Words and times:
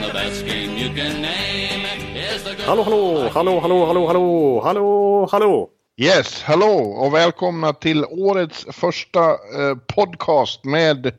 And 0.00 0.08
the 0.08 0.14
best 0.14 0.46
game 0.46 0.78
you 0.78 0.88
can 0.94 1.22
name 1.22 1.84
is 2.16 2.42
the 2.42 2.54
good 2.54 2.66
Hallå, 2.66 2.82
hallå, 2.82 3.28
hallå, 3.28 3.60
hallå, 3.60 3.86
hallå, 3.86 4.06
hallå, 4.06 4.60
hallå, 4.62 5.28
hallå. 5.30 5.70
Yes, 5.96 6.42
hallå 6.42 6.74
och 6.76 7.14
välkomna 7.14 7.72
till 7.72 8.04
årets 8.04 8.66
första 8.72 9.30
eh, 9.30 9.76
podcast 9.86 10.64
med 10.64 11.12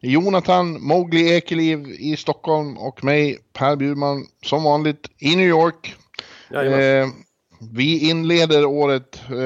Jonathan 0.00 0.82
Mowgli 0.82 1.36
Ekeliv 1.36 1.86
i 1.88 2.16
Stockholm 2.16 2.78
och 2.78 3.04
mig 3.04 3.38
Per 3.52 3.76
Bjurman 3.76 4.26
som 4.42 4.64
vanligt 4.64 5.10
i 5.18 5.36
New 5.36 5.48
York. 5.48 5.94
Eh, 6.54 7.06
vi 7.72 8.10
inleder 8.10 8.64
året, 8.64 9.20
eh, 9.30 9.36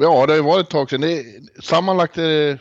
ja 0.00 0.26
det 0.26 0.32
har 0.32 0.36
ju 0.36 0.42
varit 0.42 0.66
ett 0.66 0.70
tag 0.70 0.90
sedan, 0.90 1.00
det 1.00 1.12
är, 1.12 1.24
sammanlagt 1.62 2.18
är 2.18 2.28
det 2.28 2.58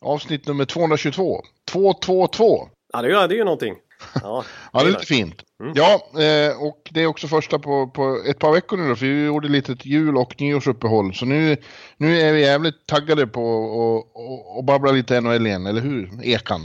avsnitt 0.00 0.46
nummer 0.46 0.64
222. 0.64 1.42
222. 1.72 2.68
Ja, 2.92 3.02
det 3.02 3.08
är, 3.08 3.28
det 3.28 3.34
är 3.34 3.38
ju 3.38 3.44
någonting. 3.44 3.74
Ja, 4.22 4.44
Ja, 4.72 4.80
det 4.82 4.88
är 4.88 4.90
lite 4.90 5.06
fint. 5.06 5.42
Ja, 5.74 5.94
eh, 6.22 6.62
och 6.62 6.90
det 6.90 7.02
är 7.02 7.06
också 7.06 7.28
första 7.28 7.58
på, 7.58 7.86
på 7.86 8.22
ett 8.30 8.38
par 8.38 8.52
veckor 8.52 8.76
nu 8.76 8.88
då, 8.88 8.96
för 8.96 9.06
vi 9.06 9.24
gjorde 9.24 9.48
lite 9.48 9.76
jul 9.82 10.16
och 10.16 10.34
nyårsuppehåll. 10.40 11.14
Så 11.14 11.26
nu, 11.26 11.56
nu 11.96 12.18
är 12.20 12.32
vi 12.32 12.40
jävligt 12.40 12.86
taggade 12.86 13.26
på 13.26 13.40
att 13.40 14.16
och, 14.16 14.58
och 14.58 14.64
babbla 14.64 14.92
lite 14.92 15.20
NHL 15.20 15.46
igen, 15.46 15.66
eller 15.66 15.80
hur? 15.80 16.10
Ekan. 16.22 16.60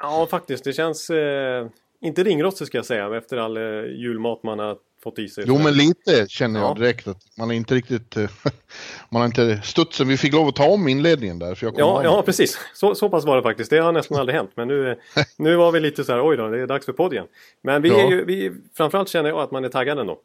ja, 0.00 0.26
faktiskt. 0.30 0.64
Det 0.64 0.72
känns 0.72 1.10
eh, 1.10 1.66
inte 2.00 2.24
ringrostigt 2.24 2.66
ska 2.68 2.78
jag 2.78 2.86
säga 2.86 3.16
efter 3.16 3.36
all 3.36 3.56
eh, 3.56 3.62
julmat 4.02 4.42
man 4.42 4.58
har 4.58 4.76
fått 5.10 5.18
i 5.18 5.28
sig. 5.28 5.44
Jo, 5.46 5.58
men 5.58 5.74
lite 5.74 6.26
känner 6.28 6.60
jag 6.60 6.70
Ja. 6.70 6.74
direkt 6.74 7.08
att 7.08 7.16
man 7.38 7.50
är 7.50 7.54
inte 7.54 7.74
riktigt... 7.74 8.16
eh, 8.16 8.30
man 9.10 9.20
har 9.22 9.26
inte 9.26 9.60
studsen. 9.64 10.08
Vi 10.08 10.16
fick 10.16 10.32
lov 10.32 10.48
att 10.48 10.56
ta 10.56 10.66
om 10.68 10.88
inledningen 10.88 11.38
där, 11.38 11.54
för 11.54 11.66
jag 11.66 11.74
Ja, 11.78 12.04
ja, 12.04 12.22
precis. 12.22 12.58
Så, 12.74 12.94
så 12.94 13.08
pass 13.08 13.24
var 13.24 13.36
det 13.36 13.42
faktiskt. 13.42 13.70
Det 13.70 13.78
har 13.78 13.92
nästan 13.92 14.18
aldrig 14.18 14.36
hänt. 14.36 14.50
Men 14.54 14.68
nu, 14.68 14.98
nu 15.36 15.56
var 15.56 15.72
vi 15.72 15.80
lite 15.80 16.04
så 16.04 16.12
här, 16.12 16.28
oj 16.28 16.36
då, 16.36 16.48
det 16.48 16.60
är 16.60 16.66
dags 16.66 16.86
för 16.86 16.92
podd 16.92 17.12
igen. 17.12 17.26
Men 17.62 17.82
vi 17.82 17.88
Ja. 17.88 18.06
är 18.06 18.10
ju, 18.10 18.24
vi, 18.24 18.52
framförallt 18.76 19.08
känner 19.08 19.30
jag 19.30 19.38
att 19.40 19.50
man 19.50 19.64
är 19.64 19.68
taggad 19.68 19.98
ändå. 19.98 20.18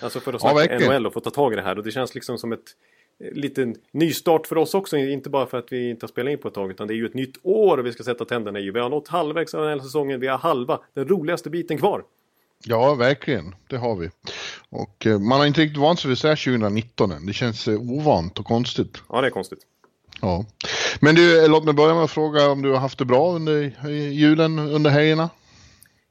Alltså 0.00 0.20
för 0.20 0.30
att 0.32 0.42
Ja, 0.42 0.50
snacka 0.50 0.54
verkligen. 0.68 0.92
NHL 0.92 1.06
och 1.06 1.12
få 1.12 1.20
ta 1.20 1.30
tag 1.30 1.52
i 1.52 1.56
det 1.56 1.62
här. 1.62 1.78
Och 1.78 1.84
det 1.84 1.90
känns 1.90 2.14
liksom 2.14 2.38
som 2.38 2.52
ett 2.52 2.60
eh, 3.24 3.32
liten 3.32 3.74
nystart 3.92 4.46
för 4.46 4.58
oss 4.58 4.74
också. 4.74 4.96
Inte 4.96 5.30
bara 5.30 5.46
för 5.46 5.58
att 5.58 5.72
vi 5.72 5.90
inte 5.90 6.04
har 6.04 6.08
spelat 6.08 6.30
in 6.32 6.38
på 6.38 6.48
ett 6.48 6.54
tag. 6.54 6.70
Utan 6.70 6.88
det 6.88 6.94
är 6.94 6.96
ju 6.96 7.06
ett 7.06 7.14
nytt 7.14 7.36
år 7.42 7.78
och 7.78 7.86
vi 7.86 7.92
ska 7.92 8.02
sätta 8.02 8.24
tänderna 8.24 8.58
i. 8.60 8.70
Vi 8.70 8.80
har 8.80 8.88
nått 8.90 9.08
halvvägs 9.08 9.54
av 9.54 9.60
den 9.62 9.70
här 9.70 9.78
säsongen. 9.84 10.20
Vi 10.20 10.26
har 10.26 10.38
halva, 10.38 10.80
den 10.94 11.08
roligaste 11.08 11.50
biten 11.50 11.78
kvar. 11.78 12.04
Ja, 12.64 12.94
verkligen. 12.94 13.54
Det 13.68 13.76
har 13.76 13.96
vi. 13.96 14.10
Och 14.70 15.06
eh, 15.06 15.18
man 15.18 15.38
har 15.38 15.46
inte 15.46 15.60
riktigt 15.60 15.80
vant 15.80 16.00
sig 16.00 16.08
vid 16.08 16.18
så 16.18 16.28
här 16.28 16.36
2019 16.36 17.12
än. 17.12 17.26
Det 17.26 17.32
känns 17.32 17.68
eh, 17.68 17.80
ovant 17.80 18.38
och 18.38 18.46
konstigt. 18.46 19.02
Ja, 19.08 19.20
det 19.20 19.26
är 19.26 19.30
konstigt. 19.30 19.58
Ja. 20.20 20.44
Men 21.00 21.14
du, 21.14 21.44
eh, 21.44 21.50
låt 21.50 21.64
mig 21.64 21.74
börja 21.74 21.94
med 21.94 22.04
att 22.04 22.10
fråga 22.10 22.50
om 22.50 22.62
du 22.62 22.72
har 22.72 22.78
haft 22.78 22.98
det 22.98 23.04
bra 23.04 23.32
under 23.32 23.72
julen, 24.10 24.58
under 24.58 24.90
helgerna? 24.90 25.30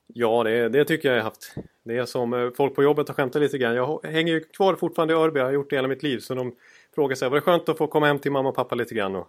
Ja, 0.08 0.44
det, 0.44 0.70
det 0.70 0.86
tycker 0.86 1.08
jag 1.08 1.18
jag 1.18 1.24
har 1.24 1.30
haft. 1.30 1.56
Det 1.86 1.98
är 1.98 2.06
som 2.06 2.52
folk 2.58 2.76
på 2.76 2.84
jobbet 2.84 3.08
har 3.08 3.16
skämtat 3.16 3.42
lite 3.42 3.58
grann. 3.58 3.76
Jag 3.76 4.00
hänger 4.04 4.34
ju 4.34 4.40
kvar 4.40 4.76
fortfarande 4.76 5.14
i 5.14 5.18
Örby. 5.18 5.40
Jag 5.40 5.46
har 5.46 5.54
gjort 5.54 5.70
det 5.70 5.76
hela 5.76 5.88
mitt 5.88 6.04
liv. 6.04 6.20
Så 6.20 6.36
de 6.36 6.56
frågar 6.96 7.16
sig, 7.16 7.30
var 7.30 7.36
det 7.36 7.42
skönt 7.42 7.70
att 7.70 7.78
få 7.78 7.88
komma 7.88 8.08
hem 8.08 8.20
till 8.20 8.32
mamma 8.32 8.50
och 8.50 8.56
pappa 8.56 8.76
lite 8.76 8.96
grann 8.96 9.16
och 9.16 9.28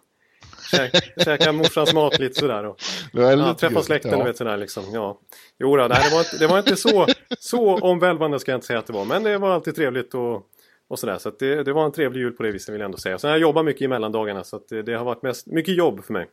käka, 0.71 0.99
käka 1.23 1.51
morsans 1.51 1.93
mat 1.93 2.19
lite 2.19 2.39
sådär. 2.39 2.65
Och, 2.65 2.77
ja, 3.13 3.53
träffa 3.53 3.81
släkten 3.83 4.11
ja. 4.19 4.23
vet 4.25 4.37
sådär 4.37 4.57
liksom. 4.57 4.83
Ja. 4.93 5.19
Jo, 5.59 5.77
då, 5.77 5.87
nej, 5.87 6.03
det, 6.03 6.09
var, 6.15 6.19
inte- 6.19 6.37
det 6.37 6.47
var 6.47 6.59
inte 6.59 6.75
så, 6.75 7.07
så 7.39 7.77
omvälvande 7.77 8.39
ska 8.39 8.51
jag 8.51 8.57
inte 8.57 8.67
säga 8.67 8.79
att 8.79 8.87
det 8.87 8.93
var. 8.93 9.05
Men 9.05 9.23
det 9.23 9.37
var 9.37 9.49
alltid 9.53 9.75
trevligt 9.75 10.13
och, 10.13 10.41
och 10.89 10.99
sådär. 10.99 11.17
Så 11.17 11.29
att 11.29 11.39
det, 11.39 11.63
det 11.63 11.73
var 11.73 11.85
en 11.85 11.91
trevlig 11.91 12.21
jul 12.21 12.31
på 12.31 12.43
det 12.43 12.51
viset 12.51 12.73
vill 12.73 12.79
jag 12.81 12.85
ändå 12.85 12.97
säga. 12.97 13.17
Sen 13.19 13.27
har 13.29 13.35
jag 13.37 13.41
jobbat 13.41 13.65
mycket 13.65 13.81
i 13.81 13.87
mellandagarna. 13.87 14.43
Så 14.43 14.59
det, 14.69 14.81
det 14.81 14.93
har 14.93 15.05
varit 15.05 15.21
mest, 15.23 15.47
mycket 15.47 15.75
jobb 15.75 16.05
för 16.05 16.13
mig. 16.13 16.27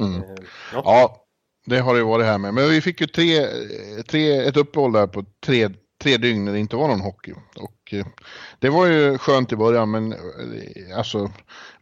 Mm. 0.00 0.14
Eh, 0.16 0.22
Ja. 0.72 0.82
Ja, 0.84 1.24
det 1.66 1.78
har 1.78 1.94
det 1.94 2.02
varit 2.02 2.26
här 2.26 2.38
med. 2.38 2.54
Men 2.54 2.70
vi 2.70 2.80
fick 2.80 3.00
ju 3.00 3.06
tre, 3.06 3.46
tre, 4.08 4.36
ett 4.38 4.56
uppehåll 4.56 4.92
där 4.92 5.06
på 5.06 5.24
tre, 5.46 5.70
tre 6.02 6.16
dygn 6.16 6.44
när 6.44 6.52
det 6.52 6.58
inte 6.58 6.76
var 6.76 6.88
någon 6.88 7.00
hockey. 7.00 7.32
Och 7.56 7.94
eh, 7.94 8.06
det 8.58 8.70
var 8.70 8.86
ju 8.86 9.18
skönt 9.18 9.52
i 9.52 9.56
början, 9.56 9.90
men 9.90 10.12
eh, 10.12 10.98
alltså 10.98 11.30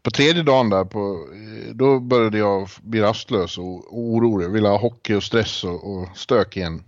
på 0.02 0.10
tredje 0.10 0.42
dagen 0.42 0.70
där, 0.70 0.84
på, 0.84 1.28
eh, 1.32 1.74
då 1.74 2.00
började 2.00 2.38
jag 2.38 2.68
bli 2.82 3.00
rastlös 3.00 3.58
och, 3.58 3.98
orolig. 3.98 4.50
Ville 4.50 4.68
ha 4.68 4.78
hockey 4.78 5.14
och 5.14 5.22
stress 5.22 5.64
och, 5.64 5.92
och 5.92 6.08
stök 6.14 6.56
igen. 6.56 6.82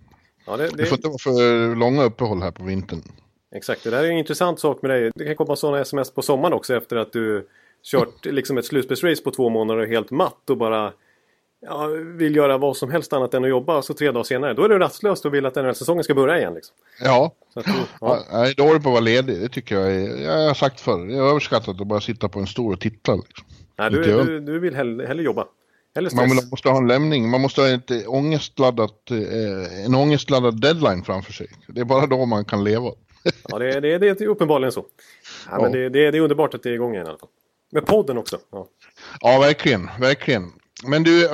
Ja, 0.46 0.56
det, 0.56 0.68
Det 0.68 0.76
det, 0.76 0.86
får 0.86 0.98
inte 0.98 1.08
vara 1.08 1.18
för 1.18 1.76
långa 1.76 2.02
uppehåll 2.02 2.42
här 2.42 2.50
på 2.50 2.64
vintern. 2.64 3.02
Exakt, 3.54 3.84
det 3.84 3.90
där 3.90 4.04
är 4.04 4.08
en 4.10 4.18
intressant 4.18 4.60
sak 4.60 4.82
med 4.82 4.90
dig. 4.90 5.10
Det 5.14 5.24
kan 5.24 5.36
komma 5.36 5.56
sådana 5.56 5.80
sms 5.80 6.14
på 6.14 6.22
sommaren 6.22 6.52
också 6.52 6.76
efter 6.76 6.96
att 6.96 7.12
du 7.12 7.48
kört 7.82 8.26
liksom 8.26 8.58
ett 8.58 8.64
slutspelsrace 8.64 9.22
på 9.22 9.30
två 9.30 9.48
månader 9.48 9.80
och 9.82 9.88
helt 9.88 10.10
matt 10.10 10.50
och 10.50 10.56
bara 10.56 10.92
ja, 11.62 11.86
vill 12.16 12.36
göra 12.36 12.58
vad 12.58 12.76
som 12.76 12.90
helst 12.90 13.12
annat 13.12 13.34
än 13.34 13.44
att 13.44 13.50
jobba. 13.50 13.82
Så 13.82 13.94
tre 13.94 14.10
dagar 14.10 14.24
senare, 14.24 14.54
då 14.54 14.64
är 14.64 14.68
du 14.68 14.78
rastlös 14.78 15.24
och 15.24 15.34
vill 15.34 15.46
att 15.46 15.54
den 15.54 15.64
här 15.64 15.72
säsongen 15.72 16.04
ska 16.04 16.14
börja 16.14 16.38
igen. 16.38 16.54
Liksom. 16.54 16.76
Ja, 17.00 17.32
Så 17.54 17.60
att, 17.60 17.66
du- 17.66 17.72
ja. 18.00 18.24
ja. 18.30 18.38
jag 18.40 18.48
är 18.50 18.54
dålig 18.54 18.82
på 18.82 18.88
att 18.88 18.92
vara 18.92 19.00
ledig. 19.00 19.40
Det 19.40 19.48
tycker 19.48 19.74
jag 19.78 19.90
är, 19.94 20.22
jag 20.22 20.46
har 20.48 20.54
sagt 20.54 20.80
förr. 20.80 21.06
Det 21.06 21.14
är 21.14 21.22
överskattat 21.30 21.80
att 21.80 21.86
bara 21.86 22.00
sitta 22.00 22.28
på 22.28 22.38
en 22.38 22.46
stol 22.46 22.72
och 22.72 22.80
titta. 22.80 23.14
Liksom. 23.14 23.46
Nej, 23.78 23.90
du, 23.90 24.10
jag. 24.10 24.26
du, 24.26 24.40
du 24.40 24.58
vill 24.58 24.74
hellre, 24.74 25.06
hellre 25.06 25.22
jobba. 25.22 25.46
Man 26.14 26.28
måste 26.50 26.68
ha 26.68 26.78
en 26.78 26.88
lämning, 26.88 27.30
man 27.30 27.40
måste 27.40 27.60
ha 27.60 27.68
ett 27.68 27.90
ångestladdat, 28.06 29.10
eh, 29.10 29.84
en 29.86 29.94
ångestladdad 29.94 30.60
deadline 30.60 31.02
framför 31.04 31.32
sig. 31.32 31.46
Det 31.66 31.80
är 31.80 31.84
bara 31.84 32.06
då 32.06 32.26
man 32.26 32.44
kan 32.44 32.64
leva. 32.64 32.90
Ja, 33.48 33.58
det, 33.58 33.80
det, 33.80 33.98
det 33.98 34.20
är 34.20 34.26
uppenbarligen 34.26 34.72
så. 34.72 34.80
Ja, 35.50 35.52
Ja. 35.56 35.62
Men 35.62 35.72
det, 35.72 35.88
det, 35.88 36.10
det 36.10 36.18
är 36.18 36.22
underbart 36.22 36.54
att 36.54 36.62
det 36.62 36.68
är 36.70 36.72
igång 36.74 36.94
igen 36.94 37.06
i 37.06 37.08
alla 37.08 37.18
fall. 37.18 37.28
Med 37.72 37.86
podden 37.86 38.18
också. 38.18 38.38
Ja. 38.52 38.66
Ja, 39.20 39.38
verkligen, 39.40 39.88
verkligen. 40.00 40.52
Men 40.84 41.02
du, 41.02 41.26
eh, 41.26 41.32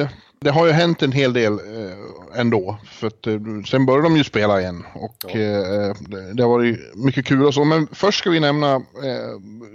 eh, 0.00 0.08
det 0.40 0.50
har 0.50 0.66
ju 0.66 0.72
hänt 0.72 1.02
en 1.02 1.12
hel 1.12 1.32
del 1.32 1.52
eh, 1.52 2.40
ändå. 2.40 2.78
För 2.84 3.06
att 3.06 3.26
sen 3.68 3.86
började 3.86 4.06
de 4.06 4.16
ju 4.16 4.24
spela 4.24 4.60
igen. 4.60 4.84
Och 4.94 5.16
Ja. 5.22 5.94
det, 6.34 6.42
har 6.42 6.48
varit 6.48 6.94
mycket 6.94 7.26
kul 7.26 7.44
och 7.44 7.54
så. 7.54 7.64
Men 7.64 7.88
först 7.92 8.18
ska 8.18 8.30
vi 8.30 8.40
nämna, 8.40 8.82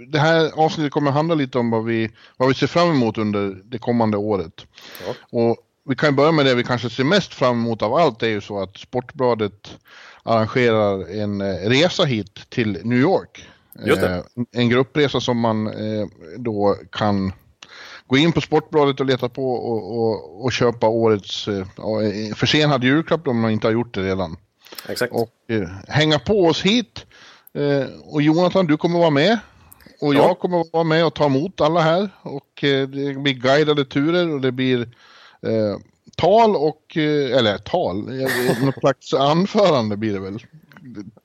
det 0.08 0.18
här 0.18 0.50
avsnittet 0.54 0.92
kommer 0.92 1.10
handla 1.10 1.34
lite 1.34 1.58
om 1.58 1.70
vad 1.70 1.84
vi, 1.84 2.10
vad 2.36 2.48
vi 2.48 2.54
ser 2.54 2.66
fram 2.66 2.90
emot 2.90 3.18
under 3.18 3.62
det 3.64 3.78
kommande 3.78 4.16
året. 4.16 4.66
Ja. 5.06 5.14
Och 5.30 5.56
vi 5.88 5.96
kan 5.96 6.16
börja 6.16 6.32
med 6.32 6.46
det 6.46 6.54
vi 6.54 6.64
kanske 6.64 6.90
ser 6.90 7.04
mest 7.04 7.34
fram 7.34 7.56
emot 7.56 7.82
av 7.82 7.94
allt. 7.94 8.20
Det 8.20 8.26
är 8.26 8.30
ju 8.30 8.40
så 8.40 8.62
att 8.62 8.76
Sportbladet 8.76 9.70
arrangerar 10.22 11.20
en 11.20 11.42
resa 11.68 12.04
hit 12.04 12.50
till 12.50 12.78
New 12.84 12.98
York. 12.98 13.48
En 14.52 14.68
gruppresa 14.68 15.20
som 15.20 15.38
man 15.38 15.70
då 16.38 16.76
kan 16.92 17.32
gå 18.14 18.18
in 18.18 18.32
på 18.32 18.40
Sportbladet 18.40 19.00
och 19.00 19.06
leta 19.06 19.28
på 19.28 19.52
och, 19.54 19.98
och, 19.98 20.44
och 20.44 20.52
köpa 20.52 20.88
årets 20.88 21.48
eh, 21.48 21.58
eh, 21.58 22.34
försenad 22.34 22.84
julklapp 22.84 23.28
om 23.28 23.40
man 23.40 23.50
inte 23.50 23.66
har 23.66 23.72
gjort 23.72 23.94
det 23.94 24.02
redan. 24.02 24.36
Exakt. 24.88 25.12
Och 25.12 25.30
eh, 25.48 25.68
hänga 25.88 26.18
på 26.18 26.44
oss 26.44 26.62
hit. 26.62 27.06
Eh, 27.54 27.86
och 28.04 28.22
Jonathan, 28.22 28.66
du 28.66 28.76
kommer 28.76 28.98
vara 28.98 29.10
med. 29.10 29.38
Och 30.00 30.14
Ja. 30.14 30.18
jag 30.28 30.38
kommer 30.38 30.64
vara 30.72 30.84
med 30.84 31.06
och 31.06 31.14
ta 31.14 31.24
emot 31.26 31.60
alla 31.60 31.80
här. 31.80 32.10
Och 32.22 32.64
eh, 32.64 32.88
det 32.88 33.14
blir 33.14 33.32
guidade 33.32 33.84
turer 33.84 34.34
och 34.34 34.40
det 34.40 34.52
blir 34.52 34.80
eh, 35.42 35.76
tal 36.16 36.56
och, 36.56 36.96
eh, 36.96 37.38
eller 37.38 37.58
tal, 37.58 37.96
något 38.64 38.74
slags 38.80 39.14
anförande 39.14 39.96
blir 39.96 40.12
det 40.12 40.20
väl. 40.20 40.38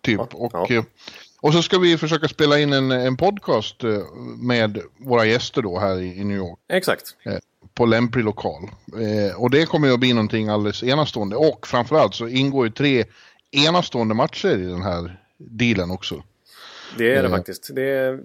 Typ. 0.02 0.20
Ja, 0.20 0.28
Och, 0.32 0.72
ja. 0.72 0.84
Eh, 1.44 1.48
och 1.48 1.54
så 1.54 1.62
ska 1.62 1.80
vi 1.80 1.98
försöka 1.98 2.28
spela 2.28 2.60
in 2.60 2.74
en, 2.74 2.92
en 2.92 3.18
podcast 3.18 3.84
eh, 3.84 4.00
med 4.38 4.80
våra 4.98 5.26
gäster 5.26 5.62
då 5.62 5.80
här 5.80 6.00
i, 6.00 6.20
i 6.20 6.24
New 6.24 6.38
York 6.38 6.60
Exakt. 6.70 7.16
på 7.74 7.86
lämplig 7.86 8.24
lokal. 8.24 8.64
Eh, 8.94 9.42
och 9.42 9.50
det 9.50 9.66
kommer 9.66 9.88
ju 9.88 9.94
att 9.94 10.00
bli 10.00 10.14
någonting 10.14 10.48
alldeles 10.50 10.84
enastående. 10.84 11.36
Och 11.36 11.68
framförallt 11.68 12.16
så 12.16 12.28
ingår 12.28 12.66
ju 12.66 12.72
tre 12.72 13.06
enastående 13.52 14.14
matcher 14.16 14.58
i 14.58 14.66
den 14.66 14.82
här 14.82 15.20
dealen 15.38 15.92
också. 15.92 16.24
Det 16.98 17.16
är 17.16 17.24
det 17.24 17.30
Eh. 17.30 17.36
faktiskt. 17.36 17.76
Det 17.76 17.90
är, 17.90 18.20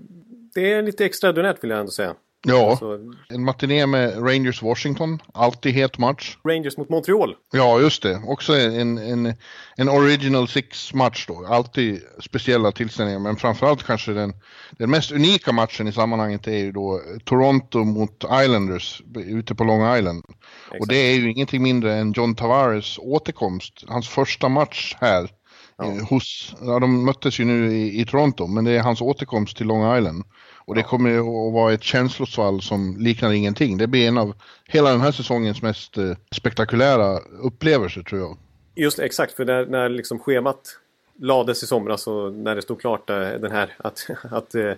det 0.55 0.73
är 0.73 0.83
lite 0.83 1.05
extraordinärt 1.05 1.65
vill 1.65 1.71
jag 1.71 1.81
ändå 1.81 1.93
säga. 1.93 2.15
Ja, 2.47 2.71
Alltså, 2.71 2.99
en 3.29 3.45
matiné 3.45 3.87
med 3.87 4.17
Rangers 4.17 4.63
Washington, 4.63 5.19
alltid 5.35 5.75
het 5.75 5.99
match. 5.99 6.37
Rangers 6.49 6.77
mot 6.77 6.89
Montreal. 6.89 7.35
Ja, 7.53 7.81
just 7.81 8.03
det. 8.03 8.23
Också 8.27 8.53
en, 8.57 8.99
en, 8.99 9.35
en 9.77 9.89
original 9.89 10.49
six-match 10.49 11.27
då. 11.27 11.47
Alltid 11.47 12.03
speciella 12.21 12.73
tillställningar, 12.73 13.19
men 13.19 13.37
framförallt 13.37 13.83
kanske 13.83 14.13
den, 14.13 14.33
den 14.79 14.91
mest 14.91 15.13
unika 15.13 15.53
matchen 15.53 15.89
i 15.89 15.93
sammanhanget 15.93 16.47
är 16.47 16.59
ju 16.59 16.73
då 16.73 17.01
Toronto 17.25 17.85
mot 17.85 18.25
Islanders 18.45 19.03
ute 19.17 19.55
på 19.55 19.65
Long 19.65 19.97
Island. 19.99 20.25
Och 20.81 20.89
det 20.89 20.97
är 20.97 21.15
ju 21.15 21.31
ingenting 21.31 21.63
mindre 21.63 21.95
än 21.95 22.13
John 22.13 22.35
Tavares 22.35 22.99
återkomst, 22.99 23.85
hans 23.89 24.09
första 24.09 24.49
match 24.49 24.97
här. 25.01 25.31
Ja. 25.79 25.85
eh, 25.85 26.09
Hos, 26.09 26.55
ja, 26.61 26.79
de 26.79 27.05
möttes 27.05 27.39
ju 27.41 27.45
nu 27.45 27.73
i, 27.77 28.01
i 28.01 28.07
Toronto, 28.07 28.47
men 28.47 28.65
det 28.65 28.71
är 28.73 28.83
hans 28.83 29.01
återkomst 29.01 29.57
till 29.57 29.67
Long 29.67 29.99
Island. 29.99 30.25
Och 30.65 30.75
det 30.75 30.83
kommer 30.83 31.11
ju 31.11 31.19
att 31.19 31.53
vara 31.53 31.73
ett 31.73 31.83
känslosvall 31.83 32.63
som 32.63 32.97
liknar 32.99 33.33
ingenting. 33.33 33.79
Det 33.79 33.87
blir 33.87 34.09
en 34.09 34.19
av 34.19 34.35
hela 34.67 34.91
den 34.91 35.01
här 35.01 35.13
säsongens 35.13 35.63
mest 35.63 35.99
eh, 35.99 36.13
spektakulära 36.31 37.19
upplevelser 37.43 38.03
tror 38.03 38.21
jag. 38.21 38.37
Just 38.75 38.99
exakt, 38.99 39.33
för 39.33 39.45
när, 39.45 39.67
när 39.67 39.89
liksom 39.89 40.19
schemat 40.19 40.79
lades 41.21 41.63
i 41.63 41.67
somras 41.67 42.07
och 42.07 42.33
när 42.33 42.55
det 42.57 42.63
stod 42.63 42.81
klart 42.81 43.11
eh, 43.11 43.17
den 43.17 43.51
här 43.51 43.75
att, 43.77 44.07
att 44.31 44.55
eh, 44.55 44.73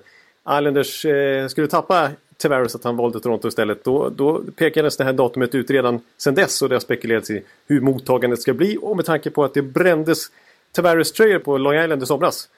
Islanders 0.58 1.06
skulle 1.50 1.66
tappa 1.68 2.10
Tavares 2.36 2.74
att 2.74 2.84
han 2.84 2.96
valde 2.96 3.20
Toronto 3.20 3.48
istället. 3.48 3.84
Då, 3.84 4.08
då 4.08 4.42
pekades 4.56 4.96
det 4.96 5.04
här 5.04 5.12
datumet 5.12 5.54
ut 5.54 5.70
redan 5.70 6.00
sedan 6.16 6.34
dess 6.34 6.62
och 6.62 6.68
det 6.68 6.74
har 6.74 6.80
spekulerats 6.80 7.30
i 7.30 7.42
hur 7.66 7.80
mottagandet 7.80 8.42
ska 8.42 8.54
bli 8.54 8.78
och 8.82 8.96
med 8.96 9.04
tanke 9.04 9.30
på 9.30 9.44
att 9.44 9.54
det 9.54 9.62
brändes 9.62 10.26
Tavares-tröjor 10.72 11.38
på 11.38 11.58
Long 11.58 11.74
Island 11.74 12.02
i 12.02 12.06
somras 12.06 12.48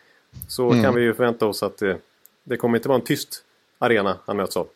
så 0.49 0.71
Mm. 0.71 0.83
kan 0.85 0.95
vi 0.95 1.03
ju 1.03 1.15
förvänta 1.15 1.47
oss 1.47 1.63
att 1.63 1.83
det 2.49 2.56
kommer 2.56 2.79
inte 2.79 2.89
vara 2.89 2.99
en 2.99 3.05
tyst 3.05 3.45
arena 3.79 4.19
han 4.27 4.37
möts 4.37 4.56
av. 4.56 4.69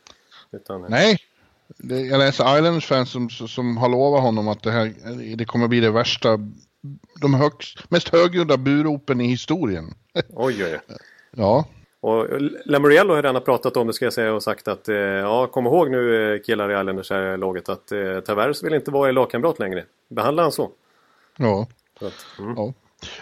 Utan, 0.52 0.86
Nej, 0.88 1.18
det, 1.78 2.00
jag 2.00 2.18
läser 2.18 2.58
Islanders-fans 2.58 3.10
som, 3.10 3.30
som 3.30 3.76
har 3.76 3.88
lovat 3.88 4.22
honom 4.22 4.48
att 4.48 4.62
det 4.62 4.70
här 4.70 4.94
det 5.36 5.44
kommer 5.44 5.68
bli 5.68 5.80
det 5.80 5.90
värsta, 5.90 6.38
de 7.20 7.34
högst, 7.34 7.90
mest 7.90 8.08
högljudda 8.08 8.56
buropen 8.56 9.20
i 9.20 9.26
historien. 9.26 9.94
Oj, 10.14 10.64
oj, 10.64 10.64
oj. 10.64 10.80
Ja, 11.36 11.64
Och 12.00 12.26
Lamoriello 12.64 13.14
har 13.14 13.22
redan 13.22 13.42
pratat 13.42 13.76
om 13.76 13.86
det 13.86 13.92
ska 13.92 14.06
jag 14.06 14.12
säga 14.12 14.34
och 14.34 14.42
sagt 14.42 14.68
att 14.68 14.88
eh, 14.88 14.96
ja, 14.96 15.46
kom 15.46 15.66
ihåg 15.66 15.90
nu 15.90 16.34
eh, 16.34 16.42
killar 16.42 16.70
i 16.70 16.80
Islanders 16.80 17.10
här 17.10 17.36
laget 17.36 17.68
att 17.68 17.92
eh, 17.92 18.20
Tavares 18.20 18.62
vill 18.62 18.74
inte 18.74 18.90
vara 18.90 19.08
er 19.08 19.12
lagkamrat 19.12 19.58
längre. 19.58 19.84
Behandla 20.08 20.42
han 20.42 20.52
så. 20.52 20.70
ja. 21.36 21.66
så 21.98 22.06
att, 22.06 22.26
mm. 22.38 22.54
Ja. 22.56 22.72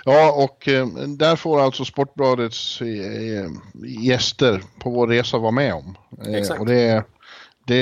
Ja, 0.04 0.32
och 0.44 0.68
eh, 0.68 0.86
där 1.08 1.36
får 1.36 1.60
alltså 1.60 1.84
Sportbladets 1.84 2.80
eh, 2.80 3.50
gäster 4.00 4.62
på 4.78 4.90
vår 4.90 5.06
resa 5.08 5.38
vara 5.38 5.50
med 5.50 5.74
om. 5.74 5.96
Eh, 6.26 6.34
Exakt. 6.34 6.60
Och 6.60 6.66
det, 6.66 6.80
är- 6.80 7.04
det 7.66 7.76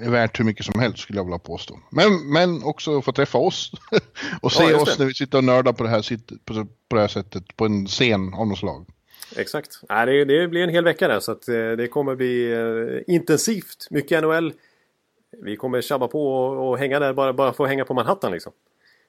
är 0.00 0.10
värt 0.10 0.40
hur 0.40 0.44
mycket 0.44 0.66
som 0.66 0.80
helst 0.80 0.98
skulle 0.98 1.18
jag 1.18 1.24
vilja 1.24 1.38
påstå. 1.38 1.78
Men, 1.90 2.32
men 2.32 2.62
också 2.64 3.02
få 3.02 3.12
träffa 3.12 3.38
oss 3.38 3.72
och 4.40 4.52
se 4.52 4.64
Ja, 4.64 4.80
oss 4.82 4.98
när 4.98 5.06
vi 5.06 5.14
sitter 5.14 5.38
och 5.38 5.44
nördar 5.44 5.72
på 5.72 5.82
det, 5.84 5.90
här, 5.90 6.18
på, 6.44 6.66
på 6.88 6.94
det 6.96 7.00
här 7.00 7.08
sättet 7.08 7.56
på 7.56 7.64
en 7.64 7.86
scen 7.86 8.34
av 8.34 8.46
något 8.46 8.58
slag. 8.58 8.86
Exakt. 9.36 9.80
Nej, 9.88 10.06
det, 10.06 10.24
det 10.24 10.48
blir 10.48 10.62
en 10.62 10.68
hel 10.68 10.84
vecka 10.84 11.08
där 11.08 11.20
så 11.20 11.32
att 11.32 11.48
eh, 11.48 11.54
det 11.54 11.88
kommer 11.88 12.14
bli 12.16 12.52
eh, 12.52 13.14
intensivt. 13.14 13.86
Mycket 13.90 14.22
NHL. 14.22 14.52
Vi 15.42 15.56
kommer 15.56 15.80
tjabba 15.80 16.08
på 16.08 16.34
och, 16.34 16.68
och 16.70 16.78
hänga 16.78 16.98
där 16.98 17.12
bara, 17.12 17.32
bara 17.32 17.52
få 17.52 17.66
hänga 17.66 17.84
på 17.84 17.94
Manhattan 17.94 18.32
liksom. 18.32 18.52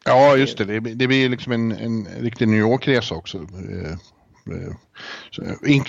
Ja, 0.04 0.38
just 0.38 0.58
det. 0.58 0.66
Det, 0.66 0.82
blir- 0.82 1.08
blir 1.08 1.30
liksom 1.30 1.52
en, 1.52 1.72
en 1.72 2.08
riktig 2.20 2.48
New 2.48 2.60
York-resa 2.60 3.16
också. 3.16 3.38
Eh, 3.38 3.92
eh, 4.52 5.72
in, 5.72 5.84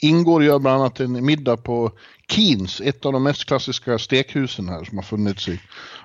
ingår 0.00 0.44
gör 0.44 0.58
bland 0.58 0.80
annat 0.80 1.00
en 1.00 1.24
middag 1.24 1.56
på 1.56 1.92
Keens, 2.30 2.80
ett 2.80 3.06
av 3.06 3.12
de 3.12 3.22
mest 3.22 3.44
klassiska 3.44 3.98
stekhusen 3.98 4.68
här 4.68 4.84
som 4.84 4.98
har 4.98 5.02
funnits 5.04 5.48
i 5.48 5.60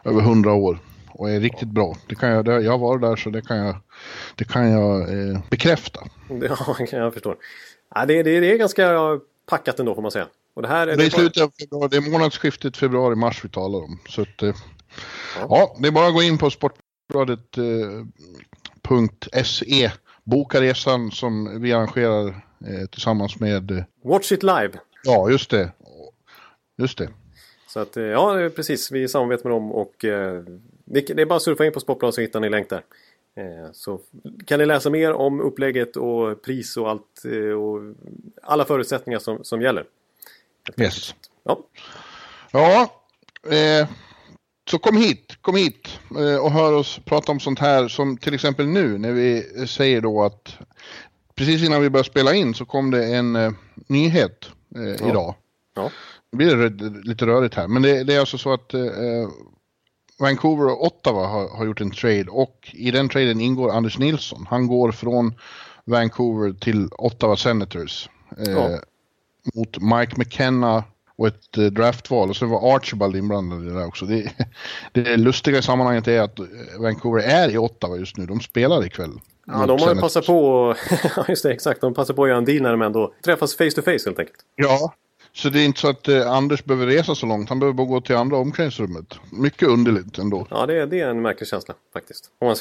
över 0.06 0.22
hundra 0.22 0.54
år 0.54 0.80
och 1.08 1.30
är 1.30 1.40
riktigt 1.40 1.68
bra. 1.68 1.98
Det 2.08 2.16
kan 2.16 2.30
jag, 2.30 2.64
jag 2.64 2.78
varit 2.78 3.02
där 3.02 3.16
så 3.16 3.30
det 3.30 3.42
kan 3.42 3.58
jag, 3.58 3.76
det 4.36 4.46
kan 4.46 4.72
jag 4.72 5.02
eh, 5.02 5.40
bekräfta. 5.50 6.00
Ja, 6.30 6.76
jag 6.92 7.14
förstår. 7.14 7.36
Ja, 7.96 8.06
det, 8.06 8.24
det, 8.24 8.40
det 8.40 8.52
är 8.52 8.58
ganska 8.58 9.00
packat 9.50 9.80
ändå 9.80 9.96
får 9.96 10.02
man 10.02 10.12
säga. 10.12 10.28
Och 10.56 10.62
det 10.62 10.68
här 10.68 10.88
Det 10.88 11.06
är 11.06 11.10
slutet 11.10 11.44
av 11.44 11.52
februari, 11.60 11.88
det 11.92 11.98
är 11.98 12.12
månadsskiftet 12.12 12.78
februari-mars 12.78 13.46
vi 13.46 13.50
talar 13.50 13.80
om. 13.80 14.00
Så 14.10 14.22
att, 14.22 14.42
eh, 14.44 14.56
ja, 15.50 15.76
det 15.80 15.88
är 15.88 15.92
bara 15.92 16.08
att 16.08 16.14
gå 16.14 16.22
in 16.24 16.38
på 16.38 16.50
sportbladet.se, 17.10 19.92
boka 20.24 20.62
resan 20.62 21.12
som 21.12 21.62
vi 21.62 21.74
arrangerar 21.74 22.28
eh, 22.28 22.86
tillsammans 22.92 23.40
med, 23.40 23.72
eh, 23.72 23.84
Watch 24.04 24.32
it 24.32 24.44
live. 24.44 24.72
ja 25.04 25.30
just 25.30 25.50
det, 25.50 25.72
just 26.78 26.98
det. 26.98 27.10
Så 27.68 27.80
att, 27.80 27.98
eh, 27.98 28.04
ja, 28.04 28.50
precis. 28.56 28.92
Vi 28.92 29.08
samarbetar 29.08 29.44
med 29.44 29.52
dem 29.52 29.72
och 29.72 30.06
eh, 30.06 30.44
det, 30.86 31.10
är 31.10 31.26
bara 31.26 31.36
att 31.36 31.42
surfa 31.42 31.66
in 31.66 31.74
på 31.74 31.80
Sportbladet 31.80 32.16
så 32.16 32.22
hittar 32.22 32.40
ni 32.40 32.50
länk 32.50 32.70
där. 32.70 32.84
Eh, 33.36 33.72
så 33.74 34.00
kan 34.46 34.60
ni 34.60 34.66
läsa 34.66 34.90
mer 34.90 35.14
om 35.14 35.42
upplägget 35.42 35.98
och 35.98 36.42
pris 36.42 36.78
och 36.78 36.90
allt 36.90 37.26
eh, 37.26 37.52
och 37.54 37.96
alla 38.42 38.66
förutsättningar 38.66 39.20
som, 39.20 39.44
som 39.44 39.62
gäller. 39.62 39.86
Yes. 40.78 41.16
Ja, 41.44 41.60
Ja, 42.52 42.92
eh, 43.52 43.88
så 44.70 44.78
kom 44.80 44.98
hit, 44.98 45.38
kom 45.42 45.56
hit 45.56 46.00
eh, 46.18 46.36
och 46.46 46.52
hör 46.52 46.74
oss 46.74 47.00
prata 47.06 47.32
om 47.32 47.40
sånt 47.40 47.60
här 47.60 47.88
som 47.88 48.18
till 48.18 48.34
exempel 48.34 48.68
nu 48.68 48.98
när 48.98 49.12
vi 49.12 49.44
säger 49.68 50.02
då 50.02 50.24
att 50.24 50.58
precis 51.36 51.64
innan 51.64 51.82
vi 51.82 51.90
började 51.90 52.10
spela 52.10 52.34
in 52.34 52.54
så 52.54 52.66
kom 52.66 52.92
det 52.92 53.06
en 53.16 53.36
eh, 53.36 53.52
nyhet 53.88 54.46
eh, 54.76 54.82
Ja. 54.84 55.10
idag. 55.10 55.36
ja, 55.76 55.90
blir 56.32 56.56
det 56.56 56.70
rö- 56.70 57.04
lite 57.04 57.26
rörigt 57.26 57.56
här, 57.56 57.68
men 57.68 57.82
det, 57.82 58.04
det 58.04 58.16
är 58.16 58.20
alltså 58.20 58.38
så 58.38 58.54
att 58.54 58.74
eh, 58.74 58.82
Vancouver 60.20 60.66
och 60.68 60.86
Ottawa 60.86 61.28
har, 61.28 61.50
har 61.58 61.66
gjort 61.66 61.82
en 61.82 61.92
trade 61.92 62.26
och 62.30 62.70
i 62.74 62.92
den 62.92 63.10
traden 63.10 63.42
ingår 63.42 63.72
Anders 63.72 63.98
Nilsson. 63.98 64.48
Han 64.50 64.68
går 64.68 64.92
från 64.92 65.34
Vancouver 65.86 66.54
till 66.54 66.88
Ottawa 66.92 67.36
Senators 67.38 68.10
eh, 68.38 68.52
Ja. 68.54 68.80
mot 69.56 69.78
Mike 69.82 70.14
McKenna 70.18 70.84
och 71.16 71.28
ett 71.28 71.58
eh, 71.58 71.64
draftval 71.64 72.30
och 72.30 72.36
så 72.36 72.46
var 72.46 72.76
Archibald 72.76 73.16
inblandad 73.16 73.64
i 73.64 73.66
det 73.66 73.74
där 73.74 73.88
också. 73.88 74.06
Det, 74.06 74.32
det 74.92 75.18
lustiga 75.18 75.58
i 75.58 75.62
sammanhanget 75.62 76.08
är 76.08 76.22
att 76.22 76.40
eh, 76.40 76.46
Vancouver 76.80 77.24
är 77.24 77.50
i 77.50 77.58
Ottawa 77.58 77.98
just 77.98 78.18
nu. 78.18 78.26
De 78.26 78.40
spelar 78.40 78.86
ikväll. 78.86 79.20
ja 79.48 79.66
de 79.66 79.82
har 79.82 79.96
ju 79.96 80.02
passat 80.02 80.26
på 80.26 80.76
just 81.28 81.44
det, 81.44 81.52
exakt. 81.52 81.82
De 81.82 81.94
passar 81.94 82.14
på 82.14 82.24
att 82.24 82.30
göra 82.30 82.38
en 82.38 82.46
deal 82.46 82.62
när 82.62 82.72
de 82.72 82.82
ändå 82.82 83.14
träffas 83.26 83.56
face 83.56 83.72
to 83.72 83.82
face 83.82 83.92
helt 84.06 84.20
enkelt. 84.20 84.40
Ja, 84.56 84.94
så 85.36 85.50
det 85.50 85.60
är 85.60 85.66
inte 85.66 85.80
så 85.80 85.90
att 85.90 86.08
eh, 86.08 86.32
Anders 86.32 86.64
behöver 86.64 86.88
resa 86.88 87.16
så 87.16 87.26
långt. 87.26 87.50
Han 87.50 87.60
behöver 87.60 87.78
bara 87.78 87.88
gå 87.88 88.02
till 88.02 88.16
andra 88.16 88.38
omklädningsrummet. 88.38 89.20
Mycket 89.32 89.68
underligt 89.68 90.18
ändå. 90.18 90.48
Ja, 90.50 90.66
det, 90.66 90.86
det 90.86 91.00
är 91.00 91.10
en 91.10 91.22
märklig 91.22 91.48
känsla 91.48 91.74
faktiskt. 91.94 92.30
Om 92.40 92.48
man... 92.48 92.56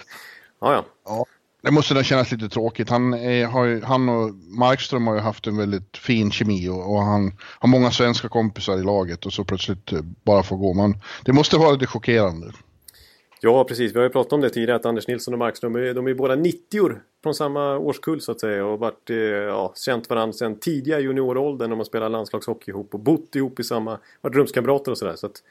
ja, 0.60 0.72
ja. 0.72 0.84
Ja, 1.04 1.26
det 1.62 1.70
måste 1.70 1.94
nog 1.94 2.04
kännas 2.04 2.32
lite 2.32 2.48
tråkigt. 2.48 2.90
Han, 2.90 3.14
är, 3.14 3.46
har 3.46 3.64
ju, 3.64 3.82
han 3.82 4.08
och 4.08 4.34
Markström 4.34 5.06
har 5.06 5.14
ju 5.14 5.20
haft 5.20 5.46
en 5.46 5.56
väldigt 5.56 5.96
fin 5.96 6.30
kemi 6.30 6.68
och, 6.68 6.92
och 6.94 7.02
han 7.02 7.32
har 7.40 7.68
många 7.68 7.90
svenska 7.90 8.28
kompisar 8.28 8.78
i 8.78 8.82
laget 8.82 9.26
och 9.26 9.32
så 9.32 9.44
plötsligt 9.44 9.92
eh, 9.92 10.00
bara 10.24 10.42
får 10.42 10.56
gå. 10.56 10.74
Man, 10.74 11.00
det 11.24 11.32
måste 11.32 11.56
vara 11.56 11.70
lite 11.70 11.86
chockerande. 11.86 12.52
Ja, 13.40 13.64
precis. 13.64 13.92
Vi 13.92 13.98
har 13.98 14.04
ju 14.04 14.10
pratat 14.10 14.32
om 14.32 14.40
det 14.40 14.50
tidigare 14.50 14.76
att 14.76 14.86
Anders 14.86 15.08
Nilsson 15.08 15.34
och 15.34 15.38
Markström 15.38 15.72
de 15.72 16.06
är, 16.06 16.08
ju 16.08 16.14
båda 16.14 16.34
90 16.34 16.90
från 17.22 17.34
samma 17.34 17.78
årskull 17.78 18.20
så 18.20 18.32
att 18.32 18.40
säga 18.40 18.66
och 18.66 18.78
varit, 18.78 19.10
eh, 19.10 19.16
ja, 19.16 19.72
känt 19.76 20.10
varandra 20.10 20.32
sedan 20.32 20.58
tidiga 20.58 21.00
junioråldern 21.00 21.70
när 21.70 21.76
man 21.76 21.86
spelar 21.86 22.08
landslagshockey 22.08 22.70
ihop 22.70 22.94
och 22.94 23.00
bott 23.00 23.36
ihop 23.36 23.60
i 23.60 23.64
samma, 23.64 23.98
varit 24.20 24.36
rumskamrater 24.36 24.90
och 24.90 24.98
sådär. 24.98 25.16
Så 25.16 25.26
att, 25.26 25.42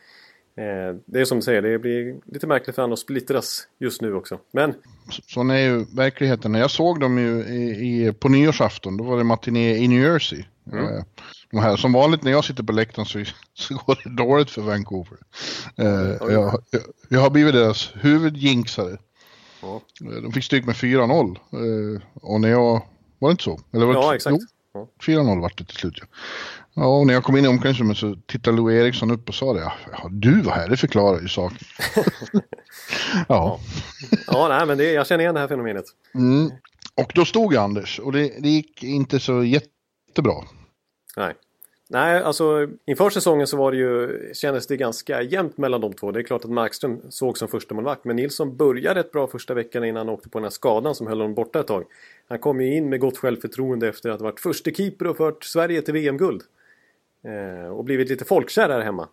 det 1.06 1.20
är 1.22 1.26
som 1.26 1.38
du 1.38 1.42
säger, 1.42 1.62
det 1.62 1.80
blir 1.80 2.16
lite 2.26 2.48
märkligt 2.48 2.76
för 2.76 2.82
honom 2.82 2.94
att 2.94 3.00
splittras 3.00 3.68
just 3.80 4.02
nu 4.02 4.14
också. 4.14 4.40
Men 4.54 4.74
Så- 5.12 5.22
Sån 5.28 5.50
är 5.50 5.58
ju 5.58 5.86
verkligheten. 5.96 6.54
Jag 6.54 6.72
såg 6.72 7.00
dem 7.00 7.18
ju 7.18 7.40
i, 7.44 8.06
i, 8.08 8.14
på 8.14 8.30
nyårsafton, 8.30 8.98
då 8.98 9.04
var 9.04 9.18
det 9.18 9.24
matiné 9.24 9.76
i 9.78 9.88
New 9.88 10.02
Jersey. 10.02 10.40
Eh, 10.74 11.04
De 11.52 11.58
här, 11.60 11.76
som 11.76 11.94
vanligt 11.94 12.24
när 12.24 12.32
jag 12.32 12.46
sitter 12.46 12.64
på 12.64 12.74
läktaren 12.74 13.06
så, 13.06 13.24
så 13.54 13.74
går 13.86 14.00
det 14.04 14.24
dåligt 14.24 14.50
för 14.50 14.62
Vancouver. 14.62 15.18
Eh, 15.78 15.86
jag, 15.88 16.32
jag, 16.32 16.62
jag 17.10 17.20
har 17.20 17.30
blivit 17.30 17.54
deras 17.54 17.92
huvudjinxare. 17.96 18.98
Ja. 19.62 19.82
Eh, 20.02 20.22
De 20.22 20.32
fick 20.32 20.44
stryk 20.44 20.66
med 20.66 20.76
4-0. 20.76 21.38
eh, 21.52 22.02
Och 22.14 22.42
när 22.42 22.50
jag... 22.50 22.82
Var 23.20 23.30
det 23.30 23.32
inte 23.32 23.44
så? 23.44 23.60
Eller 23.74 23.86
var 23.86 23.94
det 23.94 24.00
ja, 24.00 24.16
exakt. 24.16 24.36
Jo, 24.40 24.48
Ja. 24.74 24.88
4-0 25.06 25.42
vart 25.42 25.58
det 25.58 25.64
till 25.66 25.78
slut. 25.78 25.98
Ja. 26.02 26.06
Ja, 26.78 26.86
och 26.86 27.08
när 27.08 27.14
jag 27.14 27.24
kom 27.24 27.38
in 27.38 27.46
i 27.46 27.48
omklädningsrummet 27.48 27.98
så 27.98 28.16
tittade 28.26 28.58
Louis 28.58 28.82
Eriksson 28.82 29.12
upp 29.12 29.30
och 29.30 29.36
sa 29.36 29.54
det. 29.54 29.72
Ja, 29.92 30.10
du 30.12 30.42
var 30.42 30.54
här, 30.54 30.70
det 30.70 30.78
förklarar 30.78 31.22
ju 31.22 31.28
saken. 31.28 31.58
ja. 33.28 33.60
Ja, 34.28 34.48
nej, 34.50 34.68
men 34.68 34.78
det, 34.78 34.92
jag 34.92 35.08
känner 35.08 35.24
igen 35.24 35.34
det 35.34 35.40
här 35.42 35.48
fenomenet. 35.48 35.86
Mm. 36.16 36.52
Och 36.96 37.12
då 37.16 37.26
stod 37.26 37.54
jag 37.54 37.64
Anders 37.64 38.00
och 38.00 38.12
det, 38.12 38.34
det 38.40 38.50
gick 38.50 38.84
inte 38.84 39.20
så 39.20 39.44
jättebra. 39.44 40.36
Nej. 41.18 41.34
Nej, 41.90 42.22
alltså 42.22 42.68
inför 42.86 43.10
säsongen 43.10 43.48
så 43.48 43.58
var 43.58 43.72
det 43.72 43.78
ju, 43.78 44.20
kändes 44.34 44.68
det 44.68 44.78
ganska 44.78 45.22
jämnt 45.22 45.58
mellan 45.58 45.82
de 45.82 45.94
två. 45.94 46.12
Det 46.12 46.20
är 46.20 46.24
klart 46.24 46.46
att 46.46 46.52
Markström 46.52 47.02
såg 47.10 47.38
som 47.38 47.48
första 47.48 47.76
målvakt 47.76 48.06
men 48.06 48.16
Nilsson 48.16 48.58
började 48.58 49.00
rätt 49.00 49.12
bra 49.12 49.28
första 49.28 49.54
veckan 49.54 49.84
innan 49.84 50.08
han 50.08 50.16
åkte 50.16 50.30
på 50.30 50.38
den 50.38 50.44
här 50.44 50.50
skadan 50.50 50.96
som 50.96 51.08
höll 51.08 51.18
honom 51.22 51.34
borta 51.36 51.60
ett 51.60 51.68
tag. 51.68 51.84
Han 52.30 52.40
kom 52.40 52.62
ju 52.62 52.76
in 52.76 52.90
med 52.90 53.00
gott 53.00 53.18
självförtroende 53.18 53.88
efter 53.88 54.10
att 54.10 54.20
ha 54.20 54.24
varit 54.24 54.40
första 54.40 54.72
keeper 54.72 55.08
och 55.08 55.18
fört 55.18 55.44
Sverige 55.44 55.82
till 55.82 55.94
VM-guld. 55.94 56.44
Eh, 57.28 57.68
och 57.68 57.84
blivit 57.84 58.10
lite 58.10 58.26
folkkär 58.26 58.70
här 58.70 58.82
hemma. 58.82 59.08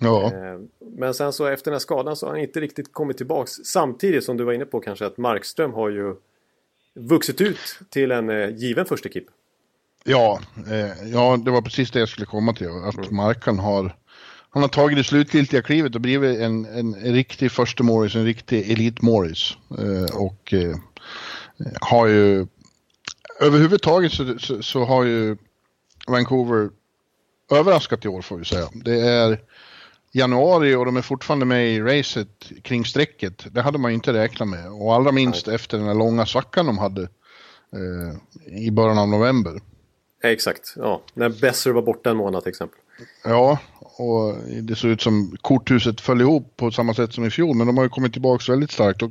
Ja. 0.00 0.24
Eh, 0.24 0.60
men 0.96 1.14
sen 1.14 1.32
så 1.32 1.46
efter 1.46 1.64
den 1.64 1.74
här 1.74 1.78
skadan 1.78 2.16
så 2.16 2.26
har 2.26 2.32
han 2.32 2.40
inte 2.40 2.60
riktigt 2.60 2.92
kommit 2.92 3.16
tillbaks. 3.16 3.52
Samtidigt 3.52 4.24
som 4.24 4.36
du 4.36 4.44
var 4.44 4.52
inne 4.52 4.64
på 4.64 4.80
kanske 4.80 5.06
att 5.06 5.16
Markström 5.16 5.72
har 5.72 5.88
ju 5.88 6.14
vuxit 6.94 7.40
ut 7.40 7.78
till 7.90 8.10
en 8.10 8.30
eh, 8.30 8.56
given 8.56 8.86
första 8.86 9.08
keeper. 9.08 9.32
Ja, 10.04 10.40
eh, 10.70 11.08
ja, 11.12 11.36
det 11.44 11.50
var 11.50 11.62
precis 11.62 11.90
det 11.90 11.98
jag 11.98 12.08
skulle 12.08 12.26
komma 12.26 12.52
till. 12.52 12.68
Att 12.68 12.96
Mm. 12.96 13.16
Markan 13.16 13.58
har, 13.58 13.96
han 14.50 14.62
har 14.62 14.68
tagit 14.68 14.98
det 14.98 15.04
slutgiltiga 15.04 15.62
klivet 15.62 15.94
och 15.94 16.00
blivit 16.00 16.38
en, 16.38 16.64
en, 16.64 16.94
en 16.94 17.14
riktig 17.14 17.52
första 17.52 17.82
Morris, 17.82 18.14
en 18.14 18.24
riktig 18.24 18.70
elit-Morris. 18.70 19.56
Eh, 19.78 20.16
och 20.16 20.52
eh, 20.52 20.76
har 21.80 22.06
ju, 22.06 22.46
överhuvudtaget 23.40 24.12
så, 24.12 24.38
så, 24.38 24.62
så 24.62 24.84
har 24.84 25.04
ju 25.04 25.36
Vancouver 26.06 26.70
överraskat 27.50 28.04
i 28.04 28.08
år 28.08 28.22
får 28.22 28.36
vi 28.36 28.44
säga. 28.44 28.68
Det 28.72 29.00
är 29.00 29.40
januari 30.12 30.74
och 30.74 30.84
de 30.84 30.96
är 30.96 31.02
fortfarande 31.02 31.46
med 31.46 31.68
i 31.68 31.80
racet 31.80 32.52
kring 32.62 32.84
strecket. 32.84 33.54
Det 33.54 33.60
hade 33.60 33.78
man 33.78 33.90
ju 33.90 33.94
inte 33.94 34.12
räknat 34.12 34.48
med. 34.48 34.72
Och 34.72 34.94
allra 34.94 35.12
minst 35.12 35.48
efter 35.48 35.78
den 35.78 35.86
här 35.86 35.94
långa 35.94 36.26
svackan 36.26 36.66
de 36.66 36.78
hade 36.78 37.02
eh, 37.72 38.58
i 38.58 38.70
början 38.70 38.98
av 38.98 39.08
november. 39.08 39.60
Exakt, 40.22 40.74
ja. 40.76 41.02
När 41.14 41.28
Besser 41.28 41.70
var 41.70 41.82
borta 41.82 42.10
en 42.10 42.16
månad 42.16 42.42
till 42.42 42.50
exempel. 42.50 42.80
Ja, 43.24 43.58
och 43.98 44.34
det 44.62 44.76
såg 44.76 44.90
ut 44.90 45.02
som 45.02 45.36
korthuset 45.40 46.00
föll 46.00 46.20
ihop 46.20 46.56
på 46.56 46.70
samma 46.70 46.94
sätt 46.94 47.12
som 47.12 47.24
i 47.24 47.30
fjol, 47.30 47.56
men 47.56 47.66
de 47.66 47.76
har 47.76 47.84
ju 47.84 47.90
kommit 47.90 48.12
tillbaka 48.12 48.52
väldigt 48.52 48.70
starkt. 48.70 49.02
Och 49.02 49.10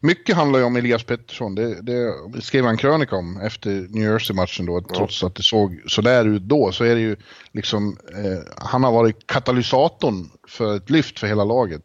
mycket 0.00 0.36
handlar 0.36 0.58
ju 0.58 0.64
om 0.64 0.76
Elias 0.76 1.04
Pettersson, 1.04 1.54
det, 1.54 1.82
det 1.82 2.14
skrev 2.42 2.64
han 2.64 2.76
krönika 2.76 3.16
om 3.16 3.40
efter 3.40 3.70
New 3.70 4.02
Jersey-matchen 4.02 4.66
då, 4.66 4.80
trots 4.80 5.24
att 5.24 5.34
det 5.34 5.42
såg 5.42 5.82
sådär 5.86 6.24
ut 6.24 6.42
då, 6.42 6.72
så 6.72 6.84
är 6.84 6.94
det 6.94 7.00
ju 7.00 7.16
liksom, 7.52 7.96
eh, 8.12 8.54
han 8.56 8.84
har 8.84 8.92
varit 8.92 9.26
katalysatorn 9.26 10.30
för 10.48 10.76
ett 10.76 10.90
lyft 10.90 11.18
för 11.18 11.26
hela 11.26 11.44
laget. 11.44 11.82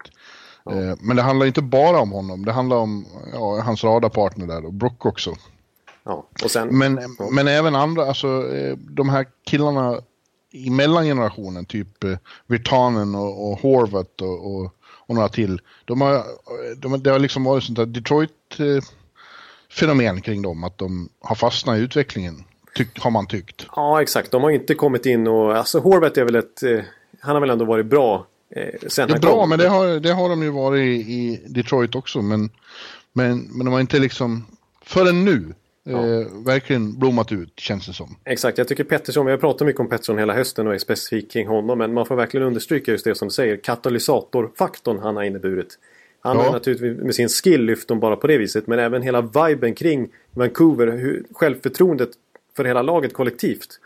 Eh, 0.69 0.95
men 0.99 1.15
det 1.15 1.21
handlar 1.21 1.45
inte 1.45 1.61
bara 1.61 1.99
om 1.99 2.11
honom, 2.11 2.45
det 2.45 2.51
handlar 2.51 2.77
om 2.77 3.05
ja, 3.33 3.61
hans 3.61 3.83
radarpartner 3.83 4.47
där 4.47 4.65
och 4.65 4.73
Brook 4.73 5.05
också. 5.05 5.35
Ja, 6.03 6.27
sen... 6.47 6.77
Men, 6.77 6.99
men 7.31 7.47
även 7.47 7.75
andra, 7.75 8.05
alltså 8.05 8.55
eh, 8.55 8.77
de 8.77 9.09
här 9.09 9.25
killarna 9.45 10.01
i 10.65 10.69
mellangenerationen, 10.69 11.65
typ 11.65 12.03
eh, 12.03 12.17
Virtanen 12.47 13.15
och, 13.15 13.51
och 13.51 13.59
Horvath 13.59 14.23
och, 14.23 14.55
och, 14.55 14.71
och 14.83 15.15
några 15.15 15.29
till. 15.29 15.61
De 15.85 16.01
har, 16.01 16.23
de, 16.77 17.03
det 17.03 17.09
har 17.09 17.19
liksom 17.19 17.43
varit 17.43 17.63
sånt 17.63 17.77
där 17.77 17.85
Detroit-fenomen 17.85 20.21
kring 20.21 20.41
dem, 20.41 20.63
att 20.63 20.77
de 20.77 21.09
har 21.19 21.35
fastnat 21.35 21.77
i 21.77 21.81
utvecklingen, 21.81 22.43
tyck, 22.75 22.99
har 22.99 23.11
man 23.11 23.27
tyckt. 23.27 23.65
Ja, 23.75 24.01
exakt. 24.01 24.31
De 24.31 24.43
har 24.43 24.49
inte 24.49 24.73
kommit 24.73 25.05
in 25.05 25.27
och... 25.27 25.57
Alltså 25.57 25.79
Horvath 25.79 26.19
är 26.19 26.25
väl 26.25 26.35
ett... 26.35 26.63
Eh, 26.63 26.79
han 27.19 27.35
har 27.35 27.41
väl 27.41 27.49
ändå 27.49 27.65
varit 27.65 27.85
bra 27.85 28.27
eh, 28.49 28.73
sen 28.87 29.09
han 29.09 29.19
bra, 29.19 29.31
kom. 29.31 29.49
men 29.49 29.59
det 29.59 29.67
har, 29.67 29.99
det 29.99 30.13
har 30.13 30.29
de 30.29 30.43
ju 30.43 30.49
varit 30.49 30.81
i, 30.81 31.13
i 31.13 31.41
Detroit 31.47 31.95
också, 31.95 32.21
men, 32.21 32.49
men, 33.13 33.39
men 33.39 33.65
de 33.65 33.73
har 33.73 33.79
inte 33.79 33.99
liksom, 33.99 34.45
förrän 34.85 35.25
nu, 35.25 35.53
eh, 35.95 36.27
verkligen 36.45 36.99
blommat 36.99 37.31
ut, 37.31 37.53
känns 37.59 37.87
det 37.87 37.93
som. 37.93 38.15
Exakt, 38.25 38.57
jag 38.57 38.67
tycker 38.67 38.83
Pettersson, 38.83 39.25
vi 39.25 39.31
har 39.31 39.37
pratat 39.39 39.67
mycket 39.67 39.79
om 39.79 39.89
Pettersson 39.89 40.17
hela 40.17 40.33
hösten 40.33 40.67
och 40.67 40.73
är 40.73 40.77
specifikt 40.77 41.31
kring 41.31 41.47
honom. 41.47 41.77
Men 41.77 41.93
man 41.93 42.05
får 42.05 42.15
verkligen 42.15 42.47
understryka 42.47 42.91
just 42.91 43.05
det 43.05 43.15
som 43.15 43.27
du 43.27 43.33
säger, 43.33 43.57
katalysatorfaktorn 43.57 44.99
han 44.99 45.15
har 45.15 45.23
inneburit. 45.23 45.79
Han 46.19 46.37
Ja. 46.37 46.43
har 46.43 46.51
naturligtvis 46.51 46.97
med 47.03 47.15
sin 47.15 47.29
skill 47.29 47.61
lyft 47.63 47.87
dem 47.87 47.99
bara 47.99 48.15
på 48.15 48.27
det 48.27 48.37
viset. 48.37 48.67
Men 48.67 48.79
även 48.79 49.01
hela 49.01 49.21
viben 49.21 49.75
kring 49.75 50.09
Vancouver, 50.31 50.87
hur, 50.87 51.23
självförtroendet 51.31 52.09
för 52.55 52.65
hela 52.65 52.81
laget 52.81 53.13
kollektivt. 53.13 53.79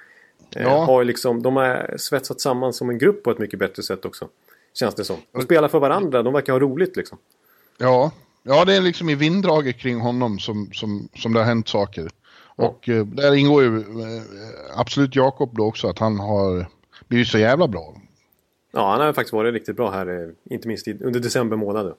Eh, 0.56 0.62
Ja. 0.64 0.70
har 0.86 1.04
liksom, 1.04 1.42
de 1.44 1.56
har 1.56 1.94
svetsat 1.98 2.42
samman 2.42 2.74
som 2.74 2.90
en 2.90 2.98
grupp 2.98 3.24
på 3.24 3.32
ett 3.32 3.38
mycket 3.40 3.60
bättre 3.60 3.84
sätt 3.84 4.06
också. 4.06 4.28
Känns 4.74 4.96
det 4.96 5.04
som. 5.04 5.18
De 5.32 5.42
spelar 5.42 5.68
för 5.68 5.80
varandra, 5.80 6.24
de 6.24 6.34
verkar 6.34 6.54
ha 6.54 6.60
roligt 6.60 6.96
liksom. 6.96 7.18
Ja, 7.78 8.12
ja 8.44 8.66
det 8.66 8.76
är 8.76 8.82
liksom 8.82 9.10
i 9.10 9.16
vinddraget 9.16 9.78
kring 9.78 10.00
honom 10.00 10.40
som, 10.40 10.70
som, 10.74 11.10
som 11.16 11.34
det 11.34 11.40
har 11.40 11.46
hänt 11.46 11.68
saker. 11.68 12.10
Och 12.56 12.90
eh, 12.90 13.06
där 13.06 13.36
ingår 13.36 13.64
ju 13.64 13.78
eh, 13.78 14.24
absolut 14.76 15.16
Jakob 15.16 15.56
då 15.56 15.66
också, 15.66 15.88
att 15.88 16.00
han 16.00 16.20
har 16.20 16.66
blivit 17.08 17.28
så 17.28 17.38
jävla 17.38 17.68
bra. 17.68 17.96
Ja, 18.72 18.92
han 18.92 19.02
har 19.02 19.14
faktiskt 19.14 19.34
varit 19.34 19.54
riktigt 19.54 19.76
bra 19.76 19.92
här, 19.92 20.08
eh, 20.08 20.54
inte 20.56 20.68
minst 20.68 20.88
i, 20.88 20.98
under 21.04 21.20
december 21.20 21.58
månad. 21.58 21.96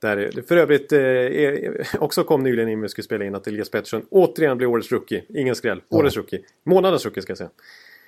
Där, 0.00 0.16
eh, 0.16 0.42
för 0.42 0.56
övrigt 0.56 0.92
eh, 0.92 1.00
är, 1.00 1.86
också 2.00 2.24
kom 2.24 2.42
nyligen 2.42 2.68
in 2.68 2.80
vi 2.80 2.88
skulle 2.88 3.04
spela 3.04 3.24
in 3.24 3.34
att 3.34 3.46
Elias 3.46 3.70
Pettersson 3.70 4.02
återigen 4.10 4.56
blir 4.56 4.66
årets 4.68 4.92
rookie. 4.92 5.24
Ingen 5.28 5.54
skräll. 5.54 5.82
Årets 5.88 6.16
rookie. 6.16 6.40
Månadens 6.64 7.04
rookie 7.04 7.22
ska 7.22 7.30
jag 7.30 7.38
säga. 7.38 7.50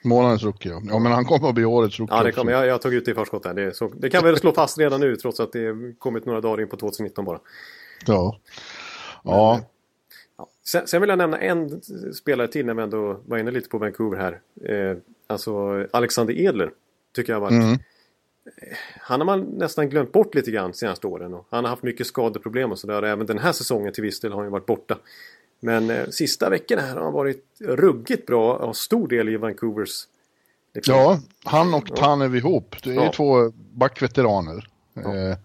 Månadens 0.04 0.42
rookie, 0.42 0.72
ja. 0.72 0.82
ja. 0.84 0.98
men 0.98 1.12
han 1.12 1.24
kommer 1.24 1.48
att 1.48 1.54
bli 1.54 1.64
årets 1.64 1.98
rookie 1.98 2.16
Ja, 2.16 2.22
det 2.22 2.32
kommer. 2.32 2.52
Jag, 2.52 2.66
jag 2.66 2.82
tog 2.82 2.94
ut 2.94 3.04
det 3.04 3.10
i 3.10 3.14
förskott 3.14 3.44
här. 3.44 3.54
Det, 3.54 3.76
så, 3.76 3.88
det 3.88 4.10
kan 4.10 4.24
vi 4.24 4.36
slå 4.36 4.52
fast 4.52 4.78
redan 4.78 5.00
nu 5.00 5.16
trots 5.16 5.40
att 5.40 5.52
det 5.52 5.74
kommit 5.98 6.26
några 6.26 6.40
dagar 6.40 6.62
in 6.62 6.68
på 6.68 6.76
2019 6.76 7.24
bara. 7.24 7.40
Ja. 8.06 8.40
Ja, 9.24 9.60
Ja. 10.40 10.48
Sen, 10.64 10.86
sen 10.86 11.00
vill 11.00 11.10
jag 11.10 11.18
nämna 11.18 11.38
en 11.38 11.80
spelare 12.14 12.48
till 12.48 12.66
när 12.66 12.74
vi 12.74 12.82
ändå 12.82 13.20
var 13.26 13.38
inne 13.38 13.50
lite 13.50 13.68
på 13.68 13.78
Vancouver 13.78 14.18
här. 14.18 14.40
Eh, 14.64 14.96
alltså 15.26 15.86
Alexander 15.92 16.40
Edler. 16.40 16.70
Tycker 17.14 17.32
jag 17.32 17.40
varit. 17.40 17.52
Mm. 17.52 17.78
Han 19.00 19.20
har 19.20 19.26
man 19.26 19.40
nästan 19.40 19.88
glömt 19.88 20.12
bort 20.12 20.34
lite 20.34 20.50
grann 20.50 20.74
senaste 20.74 21.06
åren. 21.06 21.34
Och 21.34 21.46
han 21.50 21.64
har 21.64 21.70
haft 21.70 21.82
mycket 21.82 22.06
skadeproblem 22.06 22.72
och 22.72 22.78
sådär. 22.78 23.02
Även 23.02 23.26
den 23.26 23.38
här 23.38 23.52
säsongen 23.52 23.92
till 23.92 24.02
viss 24.02 24.20
del 24.20 24.32
har 24.32 24.38
han 24.38 24.46
ju 24.46 24.50
varit 24.50 24.66
borta. 24.66 24.98
Men 25.60 25.90
eh, 25.90 26.06
sista 26.08 26.50
veckorna 26.50 26.82
här 26.82 26.94
har 26.96 27.02
han 27.04 27.12
varit 27.12 27.44
ruggigt 27.60 28.26
bra 28.26 28.54
och 28.56 28.76
stor 28.76 29.08
del 29.08 29.28
i 29.28 29.36
Vancouvers. 29.36 29.90
liksom, 30.74 30.94
ja 30.94 31.20
han 31.44 31.74
och 31.74 31.96
Tanev 31.96 32.36
ihop, 32.36 32.76
det 32.82 32.90
är 32.90 32.94
Ja. 32.94 33.12
två 33.12 33.50
backveteraner. 33.72 34.66
Eh, 34.96 35.36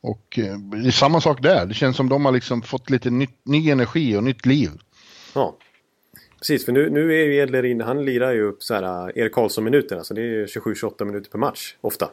och 0.00 0.38
eh, 0.38 0.58
det 0.58 0.88
är 0.88 0.90
samma 0.90 1.20
sak 1.20 1.42
där, 1.42 1.66
det 1.66 1.74
känns 1.74 1.96
som 1.96 2.08
de 2.08 2.24
har 2.24 2.32
liksom 2.32 2.62
fått 2.62 2.90
lite 2.90 3.10
nytt, 3.10 3.38
ny 3.42 3.70
energi 3.70 4.16
och 4.16 4.24
nytt 4.24 4.46
liv. 4.46 4.70
Ja. 5.34 5.56
Precis, 6.38 6.64
för 6.64 6.72
nu, 6.72 6.90
nu 6.90 7.12
är 7.20 7.24
ju 7.24 7.36
Edler 7.36 7.64
inne, 7.64 7.84
han 7.84 8.04
lirar 8.04 8.32
ju 8.32 8.42
upp 8.42 8.62
så 8.62 8.74
här 8.74 8.82
äh, 9.08 9.22
Erik 9.22 9.32
Karlsson-minuter. 9.34 9.96
Alltså 9.96 10.14
det 10.14 10.22
är 10.22 10.46
27-28 10.46 11.04
minuter 11.04 11.30
per 11.30 11.38
match, 11.38 11.76
ofta. 11.80 12.10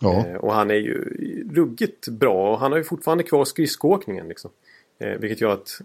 Ja, 0.00 0.26
Eh, 0.26 0.34
och 0.34 0.54
han 0.54 0.70
är 0.70 0.74
ju 0.74 1.04
ruggigt 1.54 2.08
bra 2.08 2.52
och 2.52 2.60
han 2.60 2.70
har 2.72 2.78
ju 2.78 2.84
fortfarande 2.84 3.24
kvar 3.24 3.44
skridskoåkningen 3.44 4.28
liksom. 4.28 4.50
Eh, 4.98 5.08
vilket 5.18 5.40
gör 5.40 5.52
att 5.52 5.80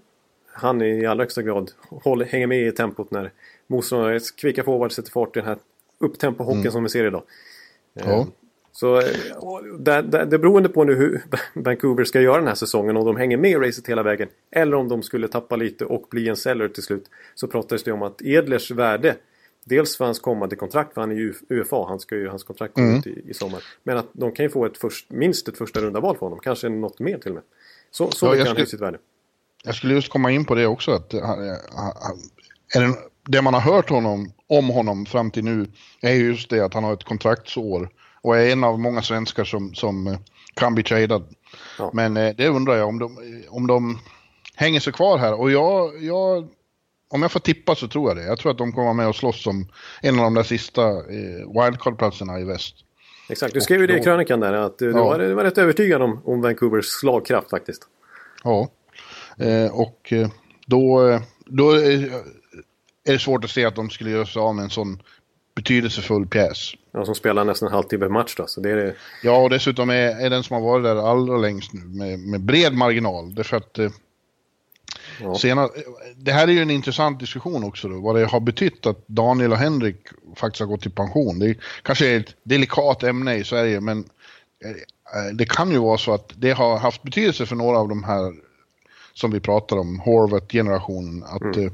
han 0.56 0.82
i 0.82 1.06
allra 1.06 1.24
högsta 1.24 1.42
grad 1.42 1.72
håller, 1.90 2.26
hänger 2.26 2.48
med 2.48 2.68
i 2.68 2.72
tempot 2.72 3.12
när 3.12 3.32
motståndarens 3.68 4.32
kvicka 4.32 4.64
forward 4.64 4.92
sätter 4.92 5.12
fart 5.12 5.36
i 5.38 5.40
den 5.40 5.48
här 5.50 5.58
upptempo-hockeyn 6.00 6.72
som 6.72 6.84
vi 6.84 6.90
ser 6.90 7.06
idag. 7.08 7.24
Eh, 7.96 8.10
Ja. 8.10 8.28
Så 8.72 9.00
eh, 9.00 9.06
och 9.38 9.80
det, 9.80 10.02
det, 10.02 10.26
det 10.26 10.40
beroende 10.40 10.70
på 10.70 10.84
nu 10.84 10.96
hur 10.96 11.22
Vancouver 11.54 12.04
ska 12.04 12.22
göra 12.22 12.38
den 12.38 12.48
här 12.48 12.56
säsongen, 12.56 12.98
om 12.98 13.06
de 13.06 13.16
hänger 13.16 13.38
med 13.38 13.52
i 13.52 13.56
racet 13.56 13.88
hela 13.88 14.04
vägen 14.04 14.30
eller 14.52 14.78
om 14.78 14.88
de 14.90 15.04
skulle 15.04 15.28
tappa 15.28 15.56
lite 15.56 15.86
och 15.86 16.08
bli 16.10 16.30
en 16.30 16.36
seller 16.36 16.68
till 16.68 16.84
slut. 16.84 17.10
Så 17.36 17.48
pratades 17.48 17.84
det 17.84 17.92
om 17.92 18.02
att 18.02 18.22
Edlers 18.22 18.72
värde 18.72 19.16
Dels 19.68 19.98
för 19.98 20.06
hans 20.06 20.20
kommande 20.20 20.56
kontrakt, 20.56 20.94
för 20.94 21.02
han 21.02 21.12
är 21.12 21.16
ju 21.16 21.34
UFA, 21.50 21.86
han 21.88 22.00
ska 22.00 22.16
ju, 22.16 22.28
hans 22.28 22.44
kontrakt 22.44 22.74
går 22.74 22.84
Mm. 22.84 22.98
ut 23.00 23.08
i, 23.08 23.24
i 23.30 23.34
sommar. 23.34 23.64
Men 23.84 23.98
att 23.98 24.08
de 24.14 24.32
kan 24.32 24.46
ju 24.46 24.50
få 24.50 24.66
ett 24.66 24.78
först, 24.78 25.12
minst 25.12 25.48
ett 25.48 25.58
första 25.58 25.82
runda 25.82 26.00
val 26.00 26.16
för 26.18 26.26
honom, 26.26 26.40
kanske 26.40 26.70
något 26.70 27.00
mer 27.00 27.18
till 27.18 27.30
och 27.32 27.36
med. 27.36 27.44
Så, 27.92 28.12
så 28.12 28.26
Ja, 28.26 28.32
mycket 28.32 28.48
han 28.48 28.66
sitt 28.66 28.82
värde. 28.82 28.98
Jag 29.66 29.76
skulle 29.76 29.94
just 29.94 30.10
komma 30.10 30.32
in 30.32 30.46
på 30.46 30.56
det 30.56 30.68
också. 30.68 30.92
Att 30.92 31.14
han, 31.14 31.40
han, 31.76 32.20
är 32.76 32.82
det, 32.82 32.96
det 33.28 33.42
man 33.42 33.54
har 33.54 33.62
hört 33.62 33.90
honom, 33.90 34.32
om 34.48 34.70
honom 34.70 35.06
fram 35.06 35.32
till 35.32 35.44
nu 35.44 35.68
är 36.02 36.14
ju 36.14 36.28
just 36.28 36.50
det 36.50 36.60
att 36.60 36.74
han 36.74 36.84
har 36.84 36.94
ett 36.94 37.04
kontraktsår 37.04 37.90
och 38.22 38.38
är 38.38 38.52
en 38.52 38.64
av 38.64 38.80
många 38.80 39.02
svenskar 39.02 39.44
som, 39.44 39.74
som 39.74 40.08
eh, 40.08 40.18
kan 40.54 40.76
bli 40.76 40.84
tradad. 40.84 41.24
Ja. 41.80 41.92
Men 41.94 42.18
eh, 42.18 42.36
det 42.38 42.48
undrar 42.48 42.76
jag 42.76 42.88
om 42.88 43.00
de, 43.00 43.18
om 43.50 43.68
de 43.68 44.00
hänger 44.56 44.80
sig 44.80 44.94
kvar 44.94 45.18
här. 45.18 45.40
Och 45.40 45.52
jag, 45.52 46.04
jag, 46.04 46.48
om 47.10 47.22
jag 47.22 47.32
får 47.32 47.40
tippa 47.40 47.76
så 47.76 47.88
tror 47.88 48.10
jag 48.10 48.18
det. 48.18 48.24
Jag 48.24 48.40
tror 48.40 48.52
att 48.52 48.58
de 48.58 48.72
kommer 48.72 48.94
med 48.94 49.08
och 49.08 49.16
slåss 49.16 49.48
om 49.48 49.68
en 50.02 50.20
av 50.20 50.24
de 50.24 50.34
där 50.34 50.44
sista 50.44 50.90
eh, 50.90 51.64
wildcard-platserna 51.64 52.40
i 52.40 52.44
väst. 52.44 52.76
Exakt, 53.30 53.54
du 53.54 53.62
skrev 53.62 53.82
ju 53.82 53.88
det 53.88 53.98
i 53.98 54.04
krönikan 54.04 54.40
där 54.40 54.54
att 54.54 54.78
du, 54.78 54.94
du, 54.94 55.00
Ja. 55.00 55.06
var, 55.06 55.20
du 55.20 55.34
var 55.34 55.44
rätt 55.44 55.58
övertygad 55.58 56.02
om, 56.02 56.22
om 56.26 56.42
Vancouvers 56.42 56.86
slagkraft 56.86 57.50
faktiskt. 57.50 57.82
Ja, 58.44 58.62
eh, 58.62 58.68
och 59.72 60.14
eh, 60.14 60.30
då, 60.68 61.10
eh, 61.10 61.22
då 61.46 61.72
är 61.72 62.24
det 63.04 63.20
svårt 63.20 63.44
att 63.44 63.50
se 63.50 63.66
att 63.66 63.76
de 63.76 63.90
skulle 63.90 64.10
göra 64.10 64.26
sig 64.26 64.40
av 64.40 64.56
med 64.56 64.64
en 64.64 64.70
sån 64.70 65.02
betydelsefull 65.56 66.28
pjäs. 66.28 66.74
Ja, 66.92 67.06
som 67.06 67.16
spelar 67.16 67.44
nästan 67.44 67.68
en 67.68 67.74
halvtimme 67.74 68.08
match 68.08 68.36
då. 68.38 68.48
Så 68.48 68.62
det 68.62 68.72
är 68.72 68.76
det. 68.76 68.96
Ja, 69.24 69.38
och 69.38 69.50
dessutom 69.50 69.90
är, 69.90 70.26
är 70.26 70.30
den 70.30 70.44
som 70.44 70.54
har 70.54 70.62
varit 70.62 70.84
där 70.84 71.10
allra 71.10 71.38
längst 71.38 71.74
nu 71.74 71.82
med, 71.86 72.20
med 72.20 72.42
bred 72.42 72.74
marginal. 72.74 73.36
Därför 73.36 73.58
att 73.58 73.80
eh, 73.80 73.90
Ja. 75.22 75.36
senare, 75.36 75.70
det 76.16 76.32
här 76.32 76.48
är 76.48 76.52
ju 76.52 76.62
en 76.62 76.70
intressant 76.72 77.20
diskussion 77.20 77.64
också 77.64 77.88
då, 77.88 78.00
vad 78.00 78.16
det 78.16 78.26
har 78.26 78.40
betytt 78.40 78.86
att 78.86 79.08
Daniel 79.08 79.52
och 79.52 79.58
Henrik 79.58 79.98
faktiskt 80.36 80.60
har 80.60 80.68
gått 80.68 80.86
i 80.86 80.90
pension. 80.90 81.40
Det 81.40 81.50
är, 81.50 81.58
kanske 81.82 82.08
är 82.08 82.20
ett 82.20 82.36
delikat 82.44 83.04
ämne 83.04 83.36
i 83.36 83.44
Sverige, 83.44 83.82
men 83.82 84.00
eh, 84.66 85.34
det 85.34 85.46
kan 85.46 85.72
ju 85.72 85.78
vara 85.78 85.98
så 85.98 86.14
att 86.14 86.32
det 86.36 86.52
har 86.52 86.78
haft 86.78 87.04
betydelse 87.04 87.46
för 87.46 87.56
några 87.56 87.78
av 87.78 87.90
de 87.90 88.04
här 88.04 88.34
som 89.16 89.32
vi 89.32 89.40
pratar 89.40 89.78
om, 89.78 90.00
Horvath-generationen, 90.00 91.24
att 91.24 91.58
eh, 91.58 91.72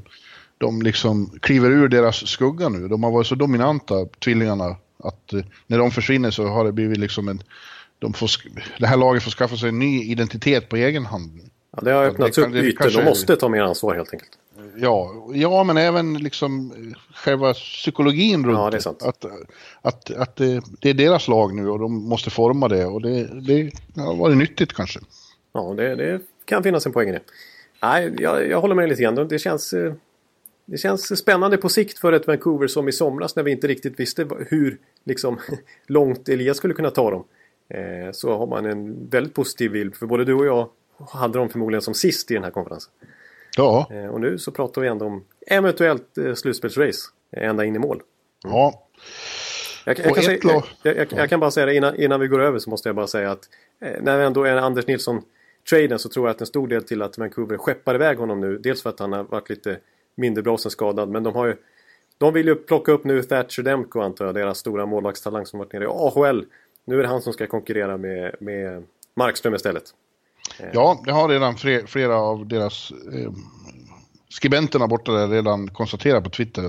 de 0.58 0.82
liksom 0.82 1.30
kliver 1.42 1.70
ur 1.70 1.88
deras 1.88 2.26
skugga 2.28 2.68
nu. 2.68 2.88
De 2.88 3.02
har 3.02 3.10
varit 3.10 3.26
så 3.26 3.34
dominanta, 3.34 4.06
tvillingarna, 4.24 4.76
Att 5.04 5.32
eh, 5.32 5.40
när 5.66 5.78
de 5.78 5.90
försvinner 5.90 6.30
så 6.30 6.46
har 6.46 6.64
det 6.64 6.72
blivit 6.72 6.98
liksom 6.98 7.28
en... 7.28 7.42
De 7.98 8.12
får, 8.12 8.30
det 8.78 8.86
här 8.86 8.96
laget 8.96 9.22
får 9.22 9.30
skaffa 9.30 9.56
sig 9.56 9.68
en 9.68 9.78
ny 9.78 10.02
identitet 10.04 10.68
på 10.68 10.76
egen 10.76 11.06
hand. 11.06 11.40
Ja, 11.76 11.82
det 11.82 11.90
har 11.92 12.04
öppnats 12.04 12.38
upp 12.38 12.54
ytor. 12.54 12.76
kanske- 12.82 13.00
De 13.00 13.04
måste 13.04 13.36
ta 13.36 13.48
mer 13.48 13.60
ansvar 13.60 13.94
helt 13.94 14.12
enkelt. 14.12 14.30
Ja, 14.76 15.12
ja, 15.34 15.64
men 15.64 15.76
även 15.76 16.14
liksom 16.18 16.72
själva 17.14 17.52
psykologin 17.54 18.44
runt 18.46 18.58
Ja, 18.58 18.70
det 18.70 18.76
är 18.76 18.80
sant. 18.80 19.02
Att, 19.02 19.24
att, 19.82 20.10
att 20.10 20.36
det, 20.36 20.62
det 20.80 20.90
är 20.90 20.94
deras 20.94 21.28
lag 21.28 21.54
nu 21.54 21.68
och 21.70 21.78
de 21.78 22.08
måste 22.08 22.30
forma 22.30 22.68
det 22.68 22.86
och 22.86 23.02
det, 23.02 23.24
det 23.40 23.72
har 23.96 24.16
varit 24.16 24.36
nyttigt 24.36 24.72
kanske. 24.72 25.00
Ja, 25.52 25.74
det, 25.76 25.94
det 25.94 26.20
kan 26.44 26.62
finnas 26.62 26.86
en 26.86 26.92
poäng 26.92 27.08
i 27.08 27.12
det. 27.12 27.20
Nej, 27.82 28.14
jag, 28.18 28.48
jag 28.48 28.60
håller 28.60 28.74
med 28.74 28.88
lite 28.88 29.02
grann. 29.02 29.28
Det 29.28 29.38
känns, 29.38 29.72
eh, 29.72 29.92
det 30.64 30.76
känns 30.76 31.18
spännande 31.18 31.56
på 31.56 31.68
sikt 31.68 31.98
för 31.98 32.12
ett 32.12 32.26
Vancouver 32.26 32.66
som 32.66 32.88
i 32.88 32.92
somras 32.92 33.36
när 33.36 33.42
vi 33.42 33.50
inte 33.50 33.66
riktigt 33.66 34.00
visste 34.00 34.28
hur 34.48 34.78
liksom, 35.04 35.38
långt 35.86 36.28
Elias 36.28 36.56
skulle 36.56 36.74
kunna 36.74 36.90
ta 36.90 37.10
dem. 37.10 37.24
Eh, 37.68 38.12
så 38.12 38.36
har 38.38 38.46
man 38.46 38.66
en 38.66 39.08
väldigt 39.08 39.34
positiv 39.34 39.70
bild. 39.70 39.96
För 39.96 40.06
både 40.06 40.24
du 40.24 40.34
och 40.34 40.46
jag 40.46 40.68
hade 41.10 41.38
dem 41.38 41.48
förmodligen 41.48 41.82
som 41.82 41.94
sist 41.94 42.30
i 42.30 42.34
den 42.34 42.44
här 42.44 42.50
konferensen. 42.50 42.92
Ja, 43.56 43.88
Eh, 43.90 44.06
och 44.06 44.20
nu 44.20 44.38
så 44.38 44.50
pratar 44.50 44.80
vi 44.80 44.88
ändå 44.88 45.06
om 45.06 45.24
eventuellt 45.46 46.18
slutspelsrace. 46.34 47.00
Ända 47.36 47.64
in 47.64 47.76
i 47.76 47.78
mål. 47.78 48.02
ja, 48.44 48.86
Jag, 49.86 49.98
jag, 49.98 50.10
Och 50.10 50.14
kan, 50.16 50.24
säga, 50.24 50.38
jag, 50.82 50.96
jag, 50.96 51.06
jag 51.12 51.28
kan 51.28 51.40
bara 51.40 51.50
säga 51.50 51.66
det 51.66 51.74
innan, 51.74 51.96
innan 51.96 52.20
vi 52.20 52.28
går 52.28 52.42
över 52.42 52.58
så 52.58 52.70
måste 52.70 52.88
jag 52.88 52.96
bara 52.96 53.06
säga 53.06 53.30
att 53.30 53.48
när 54.00 54.18
vi 54.18 54.24
ändå 54.24 54.44
är 54.44 54.56
Anders 54.56 54.86
Nilsson-traden 55.70 55.98
så 55.98 56.08
tror 56.08 56.26
jag 56.26 56.34
att 56.34 56.40
en 56.40 56.46
stor 56.46 56.68
del 56.68 56.82
till 56.82 57.02
att 57.02 57.18
Vancouver 57.18 57.58
skeppar 57.58 57.94
iväg 57.94 58.18
honom 58.18 58.40
nu. 58.40 58.58
Dels 58.58 58.82
för 58.82 58.90
att 58.90 59.00
han 59.00 59.12
har 59.12 59.24
varit 59.24 59.48
lite 59.48 59.78
mindre 60.14 60.42
bra 60.42 60.58
sen 60.58 60.70
skadad 60.70 61.08
men 61.08 61.22
de 61.22 61.34
har 61.34 61.46
ju 61.46 61.56
de 62.18 62.34
vill 62.34 62.46
ju 62.46 62.54
plocka 62.54 62.92
upp 62.92 63.04
nu 63.04 63.22
Thatcher 63.22 63.62
Demko 63.62 64.00
antar 64.00 64.24
jag, 64.26 64.34
deras 64.34 64.58
stora 64.58 64.86
målvaktstalang 64.86 65.46
som 65.46 65.58
varit 65.58 65.72
nere 65.72 65.84
i 65.84 65.86
AHL. 65.86 66.44
Nu 66.84 66.98
är 66.98 67.02
det 67.02 67.08
han 67.08 67.22
som 67.22 67.32
ska 67.32 67.46
konkurrera 67.46 67.96
med, 67.96 68.34
med 68.40 68.82
Markström 69.14 69.54
istället. 69.54 69.82
ja, 70.72 71.02
det 71.06 71.12
har 71.12 71.28
redan 71.28 71.56
fler, 71.56 71.86
flera 71.86 72.16
av 72.16 72.46
deras 72.46 72.90
eh, 72.90 73.32
skribenterna 74.28 74.86
borta 74.86 75.12
där 75.12 75.28
redan 75.28 75.68
konstaterat 75.68 76.24
på 76.24 76.30
Twitter. 76.30 76.64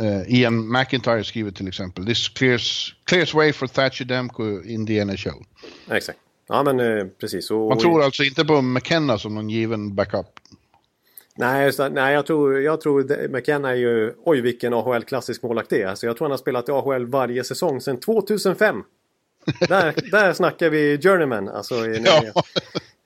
Eh, 0.00 0.34
Ian 0.34 0.72
McIntyre 0.72 1.24
skriver 1.24 1.50
till 1.50 1.68
exempel 1.68 2.06
This 2.06 2.28
clears, 2.28 2.96
clears 3.04 3.34
way 3.34 3.52
for 3.52 3.66
Thatcher 3.66 4.04
Demko 4.04 4.62
in 4.62 4.86
the 4.86 5.04
NHL. 5.04 5.44
Exakt. 5.90 6.18
Ja 6.48 6.62
men 6.62 6.80
eh, 6.80 7.06
precis. 7.20 7.50
Och, 7.50 7.68
Man 7.68 7.78
tror 7.78 8.02
alltså 8.02 8.22
inte 8.22 8.44
på 8.44 8.62
McKenna 8.62 9.18
som 9.18 9.34
någon 9.34 9.50
given 9.50 9.94
backup. 9.94 10.26
Nej, 11.36 11.70
det. 11.76 11.88
nej 11.88 12.14
jag 12.14 12.26
tror, 12.26 12.60
jag 12.60 12.80
tror 12.80 13.28
McKenna 13.28 13.70
är 13.70 13.74
ju... 13.74 14.14
Oj 14.24 14.40
vilken 14.40 14.74
AHL-klassisk 14.74 15.42
målvakt 15.42 15.70
det 15.70 15.82
är. 15.82 15.86
Alltså, 15.86 16.06
jag 16.06 16.16
tror 16.16 16.24
han 16.24 16.30
har 16.30 16.38
spelat 16.38 16.68
i 16.68 16.72
AHL 16.72 17.06
varje 17.06 17.44
säsong 17.44 17.80
sedan 17.80 17.96
2005. 18.00 18.82
där, 19.68 19.94
där 20.10 20.32
snackar 20.32 20.70
vi 20.70 20.98
journeyman. 21.02 21.48
Alltså, 21.48 21.74
i- 21.74 22.02
Ja. 22.04 22.22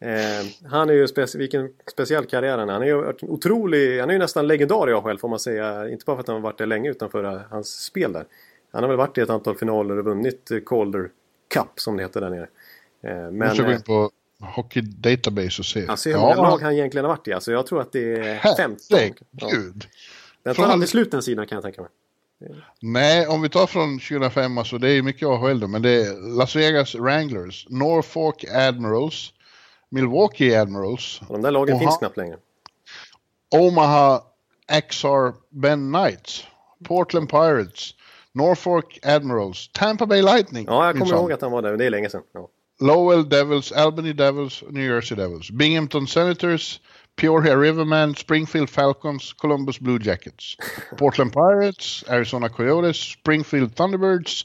eh, 0.09 0.47
han 0.71 0.91
är 0.91 0.95
ju 0.95 1.07
speci- 1.07 1.39
vilken 1.39 1.69
speciell 1.93 2.25
karriär 2.27 2.59
han 2.59 2.69
är. 2.69 2.73
Han 2.73 2.83
är 2.83 2.87
ju 2.87 3.13
otrolig... 3.23 4.01
Han 4.01 4.09
är 4.09 4.13
ju 4.13 4.19
nästan 4.19 4.47
legendar 4.47 4.91
i 4.91 4.93
AHL 4.93 5.19
får 5.19 5.29
man 5.29 5.39
säga. 5.39 5.89
Inte 5.89 6.05
bara 6.05 6.17
för 6.17 6.21
att 6.21 6.27
han 6.29 6.37
har 6.37 6.43
varit 6.43 6.59
där 6.59 6.67
länge 6.67 6.91
utan 6.91 7.11
för 7.11 7.25
eh, 7.25 7.41
hans 7.51 7.85
spel 7.85 8.13
där. 8.13 8.25
Han 8.73 8.83
har 8.83 8.89
väl 8.89 8.99
varit 8.99 9.19
i 9.19 9.21
ett 9.21 9.31
antal 9.31 9.57
finaler 9.59 9.99
och 9.99 10.05
vunnit 10.05 10.51
eh, 10.51 10.59
Calder 10.67 11.11
Cup 11.55 11.69
som 11.77 11.97
det 11.97 12.03
heter 12.03 12.21
där 12.21 12.31
nere. 12.31 12.49
Eh, 13.07 13.15
Men, 13.15 13.39
måste 13.39 13.63
gå 13.63 13.69
eh, 13.69 13.75
in 13.75 13.83
på 13.83 14.11
Hockey 14.41 14.81
Database 14.81 15.63
och 15.63 15.67
se. 15.67 15.87
Alltså 15.87 16.09
hur 16.09 16.17
många 16.17 16.35
lag 16.35 16.59
han 16.59 16.73
egentligen 16.73 17.05
har 17.05 17.13
varit 17.17 17.29
i. 17.29 17.33
Alltså 17.33 17.53
jag 17.53 17.67
tror 17.67 17.81
att 17.81 17.93
det 17.93 18.13
är 18.15 18.39
15. 18.57 18.77
Ja. 18.89 18.99
Herregud. 19.41 19.87
Den 20.43 20.55
tar 20.55 20.63
Från- 20.63 20.71
aldrig 20.73 20.89
slut 20.89 21.11
den 21.11 21.23
sidan 21.23 21.47
kan 21.47 21.57
jag 21.57 21.63
tänka 21.63 21.81
mig. 21.81 21.91
Nej, 22.81 23.27
om 23.27 23.43
vi 23.43 23.49
tar 23.49 23.67
från 23.67 23.99
2005, 23.99 24.59
alltså 24.59 24.79
det 24.79 24.91
är 24.91 25.03
mycket 25.03 25.29
AHL 25.29 25.61
då, 25.61 25.67
men 25.69 25.83
det 25.83 25.91
är 25.91 26.37
Las 26.39 26.57
Vegas 26.57 26.95
Wranglers, 26.95 27.67
Norfolk 27.71 28.45
Admirals, 28.55 29.33
Milwaukee 29.89 30.55
Admirals, 30.57 31.21
Och 31.29 31.33
de 31.33 31.43
där 31.43 31.51
lagen 31.51 31.79
finns 31.79 31.99
knappt 31.99 32.17
längre. 32.17 32.37
Omaha 33.55 34.23
XR 34.89 35.33
Ben 35.51 35.93
Knights, 35.93 36.47
Portland 36.85 37.31
Pirates, 37.31 37.95
Norfolk 38.33 38.99
Admirals, 39.03 39.71
Tampa 39.73 40.07
Bay 40.07 40.23
Lightning. 40.23 40.67
Ja, 40.69 40.85
jag 40.87 40.95
kommer 40.95 41.05
minsann. 41.05 41.19
ihåg 41.19 41.33
att 41.33 41.41
han 41.41 41.53
var 41.53 41.63
där. 41.63 41.71
men 41.71 41.79
Det 41.79 41.85
är 41.87 41.91
länge 41.91 42.11
sedan. 42.11 42.23
Ja. 42.33 42.49
Lowell 42.81 43.25
Devils, 43.25 43.73
Albany 43.73 44.13
Devils, 44.13 44.63
New 44.71 44.87
Jersey 44.87 45.15
Devils, 45.15 45.51
Binghamton 45.51 46.07
Senators, 46.07 46.81
Peoria 47.17 47.57
Rivermen, 47.57 48.15
Springfield 48.17 48.71
Falcons, 48.71 49.33
Columbus 49.33 49.79
Blue 49.79 49.99
Jackets, 49.99 50.57
Portland 50.99 51.33
Pirates, 51.33 52.05
Arizona 52.09 52.49
Coyotes, 52.49 52.97
Springfield 52.99 53.75
Thunderbirds, 53.77 54.45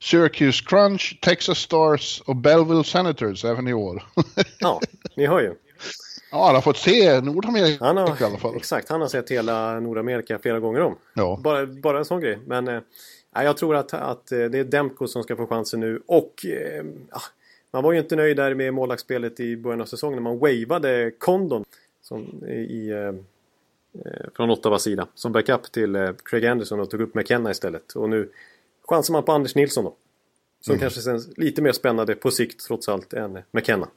Syracuse 0.00 0.60
Crunch, 0.64 1.18
Texas 1.20 1.58
Stars 1.58 2.22
och 2.26 2.36
Belleville 2.36 2.84
Senators 2.84 3.44
även 3.44 3.68
i 3.68 3.72
år. 3.72 4.02
ja, 4.60 4.80
ni 5.16 5.26
hör 5.26 5.40
ju. 5.40 5.54
ja, 6.32 6.46
han 6.46 6.54
har 6.54 6.62
fått 6.62 6.76
se 6.76 7.20
Nordamerika 7.20 7.84
Han 7.84 7.98
i 7.98 8.00
alla 8.00 8.10
har, 8.10 8.36
fall. 8.38 8.56
exakt, 8.56 8.88
han 8.88 9.00
har 9.00 9.08
sett 9.08 9.30
hela 9.30 9.80
Nordamerika 9.80 10.38
flera 10.38 10.60
gånger 10.60 10.80
om. 10.80 10.96
Ja. 11.14 11.40
Bara, 11.44 11.66
bara 11.66 11.98
en 11.98 12.04
sån 12.04 12.20
grej. 12.20 12.38
Men 12.46 12.68
eh, 12.68 12.80
jag 13.34 13.56
tror 13.56 13.76
att, 13.76 13.94
att 13.94 14.32
eh, 14.32 14.38
det 14.38 14.58
är 14.58 14.64
Demko 14.64 15.06
som 15.06 15.22
ska 15.22 15.36
få 15.36 15.46
chansen 15.46 15.80
nu. 15.80 16.02
Och 16.06 16.46
eh, 16.46 16.84
ah, 17.10 17.22
man 17.70 17.82
var 17.84 17.92
ju 17.92 17.98
inte 17.98 18.16
nöjd 18.16 18.36
där 18.36 18.54
med 18.54 18.74
målvaktsspelet 18.74 19.40
i 19.40 19.56
början 19.56 19.80
av 19.80 19.86
säsongen. 19.86 20.22
Man 20.22 20.38
wavade 20.38 21.10
Condon 21.18 21.64
som, 22.02 22.44
i, 22.48 22.88
eh, 22.90 23.08
eh, 24.04 24.26
från 24.36 24.50
Ottawas 24.50 24.82
sida. 24.82 25.06
Som 25.14 25.32
backup 25.32 25.72
till 25.72 25.96
eh, 25.96 26.10
Craig 26.24 26.46
Anderson 26.46 26.80
och 26.80 26.90
tog 26.90 27.00
upp 27.00 27.14
McKenna 27.14 27.50
istället. 27.50 27.92
Och 27.92 28.08
nu 28.10 28.30
chansar 28.88 29.12
man 29.12 29.22
på 29.22 29.32
Anders 29.32 29.54
Nilsson 29.54 29.84
då. 29.84 29.94
Som 30.60 30.72
Mm. 30.72 30.80
kanske 30.80 31.00
känns 31.02 31.38
lite 31.38 31.62
mer 31.62 31.72
spännande 31.72 32.14
på 32.14 32.30
sikt 32.30 32.66
trots 32.66 32.88
allt 32.88 33.12
än 33.12 33.38
McKenna. 33.50 33.88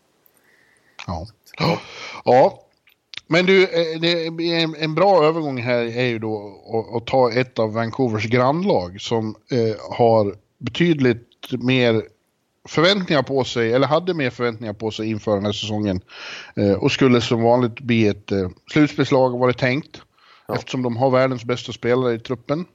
Ja. 1.07 1.27
ja. 2.25 2.59
Men 3.27 3.45
du, 3.45 3.63
eh, 3.63 4.63
en, 4.63 4.75
en 4.75 4.95
bra 4.95 5.23
övergång 5.25 5.57
här 5.62 5.97
är 5.97 6.05
ju 6.05 6.19
då 6.19 6.62
att, 6.73 6.95
att 7.01 7.07
ta 7.07 7.31
ett 7.31 7.59
av 7.59 7.73
Vancouvers 7.73 8.25
grannlag 8.25 9.01
som 9.01 9.36
eh, 9.51 9.95
har 9.97 10.36
betydligt 10.57 11.51
mer 11.63 12.03
förväntningar 12.69 13.23
på 13.23 13.43
sig, 13.43 13.73
eller 13.73 13.88
hade 13.88 14.13
mer 14.13 14.30
förväntningar 14.30 14.73
på 14.73 14.91
sig 14.91 15.10
inför 15.10 15.36
den 15.36 15.45
här 15.45 15.52
säsongen. 15.52 16.02
Eh, 16.56 16.73
och 16.73 16.91
skulle 16.91 17.21
som 17.21 17.41
vanligt 17.41 17.80
bli 17.80 18.08
ett 18.08 18.32
eh, 18.32 18.49
slutspelslag 18.71 19.39
var 19.39 19.47
det 19.47 19.54
tänkt. 19.54 20.02
Ja. 20.47 20.56
Eftersom 20.56 20.82
de 20.82 20.97
har 20.97 21.10
världens 21.10 21.43
bästa 21.45 21.71
spelare 21.71 22.13
i 22.13 22.19
truppen. 22.19 22.65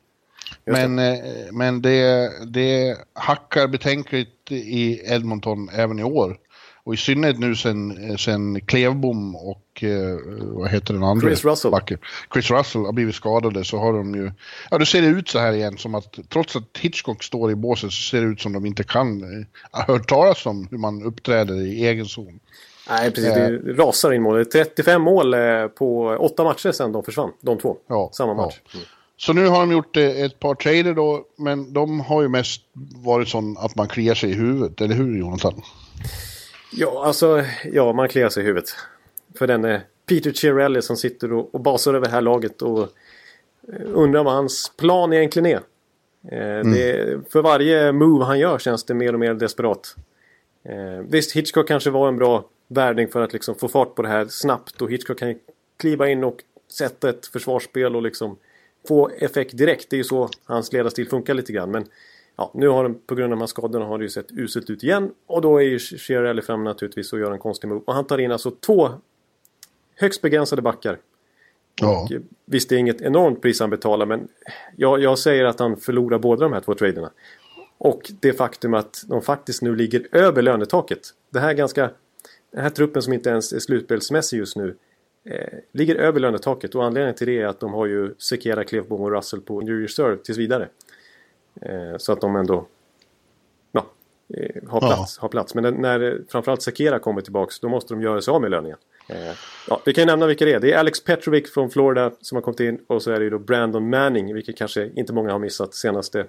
Just 0.67 0.81
det. 0.81 0.89
Men, 0.89 0.99
eh, 0.99 1.53
men 1.53 1.83
det, 1.83 2.31
det 2.47 2.99
hackar 3.13 3.69
betänkligt 3.69 4.53
i 4.53 5.01
Edmonton 5.13 5.69
även 5.69 5.99
i 5.99 6.05
år. 6.05 6.37
Och 6.89 6.95
i 6.95 6.97
synnerhet 6.97 7.39
nu 7.39 7.57
sen, 7.57 8.19
sen 8.19 8.61
Klevbom 8.61 9.37
och 9.37 9.83
eh, 9.83 10.19
vad 10.41 10.71
heter 10.71 10.95
den 10.95 11.03
andra? 11.03 11.27
Chris 11.27 11.45
Russell. 11.45 11.71
Backen. 11.71 11.99
Chris 12.33 12.51
Russell 12.51 12.85
har 12.85 12.93
blivit 12.93 13.15
skadade 13.15 13.65
så 13.65 13.79
har 13.79 13.93
de 13.93 14.15
ju... 14.15 14.33
Ja, 14.71 14.79
då 14.79 14.85
ser 14.85 15.03
det 15.03 15.09
ut 15.09 15.29
så 15.29 15.39
här 15.39 15.53
igen 15.53 15.79
som 15.79 15.95
att 15.95 16.19
trots 16.29 16.57
att 16.57 16.79
Hitchcock 16.79 17.23
står 17.23 17.51
i 17.51 17.55
båset 17.55 17.93
så 17.93 18.03
ser 18.03 18.21
det 18.21 18.27
ut 18.27 18.41
som 18.41 18.53
de 18.53 18.67
inte 18.67 18.85
kan... 18.85 19.23
Eh, 19.23 19.47
har 19.71 19.95
hört 19.95 20.09
talas 20.09 20.47
om 20.47 20.69
hur 20.71 20.79
man 20.79 21.03
uppträder 21.03 21.67
i 21.67 21.87
egen 21.87 22.07
zon. 22.07 22.41
Nej, 22.89 23.11
precis. 23.11 23.35
Det 23.35 23.59
rasar 23.73 24.13
in 24.13 24.23
mål. 24.23 24.35
Det 24.35 24.41
är 24.41 24.65
35 24.65 25.03
mål 25.03 25.35
eh, 25.35 25.67
på 25.67 26.17
åtta 26.21 26.45
matcher 26.45 26.73
sedan 26.73 26.93
de 26.93 27.05
försvann. 27.05 27.31
De 27.41 27.59
två. 27.59 27.77
Ja, 27.87 28.11
Samma 28.13 28.33
ja. 28.33 28.37
match. 28.37 28.61
Mm. 28.75 28.87
Så 29.17 29.33
nu 29.33 29.47
har 29.47 29.61
de 29.61 29.73
gjort 29.73 29.97
eh, 29.97 30.05
ett 30.05 30.39
par 30.39 30.55
trader 30.55 30.95
då, 30.95 31.25
men 31.37 31.73
de 31.73 32.01
har 32.01 32.23
ju 32.23 32.29
mest 32.29 32.63
varit 33.05 33.29
sån 33.29 33.59
att 33.59 33.77
man 33.77 33.89
kliar 33.89 34.15
sig 34.15 34.31
i 34.31 34.35
huvudet, 34.35 34.81
eller 34.81 34.95
hur 34.95 35.19
Jonathan? 35.19 35.63
Ja, 36.73 37.05
alltså, 37.05 37.45
ja, 37.73 37.93
man 37.93 38.09
kliar 38.09 38.29
sig 38.29 38.43
i 38.43 38.47
huvudet. 38.47 38.71
För 39.35 39.47
den 39.47 39.65
är 39.65 39.81
Peter 40.07 40.33
Cirelli 40.33 40.83
som 40.83 40.97
sitter 40.97 41.33
och, 41.33 41.55
och 41.55 41.61
basar 41.61 41.95
över 41.95 42.07
det 42.07 42.13
här 42.13 42.21
laget 42.21 42.63
och 42.63 42.83
eh, 43.73 43.87
undrar 43.93 44.25
vad 44.25 44.35
hans 44.35 44.73
plan 44.77 45.13
egentligen 45.13 45.47
är. 45.47 45.61
Eh, 46.33 46.65
det, 46.65 47.19
för 47.33 47.43
varje 47.43 47.93
move 47.93 48.25
han 48.25 48.39
gör 48.39 48.59
känns 48.59 48.85
det 48.85 48.95
mer 48.95 49.13
och 49.13 49.21
mer 49.21 49.35
desperat. 49.35 49.97
Eh, 50.65 51.05
visst, 51.09 51.33
Hitchcock 51.33 51.69
kanske 51.69 51.91
var 51.91 52.09
en 52.09 52.17
bra 52.17 52.45
värvning 52.69 53.09
för 53.09 53.21
att 53.21 53.33
liksom 53.33 53.55
få 53.55 53.69
fart 53.69 53.95
på 53.95 54.03
det 54.03 54.09
här 54.09 54.27
snabbt 54.27 54.83
och 54.83 54.91
Hitchcock 54.91 55.19
kan 55.19 55.35
kliva 55.77 56.09
in 56.09 56.25
och 56.25 56.43
sätta 56.73 57.09
ett 57.09 57.27
försvarsspel 57.27 57.97
och 57.97 58.03
liksom 58.03 58.37
få 58.89 59.09
effekt 59.09 59.57
direkt. 59.57 59.91
Det 59.91 59.97
är 59.97 59.99
ju 59.99 60.05
så 60.05 60.29
hans 60.45 60.73
ledarstil 60.73 61.09
funkar 61.09 61.35
lite 61.35 61.53
grann. 61.53 61.71
Men 61.71 61.85
ja, 62.39 62.51
nu 62.55 62.69
har 62.69 62.83
de, 62.83 62.95
på 63.07 63.15
grund 63.15 63.33
av 63.33 63.39
de 63.39 63.41
här 63.41 63.47
skadorna 63.47 63.85
har 63.85 63.99
det 63.99 64.05
ju 64.05 64.09
sett 64.09 64.33
uselt 64.33 64.71
ut 64.71 64.83
igen. 64.83 65.13
Och 65.27 65.43
då 65.43 65.59
är 65.59 65.63
ju 65.63 65.79
Chiarelli 65.79 66.43
fram 66.43 66.65
naturligtvis 66.65 67.13
och 67.13 67.19
gör 67.19 67.33
en 67.33 67.39
konstig 67.39 67.69
move. 67.69 67.81
Och 67.87 67.95
han 67.95 68.07
tar 68.07 68.19
in 68.19 68.33
alltså 68.33 68.51
två 68.51 68.91
högst 69.97 70.23
begränsade 70.23 70.63
backar. 70.63 70.99
Ja. 71.81 72.03
Och, 72.03 72.13
eh, 72.13 72.21
visst, 72.45 72.69
det 72.69 72.75
är 72.75 72.79
inget 72.79 73.01
enormt 73.01 73.43
pris 73.43 73.61
han 73.61 73.71
betalar 73.71 74.07
men 74.07 74.29
jag, 74.77 75.01
jag 75.01 75.19
säger 75.19 75.45
att 75.45 75.59
han 75.59 75.77
förlorar 75.77 76.19
båda 76.19 76.45
de 76.45 76.53
här 76.53 76.61
två 76.61 76.75
traderna. 76.75 77.11
Och 77.79 78.13
det 78.21 78.33
faktum 78.33 78.75
att 78.75 79.05
de 79.09 79.23
faktiskt 79.23 79.63
nu 79.63 79.77
ligger 79.77 80.07
över 80.13 80.43
lönetaket. 80.43 81.01
Det 81.31 81.41
här 81.41 81.49
är 81.49 81.55
ganska... 81.55 81.91
Den 82.51 82.63
här 82.63 82.71
truppen 82.71 83.03
som 83.03 83.13
inte 83.13 83.31
ens 83.31 83.53
är 83.53 83.59
slutspelsmässig 83.59 84.39
just 84.39 84.57
nu 84.57 84.77
eh, 85.25 85.59
ligger 85.73 85.97
över 85.97 86.21
lönetaket 86.21 86.75
och 86.75 86.85
anledningen 86.85 87.15
till 87.15 87.27
det 87.27 87.39
är 87.41 87.47
att 87.47 87.61
de 87.61 87.73
har 87.73 87.87
ju 87.87 88.15
Sekera, 88.19 88.65
Klefbom 88.65 89.01
och 89.01 89.11
Russell 89.11 89.41
på 89.41 89.61
New 89.61 89.81
Reserve 89.81 90.17
tills 90.17 90.39
vidare. 90.39 90.69
Eh, 91.63 91.99
så 91.99 92.13
att 92.13 92.21
de 92.21 92.37
ändå 92.37 92.67
ja, 93.73 93.87
eh, 94.35 94.69
har, 94.69 94.81
plats, 94.81 95.17
ja. 95.17 95.23
har 95.23 95.29
plats. 95.29 95.55
Men 95.55 95.75
när 95.75 96.23
framförallt 96.29 96.63
Sakera 96.63 96.99
kommer 96.99 97.21
tillbaks 97.21 97.61
då 97.61 97.69
måste 97.69 97.95
de 97.95 98.03
göra 98.03 98.21
sig 98.21 98.33
av 98.33 98.41
med 98.41 98.51
löningen. 98.51 98.79
Eh, 99.09 99.33
ja, 99.69 99.81
vi 99.87 99.95
kan 99.95 100.03
ju 100.03 100.07
nämna 100.07 100.27
vilka 100.27 100.45
det 100.45 100.53
är. 100.53 100.61
Det 100.61 100.73
är 100.73 100.79
Alex 100.79 101.05
Petrovic 101.05 101.55
från 101.55 101.71
Florida 101.71 102.11
som 102.21 102.37
har 102.37 102.43
kommit 102.43 102.61
in 102.61 102.81
och 102.87 103.03
så 103.03 103.11
är 103.11 103.19
det 103.19 103.25
ju 103.25 103.31
då 103.31 103.39
Brandon 103.39 103.91
Manning, 103.91 104.35
vilket 104.35 104.57
kanske 104.57 104.91
inte 104.97 105.13
många 105.13 105.33
har 105.33 105.39
missat 105.39 105.75
senaste 105.75 106.27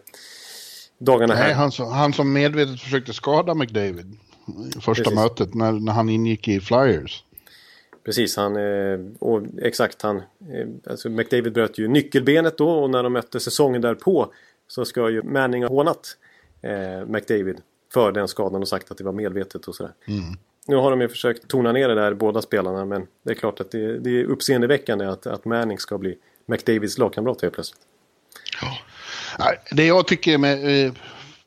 dagarna 0.97 1.35
här. 1.35 1.43
Nej, 1.43 1.53
han, 1.53 1.71
som, 1.71 1.91
han 1.91 2.13
som 2.13 2.33
medvetet 2.33 2.81
försökte 2.81 3.13
skada 3.13 3.53
McDavid 3.53 4.17
första 4.81 5.03
Precis. 5.03 5.15
mötet 5.19 5.53
när, 5.53 5.71
när 5.71 5.93
han 5.93 6.09
ingick 6.09 6.47
i 6.47 6.59
Flyers. 6.59 7.23
Precis, 8.05 8.37
han, 8.37 8.55
eh, 8.55 8.99
och 9.19 9.41
exakt 9.61 10.01
han, 10.01 10.17
eh, 10.17 10.67
alltså 10.89 11.09
McDavid 11.09 11.53
bröt 11.53 11.77
ju 11.77 11.87
nyckelbenet 11.87 12.57
då 12.57 12.69
och 12.69 12.89
när 12.89 13.03
de 13.03 13.13
mötte 13.13 13.39
säsongen 13.39 13.81
därpå 13.81 14.33
så 14.69 14.85
ska 14.85 15.09
ju 15.09 15.23
Manning 15.23 15.63
ha 15.63 15.69
hånat 15.69 16.17
eh, 16.61 17.05
McDavid 17.05 17.61
för 17.93 18.11
den 18.11 18.27
skadan 18.27 18.61
och 18.61 18.67
sagt 18.67 18.91
att 18.91 18.97
det 18.97 19.03
var 19.03 19.11
medvetet 19.11 19.65
och 19.65 19.75
sådär. 19.75 19.93
Mm. 20.07 20.37
Nu 20.67 20.75
har 20.75 20.91
de 20.91 21.01
ju 21.01 21.09
försökt 21.09 21.47
tona 21.47 21.71
ner 21.71 21.87
det 21.87 21.95
där 21.95 22.13
båda 22.13 22.41
spelarna 22.41 22.85
men 22.85 23.07
det 23.23 23.31
är 23.31 23.35
klart 23.35 23.59
att 23.59 23.71
det, 23.71 23.99
det 23.99 24.09
är 24.09 24.23
uppseendeväckande 24.23 25.05
att, 25.05 25.27
att 25.27 25.45
Manning 25.45 25.77
ska 25.79 25.97
bli 25.97 26.17
McDavids 26.45 26.97
lagkamrat 26.97 27.41
helt 27.41 27.53
plötsligt. 27.53 27.81
Ja. 28.61 28.77
Det 29.71 29.85
jag 29.85 30.07
tycker 30.07 30.37
med, 30.37 30.85
eh, 30.85 30.93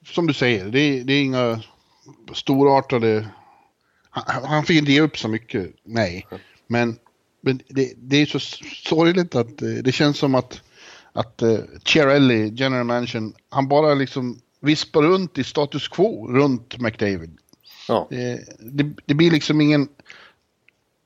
som 0.07 0.27
du 0.27 0.35
säger, 0.35 0.65
det, 0.65 1.03
det 1.03 1.13
är 1.13 1.23
inga 1.23 1.63
storartade... 2.35 3.29
Han, 4.11 4.45
han 4.45 4.65
fick 4.65 4.79
inte 4.79 4.93
ge 4.93 5.01
upp 5.01 5.19
så 5.19 5.29
mycket, 5.29 5.75
nej. 5.85 6.27
Men, 6.67 6.97
men 7.41 7.61
det, 7.69 7.93
det, 7.97 8.17
är 8.17 8.27
så 8.27 8.39
sorgligt 8.89 9.35
att 9.35 9.63
eh, 9.63 9.69
det 9.69 9.93
känns 9.93 10.19
som 10.19 10.35
att, 10.35 10.63
att 11.13 11.43
uh, 11.43 11.59
Chiarelli, 11.85 12.53
general 12.55 12.85
manager, 12.85 13.23
han 13.49 13.69
bara 13.69 13.95
liksom 13.95 14.41
vispar 14.61 15.03
runt 15.03 15.39
i 15.39 15.45
status 15.45 15.89
quo 15.89 16.29
runt 16.29 16.79
McDavid. 16.79 17.39
Ja. 17.89 18.07
Det, 18.11 18.41
det, 18.59 18.95
det, 19.07 19.15
blir 19.15 19.31
liksom 19.31 19.61
ingen, 19.61 19.89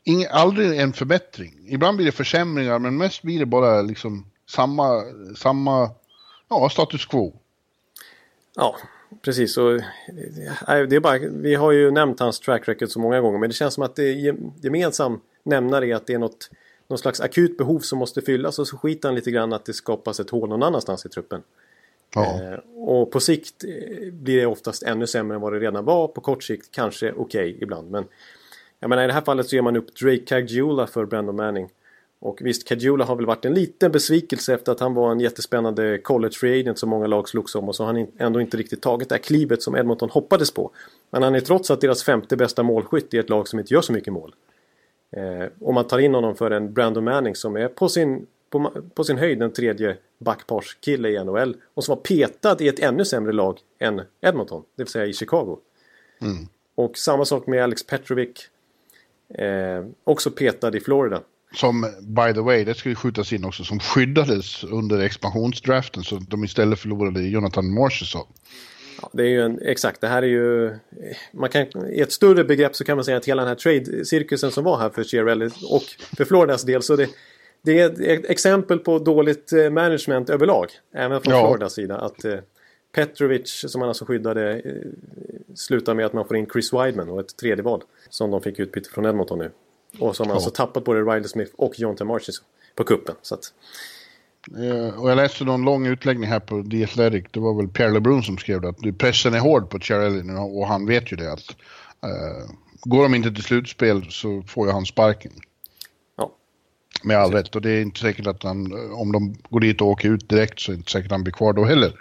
ingen, 0.05 0.29
aldrig 0.33 0.81
en 0.81 0.93
förbättring. 0.93 1.55
Ibland 1.69 1.97
blir 1.97 2.07
det 2.07 2.13
försämringar 2.13 2.79
men 2.79 2.97
mest 2.97 3.23
blir 3.23 3.39
det 3.39 3.47
bara 3.47 3.83
liksom 3.83 4.27
samma, 4.49 5.03
samma 5.37 5.91
ja, 6.49 6.69
status 6.71 7.07
quo. 7.07 7.33
Ja, 8.55 8.77
precis. 9.23 9.57
Och, 9.57 9.81
det 10.67 10.97
är 10.97 11.01
bara, 11.01 11.19
vi 11.19 11.55
har 11.55 11.73
ju 11.73 11.91
nämnt 11.91 12.21
hans 12.21 12.41
track 12.41 12.69
record 12.69 12.89
så 12.89 12.99
många 12.99 13.21
gånger 13.21 13.39
men 13.39 13.51
det 13.51 13.55
känns 13.55 13.75
som 13.75 13.83
att 13.83 13.97
det 13.97 14.05
är 14.05 14.37
gemensam 14.65 15.21
nämnare 15.43 15.87
är 15.87 15.95
att 15.95 16.07
det 16.07 16.15
är 16.15 16.19
något, 16.19 16.51
någon 16.89 16.99
slags 16.99 17.21
akut 17.21 17.59
behov 17.59 17.81
som 17.81 17.99
måste 17.99 18.23
fyllas 18.23 18.59
och 18.59 18.69
så 18.69 18.77
skiter 18.77 19.09
han 19.09 19.17
lite 19.17 19.31
grann 19.31 19.53
att 19.53 19.65
det 19.65 19.73
skapas 19.73 20.21
ett 20.21 20.31
hål 20.31 20.49
någon 20.49 20.63
annanstans 20.63 21.07
i 21.07 21.09
truppen. 21.09 21.43
Ja. 22.15 22.43
Eh, 22.43 22.59
och 22.77 23.11
på 23.11 23.21
sikt 23.21 23.65
eh, 23.65 24.13
blir 24.13 24.41
det 24.41 24.47
oftast 24.47 24.83
ännu 24.83 25.07
sämre 25.07 25.35
än 25.35 25.41
vad 25.41 25.53
det 25.53 25.59
redan 25.59 25.85
var. 25.85 26.09
På 26.09 26.21
kort 26.21 26.45
sikt 26.45 26.69
kanske 26.71 27.13
okej 27.13 27.21
okay 27.21 27.63
ibland. 27.63 27.91
Men 27.91 28.05
jag 28.81 28.89
menar 28.89 29.05
i 29.05 29.07
det 29.07 29.13
här 29.13 29.21
fallet 29.21 29.49
så 29.49 29.57
ger 29.57 29.63
man 29.63 29.77
upp 29.77 29.95
Drake 29.95 30.25
Caggiula 30.27 30.87
för 30.87 31.05
Brandon 31.05 31.37
Manning. 31.37 31.69
Och 32.19 32.39
visst, 32.43 32.69
Caggiula 32.69 33.05
har 33.05 33.17
väl 33.17 33.27
varit 33.27 33.45
en 33.45 33.55
liten 33.55 33.93
besvikelse 33.93 34.55
efter 34.55 34.73
att 34.73 34.81
han 34.81 34.95
var 34.95 35.13
en 35.13 35.21
jättespännande 35.21 35.99
college 35.99 36.35
free 36.35 36.61
agent 36.61 36.79
som 36.79 36.89
många 36.89 37.07
lag 37.07 37.29
slogs 37.29 37.55
om 37.55 37.69
och 37.69 37.77
så 37.77 37.85
har 37.85 37.95
han 37.95 38.07
ändå 38.19 38.41
inte 38.41 38.57
riktigt 38.57 38.83
tagit 38.83 39.09
det 39.09 39.15
här 39.15 39.23
klivet 39.23 39.63
som 39.63 39.77
Edmonton 39.77 40.11
hoppades 40.11 40.51
på. 40.51 40.71
Men 41.11 41.23
han 41.23 41.35
är 41.35 41.41
trots 41.41 41.71
allt 41.71 41.81
deras 41.81 42.05
femte 42.05 42.37
bästa 42.37 42.63
målskytt 42.63 43.15
i 43.15 43.19
ett 43.19 43.29
lag 43.29 43.49
som 43.49 43.59
inte 43.59 43.75
gör 43.75 43.81
så 43.81 43.93
mycket 43.93 44.13
mål. 44.13 44.35
Eh, 45.17 45.49
om 45.61 45.75
man 45.75 45.87
tar 45.87 45.99
in 45.99 46.15
honom 46.15 46.37
för 46.37 46.51
en 46.51 46.73
Brandon 46.73 47.05
Manning 47.05 47.35
som 47.35 47.57
är 47.57 47.69
på 47.69 47.89
sin, 47.89 48.27
på, 48.51 48.73
på 48.95 49.05
sin 49.05 49.19
höjd 49.19 49.39
den 49.39 49.53
tredje 49.53 49.97
backparskille 50.19 51.09
i 51.09 51.25
NHL 51.25 51.57
och 51.75 51.85
som 51.85 51.95
var 51.95 52.03
petad 52.03 52.57
i 52.61 52.69
ett 52.69 52.79
ännu 52.79 53.05
sämre 53.05 53.33
lag 53.33 53.59
än 53.79 54.03
Edmonton, 54.21 54.63
det 54.77 54.83
vill 54.83 54.91
säga 54.91 55.07
i 55.07 55.13
Chicago. 55.13 55.59
Mm. 56.21 56.47
Och 56.75 56.99
samma 56.99 57.25
sak 57.25 57.47
med 57.47 57.65
Alex 57.65 57.87
Petrovic. 57.87 58.49
Eh, 59.35 59.85
också 60.05 60.31
petad 60.31 60.77
i 60.77 60.81
Florida. 60.81 61.23
Som, 61.53 61.81
by 62.01 62.35
the 62.35 62.41
way, 62.41 62.65
det 62.65 62.75
ska 62.75 62.89
ju 62.89 62.95
skjutas 62.95 63.33
in 63.33 63.45
också, 63.45 63.65
som 63.65 63.81
skyddades 63.81 64.65
under 64.65 64.99
expansionsdraften 65.01 66.03
så 66.03 66.17
de 66.17 66.45
istället 66.45 66.79
förlorade 66.79 67.23
Jonathan 67.23 67.75
Marchessault. 67.75 68.29
Ja, 69.03 69.11
det 69.13 69.23
är 69.23 69.29
ju 69.29 69.43
en, 69.43 69.61
exakt, 69.63 70.01
det 70.01 70.09
här 70.09 70.23
är 70.23 70.27
ju... 70.27 70.75
Man 71.33 71.51
kan, 71.51 71.67
I 71.91 72.01
ett 72.01 72.13
större 72.13 72.45
begrepp 72.45 72.77
så 72.77 72.85
kan 72.85 72.97
man 72.97 73.05
säga 73.05 73.17
att 73.17 73.25
hela 73.25 73.43
den 73.43 73.49
här 73.49 73.57
trade-cirkusen 73.57 74.51
som 74.51 74.65
var 74.65 74.79
här 74.79 74.91
för 74.91 75.05
Chiarelli 75.05 75.47
och 75.71 75.83
för 76.17 76.25
Floridas 76.25 76.63
del 76.63 76.83
så 76.83 76.97
det, 76.97 77.11
det 77.63 77.81
är 77.81 78.19
ett 78.19 78.31
exempel 78.31 78.79
på 78.79 78.99
dåligt 78.99 79.53
eh, 79.53 79.71
management 79.71 80.31
överlag. 80.31 80.71
Även 80.95 81.21
från 81.21 81.35
ja. 81.35 81.49
Floridas 81.49 81.73
sida. 81.73 81.97
Att 81.97 82.25
eh, 82.25 82.39
Petrovic 82.93 83.65
som 83.69 83.79
man 83.79 83.89
alltså 83.89 84.05
skyddade 84.05 84.53
eh, 84.53 84.73
slutar 85.55 85.95
med 85.95 86.07
att 86.07 86.13
man 86.13 86.29
får 86.29 86.37
in 86.37 86.47
Chris 86.53 86.73
Wideman 86.73 87.09
och 87.09 87.21
ett 87.21 87.37
tredje 87.37 87.63
val. 87.63 87.83
Som 88.09 88.31
de 88.31 88.43
fick 88.43 88.59
utbyte 88.59 88.91
från 88.91 89.07
Edmonton 89.07 89.39
nu. 89.39 89.51
Och 89.99 90.17
som 90.17 90.29
ja. 90.29 90.35
alltså 90.35 90.51
tappat 90.51 90.85
både 90.85 91.01
Riley 91.01 91.29
Smith 91.29 91.53
och 91.57 91.81
John 91.81 91.97
T. 91.97 92.05
Marchis 92.05 92.43
på 92.75 92.85
kuppen. 92.85 93.15
Så 93.23 93.35
att, 93.35 93.53
och 94.97 95.11
jag 95.11 95.17
läste 95.17 95.45
någon 95.45 95.65
lång 95.65 95.87
utläggning 95.87 96.29
här 96.29 96.41
på 96.41 96.63
The 96.71 96.85
Athletic. 96.85 97.25
Det 97.31 97.41
var 97.41 97.55
väl 97.55 97.69
Pierre 97.69 97.93
LeBrun 97.93 98.23
som 98.23 98.39
skrev 98.39 98.61
det. 98.61 98.69
Att 98.69 98.99
pressen 98.99 99.35
är 99.35 99.39
hård 99.39 99.71
på 99.71 99.79
Chiarelli 99.79 100.23
nu 100.23 100.37
och 100.37 100.67
han 100.67 100.87
vet 100.87 101.13
ju 101.13 101.17
det. 101.17 101.33
att 101.33 101.57
uh, 102.05 102.51
Går 102.85 103.03
de 103.03 103.15
inte 103.15 103.33
till 103.33 103.43
slutspel 103.43 104.07
så 104.11 104.43
får 104.43 104.67
ju 104.67 104.73
han 104.73 104.87
sparken. 104.87 105.33
Ja. 106.17 106.33
Med 107.05 107.17
all 107.17 107.33
rätt. 107.33 107.57
Och 107.57 107.63
det 107.63 107.71
är 107.71 107.83
inte 107.83 108.01
säkert 108.01 108.27
att 108.27 108.43
han, 108.43 108.73
om 108.93 109.13
de 109.13 109.37
går 109.51 109.61
dit 109.61 109.81
och 109.81 109.89
åker 109.89 110.11
ut 110.11 110.29
direkt 110.29 110.61
så 110.61 110.73
är 110.73 110.75
det 110.75 110.79
inte 110.79 110.91
säkert 110.91 111.07
att 111.07 111.13
han 111.13 111.23
blir 111.23 111.33
kvar 111.33 111.53
då 111.53 111.65
heller. 111.65 111.93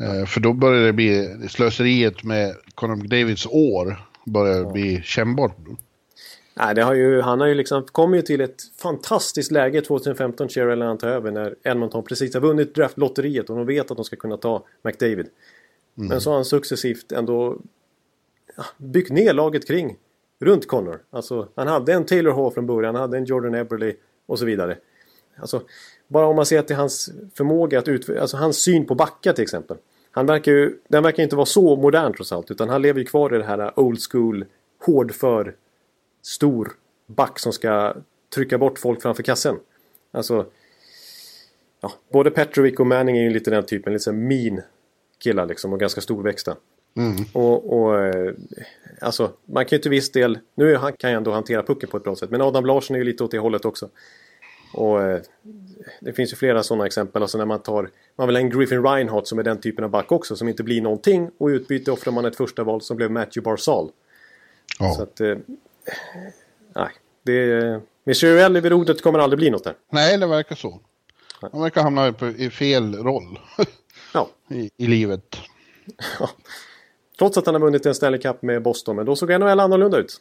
Uh, 0.00 0.24
för 0.24 0.40
då 0.40 0.52
börjar 0.52 0.82
det 0.86 0.92
bli 0.92 1.36
slöseriet 1.48 2.22
med 2.22 2.56
Conor 2.74 2.96
McDavids 2.96 3.46
år 3.46 4.04
börjar 4.26 4.62
ja. 4.62 4.72
bli 4.72 5.02
kännbart. 5.02 5.56
Nej, 6.56 6.74
det 6.74 6.82
har 6.82 6.94
ju, 6.94 7.20
han 7.20 7.40
har 7.40 7.46
ju 7.46 7.54
liksom 7.54 7.82
kommit 7.82 8.18
ju 8.18 8.22
till 8.22 8.40
ett 8.40 8.62
fantastiskt 8.76 9.50
läge 9.50 9.80
2015 9.80 10.48
Cherrell 10.48 10.78
när 10.78 10.86
han 10.86 10.98
tar 10.98 11.08
över 11.08 11.30
när 11.30 11.54
Edmonton 11.62 12.04
precis 12.04 12.34
har 12.34 12.40
vunnit 12.40 12.74
draftlotteriet 12.74 13.50
och 13.50 13.56
de 13.56 13.66
vet 13.66 13.90
att 13.90 13.96
de 13.96 14.04
ska 14.04 14.16
kunna 14.16 14.36
ta 14.36 14.64
McDavid. 14.82 15.26
Mm. 15.98 16.08
Men 16.08 16.20
så 16.20 16.30
har 16.30 16.34
han 16.34 16.44
successivt 16.44 17.12
ändå 17.12 17.58
byggt 18.76 19.10
ner 19.10 19.32
laget 19.32 19.66
kring 19.66 19.96
runt 20.40 20.68
Connor. 20.68 21.02
Alltså, 21.10 21.48
han 21.54 21.66
hade 21.66 21.92
en 21.92 22.06
Taylor 22.06 22.32
Hall 22.32 22.52
från 22.52 22.66
början, 22.66 22.94
han 22.94 23.02
hade 23.02 23.16
en 23.16 23.24
Jordan 23.24 23.54
Eberle 23.54 23.94
och 24.26 24.38
så 24.38 24.44
vidare. 24.44 24.76
Alltså, 25.36 25.62
bara 26.08 26.26
om 26.26 26.36
man 26.36 26.46
ser 26.46 26.62
till 26.62 26.76
hans 26.76 27.12
förmåga 27.34 27.78
att 27.78 27.88
utföra, 27.88 28.20
alltså 28.20 28.36
hans 28.36 28.56
syn 28.56 28.86
på 28.86 28.94
backar 28.94 29.32
till 29.32 29.42
exempel. 29.42 29.76
Han 30.10 30.26
verkar 30.26 30.52
ju, 30.52 30.78
den 30.88 31.02
verkar 31.02 31.22
inte 31.22 31.36
vara 31.36 31.46
så 31.46 31.76
modern 31.76 32.12
trots 32.12 32.32
allt 32.32 32.50
utan 32.50 32.68
han 32.68 32.82
lever 32.82 33.00
ju 33.00 33.06
kvar 33.06 33.34
i 33.34 33.38
det 33.38 33.44
här 33.44 33.80
old 33.80 33.98
school 34.10 34.44
hård 34.86 35.12
för 35.12 35.54
stor 36.24 36.72
back 37.06 37.38
som 37.38 37.52
ska 37.52 37.94
trycka 38.34 38.58
bort 38.58 38.78
folk 38.78 39.02
framför 39.02 39.22
kassen. 39.22 39.56
Alltså, 40.12 40.46
ja, 41.80 41.92
både 42.12 42.30
Petrovic 42.30 42.78
och 42.78 42.86
Manning 42.86 43.16
är 43.16 43.22
ju 43.22 43.30
lite 43.30 43.50
den 43.50 43.66
typen, 43.66 43.92
lite 43.92 44.12
mean 44.12 44.60
killar 45.18 45.46
liksom 45.46 45.72
och 45.72 45.80
ganska 45.80 46.00
storväxta. 46.00 46.56
Mm. 46.96 47.24
Och, 47.32 47.78
och 47.78 48.04
eh, 48.04 48.34
alltså, 49.00 49.30
man 49.44 49.64
kan 49.64 49.76
ju 49.76 49.82
till 49.82 49.90
viss 49.90 50.12
del, 50.12 50.38
nu 50.54 50.78
kan 50.78 50.94
han 51.02 51.12
ändå 51.12 51.32
hantera 51.32 51.62
pucken 51.62 51.88
på 51.90 51.96
ett 51.96 52.04
bra 52.04 52.16
sätt, 52.16 52.30
men 52.30 52.40
Adam 52.40 52.66
Larsson 52.66 52.96
är 52.96 52.98
ju 52.98 53.04
lite 53.04 53.24
åt 53.24 53.30
det 53.30 53.38
hållet 53.38 53.64
också. 53.64 53.88
Och 54.74 55.02
eh, 55.02 55.20
det 56.00 56.12
finns 56.12 56.32
ju 56.32 56.36
flera 56.36 56.62
sådana 56.62 56.86
exempel, 56.86 57.22
alltså 57.22 57.38
när 57.38 57.44
man 57.44 57.62
tar, 57.62 57.90
man 58.16 58.26
vill 58.26 58.36
ha 58.36 58.40
en 58.40 58.50
Griffin 58.50 58.82
Reinhardt 58.82 59.26
som 59.26 59.38
är 59.38 59.42
den 59.42 59.60
typen 59.60 59.84
av 59.84 59.90
back 59.90 60.12
också, 60.12 60.36
som 60.36 60.48
inte 60.48 60.62
blir 60.62 60.82
någonting 60.82 61.30
och 61.38 61.50
i 61.50 61.54
utbyte 61.54 61.92
offrar 61.92 62.12
man 62.12 62.24
ett 62.24 62.36
första 62.36 62.64
val 62.64 62.80
som 62.80 62.96
blev 62.96 63.10
Matthew 63.10 63.50
Barzal. 63.50 63.90
Ja. 64.78 64.94
Så 64.94 65.02
att, 65.02 65.20
eh, 65.20 65.36
nej, 66.74 66.88
det... 67.22 68.14
Chiarelli 68.14 68.60
vid 68.60 68.72
rodret 68.72 69.02
kommer 69.02 69.18
aldrig 69.18 69.38
bli 69.38 69.50
något 69.50 69.64
där. 69.64 69.74
Nej, 69.90 70.18
det 70.18 70.26
verkar 70.26 70.56
så. 70.56 70.80
Han 71.40 71.62
verkar 71.62 71.82
hamna 71.82 72.14
i 72.36 72.50
fel 72.50 72.94
roll 72.94 73.38
ja. 74.14 74.28
I, 74.48 74.70
i 74.76 74.86
livet. 74.86 75.36
Ja. 76.18 76.30
Trots 77.18 77.38
att 77.38 77.46
han 77.46 77.54
har 77.54 77.60
vunnit 77.62 77.86
en 77.86 77.94
Stanley 77.94 78.20
Cup 78.20 78.42
med 78.42 78.62
Boston, 78.62 78.96
men 78.96 79.06
då 79.06 79.16
såg 79.16 79.40
NHL 79.40 79.60
annorlunda 79.60 79.98
ut. 79.98 80.20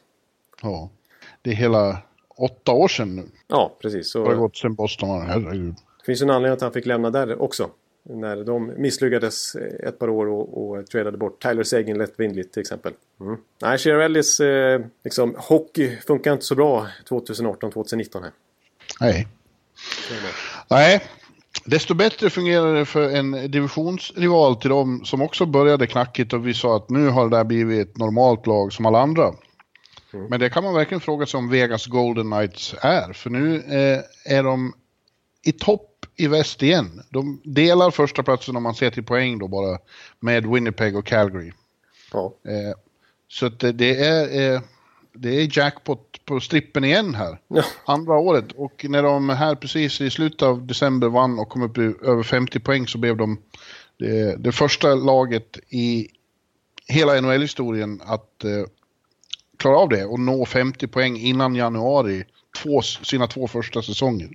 Ja, 0.61 0.89
det 1.41 1.49
är 1.49 1.55
hela 1.55 1.97
åtta 2.37 2.71
år 2.71 2.87
sedan 2.87 3.15
nu. 3.15 3.23
Ja, 3.47 3.77
precis. 3.81 4.11
Så... 4.11 4.23
Det 4.23 4.29
har 4.29 4.35
gått 4.35 4.57
sedan 4.57 4.75
Boston, 4.75 5.21
herregud. 5.21 5.75
Det 5.99 6.05
finns 6.05 6.21
en 6.21 6.29
anledning 6.29 6.53
att 6.53 6.61
han 6.61 6.71
fick 6.71 6.85
lämna 6.85 7.09
där 7.09 7.41
också 7.41 7.69
när 8.09 8.43
de 8.43 8.73
misslyckades 8.77 9.55
eh, 9.55 9.87
ett 9.87 9.99
par 9.99 10.09
år 10.09 10.27
och, 10.27 10.77
och 10.77 10.87
tradade 10.87 11.17
bort 11.17 11.41
Tyler 11.41 11.63
Seguin 11.63 11.97
lättvindigt 11.97 12.53
till 12.53 12.61
exempel. 12.61 12.93
Mm. 13.21 13.37
Nej, 13.61 13.77
Chiarellis 13.77 14.39
eh, 14.39 14.81
liksom, 15.03 15.35
hockey 15.37 15.97
funkar 16.07 16.33
inte 16.33 16.45
så 16.45 16.55
bra 16.55 16.87
2018-2019 17.09 18.21
här. 18.21 18.31
Nej. 19.01 19.27
Nej, 20.69 21.03
desto 21.65 21.93
bättre 21.93 22.29
fungerar 22.29 22.75
det 22.75 22.85
för 22.85 23.09
en 23.09 23.51
divisionsrival 23.51 24.55
till 24.55 24.69
dem 24.69 25.05
som 25.05 25.21
också 25.21 25.45
började 25.45 25.87
knackigt 25.87 26.33
och 26.33 26.47
vi 26.47 26.53
sa 26.53 26.75
att 26.75 26.89
nu 26.89 27.09
har 27.09 27.29
det 27.29 27.37
där 27.37 27.43
blivit 27.43 27.89
ett 27.89 27.97
normalt 27.97 28.47
lag 28.47 28.73
som 28.73 28.85
alla 28.85 28.99
andra. 28.99 29.33
Mm. 30.13 30.27
Men 30.29 30.39
det 30.39 30.49
kan 30.49 30.63
man 30.63 30.73
verkligen 30.73 31.01
fråga 31.01 31.25
sig 31.25 31.37
om 31.37 31.49
Vegas 31.49 31.85
Golden 31.85 32.31
Knights 32.31 32.75
är, 32.81 33.13
för 33.13 33.29
nu 33.29 33.55
eh, 33.55 34.35
är 34.37 34.43
de 34.43 34.73
i 35.45 35.51
topp 35.51 35.92
i 36.15 36.27
väst 36.27 36.63
igen. 36.63 37.01
De 37.09 37.41
delar 37.43 37.91
första 37.91 38.23
platsen 38.23 38.55
om 38.55 38.63
man 38.63 38.75
ser 38.75 38.91
till 38.91 39.03
poäng 39.03 39.39
då 39.39 39.47
bara 39.47 39.77
med 40.19 40.47
Winnipeg 40.47 40.95
och 40.95 41.05
Calgary. 41.05 41.51
Ja. 42.11 42.33
Eh, 42.43 42.77
så 43.27 43.45
att 43.45 43.59
det, 43.59 43.99
är, 43.99 44.53
eh, 44.53 44.61
det 45.13 45.29
är 45.29 45.57
jackpot 45.57 46.25
på 46.25 46.39
strippen 46.39 46.83
igen 46.83 47.15
här. 47.15 47.39
Ja. 47.47 47.63
Andra 47.85 48.13
året. 48.13 48.51
Och 48.55 48.85
när 48.89 49.03
de 49.03 49.29
här 49.29 49.55
precis 49.55 50.01
i 50.01 50.09
slutet 50.09 50.41
av 50.41 50.67
december 50.67 51.09
vann 51.09 51.39
och 51.39 51.49
kom 51.49 51.61
upp 51.61 51.77
i 51.77 51.81
över 51.81 52.23
50 52.23 52.59
poäng 52.59 52.87
så 52.87 52.97
blev 52.97 53.17
de 53.17 53.37
det, 53.97 54.35
det 54.43 54.51
första 54.51 54.95
laget 54.95 55.57
i 55.69 56.07
hela 56.87 57.21
NHL-historien 57.21 58.01
att 58.05 58.43
eh, 58.43 58.65
klara 59.57 59.77
av 59.77 59.89
det 59.89 60.05
och 60.05 60.19
nå 60.19 60.45
50 60.45 60.87
poäng 60.87 61.17
innan 61.17 61.55
januari 61.55 62.23
två, 62.63 62.81
sina 62.81 63.27
två 63.27 63.47
första 63.47 63.81
säsonger. 63.81 64.29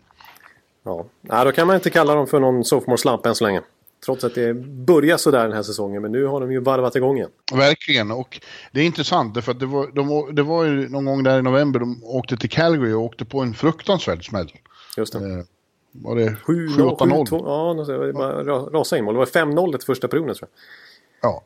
Ja. 0.88 1.07
Nej, 1.20 1.44
då 1.44 1.53
kan 1.53 1.66
man 1.66 1.77
inte 1.77 1.90
kalla 1.90 2.14
dem 2.14 2.27
för 2.27 2.40
någon 2.40 2.64
sophomore 2.64 2.98
slump 2.98 3.27
än 3.27 3.35
så 3.35 3.44
länge. 3.44 3.62
Trots 4.05 4.24
att 4.24 4.35
det 4.35 4.55
börjar 4.87 5.16
sådär 5.16 5.42
den 5.42 5.53
här 5.53 5.62
säsongen. 5.62 6.03
Men 6.03 6.12
nu 6.12 6.24
har 6.24 6.40
de 6.40 6.53
ju 6.53 6.61
varvat 6.61 6.96
igång 6.96 7.16
igen. 7.16 7.31
Verkligen, 7.53 8.11
och 8.11 8.40
det 8.72 8.81
är 8.81 8.85
intressant 8.85 9.35
därför 9.35 9.53
att 9.53 9.61
det 9.61 9.66
var, 9.66 9.87
de, 9.87 10.35
det 10.35 10.42
var 10.42 10.64
ju 10.64 10.88
någon 10.88 11.05
gång 11.05 11.22
där 11.22 11.38
i 11.38 11.42
november 11.42 11.81
de 11.81 12.05
åkte 12.05 12.37
till 12.37 12.51
Calgary 12.51 12.92
och 12.92 13.03
åkte 13.03 13.24
på 13.24 13.40
en 13.40 13.55
fruktansvärd 13.55 14.29
smäll. 14.29 14.53
Just 14.96 15.12
det. 15.12 15.18
Eh, 15.18 15.44
var 15.92 16.16
det 16.16 16.29
7-0, 16.46 16.96
7-8-0? 16.96 17.27
7-2. 17.29 17.42
Ja, 17.88 17.94
det 18.07 18.12
bara 18.12 18.42
ra- 18.42 18.70
rasa 18.70 18.98
in 18.98 19.05
mål. 19.05 19.14
Det 19.14 19.18
var 19.18 19.27
5-0 19.27 19.77
i 19.77 19.85
första 19.85 20.09
perioden 20.09 20.35
tror 20.35 20.48
jag. 21.20 21.31
Ja. 21.31 21.42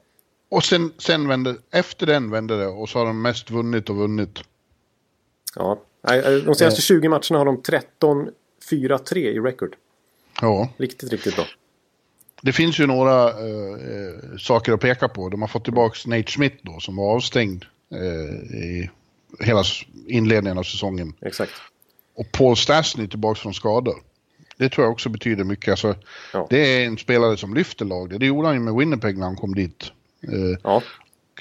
Och 0.50 0.64
sen, 0.64 0.92
sen 0.98 1.28
vände, 1.28 1.54
efter 1.70 2.06
den 2.06 2.30
vände 2.30 2.58
det 2.58 2.66
och 2.66 2.88
så 2.88 2.98
har 2.98 3.06
de 3.06 3.22
mest 3.22 3.50
vunnit 3.50 3.90
och 3.90 3.96
vunnit. 3.96 4.38
Ja. 5.56 5.78
Nej, 6.08 6.42
De 6.42 6.54
senaste 6.54 6.80
20 6.82 7.08
matcherna 7.08 7.38
har 7.38 7.44
de 7.44 7.62
13-4-3 8.70 9.16
i 9.18 9.38
record. 9.40 9.76
Ja, 10.40 10.68
Riktigt, 10.76 11.10
riktigt 11.12 11.36
bra. 11.36 11.44
det 12.42 12.52
finns 12.52 12.78
ju 12.80 12.86
några 12.86 13.28
eh, 13.28 13.72
eh, 13.72 14.36
saker 14.38 14.72
att 14.72 14.80
peka 14.80 15.08
på. 15.08 15.28
De 15.28 15.40
har 15.40 15.48
fått 15.48 15.64
tillbaka 15.64 15.96
Nate 16.06 16.30
Smith 16.32 16.56
då 16.62 16.80
som 16.80 16.96
var 16.96 17.14
avstängd 17.14 17.64
eh, 17.92 18.56
i 18.58 18.90
hela 19.40 19.62
inledningen 20.06 20.58
av 20.58 20.62
säsongen. 20.62 21.14
Exakt. 21.20 21.52
Och 22.14 22.32
Paul 22.32 22.56
Stastny 22.56 23.08
tillbaka 23.08 23.40
från 23.40 23.54
skador. 23.54 23.94
Det 24.56 24.68
tror 24.68 24.84
jag 24.84 24.92
också 24.92 25.08
betyder 25.08 25.44
mycket. 25.44 25.70
Alltså, 25.70 25.94
Ja. 26.32 26.46
Det 26.50 26.58
är 26.58 26.86
en 26.86 26.98
spelare 26.98 27.36
som 27.36 27.54
lyfter 27.54 27.84
laget. 27.84 28.20
Det 28.20 28.26
gjorde 28.26 28.46
han 28.48 28.56
ju 28.56 28.60
med 28.62 28.74
Winnipeg 28.74 29.18
när 29.18 29.26
han 29.26 29.36
kom 29.36 29.54
dit. 29.54 29.84
Eh, 30.22 30.58
Ja. 30.62 30.82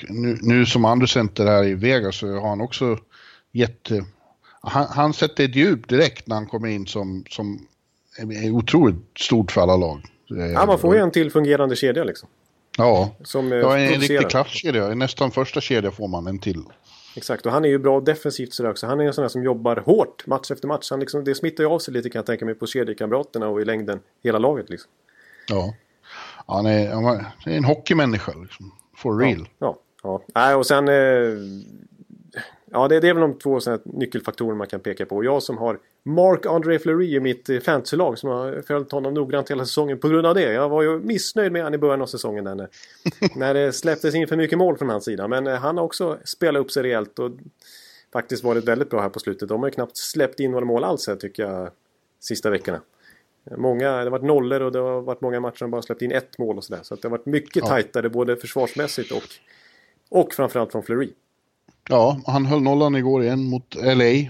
nu, 0.10 0.38
nu 0.42 0.66
som 0.66 0.86
andra 0.86 1.08
center 1.08 1.46
här 1.46 1.64
i 1.64 1.74
Vegas 1.74 2.16
så 2.16 2.28
har 2.28 2.50
han 2.50 2.62
också 2.62 2.98
gett... 3.52 3.90
Han, 4.62 4.88
han 4.90 5.14
sätter 5.14 5.46
ett 5.46 5.56
djup 5.56 5.88
direkt 5.88 6.28
när 6.28 6.36
han 6.36 6.48
kommer 6.48 6.68
in 6.68 6.88
som, 6.88 7.24
som 7.30 7.68
är 8.18 8.52
otroligt 8.52 9.18
stort 9.20 9.52
för 9.52 9.62
alla 9.62 9.78
lag. 9.78 10.02
Eh, 10.38 10.46
ja, 10.46 10.66
man 10.66 10.80
får 10.80 10.96
ju 10.96 11.02
en 11.02 11.12
till 11.12 11.32
fungerande 11.32 11.76
kedja 11.76 12.04
liksom. 12.04 12.30
Ja, 12.78 13.16
Som 13.24 13.52
eh, 13.52 13.58
ja 13.58 13.78
en 13.78 13.92
producerar. 13.94 14.20
riktig 14.20 14.30
klasskedja. 14.30 14.88
Nästan 14.88 15.32
första 15.32 15.62
kedja 15.62 15.92
får 15.92 16.08
man 16.08 16.28
en 16.28 16.40
till. 16.40 16.64
Exakt, 17.16 17.46
och 17.46 17.52
han 17.52 17.66
är 17.66 17.70
ju 17.70 17.80
bra 17.80 18.00
defensivt 18.00 18.54
sådär 18.54 18.70
också. 18.70 18.88
Han 18.88 19.00
är 19.00 19.06
en 19.06 19.14
sån 19.14 19.22
där 19.22 19.30
som 19.30 19.44
jobbar 19.44 19.76
hårt 19.76 20.28
match 20.28 20.52
efter 20.52 20.68
match. 20.68 20.88
Han 20.92 21.00
liksom, 21.00 21.24
det 21.24 21.36
smittar 21.36 21.64
ju 21.64 21.70
av 21.70 21.80
sig 21.80 21.94
lite 21.94 22.10
kan 22.10 22.20
jag 22.20 22.26
tänka 22.26 22.46
mig 22.46 22.56
på 22.56 22.68
kedjekamraterna 22.68 23.48
och 23.48 23.62
i 23.62 23.66
längden 23.66 24.00
hela 24.24 24.40
laget 24.40 24.70
liksom. 24.70 24.92
Ja. 25.48 25.74
Han 26.48 26.66
är, 26.66 26.92
han 26.92 27.06
är 27.46 27.58
en 27.58 27.66
hockeymänniska 27.66 28.32
liksom. 28.42 28.72
For 28.98 29.18
real. 29.18 29.50
Ja, 29.60 29.80
ja. 30.04 30.22
Nej, 30.36 30.56
och 30.56 30.66
sen... 30.66 30.88
Eh, 30.88 30.94
ja, 32.72 32.88
det, 32.88 33.00
det 33.00 33.10
är 33.10 33.14
väl 33.14 33.22
de 33.22 33.38
två 33.38 33.60
nyckelfaktorer 33.84 34.56
man 34.56 34.68
kan 34.68 34.80
peka 34.80 35.06
på. 35.06 35.24
Jag 35.24 35.44
som 35.44 35.58
har 35.58 35.80
Mark-André 36.04 36.80
Fleury 36.80 37.16
i 37.16 37.20
mitt 37.20 37.50
eh, 37.50 37.60
fantasylag 37.60 38.18
som 38.18 38.30
har 38.30 38.62
följt 38.62 38.92
honom 38.92 39.14
noggrant 39.14 39.52
hela 39.52 39.66
säsongen 39.66 40.00
på 40.00 40.08
grund 40.10 40.28
av 40.28 40.36
det. 40.36 40.54
Jag 40.54 40.70
var 40.70 40.82
ju 40.82 41.00
missnöjd 41.00 41.52
med 41.52 41.62
honom 41.64 41.74
i 41.74 41.78
början 41.78 42.02
av 42.02 42.06
säsongen 42.06 42.44
där 42.44 42.68
när, 43.36 43.54
det 43.54 43.74
släpptes 43.74 44.16
in 44.16 44.28
för 44.28 44.38
mycket 44.38 44.58
mål 44.58 44.78
från 44.78 44.90
hans 44.90 45.06
sida. 45.06 45.28
Men 45.28 45.48
eh, 45.48 45.56
han 45.56 45.78
har 45.78 45.84
också 45.84 46.18
spelat 46.24 46.60
upp 46.60 46.72
sig 46.72 46.84
rejält 46.84 47.20
och 47.20 47.32
faktiskt 48.14 48.44
varit 48.44 48.68
väldigt 48.68 48.90
bra 48.90 49.02
här 49.02 49.10
på 49.10 49.20
slutet. 49.20 49.50
De 49.50 49.60
har 49.60 49.68
ju 49.68 49.74
knappt 49.74 49.98
släppt 49.98 50.40
in 50.40 50.52
några 50.52 50.66
mål 50.66 50.84
alls 50.84 51.08
här 51.08 51.16
tycker 51.16 51.44
jag 51.44 51.70
sista 52.20 52.50
veckorna. 52.50 52.82
Många, 53.58 53.90
det 53.92 54.04
har 54.04 54.10
varit 54.10 54.24
nollor 54.24 54.62
och 54.62 54.72
det 54.72 54.80
har 54.80 55.02
varit 55.02 55.22
många 55.22 55.40
matcher 55.40 55.58
som 55.58 55.72
bara 55.72 55.82
släppt 55.82 56.02
in 56.02 56.12
ett 56.12 56.38
mål 56.38 56.58
och 56.58 56.64
sådär. 56.64 56.80
Så 56.84 56.94
att 56.94 57.02
det 57.02 57.08
har 57.08 57.18
varit 57.18 57.26
mycket 57.26 57.64
Ja. 57.64 57.68
tajtare 57.68 58.10
både 58.10 58.36
försvarsmässigt 58.36 59.12
och, 59.12 59.24
och 60.10 60.34
framförallt 60.34 60.72
från 60.72 60.84
Fleury. 60.84 61.10
Ja, 61.90 62.22
han 62.26 62.46
höll 62.46 62.62
nollan 62.62 62.96
igår 62.96 63.24
igen 63.24 63.44
mot 63.44 63.76
LA. 63.76 64.30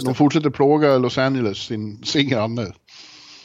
De 0.00 0.14
fortsätter 0.14 0.50
plåga 0.50 0.98
Los 0.98 1.18
Angeles, 1.18 1.58
sin, 1.58 2.04
sin 2.04 2.28
granne. 2.28 2.72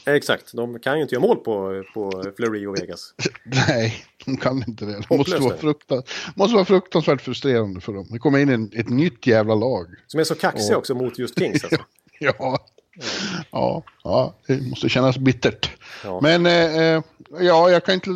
Exakt, 0.06 0.54
de 0.54 0.80
kan 0.80 0.96
ju 0.96 1.02
inte 1.02 1.16
göra 1.16 1.28
mål 1.28 1.38
på, 1.38 1.84
på 1.94 2.24
Fleury 2.38 2.66
och 2.66 2.76
Vegas. 2.80 3.14
Nej, 3.68 3.96
de 4.26 4.38
kan 4.38 4.64
inte 4.68 4.86
det. 4.86 5.02
Det 5.10 5.18
måste 5.18 5.38
vara, 5.38 5.58
fruktan, 5.58 6.04
måste 6.36 6.56
vara 6.56 6.66
fruktansvärt 6.66 7.22
frustrerande 7.22 7.82
för 7.82 7.94
dem. 7.94 8.08
Det 8.10 8.20
kommer 8.20 8.40
in 8.40 8.50
en, 8.50 8.72
ett 8.74 8.90
nytt 8.90 9.28
jävla 9.28 9.56
lag. 9.56 9.88
Som 10.08 10.20
är 10.20 10.24
så 10.24 10.36
kaxiga 10.36 10.72
Ja. 10.72 10.78
också 10.78 10.96
mot 10.96 11.20
just 11.20 11.40
Kings 11.40 11.64
alltså. 11.64 11.80
Ja, 12.20 12.58
ja, 13.52 13.84
ja 14.04 14.34
det 14.48 14.62
måste 14.62 14.90
kännas 14.90 15.18
bittert. 15.18 15.70
Ja. 16.04 16.20
Men 16.22 16.46
eh, 16.46 16.78
eh, 16.82 17.02
ja, 17.40 17.70
jag 17.70 17.86
kan 17.86 17.94
inte 17.96 18.10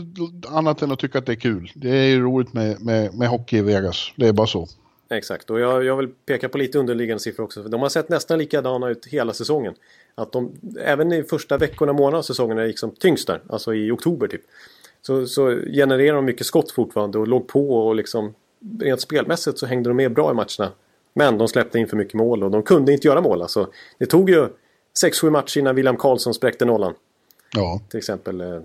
annat 0.48 0.82
än 0.82 0.92
att 0.92 1.00
tycka 1.00 1.18
att 1.18 1.26
det 1.26 1.32
är 1.32 1.36
kul. 1.40 1.72
Det 1.76 1.90
är 1.90 2.06
ju 2.06 2.22
roligt 2.22 2.54
med, 2.54 2.82
med, 2.82 3.14
med 3.14 3.28
hockey 3.30 3.58
i 3.58 3.62
Vegas. 3.62 4.12
Det 4.16 4.28
är 4.28 4.34
bara 4.34 4.48
så. 4.48 4.68
Exakt, 5.12 5.50
och 5.50 5.60
jag, 5.60 5.84
jag 5.84 5.98
vill 5.98 6.08
peka 6.26 6.50
på 6.50 6.58
lite 6.58 6.80
underliggande 6.80 7.20
siffror 7.20 7.44
också. 7.44 7.64
De 7.64 7.82
har 7.82 7.90
sett 7.90 8.10
nästan 8.10 8.40
likadana 8.40 8.90
ut 8.90 9.06
hela 9.06 9.34
säsongen. 9.34 9.74
Att 10.16 10.32
de, 10.32 10.52
även 10.80 11.12
i 11.12 11.24
första 11.24 11.58
veckorna, 11.58 11.94
månaderna 11.94 12.18
av 12.18 12.22
säsongen 12.22 12.56
när 12.56 12.64
det 12.64 12.68
gick 12.70 12.80
som 12.80 12.92
tyngst 12.92 13.28
där, 13.28 13.42
alltså 13.50 13.74
i 13.74 13.92
oktober 13.92 14.28
typ. 14.28 14.42
Så, 15.02 15.28
så 15.28 15.50
genererar 15.50 16.16
de 16.16 16.26
mycket 16.26 16.46
skott 16.46 16.72
fortfarande 16.72 17.18
och 17.18 17.28
låg 17.28 17.48
på 17.48 17.88
och 17.88 17.96
liksom 17.96 18.34
rent 18.80 19.02
spelmässigt 19.02 19.58
så 19.60 19.66
hängde 19.66 19.90
de 19.90 19.96
med 19.98 20.14
bra 20.14 20.32
i 20.32 20.34
matcherna. 20.34 20.72
Men 21.14 21.38
de 21.38 21.48
släppte 21.48 21.80
in 21.80 21.88
för 21.88 21.98
mycket 21.98 22.14
mål 22.14 22.44
och 22.44 22.52
de 22.52 22.64
kunde 22.64 22.94
inte 22.94 23.08
göra 23.08 23.22
mål. 23.22 23.42
Alltså, 23.42 23.72
det 23.98 24.06
tog 24.06 24.30
ju 24.30 24.48
6-7 25.04 25.30
matcher 25.30 25.60
innan 25.60 25.76
William 25.76 25.98
Karlsson 25.98 26.34
spräckte 26.34 26.66
nollan. 26.66 26.94
Ja, 27.54 27.82
Till 27.90 27.98
exempel. 27.98 28.42
eh. 28.42 28.60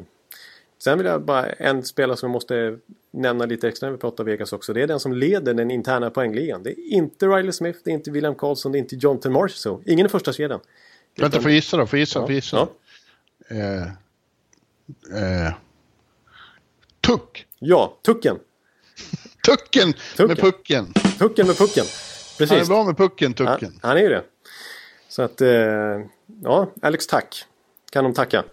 Sen 0.78 0.98
vill 0.98 1.06
jag 1.06 1.22
bara 1.22 1.46
en 1.46 1.82
spelare 1.82 2.16
som 2.16 2.26
jag 2.28 2.32
måste 2.32 2.78
nämna 3.16 3.46
lite 3.46 3.68
extra 3.68 3.86
när 3.86 3.92
vi 3.92 3.98
pratar 3.98 4.24
Vegas 4.24 4.52
också. 4.52 4.72
Det 4.72 4.82
är 4.82 4.86
den 4.86 5.00
som 5.00 5.12
leder 5.12 5.54
den 5.54 5.70
interna 5.70 6.10
poängligan. 6.10 6.62
Det 6.62 6.70
är 6.70 6.92
inte 6.92 7.26
Riley 7.26 7.52
Smith, 7.52 7.78
det 7.84 7.90
är 7.90 7.94
inte 7.94 8.10
William 8.10 8.34
Karlsson, 8.34 8.72
det 8.72 8.78
är 8.78 8.80
inte 8.80 8.96
Jonathan 8.96 9.32
Marchessault. 9.32 9.86
Ingen 9.86 10.06
i 10.06 10.08
första 10.08 10.32
kedjan. 10.32 10.60
vänta, 11.18 11.40
får 11.40 11.50
jag 11.50 11.54
gissa 11.54 11.76
då? 11.76 11.86
Får 11.86 11.98
gissa? 11.98 12.18
Ja, 12.18 12.26
Får 12.26 12.34
gissa? 12.34 12.68
ja. 13.48 13.56
Eh, 13.56 13.82
eh, 15.46 15.52
tuck! 17.00 17.46
ja, 17.58 17.98
Tucken. 18.02 18.38
Tucken, 19.44 19.92
Tucken. 20.16 20.28
med 20.28 20.38
pucken. 20.38 20.92
Tucken 21.18 21.46
med 21.46 21.56
pucken. 21.58 21.84
Han 22.38 22.44
är 22.46 22.48
Precis. 22.50 22.68
bra 22.68 22.84
med 22.84 22.96
pucken, 22.96 23.34
Han, 23.38 23.46
Tucken. 23.58 23.78
han 23.82 23.96
är 23.96 24.00
ju 24.02 24.08
det. 24.08 24.22
Så 25.08 25.22
att, 25.22 25.40
eh, 25.40 25.48
ja, 26.42 26.72
Alex 26.82 27.06
Tack 27.06 27.44
kan 27.92 28.04
de 28.04 28.14
tacka. 28.14 28.44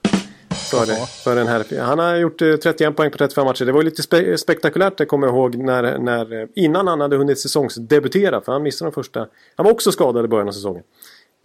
För, 0.53 0.85
för 1.23 1.35
den 1.35 1.47
här. 1.47 1.79
Han 1.79 1.99
har 1.99 2.15
gjort 2.15 2.41
eh, 2.41 2.55
31 2.55 2.95
poäng 2.95 3.11
på 3.11 3.17
35 3.17 3.45
matcher. 3.45 3.65
Det 3.65 3.71
var 3.71 3.79
ju 3.81 3.85
lite 3.85 4.03
spe 4.03 4.37
spektakulärt, 4.37 4.97
det 4.97 5.05
kommer 5.05 5.27
jag 5.27 5.35
ihåg, 5.35 5.55
när, 5.55 5.97
när, 5.97 6.41
eh, 6.41 6.47
innan 6.55 6.87
han 6.87 7.01
hade 7.01 7.15
hunnit 7.15 7.39
säsongsdebutera. 7.39 8.41
För 8.41 8.51
han 8.51 8.63
missade 8.63 8.91
de 8.91 8.93
första. 8.93 9.27
Han 9.55 9.63
var 9.63 9.71
också 9.71 9.91
skadad 9.91 10.25
i 10.25 10.27
början 10.27 10.47
av 10.47 10.51
säsongen. 10.51 10.83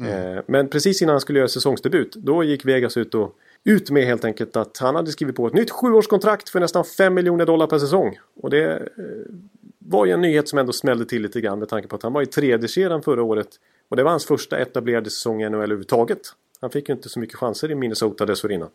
Eh, 0.02 0.42
men 0.46 0.68
precis 0.68 1.02
innan 1.02 1.12
han 1.12 1.20
skulle 1.20 1.38
göra 1.38 1.48
säsongsdebut, 1.48 2.14
då 2.16 2.44
gick 2.44 2.64
Vegas 2.64 2.96
ut 2.96 3.14
och 3.14 3.34
ut 3.64 3.90
med 3.90 4.04
helt 4.04 4.24
enkelt 4.24 4.56
att 4.56 4.78
han 4.78 4.94
hade 4.94 5.10
skrivit 5.10 5.36
på 5.36 5.46
ett 5.46 5.54
nytt 5.54 5.70
sjuårskontrakt 5.70 6.48
för 6.48 6.60
nästan 6.60 6.84
5 6.84 7.14
miljoner 7.14 7.46
dollar 7.46 7.66
per 7.66 7.78
säsong. 7.78 8.18
Och 8.42 8.50
det 8.50 8.72
eh, 8.72 8.82
var 9.78 10.06
ju 10.06 10.12
en 10.12 10.20
nyhet 10.20 10.48
som 10.48 10.58
ändå 10.58 10.72
smällde 10.72 11.04
till 11.04 11.22
lite 11.22 11.40
grann 11.40 11.58
med 11.58 11.68
tanke 11.68 11.88
på 11.88 11.96
att 11.96 12.02
han 12.02 12.12
var 12.12 12.22
i 12.22 12.26
tredje 12.26 12.68
kedjan 12.68 13.02
förra 13.02 13.22
året. 13.22 13.48
Och 13.88 13.96
det 13.96 14.02
var 14.02 14.10
hans 14.10 14.26
första 14.26 14.58
etablerade 14.58 15.10
säsong 15.10 15.42
i 15.42 15.48
NHL 15.48 15.54
överhuvudtaget. 15.54 16.20
Han 16.60 16.70
fick 16.70 16.88
ju 16.88 16.94
inte 16.94 17.08
så 17.08 17.20
mycket 17.20 17.36
chanser 17.36 17.70
i 17.70 17.74
Minnesota 17.74 18.26
dessförinnan. 18.26 18.68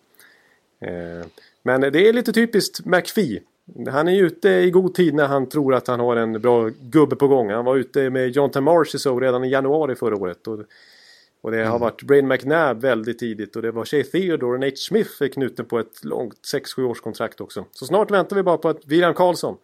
Eh, 0.84 1.26
men 1.63 1.82
det 1.82 2.08
är 2.10 2.13
lite 2.13 2.34
typiskt 2.34 2.86
McPhee. 2.86 3.41
Han 3.91 4.08
är 4.08 4.24
ute 4.24 4.50
i 4.50 4.72
god 4.72 4.93
tid 4.93 5.13
när 5.13 5.28
han 5.28 5.50
tror 5.50 5.74
att 5.74 5.88
han 5.88 6.00
har 6.00 6.15
en 6.15 6.41
bra 6.41 6.69
gubbe 6.82 7.15
på 7.15 7.28
gång. 7.28 7.50
Han 7.50 7.65
var 7.65 7.76
ute 7.76 8.10
med 8.10 8.30
Jonathan 8.30 8.63
Marchessault 8.63 9.22
redan 9.22 9.43
i 9.43 9.50
januari 9.50 9.96
förra 9.96 10.15
året. 10.15 10.48
Och, 10.48 10.60
och 11.41 11.52
det 11.52 11.65
har 11.65 11.80
varit 11.80 12.04
Brain 12.04 12.28
McNabb 12.28 12.82
väldigt 12.82 13.19
tidigt 13.19 13.56
och 13.56 13.62
det 13.62 13.72
var 13.72 13.86
Shea 13.86 14.04
Theodore 14.04 14.54
och 14.54 14.60
Nate 14.60 14.76
Smith 14.76 15.24
är 15.24 15.28
knuten 15.28 15.65
på 15.65 15.80
ett 15.80 16.04
långt 16.04 16.39
6-7 16.54 16.84
års 16.84 17.02
kontrakt 17.02 17.41
också. 17.41 17.65
Så 17.72 17.86
snart 17.86 18.12
väntar 18.12 18.36
vi 18.36 18.43
bara 18.43 18.58
på 18.58 18.69
att 18.69 18.86
William 18.86 19.13
Karlsson 19.13 19.58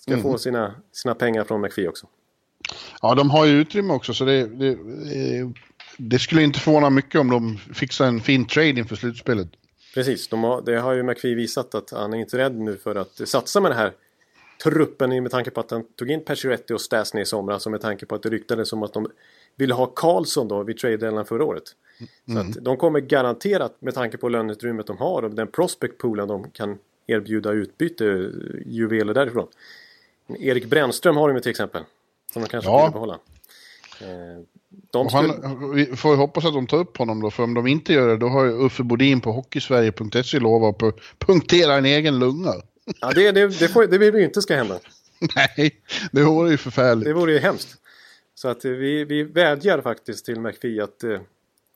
ska 0.00 0.18
få 0.18 0.38
sina, 0.38 0.74
sina 0.92 1.14
pengar 1.14 1.44
från 1.44 1.60
McPhee 1.60 1.88
också. 1.88 2.06
Ja, 3.02 3.14
de 3.14 3.30
har 3.30 3.46
ju 3.46 3.52
utrymme 3.52 3.94
också 3.94 4.14
så 4.14 4.24
det, 4.24 4.46
det, 4.46 4.78
det 5.96 6.18
skulle 6.18 6.42
inte 6.42 6.60
förvåna 6.60 6.90
mycket 6.90 7.20
om 7.20 7.30
de 7.30 7.56
fixar 7.74 8.06
en 8.06 8.20
fin 8.20 8.46
trade 8.46 8.68
inför 8.68 8.96
slutspelet. 8.96 9.48
Precis, 9.94 10.28
de 10.28 10.44
har, 10.44 10.62
det 10.62 10.76
har 10.80 10.92
ju 10.92 11.02
McPhee 11.02 11.34
visat 11.34 11.74
att 11.74 11.90
han 11.90 12.12
är 12.14 12.18
inte 12.18 12.38
rädd 12.38 12.54
nu 12.58 12.76
för 12.76 12.94
att 12.94 13.28
satsa 13.28 13.60
med 13.60 13.70
den 13.70 13.78
här 13.78 13.92
truppen 14.62 15.22
med 15.22 15.30
tanke 15.30 15.50
på 15.50 15.60
att 15.60 15.70
han 15.70 15.84
tog 15.84 16.10
in 16.10 16.24
Pacioretty 16.24 16.74
och 16.74 16.80
Stasny 16.80 17.20
i 17.20 17.24
somras 17.24 17.66
och 17.66 17.72
med 17.72 17.80
tanke 17.80 18.06
på 18.06 18.14
att 18.14 18.22
det 18.22 18.28
ryktades 18.28 18.72
om 18.72 18.82
att 18.82 18.92
de 18.92 19.10
ville 19.56 19.74
ha 19.74 19.86
Karlsson 19.86 20.48
då 20.48 20.62
vid 20.62 20.78
trade 20.78 20.96
deadline 20.96 21.24
förra 21.24 21.44
året. 21.44 21.64
Så 22.32 22.38
att 22.38 22.64
de 22.64 22.76
kommer 22.76 23.00
garanterat 23.00 23.76
med 23.78 23.94
tanke 23.94 24.16
på 24.16 24.28
löneutrymmet 24.28 24.86
de 24.86 24.96
har 24.98 25.22
och 25.22 25.30
den 25.30 25.46
prospect 25.46 25.98
poolen 25.98 26.28
de 26.28 26.50
kan 26.50 26.78
erbjuda 27.06 27.50
utbyte 27.52 28.06
eh, 28.06 28.20
juveler 28.66 29.14
därifrån. 29.14 29.46
Erik 30.38 30.66
Brännström 30.66 31.16
har 31.16 31.28
de 31.28 31.34
ju 31.34 31.40
till 31.40 31.50
exempel. 31.50 31.82
Som 32.32 32.42
de 32.42 32.48
kanske 32.48 32.70
Ja. 32.70 32.84
vill 32.84 32.92
behålla. 32.92 33.18
De 34.90 35.08
skulle... 35.10 35.32
Han, 35.42 35.74
vi 35.74 35.86
får 35.86 36.10
ju 36.10 36.16
hoppas 36.16 36.44
att 36.44 36.54
de 36.54 36.66
tar 36.66 36.76
upp 36.78 36.96
honom 36.96 37.22
då, 37.22 37.30
för 37.30 37.42
om 37.42 37.54
de 37.54 37.66
inte 37.66 37.92
gör 37.92 38.08
det 38.08 38.16
då 38.16 38.26
har 38.28 38.44
ju 38.44 38.50
Uffe 38.50 38.82
Bodin 38.82 39.20
på 39.20 39.32
Hockeysverige.se 39.32 40.38
lovat 40.38 40.74
att 40.82 40.82
pu- 40.82 41.00
punktera 41.18 41.74
en 41.74 41.84
egen 41.84 42.18
lunga. 42.18 42.52
Ja, 43.00 43.12
det, 43.14 43.32
det, 43.32 43.46
det, 43.58 43.68
får, 43.68 43.86
det 43.86 43.98
vill 43.98 44.12
vi 44.12 44.18
ju 44.18 44.24
inte 44.24 44.42
ska 44.42 44.56
hända. 44.56 44.78
Nej, 45.36 45.80
det 46.12 46.22
vore 46.22 46.50
ju 46.50 46.56
förfärligt. 46.56 47.04
Det 47.04 47.12
vore 47.12 47.32
ju 47.32 47.38
hemskt. 47.38 47.68
Så 48.34 48.48
att 48.48 48.64
eh, 48.64 48.70
vi, 48.70 49.04
vi 49.04 49.22
vädjar 49.22 49.80
faktiskt 49.80 50.24
till 50.24 50.40
McPhee 50.40 50.82
att 50.84 51.04
eh, 51.04 51.20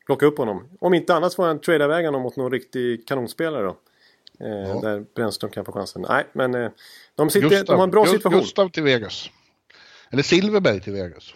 plocka 0.07 0.27
upp 0.27 0.39
honom. 0.39 0.69
Om 0.81 0.95
inte 0.95 1.15
annat 1.15 1.35
får 1.35 1.47
han 1.47 1.61
trada 1.61 1.85
iväg 1.85 2.05
honom 2.07 2.23
mot 2.23 2.37
någon 2.37 2.53
riktig 2.53 3.07
kanonspelare 3.09 3.63
då. 3.63 3.77
Eh, 4.47 4.81
Där 4.81 5.05
Brännström 5.15 5.51
kan 5.51 5.65
få 5.65 5.73
chansen. 5.73 6.05
Nej, 6.09 6.25
men 6.33 6.55
eh, 6.55 6.71
de, 7.15 7.31
sitter, 7.31 7.65
de 7.65 7.77
har 7.77 7.85
en 7.85 7.91
bra 7.91 8.05
Gu- 8.05 8.09
situation. 8.11 8.41
Gustav 8.41 8.69
till 8.69 8.83
Vegas. 8.83 9.31
Eller 10.11 10.23
Silverberg 10.23 10.81
till 10.81 10.93
Vegas. 10.93 11.35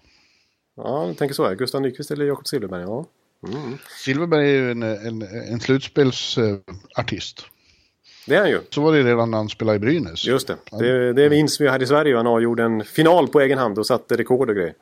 Ja, 0.77 1.07
jag 1.07 1.17
tänker 1.17 1.35
så. 1.35 1.47
Här. 1.47 1.55
Gustav 1.55 1.81
Nyqvist 1.83 2.11
eller 2.11 2.25
Jakob 2.25 2.47
Silfverberg. 2.47 2.83
Ja. 2.83 3.07
Silverberg 4.05 4.51
är 4.51 4.53
ju 4.53 4.71
en, 4.71 4.83
en, 4.83 5.23
en 5.23 5.61
slutspelsartist. 5.61 7.47
Det 8.27 8.35
är 8.35 8.41
han 8.41 8.51
ju. 8.51 8.61
Så 8.71 8.81
var 8.81 8.93
det 8.93 9.03
redan 9.03 9.31
när 9.31 9.39
han 9.39 9.49
spelade 9.49 9.77
i 9.77 9.79
Brynäs. 9.79 10.25
Just 10.25 10.47
det. 10.47 10.57
Det, 10.71 11.13
det 11.13 11.31
minns 11.31 11.61
vi 11.61 11.69
här 11.69 11.83
i 11.83 11.87
Sverige. 11.87 12.17
Han 12.17 12.43
gjorde 12.43 12.63
en 12.63 12.85
final 12.85 13.29
på 13.29 13.41
egen 13.41 13.59
hand 13.59 13.79
och 13.79 13.87
satte 13.87 14.17
rekord 14.17 14.51
och 14.51 14.57
grejer. 14.57 14.75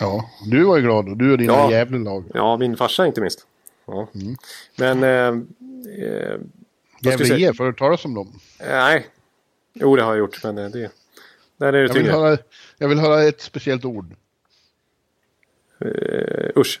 Ja, 0.00 0.30
du 0.50 0.64
var 0.64 0.76
ju 0.76 0.82
glad 0.82 1.08
och 1.08 1.16
du 1.16 1.32
och 1.32 1.38
dina 1.38 1.52
Ja. 1.52 1.70
Gävle-lag. 1.70 2.24
Ja, 2.34 2.56
min 2.56 2.76
farsa 2.76 3.06
inte 3.06 3.20
minst. 3.20 3.46
Ja. 3.86 4.08
Mm. 4.14 4.36
Men... 4.76 5.02
Eh, 5.02 5.42
eh, 6.06 6.40
Gävle? 7.00 7.36
IF, 7.36 7.58
har 7.58 7.66
du 7.66 7.72
talas 7.72 8.04
om 8.04 8.14
dem? 8.14 8.40
Nej. 8.60 9.06
Jo, 9.74 9.96
det 9.96 10.02
har 10.02 10.10
jag 10.10 10.18
gjort. 10.18 10.44
Men 10.44 10.58
eh, 10.58 10.70
det... 10.70 10.90
Där 11.56 11.72
är 11.72 11.72
det 11.72 11.86
Jag 11.86 11.94
vill, 11.94 12.10
höra, 12.10 12.38
jag 12.78 12.88
vill 12.88 12.98
höra 12.98 13.22
ett 13.22 13.40
speciellt 13.40 13.84
ord. 13.84 14.14
Eh, 15.80 16.50
usch. 16.60 16.80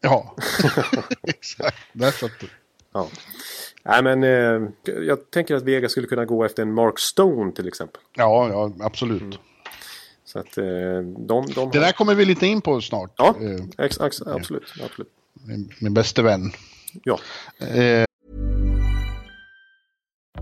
Ja, 0.00 0.36
exakt. 1.22 1.76
Där 1.92 2.10
satt 2.10 2.30
du. 2.40 2.46
Ja. 2.92 3.08
Nej, 3.84 4.02
men 4.02 4.24
eh, 4.24 4.70
jag 5.06 5.30
tänker 5.30 5.54
att 5.54 5.62
Vega 5.62 5.88
skulle 5.88 6.06
kunna 6.06 6.24
gå 6.24 6.44
efter 6.44 6.62
en 6.62 6.74
Mark 6.74 6.98
Stone 6.98 7.52
till 7.52 7.68
exempel. 7.68 8.02
Ja, 8.16 8.48
ja, 8.48 8.72
absolut. 8.86 9.22
Mm. 9.22 9.36
Så 10.24 10.38
att 10.38 10.58
eh, 10.58 10.64
de... 11.18 11.46
de 11.54 11.70
Det 11.72 11.80
där 11.80 11.92
kommer 11.92 12.14
vi 12.14 12.24
lite 12.24 12.46
in 12.46 12.60
på 12.60 12.80
snart. 12.80 13.14
Ja, 13.16 13.34
Eh, 13.40 13.84
ex, 13.86 14.00
ex, 14.00 14.22
absolut. 14.22 14.72
absolut. 14.84 15.08
min, 15.46 15.72
min 15.80 15.94
bäste 15.94 16.22
vän. 16.22 16.52
Ja. 17.04 17.18
Eh, 17.58 18.04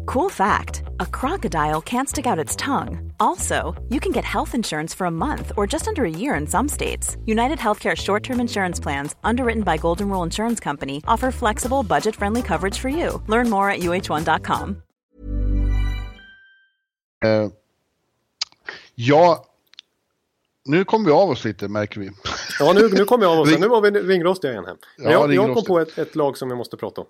Cool 0.09 0.31
fact 0.31 0.85
a 1.01 1.07
crocodile 1.07 1.83
can't 1.83 2.09
stick 2.09 2.27
out 2.27 2.39
its 2.39 2.57
tongue. 2.57 3.13
Also, 3.21 3.75
you 3.91 4.01
can 4.01 4.11
get 4.13 4.25
health 4.25 4.55
insurance 4.55 4.97
for 4.97 5.07
a 5.07 5.11
month 5.11 5.53
or 5.57 5.67
just 5.67 5.87
under 5.87 6.05
a 6.05 6.11
year 6.11 6.41
in 6.41 6.47
some 6.47 6.69
states. 6.69 7.17
United 7.27 7.59
Healthcare 7.59 7.95
short 7.95 8.23
term 8.23 8.41
insurance 8.41 8.83
plans, 8.83 9.17
underwritten 9.23 9.63
by 9.63 9.77
Golden 9.77 10.09
Rule 10.09 10.23
Insurance 10.25 10.65
Company, 10.65 11.03
offer 11.07 11.31
flexible, 11.31 11.83
budget 11.83 12.17
friendly 12.17 12.43
coverage 12.43 12.79
for 12.79 12.89
you. 12.89 13.23
Learn 13.27 13.51
more 13.51 13.71
at 13.71 13.81
uh1.com. 13.81 14.77
eh, 17.25 17.51
ja, 18.95 19.45
nu 20.65 20.85
kom 20.85 21.05
vi 21.05 21.13
av 21.13 21.31
oss 21.31 21.45
lite 21.45 21.69
märker 21.69 22.01
vi. 22.01 22.11
Ja, 22.61 22.73
nu, 22.73 22.89
nu 22.93 23.05
kommer 23.05 23.25
jag 23.25 23.33
av 23.33 23.41
oss. 23.41 23.59
Nu 23.59 23.69
var 23.69 23.81
vi 23.81 23.91
ringrostiga 23.91 24.53
igen 24.53 24.65
här. 24.67 24.77
Ja, 24.97 25.11
jag, 25.11 25.35
jag 25.35 25.55
kom 25.55 25.65
på 25.65 25.79
ett, 25.79 25.99
ett 25.99 26.17
lag 26.17 26.37
som 26.37 26.49
vi 26.49 26.55
måste 26.55 26.77
prata 26.77 27.01
om. 27.01 27.07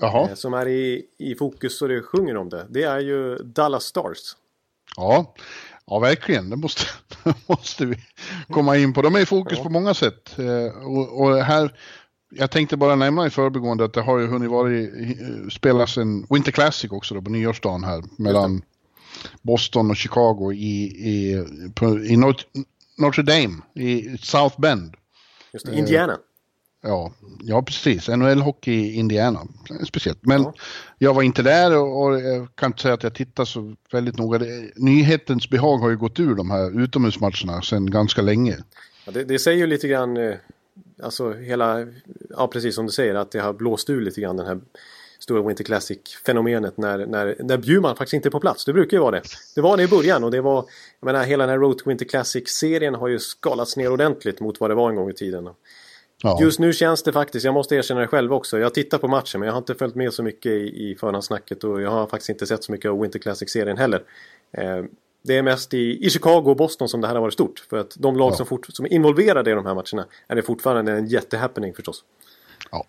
Jaha, 0.00 0.28
Eh, 0.28 0.34
Som 0.34 0.54
är 0.54 0.68
i, 0.68 1.02
i 1.18 1.34
fokus 1.34 1.82
och 1.82 1.88
det 1.88 2.02
sjunger 2.02 2.36
om 2.36 2.48
det. 2.48 2.66
Det 2.70 2.82
är 2.82 2.98
ju 3.00 3.36
Dallas 3.36 3.84
Stars. 3.84 4.18
ja. 4.96 5.34
Ja, 5.86 5.98
verkligen. 5.98 6.50
Det 6.50 6.56
måste, 6.56 6.82
det 7.24 7.34
måste 7.48 7.86
vi 7.86 7.96
komma 8.48 8.76
in 8.76 8.92
på. 8.92 9.02
De 9.02 9.14
är 9.14 9.20
i 9.20 9.26
fokus 9.26 9.58
på 9.58 9.68
många 9.68 9.94
sätt. 9.94 10.38
Eh, 10.38 10.82
och, 10.86 11.20
och 11.20 11.36
här, 11.44 11.76
jag 12.30 12.50
tänkte 12.50 12.76
bara 12.76 12.94
nämna 12.94 13.26
i 13.26 13.30
förbigående 13.30 13.84
att 13.84 13.92
det 13.92 14.00
har 14.00 14.18
ju 14.18 14.26
hunnit 14.26 14.50
vara 14.50 14.70
i- 14.72 15.48
spelas 15.52 15.96
en 15.96 16.26
Winter 16.30 16.52
Classic 16.52 16.90
också 16.92 17.14
då 17.14 17.22
på 17.22 17.30
nyårsdagen 17.30 17.84
här 17.84 18.02
mellan 18.18 18.62
Boston 19.42 19.90
och 19.90 19.96
Chicago 19.96 20.52
i, 20.52 20.82
i, 20.84 21.44
på, 21.74 21.98
i 21.98 22.16
Notre, 22.16 22.46
Notre 22.98 23.22
Dame 23.22 23.62
i 23.74 24.18
South 24.18 24.60
Bend. 24.60 24.94
Just 25.52 25.66
det, 25.66 25.74
Indiana. 25.78 26.18
Ja, 26.82 27.12
ja 27.42 27.62
precis. 27.62 28.08
NHL-hockey 28.08 28.70
i 28.72 28.94
Indiana. 28.94 29.40
Speciellt. 29.88 30.18
Men 30.26 30.42
Ja. 30.42 30.54
jag 30.98 31.14
var 31.14 31.22
inte 31.22 31.42
där 31.42 31.76
och, 31.78 32.02
och 32.02 32.20
jag 32.20 32.48
kan 32.54 32.66
inte 32.70 32.82
säga 32.82 32.94
att 32.94 33.02
jag 33.02 33.14
tittar 33.14 33.44
så 33.44 33.74
väldigt 33.92 34.18
noga. 34.18 34.38
Det- 34.38 34.70
Nyhetens 34.76 35.50
behag 35.50 35.78
har 35.78 35.90
ju 35.90 35.96
gått 35.96 36.20
ur 36.20 36.34
de 36.34 36.50
här 36.50 36.80
utomhusmatcherna 36.80 37.62
sedan 37.62 37.90
ganska 37.90 38.22
länge. 38.22 38.56
Ja, 39.06 39.12
det, 39.12 39.24
det 39.24 39.38
säger 39.38 39.58
ju 39.58 39.66
lite 39.66 39.88
grann, 39.88 40.16
eh, 40.16 40.34
alltså 41.02 41.32
hela, 41.32 41.86
ja 42.30 42.48
precis 42.48 42.74
som 42.74 42.86
du 42.86 42.92
säger, 42.92 43.14
att 43.14 43.32
det 43.32 43.38
har 43.40 43.52
blåst 43.52 43.90
ur 43.90 44.00
lite 44.00 44.20
grann 44.20 44.36
den 44.36 44.46
här 44.46 44.60
stora 45.18 45.42
Winter 45.42 45.64
Classic-fenomenet 45.64 46.76
när, 46.78 47.06
när, 47.06 47.36
när 47.40 47.58
Bjurman 47.58 47.96
faktiskt 47.96 48.14
inte 48.14 48.28
är 48.28 48.30
på 48.30 48.40
plats. 48.40 48.64
Det 48.64 48.72
brukar 48.72 48.96
ju 48.96 49.00
vara 49.00 49.10
det. 49.10 49.22
Det 49.54 49.60
var 49.60 49.76
det 49.76 49.82
i 49.82 49.88
början 49.88 50.24
och 50.24 50.30
det 50.30 50.40
var, 50.40 50.64
jag 51.00 51.06
menar 51.06 51.24
hela 51.24 51.46
den 51.46 51.50
här 51.50 51.58
Road 51.58 51.78
to 51.78 51.88
Winter 51.88 52.04
Classic-serien 52.06 52.94
har 52.94 53.08
ju 53.08 53.18
skalats 53.18 53.76
ner 53.76 53.92
ordentligt 53.92 54.40
mot 54.40 54.60
vad 54.60 54.70
det 54.70 54.74
var 54.74 54.90
en 54.90 54.96
gång 54.96 55.10
i 55.10 55.14
tiden. 55.14 55.48
Ja, 56.22 56.38
Just 56.40 56.58
nu 56.58 56.72
känns 56.72 57.02
det 57.02 57.12
faktiskt, 57.12 57.44
jag 57.44 57.54
måste 57.54 57.74
erkänna 57.74 58.00
det 58.00 58.06
själv 58.06 58.32
också. 58.32 58.58
Jag 58.58 58.74
tittar 58.74 58.98
på 58.98 59.08
matchen 59.08 59.40
men 59.40 59.46
jag 59.46 59.52
har 59.54 59.58
inte 59.58 59.74
följt 59.74 59.94
med 59.94 60.12
så 60.12 60.22
mycket 60.22 60.52
i, 60.52 60.90
i 60.90 60.96
förhandssnacket 61.00 61.64
och 61.64 61.80
jag 61.82 61.90
har 61.90 62.06
faktiskt 62.06 62.28
inte 62.30 62.46
sett 62.46 62.64
så 62.64 62.72
mycket 62.72 62.90
av 62.90 63.00
Winter 63.00 63.18
Classic-serien 63.18 63.76
heller. 63.78 64.02
Eh, 64.52 64.84
det 65.24 65.36
är 65.36 65.42
mest 65.42 65.74
i, 65.74 66.06
i 66.06 66.10
Chicago 66.10 66.42
och 66.50 66.56
Boston 66.56 66.88
som 66.88 67.00
det 67.00 67.06
här 67.06 67.14
har 67.14 67.20
varit 67.22 67.34
stort. 67.34 67.58
För 67.70 67.76
att 67.78 67.94
de 67.98 68.16
lag 68.16 68.32
Ja. 68.32 68.36
som, 68.36 68.46
fort, 68.46 68.66
som 68.68 68.84
är 68.84 68.92
involverade 68.92 69.50
i 69.50 69.54
de 69.54 69.66
här 69.66 69.74
matcherna 69.74 70.06
är 70.28 70.36
det 70.36 70.42
fortfarande 70.42 70.92
en 70.92 71.06
jättehappening 71.06 71.74
förstås. 71.74 72.04
ja. 72.70 72.84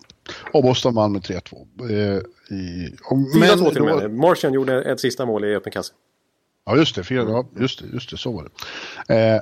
Och 0.52 0.62
Boston 0.62 0.94
vann 0.94 1.12
med 1.12 1.22
3-2. 1.22 1.66
Eh, 1.90 2.16
i- 2.56 2.96
och- 3.04 3.16
4-2 3.34 3.38
men 3.40 3.58
till 3.72 3.82
och 3.82 3.88
då- 3.88 3.96
med. 3.96 4.10
Martian 4.14 4.52
gjorde 4.52 4.82
ett 4.82 5.00
sista 5.00 5.26
mål 5.26 5.44
i 5.44 5.54
öppen 5.54 5.72
kasse. 5.72 5.92
Ja, 6.66 6.76
just 6.76 6.94
det. 6.94 7.04
Fyra, 7.04 7.22
ja, 7.28 7.46
just 7.60 7.78
det, 7.80 7.86
just 7.92 8.10
det. 8.10 8.16
Så 8.16 8.32
var 8.32 8.48
det. 9.08 9.14
Eh, 9.34 9.40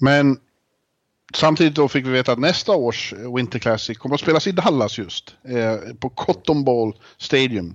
men 0.00 0.36
samtidigt 1.34 1.74
då 1.74 1.88
fick 1.88 2.06
vi 2.06 2.10
veta 2.10 2.32
att 2.32 2.38
nästa 2.38 2.72
års 2.72 3.14
Winter 3.36 3.58
Classic 3.58 3.98
kommer 3.98 4.14
att 4.14 4.20
spelas 4.20 4.46
i 4.46 4.52
Dallas 4.52 4.98
just. 4.98 5.34
Eh, 5.48 5.94
på 6.00 6.08
Cotton 6.08 6.64
Bowl 6.64 6.94
Stadium. 7.18 7.74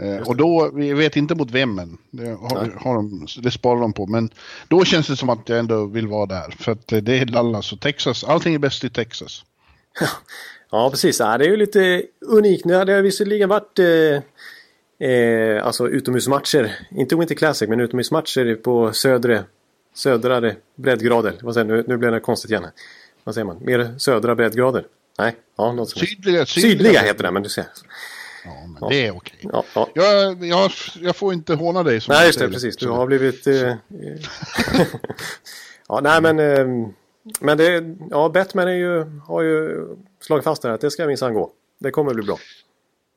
Eh, 0.00 0.28
och 0.28 0.36
då, 0.36 0.70
vi 0.74 0.92
vet 0.92 1.16
inte 1.16 1.34
mot 1.34 1.50
vem 1.50 1.78
än. 1.78 1.98
Det, 2.10 2.28
har, 2.28 2.80
har 2.80 2.94
de, 2.94 3.26
det 3.42 3.50
sparar 3.50 3.80
de 3.80 3.92
på. 3.92 4.06
Men 4.06 4.30
då 4.68 4.84
känns 4.84 5.06
det 5.06 5.16
som 5.16 5.28
att 5.28 5.48
jag 5.48 5.58
ändå 5.58 5.86
vill 5.86 6.06
vara 6.06 6.26
där. 6.26 6.54
För 6.58 6.72
att 6.72 6.92
eh, 6.92 6.98
det 6.98 7.18
är 7.18 7.24
Dallas 7.24 7.72
och 7.72 7.80
Texas. 7.80 8.24
Allting 8.24 8.54
är 8.54 8.58
bäst 8.58 8.84
i 8.84 8.90
Texas. 8.90 9.44
Ja 10.70 10.90
precis, 10.90 11.20
ja, 11.20 11.38
det 11.38 11.44
är 11.44 11.48
ju 11.48 11.56
lite 11.56 12.02
unikt. 12.26 12.64
Nu 12.64 12.74
hade 12.74 12.96
det 12.96 13.02
visserligen 13.02 13.48
varit 13.48 13.78
eh, 13.78 15.08
eh, 15.08 15.66
alltså 15.66 15.88
utomhusmatcher. 15.88 16.72
Inte 16.90 17.16
Winter 17.16 17.34
Classic 17.34 17.68
men 17.68 17.80
utomhusmatcher 17.80 18.54
på 18.54 18.92
södre, 18.92 19.44
södrare 19.96 20.56
breddgrader. 20.74 21.34
Vad 21.42 21.54
säger, 21.54 21.64
nu, 21.64 21.84
nu 21.86 21.96
blev 21.96 22.12
det 22.12 22.20
konstigt 22.20 22.50
igen. 22.50 22.66
Vad 23.24 23.34
säger 23.34 23.44
man? 23.44 23.58
Mer 23.60 23.94
södra 23.98 24.34
breddgrader? 24.34 24.86
Nej, 25.18 25.36
ja, 25.56 25.72
något 25.72 25.90
sånt. 25.90 26.08
Sydliga, 26.08 26.46
Sydliga 26.46 27.00
heter 27.00 27.22
det, 27.22 27.30
men 27.30 27.42
du 27.42 27.48
ser. 27.48 27.66
Ja, 28.44 28.66
men 28.80 28.88
det 28.88 29.06
är 29.06 29.16
okej. 29.16 29.38
Ja, 29.42 29.64
ja. 29.74 29.88
Jag, 29.94 30.44
jag, 30.44 30.70
jag 31.00 31.16
får 31.16 31.32
inte 31.32 31.54
håna 31.54 31.82
dig 31.82 32.00
som 32.00 32.14
Nej, 32.14 32.26
just 32.26 32.38
det, 32.38 32.48
precis. 32.48 32.76
Du 32.76 32.88
har 32.88 33.06
blivit... 33.06 33.46
Eh, 33.46 33.54
eh, 33.54 33.76
ja, 35.88 36.00
nej 36.02 36.22
men... 36.22 36.38
Eh, 36.38 36.88
men 37.40 37.58
det... 37.58 37.96
Ja, 38.10 38.28
Batman 38.28 38.68
är 38.68 38.72
ju, 38.72 39.20
har 39.26 39.42
ju 39.42 39.86
slagit 40.20 40.44
fast 40.44 40.62
det 40.62 40.68
här 40.68 40.74
att 40.74 40.80
det 40.80 40.90
ska 40.90 41.06
minsann 41.06 41.34
gå. 41.34 41.52
Det 41.78 41.90
kommer 41.90 42.14
bli 42.14 42.26
bra. 42.26 42.38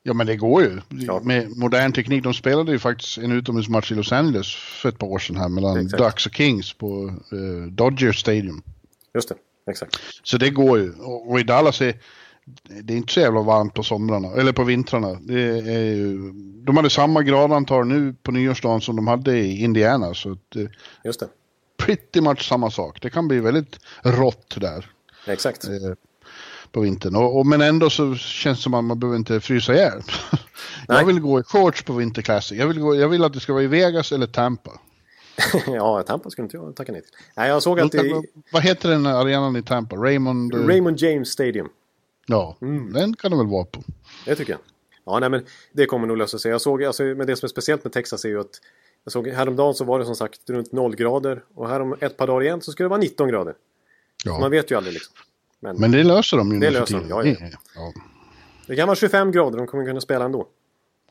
Ja 0.02 0.14
men 0.14 0.26
det 0.26 0.36
går 0.36 0.62
ju. 0.62 0.80
Ja. 0.88 1.20
Med 1.24 1.56
modern 1.56 1.92
teknik. 1.92 2.22
De 2.24 2.34
spelade 2.34 2.72
ju 2.72 2.78
faktiskt 2.78 3.18
en 3.18 3.32
utomhusmatch 3.32 3.92
i 3.92 3.94
Los 3.94 4.12
Angeles 4.12 4.54
för 4.54 4.88
ett 4.88 4.98
par 4.98 5.06
år 5.06 5.18
sedan 5.18 5.36
här 5.36 5.48
mellan 5.48 5.78
Exakt. 5.78 6.02
Ducks 6.02 6.26
och 6.26 6.34
Kings 6.34 6.72
på 6.72 7.14
eh, 7.32 7.72
Dodger 7.72 8.12
Stadium. 8.12 8.62
Just 9.14 9.28
det, 9.28 9.34
exakt. 9.70 9.96
Så 10.22 10.38
det 10.38 10.50
går 10.50 10.78
ju. 10.78 10.92
Och, 10.92 11.30
och 11.30 11.40
i 11.40 11.42
Dallas 11.42 11.80
är 11.80 11.94
det 12.82 12.92
är 12.92 12.96
inte 12.96 13.12
så 13.12 13.20
jävla 13.20 13.42
varmt 13.42 13.74
på 13.74 13.82
somrarna, 13.82 14.28
eller 14.28 14.52
på 14.52 14.64
vintrarna. 14.64 15.14
Det 15.20 15.42
är 15.58 15.94
ju, 15.94 16.32
de 16.64 16.76
hade 16.76 16.90
samma 16.90 17.22
gradantal 17.22 17.86
nu 17.86 18.14
på 18.22 18.32
nyårsdagen 18.32 18.80
som 18.80 18.96
de 18.96 19.06
hade 19.06 19.38
i 19.38 19.60
Indiana. 19.62 20.14
Så 20.14 20.32
att, 20.32 20.56
eh, 20.56 20.62
Just 21.04 21.20
det. 21.20 21.28
pretty 21.76 22.20
much 22.20 22.48
samma 22.48 22.70
sak. 22.70 23.02
Det 23.02 23.10
kan 23.10 23.28
bli 23.28 23.40
väldigt 23.40 23.78
rått 24.02 24.60
där. 24.60 24.90
Exakt. 25.26 25.64
På 26.72 26.80
vintern. 26.80 27.16
Och, 27.16 27.38
och, 27.38 27.46
men 27.46 27.60
ändå 27.60 27.90
så 27.90 28.14
känns 28.14 28.58
det 28.58 28.62
som 28.62 28.74
att 28.74 28.84
man 28.84 29.00
behöver 29.00 29.16
inte 29.16 29.40
frysa 29.40 29.74
ihjäl. 29.74 30.02
Jag 30.88 31.04
vill 31.04 31.20
gå 31.20 31.40
i 31.40 31.42
shorts 31.42 31.82
på 31.82 31.92
Winter 31.92 32.22
Classic. 32.22 32.58
Jag 32.58 32.66
vill, 32.66 32.80
gå, 32.80 32.96
jag 32.96 33.08
vill 33.08 33.24
att 33.24 33.32
det 33.32 33.40
ska 33.40 33.52
vara 33.52 33.62
i 33.62 33.66
Vegas 33.66 34.12
eller 34.12 34.26
Tampa. 34.26 34.80
ja, 35.66 36.02
Tampa 36.02 36.30
skulle 36.30 36.44
inte 36.44 36.56
jag 36.56 36.76
tacka 36.76 36.92
nej 36.92 37.02
till. 37.02 37.10
Nej, 37.36 37.48
jag 37.48 37.62
såg 37.62 37.80
att 37.80 37.92
det... 37.92 38.22
Vad 38.52 38.62
heter 38.62 38.88
den 38.88 39.06
arenan 39.06 39.56
i 39.56 39.62
Tampa? 39.62 39.96
Raymond? 39.96 40.54
eh, 40.54 40.66
Raymond 40.66 40.98
James 40.98 41.28
Stadium. 41.28 41.68
Ja, 42.26 42.56
den 42.94 43.16
kan 43.16 43.30
det 43.30 43.36
väl 43.36 43.46
vara 43.46 43.64
på. 43.64 43.82
Det 44.26 44.36
tycker 44.36 44.52
jag. 44.52 44.60
Ja, 45.04 45.18
nej 45.18 45.30
men 45.30 45.44
det 45.72 45.86
kommer 45.86 46.06
nog 46.06 46.16
lösa 46.16 46.38
sig. 46.38 46.50
Jag 46.50 46.60
såg, 46.60 46.84
alltså, 46.84 47.02
men 47.02 47.26
det 47.26 47.36
som 47.36 47.46
är 47.46 47.50
speciellt 47.50 47.84
med 47.84 47.92
Texas 47.92 48.24
är 48.24 48.28
ju 48.28 48.40
att 48.40 48.60
jag 49.04 49.12
såg 49.12 49.28
häromdagen 49.28 49.74
så 49.74 49.84
var 49.84 49.98
det 49.98 50.04
som 50.04 50.16
sagt 50.16 50.50
runt 50.50 50.72
0 50.72 50.96
grader 50.96 51.44
och 51.54 51.68
här 51.68 51.80
om 51.80 51.96
ett 52.00 52.16
par 52.16 52.26
dagar 52.26 52.42
igen 52.42 52.60
så 52.60 52.72
ska 52.72 52.82
det 52.82 52.88
vara 52.88 53.00
19 53.00 53.28
grader. 53.28 53.54
Ja. 54.24 54.38
Man 54.40 54.50
vet 54.50 54.70
ju 54.70 54.76
aldrig 54.76 54.94
liksom. 54.94 55.14
Men, 55.60 55.76
Men 55.76 55.90
det 55.90 56.04
löser 56.04 56.36
de 56.36 56.52
ju 56.52 56.60
Det 56.60 56.70
nu 56.70 56.78
löser 56.78 57.00
de, 57.00 57.08
ja, 57.08 57.24
ja. 57.24 57.36
ja. 57.74 57.92
det 58.66 58.76
kan 58.76 58.88
vara 58.88 58.96
25 58.96 59.32
grader, 59.32 59.58
de 59.58 59.66
kommer 59.66 59.84
kunna 59.84 60.00
spela 60.00 60.24
ändå. 60.24 60.46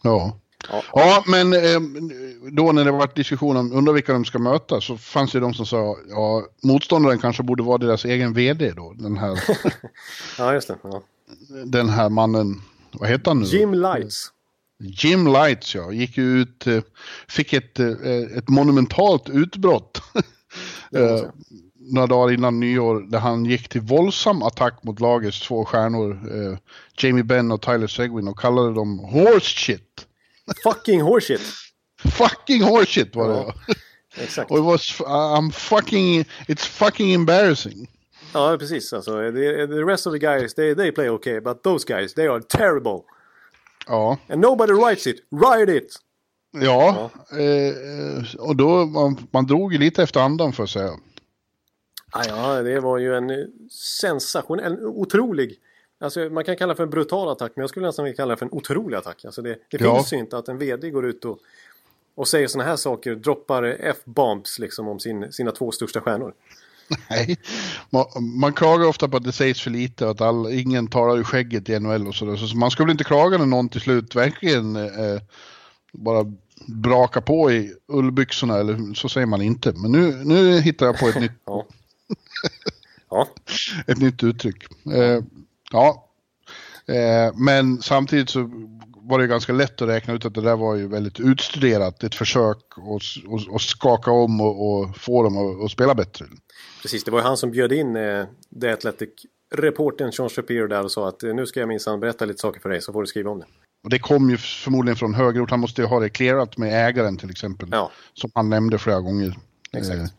Ja. 0.01 0.39
Ja. 0.71 0.83
Ja, 0.93 1.23
men 1.27 1.53
eh, 1.53 1.79
då 2.51 2.71
när 2.71 2.85
det 2.85 2.91
var 2.91 3.09
diskussion 3.15 3.57
om 3.57 3.73
undrar 3.73 3.93
vilka 3.93 4.13
de 4.13 4.25
ska 4.25 4.39
möta 4.39 4.81
så 4.81 4.97
fanns 4.97 5.31
det 5.31 5.39
de 5.39 5.53
som 5.53 5.65
sa 5.65 5.97
ja, 6.09 6.43
motståndaren 6.63 7.19
kanske 7.19 7.43
borde 7.43 7.63
vara 7.63 7.77
deras 7.77 8.05
egen 8.05 8.33
vd 8.33 8.71
då. 8.71 8.93
Den 8.93 9.17
här, 9.17 9.39
Ja, 10.37 10.53
just 10.53 10.67
det. 10.67 10.77
Ja. 10.83 11.01
den 11.65 11.89
här 11.89 12.09
mannen, 12.09 12.61
vad 12.91 13.09
heter 13.09 13.31
han 13.31 13.39
nu? 13.39 13.45
Jim 13.45 13.73
Lights. 13.73 14.31
Jim 14.79 15.27
Lights 15.27 15.75
ja, 15.75 15.91
gick 15.91 16.17
ju 16.17 16.41
ut, 16.41 16.67
eh, 16.67 16.81
fick 17.27 17.53
ett, 17.53 17.79
eh, 17.79 17.87
ett 18.37 18.49
monumentalt 18.49 19.29
utbrott. 19.29 20.01
Eh, 21.89 21.93
några 21.93 22.07
dagar 22.07 22.33
innan 22.33 22.59
nyår 22.59 22.99
där 23.09 23.19
han 23.19 23.45
gick 23.45 23.69
till 23.69 23.81
våldsam 23.81 24.43
attack 24.43 24.83
mot 24.83 24.99
lagets 24.99 25.41
två 25.47 25.65
stjärnor, 25.65 26.11
eh, 26.11 26.57
Jamie 26.97 27.23
Benn 27.23 27.51
och 27.51 27.61
Tyler 27.61 27.87
Seguin 27.87 28.27
och 28.27 28.39
kallade 28.39 28.73
dem 28.73 28.99
horse 28.99 29.57
shit. 29.59 30.05
Fucking 30.63 31.01
horseshit. 31.01 31.41
Fucking 32.11 32.63
horse 32.63 32.91
shit 32.91 33.15
var 33.15 33.27
det 33.27 33.33
Ja. 33.33 33.53
ja. 33.67 33.73
Exakt. 34.23 34.51
Och 34.51 34.57
det 34.57 34.63
var, 34.63 34.75
s- 34.75 34.99
I'm 35.05 35.51
fucking, 35.51 36.21
it's 36.47 36.65
fucking 36.65 37.13
embarrassing. 37.13 37.87
Ja, 38.33 38.57
precis. 38.59 38.93
Alltså, 38.93 39.11
the, 39.31 39.67
the 39.67 39.83
rest 39.83 40.07
of 40.07 40.13
the 40.13 40.19
guys, 40.19 40.53
they, 40.53 40.75
they 40.75 40.91
play 40.91 41.09
okay. 41.09 41.39
But 41.39 41.63
those 41.63 41.85
guys, 41.93 42.13
they 42.13 42.27
are 42.27 42.41
terrible. 42.41 43.01
Ja, 43.87 44.17
And 44.29 44.41
nobody 44.41 44.73
writes 44.73 45.07
it. 45.07 45.15
Write 45.31 45.77
it! 45.77 45.95
ja. 46.53 47.09
Eh, 47.31 48.35
och 48.39 48.55
då, 48.55 48.85
man, 48.85 49.27
man 49.31 49.45
drog 49.47 49.73
ju 49.73 49.79
lite 49.79 50.03
efter 50.03 50.19
andan 50.19 50.53
för 50.53 50.63
att 50.63 50.69
säga. 50.69 50.91
Ja, 52.13 52.61
det 52.61 52.79
var 52.79 52.97
ju 52.97 53.15
en 53.15 53.29
eh, 53.29 53.37
sensationell, 53.71 54.73
en 54.73 54.85
otrolig. 54.85 55.55
Alltså 56.01 56.19
man 56.19 56.43
kan 56.43 56.57
kalla 56.57 56.73
det 56.73 56.77
för 56.77 56.83
en 56.83 56.89
brutal 56.89 57.29
attack, 57.29 57.51
men 57.55 57.61
jag 57.63 57.69
skulle 57.69 57.85
nästan 57.85 58.05
vilja 58.05 58.15
kalla 58.15 58.31
det 58.33 58.37
för 58.37 58.45
en 58.45 58.51
otrolig 58.51 58.97
attack. 58.97 59.25
Alltså 59.25 59.41
det, 59.41 59.49
det 59.71 59.81
Ja. 59.81 59.95
finns 59.95 60.13
ju 60.13 60.17
inte 60.17 60.37
att 60.37 60.47
en 60.47 60.57
VD 60.57 60.89
går 60.89 61.05
ut 61.05 61.25
och, 61.25 61.39
och 62.15 62.27
säger 62.27 62.47
sådana 62.47 62.69
här 62.69 62.75
saker, 62.75 63.15
droppar 63.15 63.63
F-bombs 63.79 64.59
liksom 64.59 64.87
om 64.87 64.99
sin, 64.99 65.31
sina 65.31 65.51
två 65.51 65.71
största 65.71 66.01
stjärnor. 66.01 66.33
Nej, 67.09 67.37
man, 67.89 68.05
man 68.39 68.53
klagar 68.53 68.87
ofta 68.87 69.07
på 69.07 69.17
att 69.17 69.23
det 69.23 69.31
sägs 69.31 69.61
för 69.61 69.71
lite 69.71 70.05
och 70.05 70.11
att 70.11 70.21
all, 70.21 70.51
ingen 70.53 70.87
talar 70.87 71.17
ur 71.17 71.23
skägget 71.23 71.69
i 71.69 71.79
NHL 71.79 72.07
och 72.07 72.15
sådär. 72.15 72.35
Så 72.35 72.57
man 72.57 72.71
ska 72.71 72.83
väl 72.83 72.91
inte 72.91 73.03
klaga 73.03 73.37
när 73.37 73.45
någon 73.45 73.69
till 73.69 73.81
slut 73.81 74.15
verkligen 74.15 74.75
eh, 74.75 75.21
bara 75.91 76.25
braka 76.67 77.21
på 77.21 77.51
i 77.51 77.73
ullbyxorna, 77.87 78.57
eller 78.57 78.93
så 78.93 79.09
säger 79.09 79.27
man 79.27 79.41
inte. 79.41 79.73
Men 79.75 79.91
nu, 79.91 80.11
nu 80.23 80.59
hittar 80.59 80.85
jag 80.85 80.99
på 80.99 81.05
ett 81.07 81.19
nytt, 81.21 81.31
Ja. 81.45 81.65
Ja, 83.09 83.27
ett 83.87 83.97
nytt 83.97 84.23
uttryck. 84.23 84.63
Eh, 84.93 85.23
ja, 85.71 86.09
eh, 86.87 87.35
men 87.35 87.81
samtidigt 87.81 88.29
så 88.29 88.49
var 89.09 89.19
det 89.19 89.27
ganska 89.27 89.53
lätt 89.53 89.81
att 89.81 89.89
räkna 89.89 90.13
ut 90.13 90.25
att 90.25 90.33
det 90.33 90.41
där 90.41 90.55
var 90.55 90.75
ju 90.75 90.87
väldigt 90.87 91.19
utstuderat. 91.19 92.03
Ett 92.03 92.15
försök 92.15 92.57
att, 92.77 93.33
att, 93.33 93.55
att 93.55 93.61
skaka 93.61 94.11
om 94.11 94.41
och, 94.41 94.69
och 94.69 94.97
få 94.97 95.23
dem 95.23 95.37
att, 95.37 95.65
att 95.65 95.71
spela 95.71 95.95
bättre. 95.95 96.25
precis. 96.81 97.03
Det 97.03 97.11
var 97.11 97.19
ju 97.19 97.23
han 97.23 97.37
som 97.37 97.51
bjöd 97.51 97.71
in 97.71 97.95
eh, 97.95 98.25
The 98.61 98.67
Athletic-reportern 98.67 100.11
Sean 100.11 100.29
Shapiro 100.29 100.67
där 100.67 100.83
och 100.83 100.91
sa 100.91 101.07
att 101.07 101.23
eh, 101.23 101.33
nu 101.33 101.45
ska 101.45 101.59
jag 101.59 101.69
minsann 101.69 101.99
berätta 101.99 102.25
lite 102.25 102.39
saker 102.39 102.59
för 102.59 102.69
dig 102.69 102.81
så 102.81 102.93
får 102.93 103.01
du 103.01 103.07
skriva 103.07 103.31
om 103.31 103.39
det. 103.39 103.45
Och 103.83 103.89
det 103.89 103.99
kom 103.99 104.29
ju 104.29 104.37
förmodligen 104.37 104.95
från 104.95 105.13
högerort. 105.13 105.51
Han 105.51 105.59
måste 105.59 105.81
ju 105.81 105.87
ha 105.87 105.99
det 105.99 106.09
clearat 106.09 106.57
med 106.57 106.87
ägaren 106.87 107.17
till 107.17 107.29
exempel. 107.29 107.69
Ja, 107.71 107.91
Som 108.13 108.31
han 108.35 108.49
nämnde 108.49 108.77
flera 108.77 108.99
gånger. 108.99 109.37
Exakt. 109.73 110.13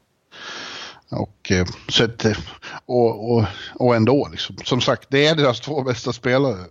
Och, 1.11 1.51
eh, 1.51 1.67
så 1.89 2.05
att, 2.05 2.25
eh, 2.25 2.37
och, 2.87 3.33
och, 3.33 3.45
och 3.75 3.97
ändå, 3.97 4.29
liksom. 4.33 4.57
som 4.65 4.81
sagt, 4.81 5.09
det 5.11 5.27
är 5.27 5.35
deras 5.35 5.61
två 5.61 5.83
bästa 5.83 6.13
spelare. 6.13 6.65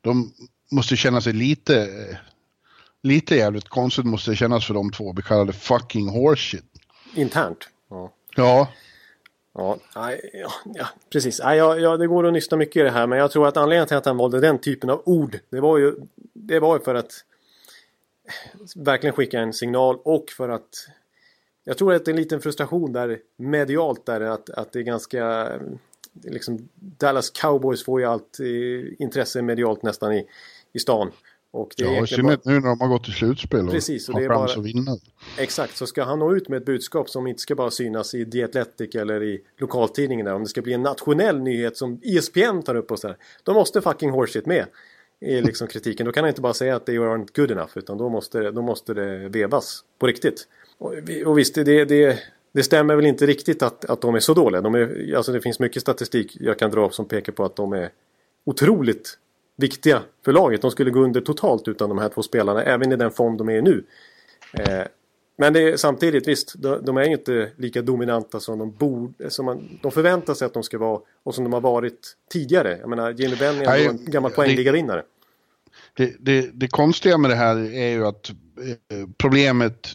De 0.00 0.32
måste 0.70 0.96
känna 0.96 1.20
sig 1.20 1.32
lite, 1.32 1.82
eh, 1.82 2.16
lite 3.02 3.36
jävligt 3.36 3.68
konstigt 3.68 4.04
måste 4.04 4.30
det 4.30 4.36
kännas 4.36 4.66
för 4.66 4.74
de 4.74 4.92
två 4.92 5.12
bli 5.12 5.22
kallade 5.22 5.52
fucking 5.52 6.08
horseshit. 6.08 6.64
internt. 7.14 7.68
Ja. 7.90 8.12
Ja, 8.36 8.68
Ja, 9.58 9.76
ja, 10.74 10.86
precis. 11.12 11.38
Ja, 11.38 11.76
ja, 11.76 11.96
det 11.96 12.06
går 12.06 12.26
att 12.26 12.32
nysta 12.32 12.56
mycket 12.56 12.76
i 12.76 12.82
det 12.82 12.90
här 12.90 13.06
men 13.06 13.18
jag 13.18 13.30
tror 13.30 13.48
att 13.48 13.56
anledningen 13.56 13.88
till 13.88 13.96
att 13.96 14.06
han 14.06 14.16
valde 14.16 14.40
den 14.40 14.58
typen 14.58 14.90
av 14.90 15.02
ord 15.04 15.38
det 15.50 15.60
var 15.60 15.78
ju, 15.78 15.94
det 16.32 16.60
var 16.60 16.78
ju 16.78 16.84
för 16.84 16.94
att 16.94 17.12
verkligen 18.76 19.16
skicka 19.16 19.40
en 19.40 19.52
signal 19.52 19.98
och 20.04 20.30
för 20.30 20.48
att 20.48 20.88
jag 21.68 21.78
tror 21.78 21.94
att 21.94 22.04
det 22.04 22.08
är 22.10 22.12
en 22.12 22.20
liten 22.20 22.40
frustration 22.40 22.92
där 22.92 23.18
medialt 23.36 24.06
där 24.06 24.20
att, 24.20 24.50
att 24.50 24.72
det 24.72 24.78
är 24.78 24.82
ganska 24.82 25.48
liksom 26.24 26.68
Dallas 26.74 27.30
Cowboys 27.30 27.84
får 27.84 28.00
ju 28.00 28.06
allt 28.06 28.40
eh, 28.40 29.02
intresse 29.02 29.42
medialt 29.42 29.82
nästan 29.82 30.12
i, 30.12 30.26
i 30.72 30.78
stan. 30.78 31.10
Och 31.50 31.74
det 31.76 31.82
är 31.84 31.86
ja 31.86 31.92
i 31.92 31.94
egentligen 31.96 32.26
bara- 32.26 32.32
synnerhet 32.32 32.44
nu 32.44 32.60
när 32.60 32.68
de 32.68 32.80
har 32.80 32.88
gått 32.88 33.04
till 33.04 33.12
slutspel 33.12 33.66
och 33.66 33.70
Precis, 33.72 34.08
och 34.08 34.14
har 34.14 34.20
det 34.20 34.26
är 34.26 34.30
chans 34.30 34.54
bara- 34.54 34.60
att 34.60 34.66
vinna. 34.66 34.96
Exakt, 35.38 35.76
så 35.76 35.86
ska 35.86 36.04
han 36.04 36.18
nå 36.18 36.34
ut 36.36 36.48
med 36.48 36.56
ett 36.56 36.64
budskap 36.66 37.10
som 37.10 37.26
inte 37.26 37.40
ska 37.42 37.54
bara 37.54 37.70
synas 37.70 38.14
i 38.14 38.30
The 38.30 38.42
Athletic 38.44 38.94
eller 38.94 39.22
i 39.22 39.42
lokaltidningen 39.58 40.26
där. 40.26 40.34
Om 40.34 40.42
det 40.42 40.48
ska 40.48 40.62
bli 40.62 40.72
en 40.72 40.82
nationell 40.82 41.40
nyhet 41.40 41.76
som 41.76 42.00
ESPN 42.02 42.62
tar 42.64 42.74
upp 42.74 42.90
och 42.90 42.98
sådär. 42.98 43.16
Då 43.42 43.54
måste 43.54 43.80
fucking 43.80 44.10
horseshit 44.10 44.46
med 44.46 44.66
i 45.20 45.40
liksom 45.40 45.68
kritiken. 45.68 46.06
Då 46.06 46.12
kan 46.12 46.24
han 46.24 46.28
inte 46.28 46.40
bara 46.40 46.54
säga 46.54 46.76
att 46.76 46.86
they 46.86 46.98
aren't 46.98 47.28
good 47.36 47.50
enough 47.50 47.70
utan 47.74 47.98
då 47.98 48.08
måste, 48.08 48.50
då 48.50 48.62
måste 48.62 48.94
det 48.94 49.28
vevas 49.28 49.84
på 49.98 50.06
riktigt. 50.06 50.48
Och, 50.78 50.94
och 51.26 51.38
visst, 51.38 51.54
det, 51.54 51.84
det, 51.84 52.18
det 52.52 52.62
stämmer 52.62 52.96
väl 52.96 53.06
inte 53.06 53.26
riktigt 53.26 53.62
att, 53.62 53.84
att 53.84 54.00
de 54.00 54.14
är 54.14 54.20
så 54.20 54.34
dåliga. 54.34 54.60
De 54.60 54.74
är, 54.74 55.14
alltså 55.16 55.32
det 55.32 55.40
finns 55.40 55.58
mycket 55.58 55.82
statistik 55.82 56.36
jag 56.40 56.58
kan 56.58 56.70
dra 56.70 56.90
som 56.90 57.04
pekar 57.04 57.32
på 57.32 57.44
att 57.44 57.56
de 57.56 57.72
är 57.72 57.90
otroligt 58.44 59.18
viktiga 59.56 60.02
för 60.24 60.32
laget. 60.32 60.62
De 60.62 60.70
skulle 60.70 60.90
gå 60.90 61.00
under 61.00 61.20
totalt 61.20 61.68
utan 61.68 61.88
de 61.88 61.98
här 61.98 62.08
två 62.08 62.22
spelarna, 62.22 62.62
även 62.62 62.92
i 62.92 62.96
den 62.96 63.10
form 63.10 63.36
de 63.36 63.48
är 63.48 63.56
i 63.56 63.62
nu. 63.62 63.84
Eh, 64.52 64.82
men 65.38 65.52
det 65.52 65.60
är, 65.60 65.76
samtidigt, 65.76 66.28
visst, 66.28 66.54
de, 66.58 66.84
de 66.84 66.96
är 66.96 67.04
ju 67.04 67.12
inte 67.12 67.50
lika 67.56 67.82
dominanta 67.82 68.40
som 68.40 68.58
de 68.58 68.70
borde, 68.70 69.30
som 69.30 69.46
man, 69.46 69.78
de 69.82 69.92
förväntar 69.92 70.34
sig 70.34 70.46
att 70.46 70.54
de 70.54 70.62
ska 70.62 70.78
vara 70.78 71.00
och 71.22 71.34
som 71.34 71.44
de 71.44 71.52
har 71.52 71.60
varit 71.60 72.16
tidigare. 72.32 72.78
Jag 72.80 72.88
menar, 72.88 73.10
Jenny 73.10 73.36
Benn 73.36 73.60
är 73.60 73.88
en 73.88 74.04
gammal 74.04 74.30
poängligavinnare. 74.30 75.02
Det, 75.94 76.14
det, 76.18 76.50
det 76.52 76.68
konstiga 76.68 77.18
med 77.18 77.30
det 77.30 77.34
här 77.34 77.56
är 77.74 77.88
ju 77.88 78.06
att 78.06 78.30
eh, 78.30 79.08
problemet 79.16 79.88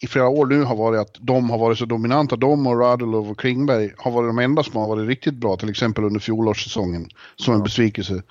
i 0.00 0.06
flera 0.06 0.28
år 0.28 0.46
nu 0.46 0.62
har 0.62 0.76
varit 0.76 1.00
att 1.00 1.16
de 1.20 1.50
har 1.50 1.58
varit 1.58 1.78
så 1.78 1.84
dominanta. 1.84 2.36
De 2.36 2.66
och 2.66 2.80
Radulov 2.80 3.30
och 3.30 3.38
Klingberg 3.38 3.92
har 3.96 4.10
varit 4.10 4.28
de 4.28 4.38
enda 4.38 4.62
som 4.62 4.76
har 4.76 4.88
varit 4.88 5.08
riktigt 5.08 5.34
bra, 5.34 5.56
till 5.56 5.70
exempel 5.70 6.04
under 6.04 6.20
fjolårssäsongen, 6.20 7.08
som 7.36 7.54
en 7.54 7.62
besvikelse. 7.62 8.22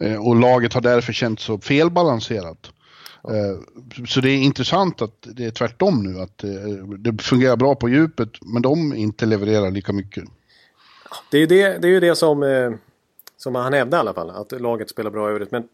Eh, 0.00 0.26
och 0.26 0.36
laget 0.36 0.72
har 0.72 0.80
därför 0.80 1.12
känts 1.12 1.44
så 1.44 1.58
felbalanserat. 1.58 2.70
Eh, 3.24 4.04
så 4.06 4.20
det 4.20 4.30
är 4.30 4.38
intressant 4.38 5.02
att 5.02 5.16
det 5.20 5.44
är 5.44 5.50
tvärtom 5.50 6.02
nu, 6.02 6.20
att 6.20 6.44
eh, 6.44 6.50
det 6.98 7.22
fungerar 7.22 7.56
bra 7.56 7.74
på 7.74 7.88
djupet, 7.88 8.30
men 8.40 8.62
de 8.62 8.94
inte 8.94 9.26
levererar 9.26 9.70
lika 9.70 9.92
mycket. 9.92 10.24
Det 11.30 11.36
är 11.36 11.40
ju 11.40 11.46
det, 11.46 11.78
det, 11.78 11.88
är 11.88 12.00
det 12.00 12.16
som, 12.16 12.78
som 13.36 13.54
han 13.54 13.72
hävdar 13.72 13.98
i 13.98 14.00
alla 14.00 14.14
fall, 14.14 14.30
att 14.30 14.60
laget 14.60 14.90
spelar 14.90 15.10
bra 15.10 15.28
i 15.28 15.32
övrigt. 15.32 15.50
Men 15.50 15.64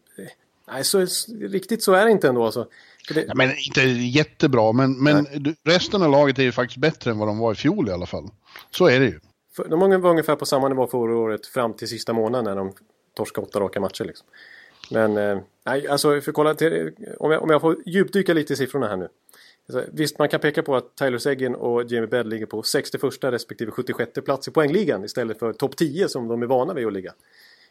nej, 0.71 0.83
så, 0.83 1.05
riktigt 1.41 1.83
så 1.83 1.93
är 1.93 2.05
det 2.05 2.11
inte 2.11 2.27
ändå. 2.27 2.45
Alltså. 2.45 2.67
Det, 3.13 3.25
Ja, 3.27 3.33
men 3.35 3.49
inte 3.49 3.81
jättebra, 3.91 4.71
men, 4.71 5.03
men 5.03 5.27
resten 5.63 6.03
av 6.03 6.11
laget 6.11 6.39
är 6.39 6.43
ju 6.43 6.51
faktiskt 6.51 6.79
bättre 6.79 7.11
än 7.11 7.17
vad 7.17 7.27
de 7.27 7.37
var 7.37 7.51
i 7.51 7.55
fjol 7.55 7.89
i 7.89 7.91
alla 7.91 8.05
fall. 8.05 8.29
Så 8.71 8.87
är 8.87 8.99
det 8.99 9.05
ju. 9.05 9.19
De 9.69 9.79
var 9.79 10.09
ungefär 10.09 10.35
på 10.35 10.45
samma 10.45 10.69
nivå 10.69 10.87
förra 10.87 11.17
året 11.17 11.45
fram 11.45 11.73
till 11.73 11.87
sista 11.87 12.13
månaden 12.13 12.45
när 12.45 12.55
de 12.55 12.73
torskade 13.13 13.47
åtta 13.47 13.59
raka 13.59 13.79
matcher. 13.79 14.03
Liksom. 14.03 14.27
Men 14.91 15.17
eh, 15.17 15.39
nej, 15.65 15.87
alltså 15.87 16.21
för 16.21 16.31
kolla 16.31 16.55
till, 16.55 16.91
om, 17.19 17.31
jag, 17.31 17.43
om 17.43 17.49
jag 17.49 17.61
får 17.61 17.77
djupdyka 17.85 18.33
lite 18.33 18.53
i 18.53 18.55
siffrorna 18.55 18.87
här 18.87 18.97
nu. 18.97 19.07
Alltså, 19.69 19.91
visst, 19.93 20.19
man 20.19 20.29
kan 20.29 20.39
peka 20.39 20.63
på 20.63 20.75
att 20.75 20.95
Tyler 20.95 21.17
Seguin 21.17 21.55
och 21.55 21.83
Jamie 21.83 22.07
Bedd 22.07 22.27
ligger 22.27 22.45
på 22.45 22.63
61 22.63 23.13
respektive 23.21 23.71
76 23.71 24.11
plats 24.25 24.47
i 24.47 24.51
poängligan 24.51 25.03
istället 25.03 25.39
för 25.39 25.53
topp 25.53 25.75
10 25.77 26.09
som 26.09 26.27
de 26.27 26.41
är 26.41 26.47
vana 26.47 26.73
vid 26.73 26.87
att 26.87 26.93
ligga. 26.93 27.13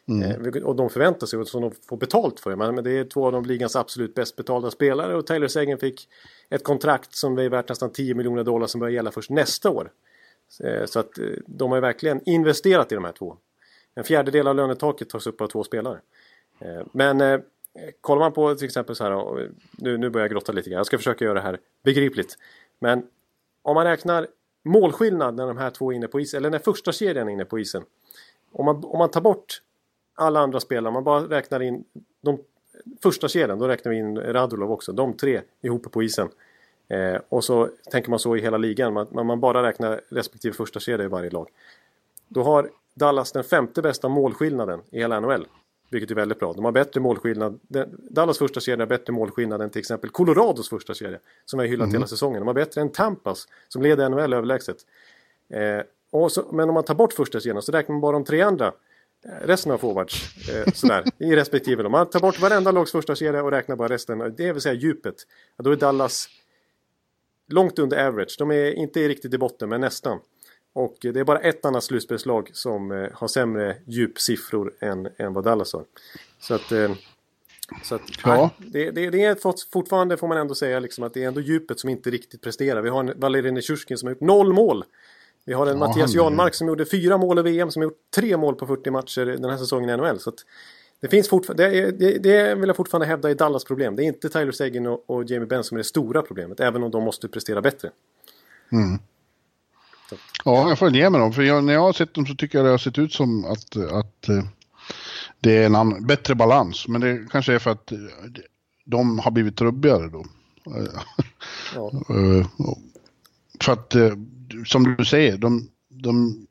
Mm. 0.07 0.45
Eh, 0.55 0.63
och 0.63 0.75
de 0.75 0.89
förväntar 0.89 1.27
sig 1.27 1.39
och 1.39 1.47
som 1.47 1.61
de 1.61 1.71
får 1.89 1.97
betalt 1.97 2.39
för. 2.39 2.55
Men 2.55 2.83
det 2.83 2.91
är 2.91 3.03
två 3.03 3.25
av 3.25 3.31
de 3.31 3.45
ligans 3.45 3.75
absolut 3.75 4.15
bäst 4.15 4.35
betalda 4.35 4.71
spelare 4.71 5.15
och 5.15 5.27
Taylor 5.27 5.47
Sagan 5.47 5.77
fick 5.77 6.09
ett 6.49 6.63
kontrakt 6.63 7.15
som 7.15 7.37
är 7.37 7.49
värt 7.49 7.69
nästan 7.69 7.91
10 7.91 8.13
miljoner 8.13 8.43
dollar 8.43 8.67
som 8.67 8.79
börjar 8.79 8.93
gälla 8.93 9.11
först 9.11 9.29
nästa 9.29 9.69
år. 9.69 9.91
Eh, 10.63 10.85
så 10.85 10.99
att 10.99 11.17
eh, 11.17 11.25
de 11.45 11.69
har 11.69 11.77
ju 11.77 11.81
verkligen 11.81 12.29
investerat 12.29 12.91
i 12.91 12.95
de 12.95 13.03
här 13.03 13.11
två. 13.11 13.37
En 13.95 14.03
fjärdedel 14.03 14.47
av 14.47 14.55
lönetaket 14.55 15.09
tas 15.09 15.27
upp 15.27 15.41
av 15.41 15.47
två 15.47 15.63
spelare. 15.63 15.99
Men 16.91 17.41
kollar 18.01 18.19
man 18.19 18.33
på 18.33 18.55
till 18.55 18.65
exempel 18.65 18.95
så 18.95 19.03
här, 19.03 19.49
nu, 19.77 19.97
nu 19.97 20.09
börjar 20.09 20.23
jag 20.23 20.31
grotta 20.31 20.51
lite 20.51 20.69
grann, 20.69 20.77
jag 20.77 20.85
ska 20.85 20.97
försöka 20.97 21.25
göra 21.25 21.33
det 21.33 21.41
här 21.41 21.59
begripligt. 21.83 22.37
Men 22.79 23.03
om 23.61 23.75
man 23.75 23.85
räknar 23.85 24.27
målskillnad 24.63 25.35
när 25.35 25.47
de 25.47 25.57
här 25.57 25.69
två 25.69 25.91
är 25.91 25.95
inne 25.95 26.07
på 26.07 26.19
isen, 26.19 26.37
eller 26.37 26.49
när 26.49 26.59
första 26.59 26.91
kedjan 26.91 27.27
är 27.27 27.33
inne 27.33 27.45
på 27.45 27.59
isen. 27.59 27.83
Om 28.51 28.65
man, 28.65 28.85
om 28.85 28.97
man 28.97 29.11
tar 29.11 29.21
bort 29.21 29.61
alla 30.19 30.39
andra 30.39 30.59
spelare, 30.59 30.93
man 30.93 31.03
bara 31.03 31.23
räknar 31.23 31.59
in 31.59 31.83
de 32.21 32.39
första 33.03 33.27
kedjan, 33.27 33.59
då 33.59 33.67
räknar 33.67 33.91
vi 33.91 33.97
in 33.97 34.17
Radulov 34.17 34.71
också. 34.71 34.91
De 34.91 35.13
tre 35.13 35.41
ihop 35.61 35.91
på 35.91 36.03
isen. 36.03 36.29
Eh, 36.87 37.21
och 37.29 37.43
så 37.43 37.69
tänker 37.91 38.09
man 38.09 38.19
så 38.19 38.35
i 38.35 38.41
hela 38.41 38.57
ligan, 38.57 38.93
man, 38.93 39.07
man 39.25 39.39
bara 39.39 39.63
räknar 39.63 40.01
respektive 40.09 40.53
första 40.53 40.79
kedja 40.79 41.05
i 41.05 41.07
varje 41.07 41.29
lag. 41.29 41.49
Då 42.27 42.43
har 42.43 42.69
Dallas 42.93 43.31
den 43.31 43.43
femte 43.43 43.81
bästa 43.81 44.09
målskillnaden 44.09 44.81
i 44.91 44.99
hela 44.99 45.19
NHL. 45.19 45.47
Vilket 45.91 46.11
är 46.11 46.15
väldigt 46.15 46.39
bra. 46.39 46.53
De 46.53 46.65
har 46.65 46.71
bättre 46.71 47.01
målskillnad. 47.01 47.59
Dallas 48.09 48.37
första 48.37 48.59
kedja 48.59 48.81
har 48.81 48.87
bättre 48.87 49.13
målskillnad 49.13 49.61
än 49.61 49.69
till 49.69 49.79
exempel 49.79 50.09
Colorados 50.09 50.69
första 50.69 50.93
kedja. 50.93 51.19
Som 51.45 51.59
vi 51.59 51.65
har 51.65 51.69
hyllat 51.69 51.85
mm. 51.85 51.93
hela 51.93 52.07
säsongen. 52.07 52.41
De 52.41 52.47
har 52.47 52.53
bättre 52.53 52.81
än 52.81 52.89
Tampas 52.89 53.47
som 53.67 53.81
leder 53.81 54.09
NHL 54.09 54.33
överlägset. 54.33 54.77
Eh, 55.49 55.81
och 56.11 56.31
så, 56.31 56.45
men 56.51 56.69
om 56.69 56.73
man 56.73 56.83
tar 56.83 56.95
bort 56.95 57.13
första 57.13 57.39
kedjan 57.39 57.61
så 57.61 57.71
räknar 57.71 57.93
man 57.93 58.01
bara 58.01 58.11
de 58.11 58.23
tre 58.23 58.41
andra. 58.41 58.73
Resten 59.21 59.71
av 59.71 59.77
forwards. 59.77 60.49
Eh, 60.49 60.73
sådär, 60.73 61.03
I 61.17 61.35
respektive. 61.35 61.83
Om 61.83 61.91
man 61.91 62.09
tar 62.09 62.19
bort 62.19 62.39
varenda 62.39 62.71
lags 62.71 62.91
första 62.91 63.15
kedja 63.15 63.43
och 63.43 63.51
räknar 63.51 63.75
bara 63.75 63.89
resten. 63.89 64.35
Det 64.37 64.53
vill 64.53 64.61
säga 64.61 64.73
djupet. 64.73 65.15
Då 65.57 65.71
är 65.71 65.75
Dallas 65.75 66.29
långt 67.47 67.79
under 67.79 68.07
average. 68.07 68.35
De 68.37 68.51
är 68.51 68.71
inte 68.71 69.07
riktigt 69.07 69.33
i 69.33 69.37
botten 69.37 69.69
men 69.69 69.81
nästan. 69.81 70.19
Och 70.73 70.97
det 71.01 71.19
är 71.19 71.23
bara 71.23 71.39
ett 71.39 71.65
annat 71.65 71.83
slutspelslag 71.83 72.49
som 72.53 72.91
eh, 72.91 73.09
har 73.13 73.27
sämre 73.27 73.77
djupsiffror 73.85 74.73
än, 74.79 75.09
än 75.17 75.33
vad 75.33 75.43
Dallas 75.43 75.73
har. 75.73 75.85
Så 76.39 76.53
att, 76.53 76.71
eh, 76.71 76.91
så 77.83 77.95
att 77.95 78.01
ja. 78.23 78.49
det, 78.57 78.91
det, 78.91 79.09
det, 79.09 79.23
är 79.23 79.69
fortfarande 79.71 80.17
får 80.17 80.27
man 80.27 80.37
ändå 80.37 80.55
säga 80.55 80.79
liksom 80.79 81.03
att 81.03 81.13
det 81.13 81.23
är 81.23 81.27
ändå 81.27 81.41
djupet 81.41 81.79
som 81.79 81.89
inte 81.89 82.09
riktigt 82.09 82.41
presterar. 82.41 82.81
Vi 82.81 82.89
har 82.89 82.99
en 82.99 83.19
Valerij 83.19 83.51
Nichushkin 83.51 83.97
som 83.97 84.07
har 84.07 84.11
gjort 84.11 84.21
noll 84.21 84.53
mål. 84.53 84.85
Vi 85.49 85.55
har 85.55 85.67
en 85.67 85.79
ja, 85.79 85.87
Mattias 85.87 86.13
Janmark 86.13 86.55
som 86.55 86.67
gjorde 86.67 86.85
fyra 86.85 87.17
mål 87.17 87.39
i 87.39 87.41
VM 87.41 87.71
som 87.71 87.81
har 87.81 87.83
gjort 87.83 88.11
tre 88.15 88.37
mål 88.37 88.55
på 88.55 88.67
40 88.67 88.91
matcher 88.91 89.25
den 89.25 89.49
här 89.49 89.57
säsongen 89.57 89.89
i 89.89 89.97
NHL. 89.97 90.19
Så 90.19 90.31
det 91.01 91.07
finns 91.07 91.29
fortfarande, 91.29 91.69
det, 91.69 91.91
det, 91.91 92.17
det 92.17 92.55
vill 92.55 92.67
jag 92.67 92.75
fortfarande 92.75 93.07
hävda 93.07 93.29
är 93.29 93.35
Dallas 93.35 93.63
problem. 93.63 93.95
Det 93.95 94.03
är 94.03 94.05
inte 94.05 94.29
Tyler 94.29 94.51
Seguin 94.51 94.87
och, 94.87 95.09
och 95.09 95.23
Jamie 95.23 95.47
Benn 95.47 95.63
som 95.63 95.77
är 95.77 95.79
det 95.79 95.83
stora 95.83 96.21
problemet, 96.21 96.59
även 96.59 96.83
om 96.83 96.91
de 96.91 97.03
måste 97.03 97.27
prestera 97.27 97.61
bättre. 97.61 97.89
Mm. 98.71 98.99
Ja, 100.45 100.69
jag 100.69 100.79
får 100.79 100.89
ge 100.89 101.09
mig 101.09 101.21
dem. 101.21 101.33
För 101.33 101.41
jag, 101.41 101.63
när 101.63 101.73
jag 101.73 101.81
har 101.81 101.93
sett 101.93 102.13
dem 102.13 102.25
så 102.25 102.35
tycker 102.35 102.57
jag 102.57 102.65
det 102.65 102.71
har 102.71 102.77
sett 102.77 102.97
ut 102.97 103.13
som 103.13 103.45
att, 103.45 103.77
att 103.77 104.29
eh, 104.29 104.43
det 105.39 105.57
är 105.57 105.65
en 105.65 105.75
annan, 105.75 106.05
bättre 106.05 106.35
balans. 106.35 106.87
Men 106.87 107.01
det 107.01 107.27
kanske 107.31 107.53
är 107.53 107.59
för 107.59 107.71
att 107.71 107.91
eh, 107.91 107.97
de 108.85 109.19
har 109.19 109.31
blivit 109.31 109.57
trubbigare 109.57 110.07
då. 110.07 110.25
Ja. 111.75 111.91
Eh, 112.09 112.47
för 113.61 113.73
att, 113.73 113.95
som 114.65 114.95
du 114.97 115.05
säger, 115.05 115.37
de, 115.37 115.69
de, 115.87 116.47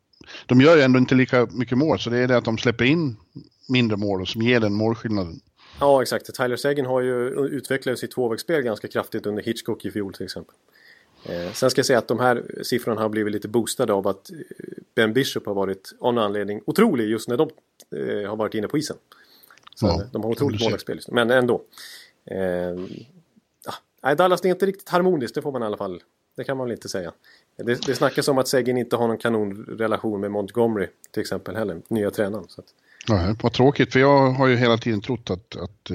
de 0.46 0.60
gör 0.60 0.76
ju 0.76 0.82
ändå 0.82 0.98
inte 0.98 1.14
lika 1.14 1.46
mycket 1.46 1.78
mål. 1.78 1.98
Så 1.98 2.10
det 2.10 2.18
är 2.18 2.28
det 2.28 2.36
att 2.36 2.44
de 2.44 2.58
släpper 2.58 2.84
in 2.84 3.16
mindre 3.68 3.96
mål 3.96 4.20
och 4.20 4.28
som 4.28 4.42
ger 4.42 4.60
den 4.60 4.74
målskillnaden. 4.74 5.40
Ja, 5.80 6.02
exakt. 6.02 6.34
Tyler 6.34 6.56
Seguin 6.56 6.86
har 6.86 7.00
ju 7.00 7.28
utvecklat 7.28 7.98
sitt 7.98 8.10
tvåvägsspel 8.10 8.62
ganska 8.62 8.88
kraftigt 8.88 9.26
under 9.26 9.42
Hitchcock 9.42 9.84
i 9.84 9.90
fjol 9.90 10.14
till 10.14 10.24
exempel. 10.24 10.54
Eh, 11.24 11.52
sen 11.52 11.70
ska 11.70 11.78
jag 11.78 11.86
säga 11.86 11.98
att 11.98 12.08
de 12.08 12.20
här 12.20 12.62
siffrorna 12.62 13.00
har 13.00 13.08
blivit 13.08 13.32
lite 13.32 13.48
boostade 13.48 13.92
av 13.92 14.08
att 14.08 14.30
eh, 14.30 14.36
Ben 14.94 15.12
Bishop 15.12 15.46
har 15.46 15.54
varit 15.54 15.92
av 16.00 16.14
någon 16.14 16.24
anledning 16.24 16.60
otrolig 16.66 17.08
just 17.08 17.28
när 17.28 17.36
de 17.36 17.50
eh, 17.96 18.28
har 18.28 18.36
varit 18.36 18.54
inne 18.54 18.68
på 18.68 18.78
isen. 18.78 18.96
Så 19.74 19.86
ja, 19.86 20.02
de 20.12 20.22
har 20.22 20.30
otroligt 20.30 20.60
målvaktsspel 20.60 20.96
just 20.96 21.10
Men 21.10 21.30
ändå. 21.30 21.62
Eh, 22.24 22.86
ja, 24.02 24.14
Dallas 24.14 24.44
är 24.44 24.48
inte 24.48 24.66
riktigt 24.66 24.88
harmoniskt, 24.88 25.34
det 25.34 25.42
får 25.42 25.52
man 25.52 25.62
i 25.62 25.66
alla 25.66 25.76
fall. 25.76 26.02
Det 26.36 26.44
kan 26.44 26.56
man 26.56 26.66
väl 26.66 26.72
inte 26.72 26.88
säga. 26.88 27.12
Det, 27.64 27.86
det 27.86 27.94
snackas 27.94 28.28
om 28.28 28.38
att 28.38 28.48
Seguin 28.48 28.76
inte 28.76 28.96
har 28.96 29.08
någon 29.08 29.18
kanonrelation 29.18 30.20
med 30.20 30.30
Montgomery 30.30 30.86
till 31.10 31.20
exempel 31.20 31.56
heller, 31.56 31.82
nya 31.88 32.10
tränaren. 32.10 32.44
Så 32.48 32.60
att... 32.60 32.66
Nej, 33.08 33.34
vad 33.42 33.52
tråkigt, 33.52 33.92
för 33.92 34.00
jag 34.00 34.30
har 34.30 34.46
ju 34.46 34.56
hela 34.56 34.78
tiden 34.78 35.00
trott 35.00 35.30
att... 35.30 35.56
att 35.56 35.90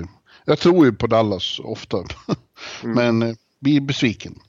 jag 0.46 0.60
tror 0.60 0.86
ju 0.86 0.94
på 0.94 1.08
Dallas 1.08 1.60
ofta, 1.60 1.98
mm. 2.84 3.20
men 3.20 3.38
blir 3.60 3.82
besviken. 3.82 4.40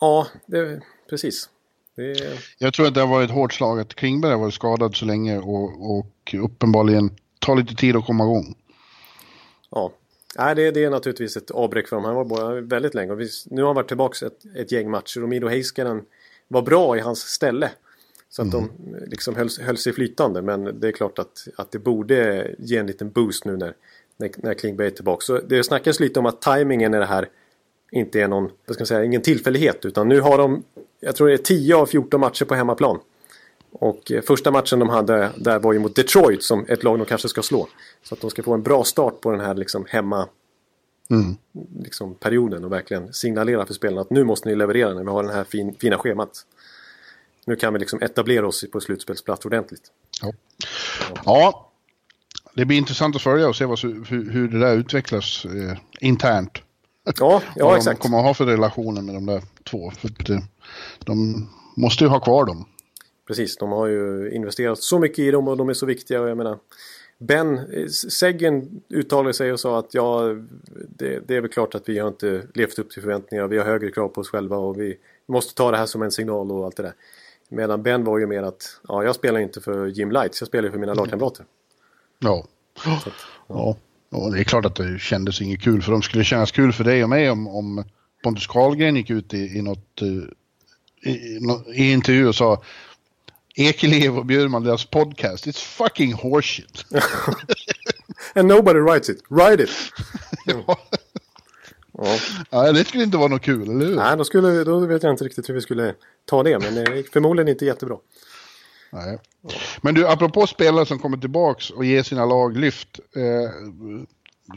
Ja, 0.00 0.26
det, 0.46 0.80
precis. 1.10 1.48
Det... 1.96 2.38
Jag 2.58 2.74
tror 2.74 2.86
att 2.86 2.94
det 2.94 3.00
har 3.00 3.08
varit 3.08 3.30
hårt 3.30 3.52
slag 3.52 3.80
att 3.80 3.94
Klingberg 3.94 4.32
har 4.32 4.38
varit 4.38 4.54
skadad 4.54 4.96
så 4.96 5.04
länge 5.04 5.38
och, 5.38 5.98
och 5.98 6.34
uppenbarligen 6.42 7.10
tar 7.38 7.56
lite 7.56 7.74
tid 7.74 7.96
att 7.96 8.06
komma 8.06 8.24
igång. 8.24 8.54
Ja, 9.70 9.92
Nej, 10.38 10.54
det, 10.54 10.70
det 10.70 10.84
är 10.84 10.90
naturligtvis 10.90 11.36
ett 11.36 11.50
avbräck 11.50 11.88
för 11.88 11.96
dem. 11.96 12.04
Han 12.04 12.14
var 12.14 12.24
bara 12.24 12.60
väldigt 12.60 12.94
länge. 12.94 13.12
Och 13.12 13.20
vi, 13.20 13.28
nu 13.46 13.62
har 13.62 13.68
han 13.68 13.76
varit 13.76 13.88
tillbaka 13.88 14.26
ett, 14.26 14.38
ett 14.56 14.72
gäng 14.72 14.90
matcher 14.90 15.22
och 15.22 15.28
Mido 15.28 15.48
Heiskanen 15.48 16.02
var 16.48 16.62
bra 16.62 16.96
i 16.96 17.00
hans 17.00 17.20
ställe. 17.20 17.70
Så 18.28 18.42
att 18.42 18.54
mm. 18.54 18.68
de 18.88 19.06
liksom 19.06 19.36
höll, 19.36 19.48
höll 19.60 19.76
sig 19.76 19.92
flytande. 19.92 20.42
Men 20.42 20.80
det 20.80 20.88
är 20.88 20.92
klart 20.92 21.18
att, 21.18 21.48
att 21.56 21.70
det 21.70 21.78
borde 21.78 22.50
ge 22.58 22.76
en 22.76 22.86
liten 22.86 23.10
boost 23.10 23.44
nu 23.44 23.56
när, 23.56 23.74
när, 24.16 24.30
när 24.36 24.54
Klingberg 24.54 24.86
är 24.86 24.90
tillbaka. 24.90 25.20
Så 25.20 25.38
det 25.38 25.64
snackas 25.64 26.00
lite 26.00 26.20
om 26.20 26.26
att 26.26 26.42
tajmingen 26.42 26.94
i 26.94 26.98
det 26.98 27.06
här 27.06 27.28
inte 27.90 28.20
är 28.20 28.28
någon, 28.28 28.50
vad 28.66 28.74
ska 28.74 28.82
man 28.82 28.86
säga, 28.86 29.04
ingen 29.04 29.22
tillfällighet. 29.22 29.84
Utan 29.84 30.08
nu 30.08 30.20
har 30.20 30.38
de, 30.38 30.64
jag 31.00 31.16
tror 31.16 31.28
det 31.28 31.34
är 31.34 31.38
10 31.38 31.76
av 31.76 31.86
14 31.86 32.20
matcher 32.20 32.44
på 32.44 32.54
hemmaplan. 32.54 32.98
Och 33.78 34.12
eh, 34.12 34.22
första 34.22 34.50
matchen 34.50 34.78
de 34.78 34.88
hade 34.88 35.32
där 35.36 35.58
var 35.58 35.72
ju 35.72 35.78
mot 35.78 35.96
Detroit 35.96 36.42
som 36.42 36.66
ett 36.68 36.82
lag 36.82 36.98
de 36.98 37.04
kanske 37.04 37.28
ska 37.28 37.42
slå. 37.42 37.68
Så 38.02 38.14
att 38.14 38.20
de 38.20 38.30
ska 38.30 38.42
få 38.42 38.54
en 38.54 38.62
bra 38.62 38.84
start 38.84 39.20
på 39.20 39.30
den 39.30 39.40
här 39.40 39.54
liksom 39.54 39.84
hemma 39.88 40.28
mm. 41.10 41.36
liksom, 41.82 42.14
perioden 42.14 42.64
och 42.64 42.72
verkligen 42.72 43.12
signalera 43.12 43.66
för 43.66 43.74
spelarna 43.74 44.00
att 44.00 44.10
nu 44.10 44.24
måste 44.24 44.48
ni 44.48 44.54
leverera 44.54 44.94
när 44.94 45.02
vi 45.02 45.10
har 45.10 45.22
det 45.22 45.32
här 45.32 45.44
fin, 45.44 45.74
fina 45.80 45.98
schemat. 45.98 46.46
Nu 47.46 47.56
kan 47.56 47.72
vi 47.72 47.78
liksom 47.78 48.02
etablera 48.02 48.46
oss 48.46 48.64
på 48.72 48.80
slutspelsplats 48.80 49.46
ordentligt. 49.46 49.90
Ja. 50.22 50.32
ja. 51.24 51.70
det 52.54 52.64
blir 52.64 52.78
intressant 52.78 53.16
att 53.16 53.22
följa 53.22 53.48
och 53.48 53.56
se 53.56 53.64
vad, 53.64 53.82
hur, 53.82 54.30
hur 54.30 54.48
det 54.48 54.58
där 54.58 54.76
utvecklas 54.76 55.44
eh, 55.44 55.78
internt. 56.00 56.58
Ja, 57.18 57.42
ja 57.56 57.66
vad 57.66 57.76
exakt. 57.76 57.98
de 57.98 58.02
kommer 58.02 58.18
att 58.18 58.24
ha 58.24 58.34
för 58.34 58.46
relationer 58.46 59.02
med 59.02 59.14
de 59.14 59.26
där 59.26 59.42
två. 59.64 59.90
För 59.90 60.32
eh, 60.32 60.38
de 61.04 61.48
måste 61.76 62.04
ju 62.04 62.10
ha 62.10 62.20
kvar 62.20 62.44
dem. 62.44 62.66
Precis, 63.26 63.56
de 63.56 63.72
har 63.72 63.86
ju 63.86 64.30
investerat 64.30 64.78
så 64.78 64.98
mycket 64.98 65.18
i 65.18 65.30
dem 65.30 65.48
och 65.48 65.56
de 65.56 65.68
är 65.68 65.74
så 65.74 65.86
viktiga. 65.86 66.20
Och 66.20 66.28
jag 66.28 66.36
menar, 66.36 66.58
Ben 67.18 67.60
Seggen 67.90 68.82
uttalade 68.88 69.34
sig 69.34 69.52
och 69.52 69.60
sa 69.60 69.78
att 69.78 69.94
ja, 69.94 70.34
det, 70.88 71.20
det, 71.28 71.36
är 71.36 71.40
väl 71.40 71.50
klart 71.50 71.74
att 71.74 71.88
vi 71.88 71.98
har 71.98 72.08
inte 72.08 72.42
levt 72.54 72.78
upp 72.78 72.90
till 72.90 73.02
förväntningar. 73.02 73.48
Vi 73.48 73.58
har 73.58 73.64
högre 73.64 73.90
krav 73.90 74.08
på 74.08 74.20
oss 74.20 74.28
själva 74.28 74.56
och 74.56 74.80
vi 74.80 74.96
måste 75.26 75.54
ta 75.54 75.70
det 75.70 75.76
här 75.76 75.86
som 75.86 76.02
en 76.02 76.10
signal 76.10 76.52
och 76.52 76.64
allt 76.64 76.76
det 76.76 76.82
där. 76.82 76.94
Medan 77.48 77.82
Ben 77.82 78.04
var 78.04 78.18
ju 78.18 78.26
mer 78.26 78.42
att 78.42 78.80
ja, 78.88 79.04
jag 79.04 79.14
spelar 79.14 79.40
inte 79.40 79.60
för 79.60 79.86
Jim 79.86 80.10
Lights, 80.10 80.40
jag 80.40 80.48
spelar 80.48 80.70
för 80.70 80.78
mina 80.78 80.94
lagkamrater. 80.94 81.44
Ja. 82.18 82.46
Att, 82.74 83.06
ja. 83.06 83.12
ja. 83.48 83.76
Och 84.18 84.32
det 84.32 84.40
är 84.40 84.44
klart 84.44 84.64
att 84.64 84.76
det 84.76 84.98
kändes 84.98 85.40
inget 85.40 85.62
kul 85.62 85.82
för 85.82 85.92
de 85.92 86.02
skulle 86.02 86.24
kännas 86.24 86.52
kul 86.52 86.72
för 86.72 86.84
dig 86.84 87.02
och 87.02 87.08
mig 87.08 87.30
om, 87.30 87.48
om 87.48 87.84
Pontus 88.22 88.46
Karlgren 88.46 88.96
gick 88.96 89.10
ut 89.10 89.34
i, 89.34 89.58
i 89.58 89.62
något 89.62 90.02
eh, 90.02 90.08
i, 91.12 91.40
i 91.74 91.92
intervju 91.92 92.28
och 92.28 92.34
sa 92.34 92.62
Ekeliv 93.58 94.18
och 94.18 94.26
Bjurman, 94.26 94.64
deras 94.64 94.84
podcast, 94.84 95.46
it's 95.46 95.64
fucking 95.64 96.12
horseshit. 96.12 96.84
And 98.34 98.48
nobody 98.48 98.80
writes 98.80 99.08
it, 99.08 99.22
write 99.28 99.62
it! 99.62 99.70
ja. 100.46 100.78
Ja. 101.92 102.18
ja, 102.50 102.72
det 102.72 102.84
skulle 102.84 103.02
inte 103.02 103.16
vara 103.16 103.28
något 103.28 103.42
kul, 103.42 103.62
eller 103.62 103.86
hur? 103.86 103.96
Nej, 103.96 104.16
då, 104.16 104.24
skulle, 104.24 104.64
då 104.64 104.86
vet 104.86 105.02
jag 105.02 105.12
inte 105.12 105.24
riktigt 105.24 105.48
hur 105.48 105.54
vi 105.54 105.60
skulle 105.60 105.94
ta 106.24 106.42
det, 106.42 106.58
men 106.58 106.74
det 106.74 106.80
är 106.80 107.12
förmodligen 107.12 107.48
inte 107.48 107.64
jättebra. 107.64 107.96
Nej. 108.90 109.18
Men 109.80 109.94
du, 109.94 110.06
apropå 110.06 110.46
spelare 110.46 110.86
som 110.86 110.98
kommer 110.98 111.16
tillbaks 111.16 111.70
och 111.70 111.84
ger 111.84 112.02
sina 112.02 112.24
lag 112.24 112.56
lyft. 112.56 113.00
Eh, 113.16 113.50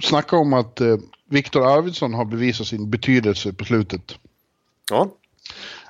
snacka 0.01 0.35
om 0.35 0.53
att 0.53 0.81
eh, 0.81 0.97
Viktor 1.29 1.77
Arvidsson 1.77 2.13
har 2.13 2.25
bevisat 2.25 2.67
sin 2.67 2.89
betydelse 2.89 3.53
på 3.53 3.65
slutet. 3.65 4.15
Ja. 4.89 5.11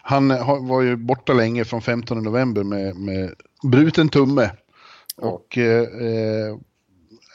Han 0.04 0.28
var 0.68 0.82
ju 0.82 0.96
borta 0.96 1.34
länge 1.34 1.66
från 1.66 1.82
15 1.82 2.24
november 2.24 2.64
med, 2.64 2.96
med 2.96 3.34
bruten 3.64 4.10
tumme. 4.10 4.52
Och 5.16 5.58
eh, 5.58 5.82
eh, 5.82 6.58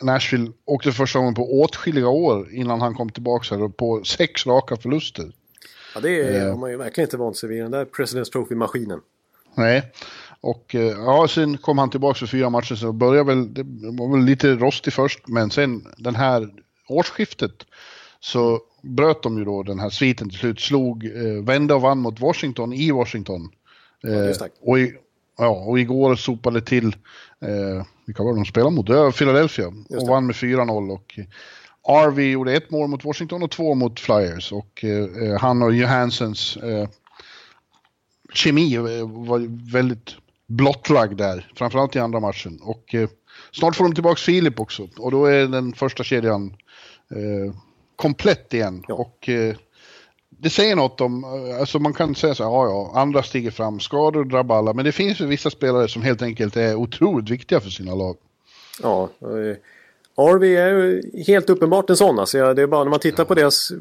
Nashville 0.02 0.52
åkte 0.64 0.92
första 0.92 1.18
gången 1.18 1.34
på 1.34 1.60
åtskilliga 1.60 2.08
år 2.08 2.52
innan 2.52 2.80
han 2.80 2.94
kom 2.94 3.10
tillbaka 3.10 3.56
här 3.56 3.68
på 3.68 4.04
sex 4.04 4.46
raka 4.46 4.76
förluster. 4.76 5.32
Ja, 5.94 6.00
det 6.00 6.20
är, 6.20 6.42
eh. 6.42 6.50
har 6.50 6.58
man 6.58 6.70
ju 6.70 6.76
verkligen 6.76 7.06
inte 7.06 7.16
vant 7.16 7.36
sig 7.36 7.48
vid, 7.48 7.62
den 7.62 7.70
där 7.70 7.84
President's 7.84 8.32
Trophy-maskinen. 8.32 9.00
Nej, 9.54 9.92
och 10.40 10.74
eh, 10.74 10.80
ja, 10.80 11.28
sen 11.28 11.58
kom 11.58 11.78
han 11.78 11.90
tillbaka 11.90 12.18
för 12.18 12.26
fyra 12.26 12.50
matcher 12.50 12.74
så 12.74 12.92
började 12.92 13.34
väl, 13.34 13.54
det 13.54 13.62
var 14.02 14.16
väl 14.16 14.24
lite 14.24 14.54
rostig 14.54 14.92
först, 14.92 15.28
men 15.28 15.50
sen 15.50 15.86
den 15.96 16.14
här 16.14 16.48
årsskiftet 16.88 17.52
så 18.20 18.60
bröt 18.84 19.22
de 19.22 19.38
ju 19.38 19.44
då 19.44 19.62
den 19.62 19.78
här 19.78 19.90
sviten 19.90 20.30
till 20.30 20.38
slut, 20.38 20.60
slog, 20.60 21.04
eh, 21.04 21.44
vände 21.44 21.74
och 21.74 21.80
vann 21.80 21.98
mot 21.98 22.20
Washington 22.20 22.72
i 22.72 22.90
Washington. 22.90 23.48
Eh, 24.04 24.46
och, 24.60 24.78
i, 24.78 24.94
ja, 25.38 25.48
och 25.48 25.78
igår 25.78 26.14
sopade 26.16 26.60
till, 26.60 26.86
eh, 27.40 27.86
vilka 28.06 28.22
var 28.22 28.32
det 28.32 28.38
de 28.38 28.44
spelade 28.44 28.76
mot? 28.76 28.88
Ja, 28.88 29.12
Philadelphia 29.12 29.66
och 29.88 30.08
vann 30.08 30.26
med 30.26 30.36
4-0 30.36 30.90
och 30.90 31.18
RV 31.88 32.22
gjorde 32.22 32.52
ett 32.52 32.70
mål 32.70 32.88
mot 32.88 33.04
Washington 33.04 33.42
och 33.42 33.50
två 33.50 33.74
mot 33.74 34.00
Flyers 34.00 34.52
och 34.52 34.84
eh, 34.84 35.38
han 35.40 35.62
och 35.62 35.74
Johanssons 35.74 36.56
eh, 36.56 36.88
kemi 38.32 38.76
var 39.06 39.72
väldigt 39.72 40.16
blottlagd 40.46 41.18
där, 41.18 41.50
framförallt 41.54 41.96
i 41.96 41.98
andra 41.98 42.20
matchen. 42.20 42.60
Och 42.62 42.94
eh, 42.94 43.08
snart 43.52 43.76
får 43.76 43.84
de 43.84 43.94
tillbaka 43.94 44.16
Filip 44.16 44.60
också 44.60 44.88
och 44.98 45.10
då 45.10 45.26
är 45.26 45.46
den 45.46 45.72
första 45.72 46.04
kedjan 46.04 46.56
eh, 47.10 47.54
komplett 47.96 48.54
igen. 48.54 48.84
Ja. 48.88 48.94
Och 48.94 49.28
eh, 49.28 49.54
det 50.28 50.50
säger 50.50 50.76
något 50.76 51.00
om, 51.00 51.24
eh, 51.24 51.60
alltså 51.60 51.78
man 51.78 51.92
kan 51.92 52.14
säga 52.14 52.34
så 52.34 52.44
här, 52.44 52.50
ja 52.50 52.66
ja, 52.66 53.00
andra 53.00 53.22
stiger 53.22 53.50
fram, 53.50 53.80
skador 53.80 54.24
drabbar 54.24 54.56
alla, 54.56 54.72
men 54.72 54.84
det 54.84 54.92
finns 54.92 55.20
ju 55.20 55.26
vissa 55.26 55.50
spelare 55.50 55.88
som 55.88 56.02
helt 56.02 56.22
enkelt 56.22 56.56
är 56.56 56.74
otroligt 56.74 57.30
viktiga 57.30 57.60
för 57.60 57.70
sina 57.70 57.94
lag. 57.94 58.16
Ja, 58.82 59.08
eh, 59.20 59.56
Arvi 60.16 60.56
är 60.56 60.68
ju 60.68 61.02
helt 61.26 61.50
uppenbart 61.50 61.90
en 61.90 61.96
sån. 61.96 62.18
Alltså, 62.18 62.54
det 62.54 62.62
är 62.62 62.66
bara 62.66 62.84
när 62.84 62.90
man 62.90 63.00
tittar 63.00 63.24
på 63.24 63.34
deras 63.34 63.72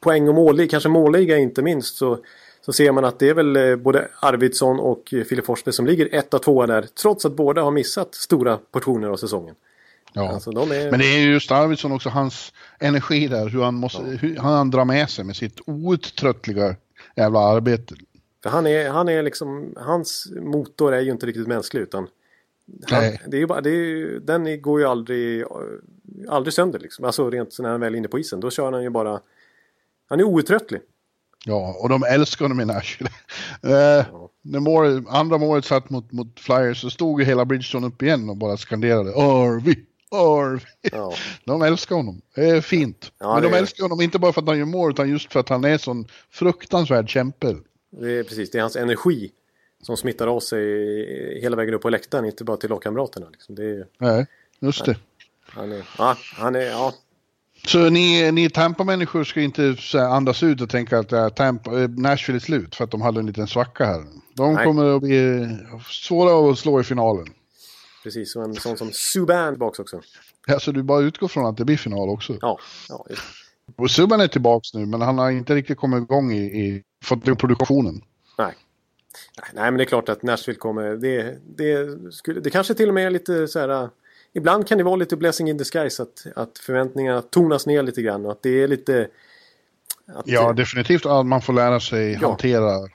poäng 0.00 0.28
och 0.28 0.34
målliga, 0.34 0.68
kanske 0.68 0.88
målliga 0.88 1.38
inte 1.38 1.62
minst, 1.62 1.96
så, 1.96 2.18
så 2.60 2.72
ser 2.72 2.92
man 2.92 3.04
att 3.04 3.18
det 3.18 3.28
är 3.28 3.34
väl 3.34 3.56
eh, 3.56 3.76
både 3.76 4.08
Arvidsson 4.20 4.80
och 4.80 5.14
eh, 5.14 5.24
Filip 5.24 5.46
Forsberg 5.46 5.74
som 5.74 5.86
ligger 5.86 6.14
etta, 6.14 6.38
tvåa 6.38 6.66
där. 6.66 6.86
Trots 7.02 7.24
att 7.24 7.32
båda 7.32 7.62
har 7.62 7.70
missat 7.70 8.14
stora 8.14 8.58
portioner 8.72 9.08
av 9.08 9.16
säsongen. 9.16 9.54
Ja. 10.12 10.28
Alltså, 10.28 10.50
de 10.50 10.72
är... 10.72 10.90
Men 10.90 11.00
det 11.00 11.06
är 11.06 11.18
ju 11.18 11.32
just 11.32 11.50
Arvidsson 11.50 11.92
också, 11.92 12.08
hans 12.08 12.52
energi 12.78 13.28
där, 13.28 13.48
hur 13.48 13.62
han, 13.62 13.74
måste, 13.74 14.02
hur 14.02 14.36
han 14.36 14.70
drar 14.70 14.84
med 14.84 15.10
sig 15.10 15.24
med 15.24 15.36
sitt 15.36 15.60
outtröttliga 15.66 16.76
jävla 17.16 17.38
arbete. 17.38 17.94
För 18.42 18.50
han 18.50 18.66
är, 18.66 18.88
han 18.88 19.08
är 19.08 19.22
liksom, 19.22 19.74
hans 19.76 20.28
motor 20.42 20.94
är 20.94 21.00
ju 21.00 21.10
inte 21.10 21.26
riktigt 21.26 21.46
mänsklig 21.46 21.80
utan 21.80 22.08
han, 22.90 23.02
det 23.26 23.36
är 23.36 23.40
ju 23.40 23.46
bara, 23.46 23.60
det 23.60 23.70
är 23.70 24.20
den 24.20 24.62
går 24.62 24.80
ju 24.80 24.86
aldrig, 24.86 25.44
aldrig 26.28 26.54
sönder 26.54 26.78
liksom. 26.78 27.04
Alltså 27.04 27.30
rent 27.30 27.58
när 27.58 27.70
han 27.70 27.80
väl 27.80 27.94
är 27.94 27.98
inne 27.98 28.08
på 28.08 28.18
isen. 28.18 28.40
Då 28.40 28.50
kör 28.50 28.72
han 28.72 28.82
ju 28.82 28.90
bara, 28.90 29.20
han 30.08 30.20
är 30.20 30.24
outtröttlig. 30.24 30.80
Ja, 31.44 31.76
och 31.82 31.88
de 31.88 32.02
älskar 32.02 32.44
honom 32.44 32.60
i 32.60 32.64
Nashville. 32.64 33.10
Eh, 33.62 34.06
när 34.42 34.60
mål, 34.60 35.04
andra 35.08 35.38
målet 35.38 35.64
satt 35.64 35.90
mot, 35.90 36.12
mot 36.12 36.40
Flyers 36.40 36.80
så 36.80 36.90
stod 36.90 37.20
ju 37.20 37.26
hela 37.26 37.44
Bridgestone 37.44 37.86
upp 37.86 38.02
igen 38.02 38.30
och 38.30 38.36
bara 38.36 38.56
skanderade 38.56 39.10
Arvi, 39.10 39.84
Arvi. 40.10 40.60
Ja. 40.82 41.12
De 41.44 41.62
älskar 41.62 41.96
honom. 41.96 42.20
Det 42.34 42.48
är 42.48 42.60
fint. 42.60 43.12
Ja, 43.18 43.34
Men 43.34 43.42
de 43.42 43.52
är- 43.54 43.58
älskar 43.58 43.82
honom 43.84 44.00
inte 44.00 44.18
bara 44.18 44.32
för 44.32 44.40
att 44.42 44.48
han 44.48 44.58
gör 44.58 44.64
mål 44.64 44.90
utan 44.90 45.10
just 45.10 45.32
för 45.32 45.40
att 45.40 45.48
han 45.48 45.64
är 45.64 45.78
sån 45.78 46.06
fruktansvärd 46.30 47.08
kämpe. 47.10 47.56
Det 48.00 48.18
är 48.18 48.22
precis, 48.22 48.50
det 48.50 48.58
är 48.58 48.62
hans 48.62 48.76
energi 48.76 49.30
som 49.82 49.96
smittar 49.96 50.26
av 50.26 50.40
sig 50.40 51.40
hela 51.42 51.56
vägen 51.56 51.74
upp 51.74 51.82
på 51.82 51.90
läktaren, 51.90 52.24
inte 52.24 52.44
bara 52.44 52.56
till 52.56 52.70
lagkamraterna. 52.70 53.26
Liksom. 53.32 53.54
Det 53.54 53.64
är, 53.64 53.86
Nej, 53.98 54.26
just 54.60 54.84
det. 54.84 54.96
han 55.48 55.72
är, 55.72 55.82
ja, 55.98 56.16
han 56.34 56.54
är, 56.56 56.60
ja, 56.60 56.94
Så 57.66 57.90
ni, 57.90 58.32
ni 58.32 58.50
Tampa-människor 58.50 59.24
ska 59.24 59.40
inte 59.40 59.74
andas 60.10 60.42
ut 60.42 60.60
och 60.60 60.70
tänka 60.70 60.98
att 60.98 61.12
äh, 61.12 61.28
Tampa, 61.28 61.80
eh, 61.82 61.88
Nashville 61.88 62.36
är 62.38 62.40
slut 62.40 62.74
för 62.76 62.84
att 62.84 62.90
de 62.90 63.00
hade 63.00 63.20
en 63.20 63.26
liten 63.26 63.46
svacka 63.46 63.84
här. 63.84 64.04
De 64.34 64.54
Nej. 64.54 64.64
kommer 64.66 64.96
att 64.96 65.02
bli 65.02 65.48
svåra 65.90 66.50
att 66.52 66.58
slå 66.58 66.80
i 66.80 66.84
finalen. 66.84 67.26
Precis. 68.02 68.36
Och 68.36 68.44
en 68.44 68.54
sån 68.54 68.76
som 68.76 68.92
Subban 68.92 69.52
tillbaks 69.52 69.78
också. 69.78 70.00
Alltså 70.48 70.72
du 70.72 70.82
bara 70.82 71.00
utgår 71.00 71.28
från 71.28 71.46
att 71.46 71.56
det 71.56 71.64
blir 71.64 71.76
final 71.76 72.08
också. 72.08 72.38
Ja, 72.40 72.58
ja 72.88 73.06
just. 73.10 73.22
Och 73.76 73.90
Subban 73.90 74.20
är 74.20 74.28
tillbaks 74.28 74.74
nu 74.74 74.86
men 74.86 75.00
han 75.00 75.18
har 75.18 75.30
inte 75.30 75.54
riktigt 75.54 75.78
kommit 75.78 76.02
igång 76.02 76.32
i, 76.32 76.42
i 76.42 76.82
fått 77.04 77.24
produktionen. 77.38 78.02
Nej. 78.38 78.54
Nej, 79.52 79.64
men 79.64 79.76
det 79.76 79.82
är 79.82 79.86
klart 79.86 80.08
att 80.08 80.22
Nashville 80.22 80.58
kommer... 80.58 80.96
Det, 80.96 81.38
det, 81.56 81.98
skulle, 82.12 82.40
det 82.40 82.50
kanske 82.50 82.74
till 82.74 82.88
och 82.88 82.94
med 82.94 83.06
är 83.06 83.10
lite 83.10 83.48
så 83.48 83.58
här... 83.58 83.88
Ibland 84.32 84.66
kan 84.66 84.78
det 84.78 84.84
vara 84.84 84.96
lite 84.96 85.16
blessing 85.16 85.48
in 85.48 85.56
disguise 85.56 86.02
att, 86.02 86.26
att 86.36 86.58
förväntningarna 86.58 87.22
tonas 87.22 87.66
ner 87.66 87.82
lite 87.82 88.02
grann 88.02 88.26
och 88.26 88.32
att 88.32 88.42
det 88.42 88.62
är 88.62 88.68
lite... 88.68 89.08
Att, 90.14 90.26
Ja, 90.26 90.52
definitivt 90.52 91.06
att 91.06 91.26
man 91.26 91.42
får 91.42 91.52
lära 91.52 91.80
sig 91.80 92.18
Ja. 92.22 92.28
hantera 92.28 92.88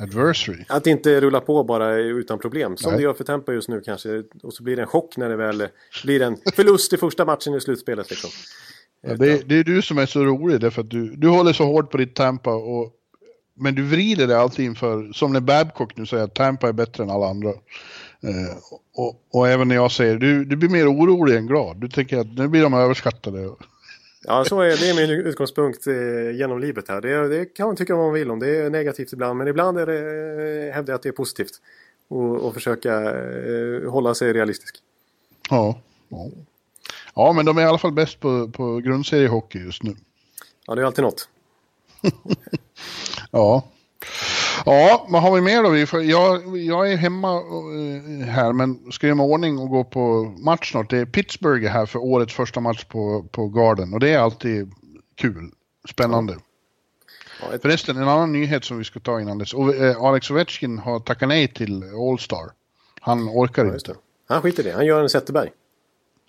adversary. 0.00 0.64
Att 0.68 0.86
inte 0.86 1.20
rullar 1.20 1.40
på 1.40 1.64
bara 1.64 1.94
utan 1.94 2.38
problem. 2.38 2.76
Som 2.76 2.90
Nej. 2.90 2.98
det 2.98 3.04
gör 3.04 3.14
för 3.14 3.24
Tampa 3.24 3.52
just 3.52 3.68
nu 3.68 3.80
kanske. 3.80 4.22
Och 4.42 4.54
så 4.54 4.62
blir 4.62 4.76
det 4.76 4.82
en 4.82 4.88
chock 4.88 5.16
när 5.16 5.28
det 5.28 5.36
väl 5.36 5.68
blir 6.04 6.22
en 6.22 6.36
förlust 6.54 6.92
i 6.92 6.96
första 6.96 7.24
matchen 7.24 7.54
i 7.54 7.60
slutspelet. 7.60 8.10
Liksom. 8.10 8.30
Ja, 9.02 9.14
det, 9.14 9.48
det 9.48 9.58
är 9.58 9.64
du 9.64 9.82
som 9.82 9.98
är 9.98 10.06
så 10.06 10.24
rolig 10.24 10.60
därför 10.60 10.80
att 10.80 10.90
du, 10.90 11.16
du 11.16 11.28
håller 11.28 11.52
så 11.52 11.64
hårt 11.64 11.90
på 11.90 11.96
ditt 11.96 12.14
Tampa 12.14 12.54
och 12.54 12.96
men 13.60 13.74
du 13.74 13.82
vrider 13.82 14.26
det 14.26 14.40
alltid 14.40 14.64
inför, 14.64 15.12
som 15.12 15.32
när 15.32 15.40
Babcock 15.40 15.96
nu 15.96 16.06
säger 16.06 16.24
att 16.24 16.34
Tampa 16.34 16.68
är 16.68 16.72
bättre 16.72 17.02
än 17.04 17.10
alla 17.10 17.26
andra. 17.26 17.48
Eh, 18.22 18.56
och, 18.94 19.22
och 19.32 19.48
även 19.48 19.68
när 19.68 19.74
jag 19.74 19.92
säger, 19.92 20.16
du, 20.16 20.44
du 20.44 20.56
blir 20.56 20.68
mer 20.68 20.92
orolig 20.92 21.36
än 21.36 21.46
glad. 21.46 21.80
Du 21.80 21.88
tänker 21.88 22.18
att 22.18 22.26
nu 22.26 22.48
blir 22.48 22.62
de 22.62 22.74
överskattade. 22.74 23.50
Ja, 24.26 24.44
så 24.44 24.60
är 24.60 24.68
det 24.68 24.90
är 24.90 24.94
min 24.94 25.10
utgångspunkt 25.10 25.86
eh, 25.86 26.30
genom 26.30 26.58
livet 26.58 26.88
här. 26.88 27.00
Det, 27.00 27.28
det 27.28 27.44
kan 27.44 27.66
man 27.66 27.76
tycka 27.76 27.94
vad 27.96 28.04
man 28.04 28.14
vill 28.14 28.30
om. 28.30 28.38
Det 28.38 28.56
är 28.56 28.70
negativt 28.70 29.12
ibland, 29.12 29.38
men 29.38 29.48
ibland 29.48 29.78
är 29.78 29.86
det, 29.86 29.98
eh, 30.68 30.74
hävdar 30.74 30.92
jag 30.92 30.96
att 30.96 31.02
det 31.02 31.08
är 31.08 31.12
positivt. 31.12 31.52
Och, 32.08 32.36
och 32.36 32.54
försöka 32.54 32.94
eh, 32.94 33.90
hålla 33.90 34.14
sig 34.14 34.32
realistisk. 34.32 34.76
Ja, 35.50 35.80
ja. 36.08 36.28
ja, 37.14 37.32
men 37.32 37.46
de 37.46 37.58
är 37.58 37.62
i 37.62 37.64
alla 37.64 37.78
fall 37.78 37.92
bäst 37.92 38.20
på, 38.20 38.48
på 38.48 38.78
grundseriehockey 38.78 39.58
just 39.58 39.82
nu. 39.82 39.96
Ja, 40.66 40.74
det 40.74 40.82
är 40.82 40.86
alltid 40.86 41.04
något. 41.04 41.28
Ja. 43.30 43.64
Ja, 44.66 45.06
vad 45.08 45.22
har 45.22 45.34
vi 45.34 45.40
mer 45.40 45.62
då? 45.62 46.02
Jag, 46.02 46.56
jag 46.56 46.92
är 46.92 46.96
hemma 46.96 47.36
eh, 47.36 48.26
här 48.26 48.52
men 48.52 48.92
ska 48.92 49.06
göra 49.06 49.22
ordning 49.22 49.58
och 49.58 49.68
gå 49.68 49.84
på 49.84 50.34
match 50.38 50.70
snart. 50.70 50.90
Det 50.90 50.98
är 50.98 51.06
Pittsburgh 51.06 51.66
här 51.66 51.86
för 51.86 51.98
årets 51.98 52.34
första 52.34 52.60
match 52.60 52.84
på, 52.84 53.22
på 53.30 53.48
Garden 53.48 53.94
och 53.94 54.00
det 54.00 54.10
är 54.10 54.18
alltid 54.18 54.72
kul. 55.14 55.50
Spännande. 55.90 56.36
Ja, 57.42 57.54
ett, 57.54 57.62
Förresten, 57.62 57.96
en 57.96 58.08
annan 58.08 58.32
nyhet 58.32 58.64
som 58.64 58.78
vi 58.78 58.84
ska 58.84 59.00
ta 59.00 59.20
innan 59.20 59.38
dess. 59.38 59.54
Eh, 59.54 60.02
Alex 60.02 60.30
Ovechkin 60.30 60.78
har 60.78 61.00
tackat 61.00 61.28
nej 61.28 61.48
till 61.48 61.82
All-Star. 61.82 62.50
Han 63.00 63.28
orkar 63.28 63.64
ja, 63.64 63.74
inte. 63.74 63.94
Han 64.28 64.42
skiter 64.42 64.66
i 64.66 64.70
det. 64.70 64.76
Han 64.76 64.86
gör 64.86 65.02
en 65.02 65.08
Zetterberg. 65.08 65.50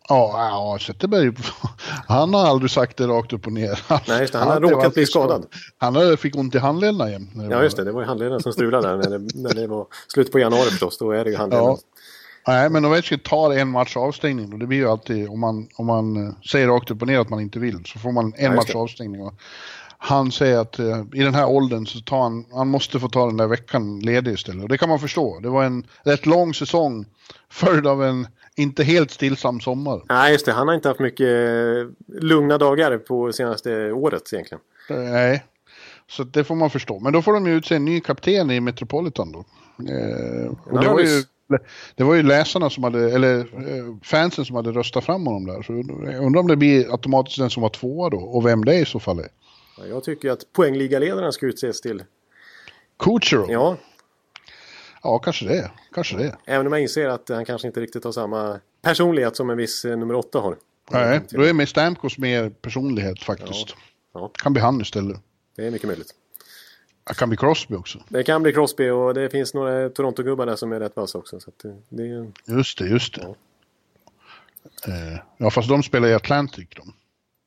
Ja, 0.10 0.50
ja, 0.50 0.80
Zetterberg, 0.82 1.32
han 2.08 2.34
har 2.34 2.46
aldrig 2.46 2.72
sagt 2.72 2.98
det 2.98 3.08
rakt 3.08 3.34
upp 3.34 3.48
och 3.48 3.54
ner. 3.54 3.80
Nej, 4.08 4.22
just 4.22 4.34
det. 4.34 4.40
Han 4.40 4.48
har 4.48 4.60
råkat 4.60 4.94
bli 4.94 5.06
skadad. 5.06 5.46
Han 5.78 6.18
fick 6.18 6.36
ont 6.36 6.56
i 6.56 6.58
handlederna 6.58 7.12
jämt. 7.12 7.30
Ja, 7.36 7.42
var- 7.50 7.64
just 7.64 7.78
det. 7.78 7.84
Det 7.84 7.92
var 7.92 8.02
ju 8.02 8.08
handledaren 8.08 8.42
som 8.42 8.54
strulade 8.54 8.88
där 8.88 8.98
när 8.98 9.20
det, 9.20 9.42
när 9.42 9.54
det 9.54 9.68
var 9.68 9.88
slut 10.08 10.32
på 10.32 10.40
januari 10.40 10.70
förstås. 10.70 10.98
Då 10.98 11.12
är 11.12 11.24
det 11.24 11.32
ju 11.32 11.38
handledaren. 11.38 11.70
Ja. 11.70 11.78
Nej, 12.48 12.70
men 12.70 12.86
Ovechkin 12.86 13.20
tar 13.20 13.52
en 13.52 13.68
match 13.68 13.98
avstängning 13.98 14.54
och 14.54 14.60
det 14.60 14.68
blir 14.68 14.78
ju 14.78 14.90
alltid 14.90 15.30
om 15.30 15.40
man, 15.40 15.68
om 15.76 15.86
man 15.86 16.28
eh, 16.28 16.34
säger 16.52 16.68
rakt 16.68 16.92
upp 16.92 17.02
och 17.02 17.08
ner 17.08 17.20
att 17.20 17.30
man 17.30 17.40
inte 17.40 17.60
vill 17.60 17.84
så 17.86 18.00
får 18.00 18.12
man 18.12 18.34
en 18.38 18.54
just 18.54 18.56
match 18.56 18.76
avstängning. 18.76 19.22
Och 19.22 19.34
han 19.98 20.32
säger 20.32 20.58
att 20.60 20.80
eh, 20.80 21.04
i 21.14 21.24
den 21.24 21.36
här 21.36 21.50
åldern 21.50 21.86
så 21.88 22.00
tar 22.00 22.22
han, 22.22 22.46
han 22.52 22.68
måste 22.68 23.00
få 23.00 23.10
ta 23.10 23.26
den 23.26 23.38
där 23.38 23.48
veckan 23.48 24.00
ledig 24.00 24.34
istället. 24.34 24.64
Och 24.64 24.70
det 24.70 24.78
kan 24.78 24.90
man 24.90 25.00
förstå. 25.00 25.40
Det 25.40 25.50
var 25.50 25.64
en 25.64 25.88
rätt 26.04 26.26
lång 26.26 26.54
säsong 26.54 27.06
följd 27.50 27.88
av 27.88 28.04
en 28.04 28.28
inte 28.56 28.84
helt 28.84 29.12
stillsam 29.12 29.60
sommar. 29.60 30.02
Nej, 30.10 30.32
just 30.32 30.46
det. 30.46 30.52
Han 30.52 30.68
har 30.68 30.76
inte 30.76 30.88
haft 30.88 31.00
mycket 31.00 31.28
eh, 31.28 32.22
lugna 32.22 32.58
dagar 32.58 32.98
på 32.98 33.34
senaste 33.34 33.92
året 33.92 34.34
egentligen. 34.34 34.62
Nej, 34.90 35.46
så 36.08 36.24
det 36.24 36.44
får 36.44 36.56
man 36.56 36.70
förstå. 36.70 37.00
Men 37.00 37.14
då 37.14 37.22
får 37.22 37.34
de 37.34 37.48
ju 37.48 37.54
utse 37.54 37.76
en 37.76 37.86
ny 37.86 38.02
kapten 38.02 38.52
i 38.52 38.60
Metropolitan 38.60 39.32
då. 39.32 39.40
Eh, 39.94 40.52
och 40.66 40.82
det, 40.82 40.88
var 40.88 41.00
ju, 41.00 41.24
det 41.96 42.04
var 42.04 42.16
ju 42.16 42.24
läsarna 42.24 42.70
som 42.70 42.84
hade, 42.84 43.12
eller 43.12 43.40
eh, 43.40 43.96
fansen 44.04 44.46
som 44.46 44.56
hade 44.56 44.72
röstat 44.72 45.06
fram 45.06 45.26
honom 45.26 45.46
där. 45.46 45.62
Så 45.62 45.74
jag 46.12 46.26
undrar 46.26 46.42
om 46.42 46.48
det 46.48 46.56
blir 46.56 46.92
automatiskt 46.92 47.40
den 47.40 47.50
som 47.50 47.64
var 47.64 47.70
tvåa 47.70 48.10
då 48.10 48.18
och 48.18 48.46
vem 48.46 48.66
det 48.66 48.76
i 48.76 48.86
så 48.86 49.00
fall 49.00 49.20
är. 49.20 49.28
Ja, 49.78 49.86
Jag 49.86 50.04
tycker 50.04 50.30
att 50.32 50.54
poängligaledaren 50.54 51.32
ska 51.32 51.46
utses 51.46 51.82
till. 51.82 52.04
Kucherov? 53.00 53.52
Ja. 53.52 53.78
Ja, 55.04 55.20
kanske 55.20 55.46
det. 55.46 55.72
Kanske 55.94 56.18
det. 56.18 56.38
även 56.46 56.68
om 56.68 56.74
jag 56.74 56.82
inser 56.82 57.08
att 57.10 57.30
han 57.30 57.46
kanske 57.46 57.68
inte 57.68 57.80
riktigt 57.80 58.04
har 58.04 58.12
samma 58.12 58.60
personlighet 58.82 59.36
som 59.36 59.50
en 59.50 59.58
viss 59.58 59.86
eh, 59.86 59.98
nummer 59.98 60.16
åtta 60.16 60.40
har. 60.40 60.56
Nej, 60.92 61.22
då 61.30 61.42
är 61.42 61.54
med 61.54 61.70
Stamkos 61.70 62.18
mer 62.18 62.50
personlighet 62.50 63.24
faktiskt. 63.24 63.76
Ja, 64.14 64.32
Kan 64.34 64.54
bli 64.54 64.62
han 64.62 64.82
istället. 64.82 65.18
det 65.56 65.68
är 65.68 65.72
mycket 65.72 65.88
möjligt. 65.88 66.14
Det 67.04 67.14
kan 67.14 67.30
bli 67.30 67.38
Crosby 67.38 67.76
också. 67.76 68.00
Det 68.10 68.24
kan 68.24 68.44
bli 68.44 68.54
Crosby 68.54 68.90
och 68.90 69.14
det 69.14 69.30
finns 69.30 69.54
några 69.54 69.90
Toronto-gubbar 69.90 70.46
där 70.46 70.56
som 70.56 70.72
är 70.72 70.80
rätt 70.80 70.96
vassa 70.96 71.18
också. 71.18 71.40
Så 71.40 71.50
att 71.50 71.66
det, 71.90 72.04
är, 72.04 72.32
Just 72.46 72.78
det, 72.78 72.88
just 72.88 73.16
det. 73.16 73.22
Ja. 73.22 73.36
Eh, 74.94 75.20
ja, 75.38 75.50
fast 75.50 75.70
de 75.70 75.84
spelar 75.84 76.08
i 76.08 76.14
Atlantic 76.14 76.68
de. 76.76 76.94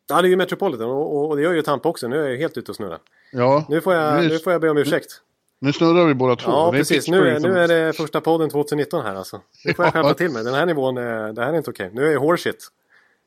ja, 0.08 0.22
det 0.22 0.28
är 0.28 0.30
ju 0.30 0.36
Metropolitan 0.36 0.86
och, 0.90 1.16
och, 1.16 1.28
och 1.28 1.36
det 1.36 1.42
gör 1.42 1.52
ju 1.52 1.62
Tampa 1.62 1.88
också. 1.88 2.08
Nu 2.08 2.24
är 2.24 2.28
jag 2.28 2.38
helt 2.38 2.56
ute 2.56 2.70
och 2.70 2.76
snurra. 2.76 2.98
Ja, 3.32 3.64
Nu 3.68 3.80
får 3.80 3.94
jag, 3.94 4.22
nu, 4.22 4.28
nu 4.28 4.38
får 4.38 4.52
jag 4.52 4.60
be 4.60 4.70
om 4.70 4.76
ursäkt. 4.78 5.20
Nu 5.58 5.72
snurrar 5.72 6.06
vi 6.06 6.14
båda 6.14 6.36
två. 6.36 6.50
Ja, 6.50 6.70
Det 6.72 6.76
är 6.76 6.80
precis. 6.80 7.08
Nu, 7.08 7.28
är- 7.28 7.40
nu 7.40 7.58
är 7.58 7.68
det 7.68 7.92
första 7.92 8.20
podden 8.20 8.50
2019 8.50 9.04
här 9.04 9.14
alltså. 9.14 9.40
Nu 9.64 9.74
får 9.74 9.84
jag 9.84 9.92
skärpa 9.94 10.14
till 10.14 10.30
mig. 10.30 10.44
Den 10.44 10.54
här 10.54 10.66
nivån, 10.66 10.96
är- 10.96 11.32
det 11.32 11.44
här 11.44 11.52
är 11.52 11.56
inte 11.56 11.70
okej. 11.70 11.90
Nu 11.92 12.06
är 12.06 12.12
jag 12.12 12.20
horseshit. 12.20 12.68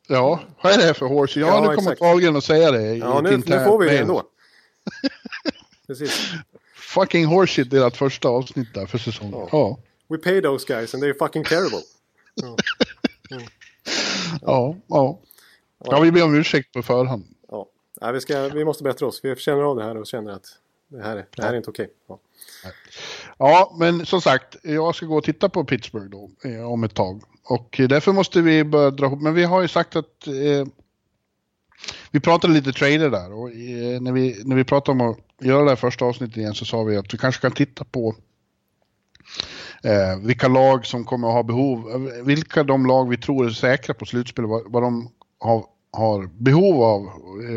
Ja, 0.08 0.40
vad 0.62 0.72
är 0.72 0.76
det 0.78 0.84
här 0.84 0.92
för 0.92 1.06
horse? 1.06 1.40
Ja, 1.40 1.46
Ja, 1.46 1.54
nu 1.60 1.66
kommer 1.66 1.78
exakt. 1.78 2.00
Wahlgren 2.00 2.36
att 2.36 2.44
säga 2.44 2.70
det. 2.70 2.94
Ja, 2.94 3.20
nu, 3.20 3.30
nu 3.46 3.64
får 3.64 3.78
vi 3.78 3.88
det 3.88 3.98
ändå. 3.98 4.22
Precis. 5.86 6.30
Fucking 6.74 7.26
horseshit, 7.26 7.70
deras 7.70 7.94
första 7.94 8.28
avsnitt 8.28 8.74
där 8.74 8.86
för 8.86 8.98
säsongen. 8.98 9.32
Ja. 9.34 9.48
Ja, 9.52 9.78
We 10.08 10.18
pay 10.18 10.42
those 10.42 10.66
guys 10.74 10.94
and 10.94 11.02
they're 11.04 11.18
fucking 11.18 11.44
terrible. 11.44 11.78
ja, 14.42 14.76
ja. 14.86 15.18
Ja, 15.84 16.00
vi 16.00 16.12
ber 16.12 16.24
om 16.24 16.34
ursäkt 16.34 16.72
på 16.72 16.82
förhand. 16.82 17.24
Ja. 17.48 17.66
Nej, 18.00 18.12
vi, 18.12 18.20
ska, 18.20 18.48
vi 18.48 18.64
måste 18.64 18.84
bättra 18.84 19.06
oss. 19.06 19.20
Vi 19.22 19.36
känner 19.36 19.62
av 19.62 19.76
det 19.76 19.84
här 19.84 19.96
och 19.96 20.06
känner 20.06 20.32
att 20.32 20.46
det 20.88 21.02
här, 21.02 21.16
är- 21.16 21.26
det 21.36 21.42
här 21.42 21.52
är 21.52 21.56
inte 21.56 21.70
okej. 21.70 21.88
Ja. 22.08 22.18
Ja, 23.38 23.76
men 23.78 24.06
som 24.06 24.20
sagt, 24.20 24.56
jag 24.62 24.94
ska 24.94 25.06
gå 25.06 25.16
och 25.18 25.24
titta 25.24 25.48
på 25.48 25.64
Pittsburgh 25.64 26.06
då 26.10 26.30
eh, 26.44 26.72
om 26.72 26.84
ett 26.84 26.94
tag. 26.94 27.22
Och 27.44 27.80
därför 27.88 28.12
måste 28.12 28.40
vi 28.42 28.64
börja 28.64 28.90
dra 28.90 29.06
ihop, 29.06 29.20
men 29.22 29.34
vi 29.34 29.44
har 29.44 29.62
ju 29.62 29.68
sagt 29.68 29.96
att 29.96 30.26
eh, 30.26 30.66
vi 32.10 32.20
pratade 32.20 32.52
lite 32.54 32.72
trader 32.72 33.10
där 33.10 33.32
och 33.32 33.48
eh, 33.50 34.00
när, 34.00 34.12
vi, 34.12 34.42
när 34.44 34.56
vi 34.56 34.64
pratade 34.64 35.02
om 35.02 35.10
att 35.10 35.18
göra 35.46 35.62
det 35.64 35.68
här 35.70 35.76
första 35.76 36.04
avsnittet 36.04 36.36
igen 36.36 36.54
så 36.54 36.64
sa 36.64 36.82
vi 36.82 36.96
att 36.96 37.14
vi 37.14 37.18
kanske 37.18 37.40
kan 37.42 37.52
titta 37.52 37.84
på 37.84 38.14
eh, 39.82 40.18
vilka 40.26 40.48
lag 40.48 40.86
som 40.86 41.04
kommer 41.04 41.28
att 41.28 41.34
ha 41.34 41.42
behov, 41.42 41.84
vilka 42.24 42.64
de 42.64 42.86
lag 42.86 43.08
vi 43.08 43.16
tror 43.16 43.46
är 43.46 43.50
säkra 43.50 43.94
på 43.94 44.06
slutspel, 44.06 44.46
vad, 44.46 44.72
vad 44.72 44.82
de 44.82 45.10
har, 45.38 45.64
har 45.90 46.30
behov 46.38 46.82
av 46.82 47.06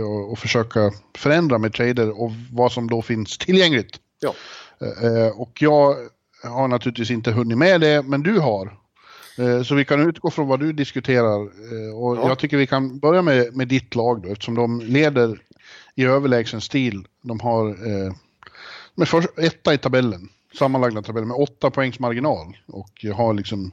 och, 0.03 0.31
och 0.31 0.39
försöka 0.39 0.91
förändra 1.17 1.57
med 1.57 1.73
trader 1.73 2.21
och 2.21 2.31
vad 2.51 2.71
som 2.71 2.89
då 2.89 3.01
finns 3.01 3.37
tillgängligt. 3.37 3.99
Ja. 4.19 4.33
Eh, 4.81 5.39
och 5.41 5.61
jag 5.61 5.95
har 6.43 6.67
naturligtvis 6.67 7.11
inte 7.11 7.31
hunnit 7.31 7.57
med 7.57 7.81
det, 7.81 8.01
men 8.01 8.23
du 8.23 8.39
har. 8.39 8.77
Eh, 9.37 9.63
så 9.63 9.75
vi 9.75 9.85
kan 9.85 10.09
utgå 10.09 10.29
från 10.29 10.47
vad 10.47 10.59
du 10.59 10.73
diskuterar 10.73 11.41
eh, 11.41 11.95
och 11.95 12.17
ja. 12.17 12.27
jag 12.27 12.39
tycker 12.39 12.57
vi 12.57 12.67
kan 12.67 12.99
börja 12.99 13.21
med, 13.21 13.55
med 13.55 13.67
ditt 13.67 13.95
lag 13.95 14.21
då 14.21 14.29
eftersom 14.29 14.55
de 14.55 14.81
leder 14.81 15.41
i 15.95 16.05
överlägsen 16.05 16.61
stil. 16.61 17.05
De 17.21 17.39
har 17.39 17.67
eh, 17.67 18.13
med 18.95 19.07
för, 19.07 19.25
etta 19.37 19.73
i 19.73 19.77
tabellen, 19.77 20.29
sammanlagda 20.57 21.01
tabellen 21.01 21.27
med 21.27 21.37
åtta 21.37 21.71
poängs 21.71 21.99
marginal 21.99 22.57
och 22.67 23.05
har 23.15 23.33
liksom 23.33 23.71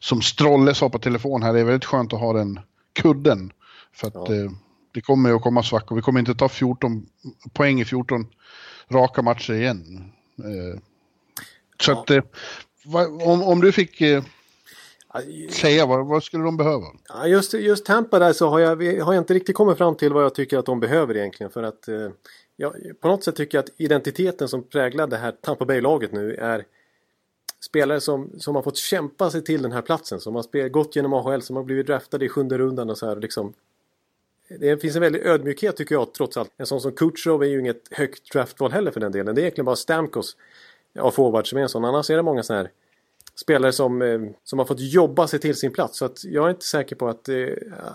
som 0.00 0.22
Strolle 0.22 0.74
sa 0.74 0.88
på 0.88 0.98
telefon 0.98 1.42
här, 1.42 1.52
det 1.52 1.60
är 1.60 1.64
väldigt 1.64 1.84
skönt 1.84 2.12
att 2.12 2.20
ha 2.20 2.32
den 2.32 2.60
kudden 2.92 3.52
för 3.96 4.06
att 4.06 4.14
ja. 4.14 4.34
eh, 4.34 4.50
det 4.92 5.00
kommer 5.00 5.28
ju 5.30 5.36
att 5.36 5.42
komma 5.42 5.62
svackor. 5.62 5.96
Vi 5.96 6.02
kommer 6.02 6.20
inte 6.20 6.34
ta 6.34 6.48
14 6.48 7.06
poäng 7.52 7.80
i 7.80 7.84
14 7.84 8.26
raka 8.88 9.22
matcher 9.22 9.54
igen. 9.54 10.12
Eh, 10.38 10.80
så 11.80 11.90
ja. 11.90 12.00
att 12.00 12.10
eh, 12.10 12.22
om, 13.28 13.42
om 13.42 13.60
du 13.60 13.72
fick 13.72 14.00
eh, 14.00 14.22
säga, 15.50 15.86
vad, 15.86 16.06
vad, 16.06 16.24
skulle 16.24 16.44
de 16.44 16.56
behöva? 16.56 16.86
Ja, 17.08 17.26
just, 17.26 17.54
just 17.54 17.86
Tampa 17.86 18.18
där 18.18 18.32
så 18.32 18.48
har 18.48 18.58
jag, 18.58 18.76
har 18.76 19.14
jag 19.14 19.20
inte 19.20 19.34
riktigt 19.34 19.56
kommit 19.56 19.78
fram 19.78 19.96
till 19.96 20.12
vad 20.12 20.24
jag 20.24 20.34
tycker 20.34 20.58
att 20.58 20.66
de 20.66 20.80
behöver 20.80 21.16
egentligen. 21.16 21.50
För 21.50 21.62
att 21.62 21.88
eh, 21.88 22.08
ja, 22.56 22.74
på 23.00 23.08
något 23.08 23.24
sätt 23.24 23.36
tycker 23.36 23.58
jag 23.58 23.62
att 23.62 23.70
identiteten 23.76 24.48
som 24.48 24.62
präglar 24.62 25.06
det 25.06 25.16
här 25.16 25.32
Tampa 25.32 25.64
Bay-laget 25.64 26.12
nu 26.12 26.34
är 26.34 26.64
spelare 27.60 28.00
som, 28.00 28.30
som 28.38 28.54
har 28.54 28.62
fått 28.62 28.76
kämpa 28.76 29.30
sig 29.30 29.44
till 29.44 29.62
den 29.62 29.72
här 29.72 29.82
platsen. 29.82 30.20
Som 30.20 30.34
har 30.34 30.42
spel, 30.42 30.68
gått 30.68 30.96
genom 30.96 31.12
AHL, 31.12 31.42
som 31.42 31.56
har 31.56 31.62
blivit 31.62 31.86
draftade 31.86 32.24
i 32.24 32.28
sjunde 32.28 32.58
rundan 32.58 32.90
och 32.90 32.98
så 32.98 33.06
här 33.06 33.16
liksom. 33.16 33.52
Det 34.48 34.82
finns 34.82 34.96
en 34.96 35.02
väldig 35.02 35.26
ödmjukhet 35.26 35.76
tycker 35.76 35.94
jag 35.94 36.14
trots 36.14 36.36
allt. 36.36 36.50
En 36.56 36.66
sån 36.66 36.80
som 36.80 36.92
Kutjerov 36.92 37.42
är 37.42 37.46
ju 37.46 37.60
inget 37.60 37.82
högt 37.90 38.32
draftval 38.32 38.72
heller 38.72 38.90
för 38.90 39.00
den 39.00 39.12
delen. 39.12 39.34
Det 39.34 39.40
är 39.40 39.42
egentligen 39.42 39.64
bara 39.64 39.76
Stamkos 39.76 40.36
av 40.98 41.10
forward 41.10 41.48
som 41.48 41.58
är 41.58 41.62
en 41.62 41.68
sån. 41.68 41.84
Annars 41.84 42.10
är 42.10 42.16
det 42.16 42.22
många 42.22 42.42
sådana 42.42 42.62
här 42.62 42.70
spelare 43.34 43.72
som, 43.72 44.02
eh, 44.02 44.20
som 44.44 44.58
har 44.58 44.66
fått 44.66 44.80
jobba 44.80 45.28
sig 45.28 45.38
till 45.38 45.54
sin 45.56 45.72
plats. 45.72 45.98
Så 45.98 46.04
att 46.04 46.24
jag 46.24 46.46
är 46.46 46.50
inte 46.50 46.66
säker 46.66 46.96
på 46.96 47.08
att, 47.08 47.28
eh, 47.28 47.46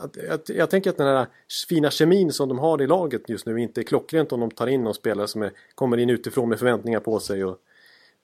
att, 0.03 0.17
att, 0.29 0.49
Jag 0.49 0.69
tänker 0.69 0.89
att 0.89 0.97
den 0.97 1.07
här 1.07 1.27
fina 1.69 1.91
kemin 1.91 2.31
som 2.31 2.49
de 2.49 2.59
har 2.59 2.81
i 2.81 2.87
laget 2.87 3.29
just 3.29 3.45
nu 3.45 3.61
inte 3.61 3.81
är 3.81 3.83
klockrent 3.83 4.31
om 4.31 4.39
de 4.39 4.51
tar 4.51 4.67
in 4.67 4.83
någon 4.83 4.93
spelare 4.93 5.27
som 5.27 5.41
är, 5.41 5.51
kommer 5.75 5.97
in 5.97 6.09
utifrån 6.09 6.49
med 6.49 6.59
förväntningar 6.59 6.99
på 6.99 7.19
sig. 7.19 7.45
Och, 7.45 7.57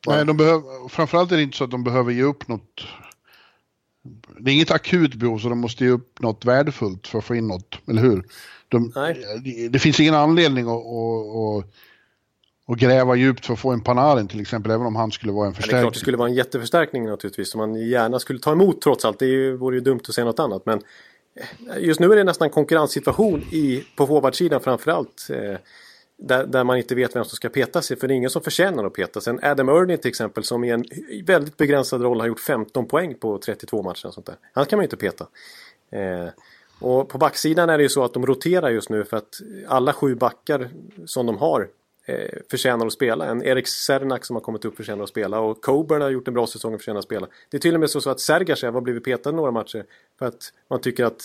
Nej, 0.07 0.25
de 0.25 0.37
behöver, 0.37 0.87
framförallt 0.89 1.31
är 1.31 1.37
det 1.37 1.43
inte 1.43 1.57
så 1.57 1.63
att 1.63 1.71
de 1.71 1.83
behöver 1.83 2.11
ge 2.11 2.23
upp 2.23 2.47
något. 2.47 2.81
Det 4.39 4.51
är 4.51 4.53
inget 4.53 4.71
akut 4.71 5.15
behov 5.15 5.39
så 5.39 5.49
de 5.49 5.59
måste 5.59 5.83
ge 5.83 5.89
upp 5.89 6.21
något 6.21 6.45
värdefullt 6.45 7.07
för 7.07 7.17
att 7.17 7.25
få 7.25 7.35
in 7.35 7.47
något, 7.47 7.79
eller 7.87 8.01
hur? 8.01 8.23
De, 8.69 8.91
det, 9.43 9.69
det, 9.69 9.79
finns 9.79 9.99
ingen 9.99 10.13
anledning 10.13 10.67
att, 10.67 10.85
att, 10.85 11.65
att 11.65 11.73
och 12.67 12.77
gräva 12.77 13.15
djupt 13.15 13.45
för 13.45 13.53
att 13.53 13.59
få 13.59 13.71
en 13.71 13.81
Panarin 13.81 14.27
till 14.27 14.41
exempel, 14.41 14.71
även 14.71 14.87
om 14.87 14.95
han 14.95 15.11
skulle 15.11 15.33
vara 15.33 15.47
en 15.47 15.53
förstärkning. 15.53 15.77
Ja, 15.77 15.81
det 15.81 15.83
klart 15.83 15.93
det 15.93 15.99
skulle 15.99 16.17
vara 16.17 16.29
en 16.29 16.35
jätteförstärkning 16.35 17.05
naturligtvis, 17.05 17.51
som 17.51 17.57
man 17.59 17.75
gärna 17.75 18.19
skulle 18.19 18.39
ta 18.39 18.51
emot 18.51 18.81
trots 18.81 19.05
allt. 19.05 19.19
Det 19.19 19.51
vore 19.51 19.75
ju 19.75 19.81
dumt 19.81 19.99
att 20.07 20.13
säga 20.13 20.25
något 20.25 20.39
annat. 20.39 20.65
Men 20.65 20.81
eh, 21.35 21.83
just 21.83 21.99
nu 21.99 22.11
är 22.11 22.15
det 22.15 22.23
nästan 22.23 22.49
konkurrenssituation 22.49 23.41
i, 23.51 23.83
på 23.95 24.07
forwardsidan 24.07 24.61
framförallt. 24.61 25.27
Eh, 25.29 25.57
där, 26.17 26.45
där 26.45 26.63
man 26.63 26.77
inte 26.77 26.95
vet 26.95 27.15
vem 27.15 27.25
som 27.25 27.35
ska 27.35 27.49
peta 27.49 27.81
sig, 27.81 27.97
för 27.97 28.07
det 28.07 28.13
är 28.13 28.15
ingen 28.15 28.29
som 28.29 28.41
förtjänar 28.41 28.85
att 28.85 28.93
peta 28.93 29.21
sig. 29.21 29.37
Adam 29.41 29.69
Ernie 29.69 29.97
till 29.97 30.09
exempel, 30.09 30.43
som 30.43 30.63
i 30.63 30.69
en 30.69 30.85
väldigt 31.25 31.57
begränsad 31.57 32.01
roll 32.01 32.19
har 32.19 32.27
gjort 32.27 32.39
15 32.39 32.87
poäng 32.87 33.15
på 33.15 33.37
32 33.37 33.83
matcher. 33.83 34.07
Och 34.07 34.13
sånt 34.13 34.25
där. 34.25 34.35
Han 34.53 34.65
kan 34.65 34.77
man 34.77 34.83
ju 34.83 34.85
inte 34.85 34.97
peta. 34.97 35.27
Eh, 35.89 36.29
och 36.79 37.09
på 37.09 37.17
backsidan 37.17 37.69
är 37.69 37.77
det 37.77 37.83
ju 37.83 37.89
så 37.89 38.03
att 38.03 38.13
de 38.13 38.25
roterar 38.25 38.69
just 38.69 38.89
nu 38.89 39.03
för 39.03 39.17
att 39.17 39.41
alla 39.67 39.93
sju 39.93 40.15
backar 40.15 40.69
som 41.05 41.25
de 41.25 41.37
har 41.37 41.69
eh, 42.05 42.39
förtjänar 42.51 42.85
att 42.85 42.93
spela. 42.93 43.25
En 43.25 43.43
Erik 43.43 43.67
Sernak 43.67 44.25
som 44.25 44.35
har 44.35 44.41
kommit 44.41 44.65
upp 44.65 44.77
förtjänar 44.77 45.03
att 45.03 45.09
spela 45.09 45.39
och 45.39 45.61
Coburn 45.61 46.01
har 46.01 46.09
gjort 46.09 46.27
en 46.27 46.33
bra 46.33 46.47
säsong 46.47 46.73
och 46.73 46.79
förtjänar 46.79 46.99
att 46.99 47.05
spela. 47.05 47.27
Det 47.49 47.57
är 47.57 47.61
till 47.61 47.73
och 47.73 47.79
med 47.79 47.89
så 47.89 48.09
att 48.09 48.19
Sergachev 48.19 48.73
har 48.73 48.81
blivit 48.81 49.03
petad 49.03 49.31
några 49.31 49.51
matcher 49.51 49.85
för 50.19 50.25
att 50.25 50.53
man 50.69 50.81
tycker 50.81 51.05
att 51.05 51.21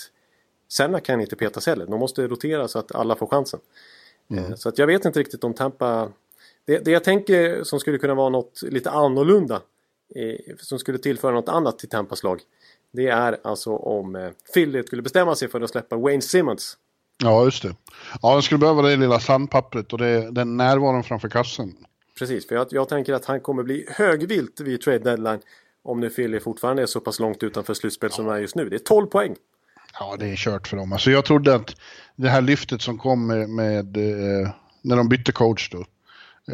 Sernak 0.69 1.05
kan 1.05 1.21
inte 1.21 1.37
petas 1.37 1.67
heller. 1.67 1.87
De 1.87 2.01
måste 2.01 2.27
rotera 2.27 2.69
så 2.69 2.79
att 2.79 2.95
alla 2.95 3.17
får 3.17 3.27
chansen. 3.27 3.61
Mm. 4.31 4.57
Så 4.57 4.69
att 4.69 4.79
jag 4.79 4.87
vet 4.87 5.05
inte 5.05 5.21
riktigt 5.21 5.45
om 5.45 5.55
Tampa... 5.55 6.09
Det, 6.65 6.79
det 6.79 6.91
jag 6.91 7.05
tänker 7.05 7.65
som 7.65 7.81
skulle 7.81 7.99
kunna 7.99 8.15
vara 8.15 8.29
något 8.29 8.63
lite 8.63 8.91
annorlunda 8.91 9.63
eh, 10.15 10.57
som 10.59 10.79
skulle 10.79 10.99
tillföra 10.99 11.33
något 11.33 11.49
annat 11.49 11.79
till 11.79 11.89
Tampas 11.89 12.23
lag. 12.23 12.41
Det 12.93 13.09
är 13.09 13.39
alltså 13.45 13.77
om 13.77 14.17
eh, 14.17 14.31
Philly 14.55 14.83
skulle 14.83 15.03
bestämma 15.03 15.37
sig 15.37 15.49
för 15.49 15.61
att 15.61 15.71
släppa 15.71 15.97
Wayne 15.97 16.23
Simmons 16.23 16.77
Ja, 17.23 17.45
just 17.45 17.63
det. 17.63 17.77
Ja, 18.23 18.35
jag 18.35 18.45
skulle 18.45 18.59
behöva 18.59 18.83
det 18.83 18.97
lilla 18.97 19.21
sandpappret 19.21 19.93
och 19.93 19.99
det, 19.99 20.31
den 20.31 20.57
närvaron 20.57 21.05
framför 21.05 21.29
kassen. 21.29 21.75
Precis, 22.19 22.49
för 22.49 22.55
jag, 22.55 22.67
jag 22.71 22.89
tänker 22.89 23.15
att 23.15 23.25
han 23.25 23.41
kommer 23.41 23.63
bli 23.63 23.87
högvilt 23.91 24.61
vid 24.61 24.81
trade 24.81 24.99
deadline. 24.99 25.41
Om 25.83 26.01
nu 26.01 26.11
Philly 26.11 26.41
fortfarande 26.41 26.83
är 26.83 26.87
så 26.87 27.01
pass 27.01 27.21
långt 27.21 27.43
utanför 27.43 27.75
slutspel 27.75 28.09
ja. 28.13 28.17
som 28.17 28.25
de 28.25 28.35
är 28.35 28.39
just 28.39 28.57
nu. 28.57 28.69
Det 28.69 28.77
är 28.77 28.79
12 28.79 29.07
poäng. 29.07 29.37
Ja, 29.99 30.17
det 30.19 30.27
är 30.27 30.37
kört 30.37 30.69
för 30.69 30.77
dem. 30.77 30.93
Alltså 30.93 31.11
jag 31.11 31.25
trodde 31.25 31.55
att 31.55 31.77
det 32.17 32.29
här 32.29 32.43
lyftet 32.43 32.83
som 32.83 32.99
kom 32.99 33.27
med, 33.27 33.49
med 33.49 33.97
eh, 33.97 34.51
när 34.83 34.97
de 34.97 35.09
bytte 35.09 35.33
coach 35.33 35.71
då. 35.71 35.79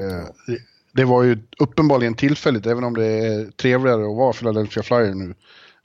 Eh, 0.01 0.25
det, 0.47 0.59
det 0.93 1.05
var 1.05 1.23
ju 1.23 1.39
uppenbarligen 1.59 2.15
tillfälligt, 2.15 2.67
även 2.67 2.85
om 2.85 2.95
det 2.95 3.07
är 3.07 3.51
trevligare 3.51 4.03
att 4.11 4.17
vara 4.17 4.33
Philadelphia 4.33 4.83
Flyer 4.83 5.15
nu. 5.15 5.35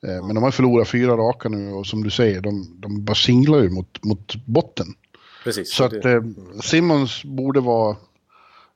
Eh, 0.08 0.26
men 0.26 0.36
de 0.36 0.44
har 0.44 0.52
förlorat 0.52 0.88
fyra 0.88 1.18
raka 1.18 1.50
nu 1.50 1.72
och 1.72 1.88
som 1.88 2.04
du 2.04 2.10
säger, 2.10 2.42
de, 2.42 2.76
de 2.80 3.06
bara 3.06 3.16
singlar 3.16 3.60
ju 3.60 3.70
mot, 3.70 4.04
mot 4.04 4.36
botten. 4.46 4.88
Precis. 5.44 5.74
Så 5.74 5.84
att 5.84 6.06
eh, 6.06 6.22
Simmons 6.64 7.24
borde 7.24 7.60
vara, 7.60 7.98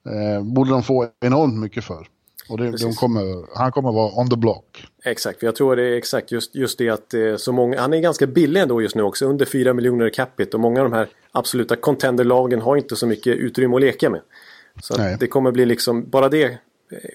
eh, 0.05 0.43
borde 0.43 0.69
de 0.69 0.83
få 0.83 1.07
enormt 1.21 1.59
mycket 1.59 1.83
för. 1.83 2.07
Och 2.49 2.57
det, 2.57 2.71
de 2.71 2.93
kommer, 2.93 3.57
han 3.57 3.71
kommer 3.71 3.91
vara 3.91 4.19
on 4.19 4.29
the 4.29 4.37
block. 4.37 4.87
Exakt, 5.03 5.43
jag 5.43 5.55
tror 5.55 5.75
det 5.75 5.83
är 5.83 5.97
exakt 5.97 6.31
just, 6.31 6.55
just 6.55 6.77
det 6.77 6.89
att 6.89 7.13
eh, 7.13 7.35
så 7.35 7.51
många, 7.51 7.81
han 7.81 7.93
är 7.93 7.99
ganska 7.99 8.27
billig 8.27 8.61
ändå 8.61 8.81
just 8.81 8.95
nu 8.95 9.03
också, 9.03 9.25
under 9.25 9.45
4 9.45 9.73
miljoner 9.73 10.09
capita 10.09 10.57
och 10.57 10.61
många 10.61 10.81
av 10.81 10.89
de 10.89 10.95
här 10.95 11.07
absoluta 11.31 11.75
contenderlagen 11.75 12.61
har 12.61 12.77
inte 12.77 12.95
så 12.95 13.07
mycket 13.07 13.37
utrymme 13.37 13.75
att 13.75 13.81
leka 13.81 14.09
med. 14.09 14.21
Så 14.81 14.97
det 15.19 15.27
kommer 15.27 15.51
bli 15.51 15.65
liksom, 15.65 16.09
bara 16.09 16.29
det, 16.29 16.43
eh, 16.43 16.57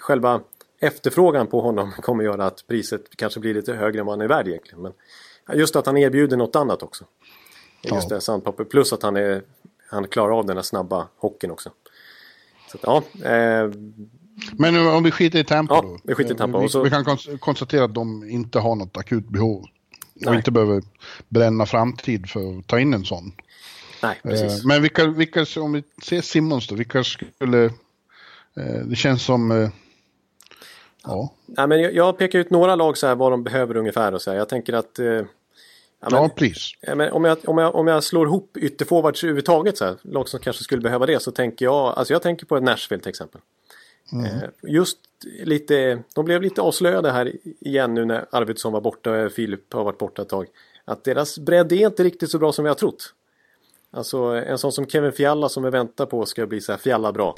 själva 0.01 0.41
efterfrågan 0.81 1.47
på 1.47 1.61
honom 1.61 1.93
kommer 2.03 2.25
göra 2.25 2.47
att 2.47 2.67
priset 2.67 3.17
kanske 3.17 3.41
blir 3.41 3.55
lite 3.55 3.73
högre 3.73 4.01
än 4.01 4.07
vad 4.07 4.13
han 4.13 4.21
är 4.21 4.29
värd 4.29 4.49
egentligen. 4.49 4.83
Men 4.83 4.93
just 5.59 5.77
att 5.77 5.87
han 5.87 5.97
erbjuder 5.97 6.37
något 6.37 6.57
annat 6.57 6.83
också. 6.83 7.05
Just 7.83 8.11
ja. 8.11 8.15
det, 8.17 8.21
sandpapper. 8.21 8.65
Plus 8.65 8.93
att 8.93 9.03
han, 9.03 9.17
är, 9.17 9.43
han 9.91 10.09
klarar 10.09 10.39
av 10.39 10.47
den 10.47 10.57
här 10.57 10.63
snabba 10.63 11.09
hockeyn 11.17 11.51
också. 11.51 11.71
Så 12.71 12.77
att, 12.77 12.83
ja, 12.83 13.29
eh, 13.31 13.71
men 14.53 14.87
om 14.89 15.03
vi 15.03 15.11
skiter 15.11 15.39
i 15.39 15.45
Tampa 15.45 15.75
ja, 15.75 15.83
då. 15.83 15.99
Vi, 16.05 16.15
skiter 16.15 16.35
i 16.35 16.37
Tampa. 16.37 16.59
Vi, 16.59 16.69
vi, 16.85 16.91
kan 16.91 17.05
konstatera 17.39 17.85
att 17.85 17.95
de 17.95 18.31
inte 18.31 18.59
har 18.59 18.75
något 18.75 18.97
akut 18.97 19.29
behov. 19.29 19.65
Nej. 20.15 20.31
Och 20.31 20.35
inte 20.35 20.51
behöver 20.51 20.83
bränna 21.29 21.67
framtid 21.67 22.31
för 22.31 22.59
att 22.59 22.67
ta 22.67 22.81
in 22.81 22.95
en 22.95 23.05
sån. 23.05 23.33
Nej, 24.03 24.21
precis. 24.23 24.61
Eh, 24.61 24.67
men 24.67 24.83
vilka, 24.83 25.07
vilka, 25.07 25.47
om 25.57 25.73
vi 25.73 25.83
ser 26.03 26.21
Simmons 26.21 26.69
då, 26.69 26.75
vilka 26.75 27.05
skulle... 27.05 27.65
Eh, 28.57 28.85
det 28.85 28.97
känns 28.97 29.23
som... 29.23 29.51
Eh, 29.51 29.69
Ja. 31.05 31.33
ja 31.47 31.67
men 31.67 31.95
jag, 31.95 32.19
pekar 32.19 32.39
ut 32.39 32.51
några 32.51 32.77
lag 32.77 32.99
så 32.99 33.07
här 33.07 33.15
vad 33.15 33.33
de 33.33 33.45
behöver 33.45 33.77
ungefär 33.77 34.15
och 34.15 34.23
så 34.23 34.31
här. 34.31 34.39
Jag 34.39 34.49
tänker 34.49 34.73
att... 34.73 34.99
Ja, 34.99 36.11
men, 36.11 36.23
ja, 36.23 36.29
please. 36.29 36.61
Ja, 36.81 36.95
men 36.95 37.13
om, 37.13 37.25
jag, 37.25 37.39
om, 37.45 37.59
jag, 37.59 37.75
om 37.75 37.87
jag 37.87 38.05
slår 38.05 38.27
ihop 38.27 38.57
ytterforwards 38.57 39.25
överhuvudtaget 39.25 39.79
så 39.79 39.85
här, 39.85 39.97
lag 40.03 40.29
som 40.29 40.41
kanske 40.41 40.65
skulle 40.65 40.83
behöva 40.83 41.07
det 41.07 41.23
så 41.23 41.31
tänker 41.31 41.65
jag, 41.65 41.99
alltså 41.99 42.13
jag 42.13 42.23
tänker 42.23 42.47
på 42.47 42.61
Nashville 42.61 43.03
till 43.03 43.11
exempel. 43.11 43.41
Mm. 44.13 44.25
Eh, 44.25 44.49
just 44.63 44.99
lite, 45.23 46.03
de 46.15 46.25
blev 46.25 46.43
lite 46.43 46.61
avslöjade 46.61 47.11
här 47.11 47.33
igen 47.43 47.95
nu 47.95 48.05
när 48.05 48.27
Arvidsson 48.31 48.73
var 48.73 48.81
borta 48.81 49.11
och 49.11 49.33
Filip 49.33 49.73
har 49.73 49.85
varit 49.85 49.99
borta 49.99 50.23
ett 50.23 50.29
tag. 50.29 50.47
Att 50.85 51.05
deras 51.05 51.39
bredd 51.39 51.73
är 51.73 51.87
inte 51.87 52.05
riktigt 52.05 52.31
så 52.31 52.39
bra 52.39 52.53
som 52.53 52.65
vi 52.65 52.69
har 52.69 52.75
trott. 52.75 53.15
Alltså 53.91 54.19
en 54.19 54.59
sån 54.59 54.73
som 54.73 54.87
Kevin 54.87 55.13
Fialla 55.13 55.49
som 55.49 55.63
vi 55.63 55.71
väntar 55.71 56.07
på 56.07 56.27
ska 56.27 56.47
bli 56.47 56.61
så 56.61 56.73
här 56.73 56.79
Fialla 56.79 57.13
bra. 57.13 57.35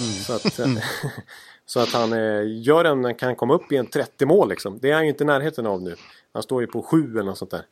Mm. 0.00 0.10
Så 0.12 0.32
att, 0.32 0.58
mm. 0.58 0.78
Så 1.66 1.80
att 1.80 1.92
han 1.92 2.12
eh, 2.12 2.42
gör 2.46 2.84
en, 2.84 3.14
kan 3.14 3.36
komma 3.36 3.54
upp 3.54 3.72
i 3.72 3.76
en 3.76 3.86
30 3.86 4.26
mål 4.26 4.48
liksom. 4.48 4.78
Det 4.78 4.90
är 4.90 4.94
han 4.94 5.02
ju 5.02 5.08
inte 5.08 5.24
i 5.24 5.26
närheten 5.26 5.66
av 5.66 5.82
nu. 5.82 5.94
Han 6.32 6.42
står 6.42 6.60
ju 6.60 6.66
på 6.66 6.82
7 6.82 7.10
eller 7.10 7.22
något 7.22 7.38
sånt 7.38 7.50
där. 7.50 7.62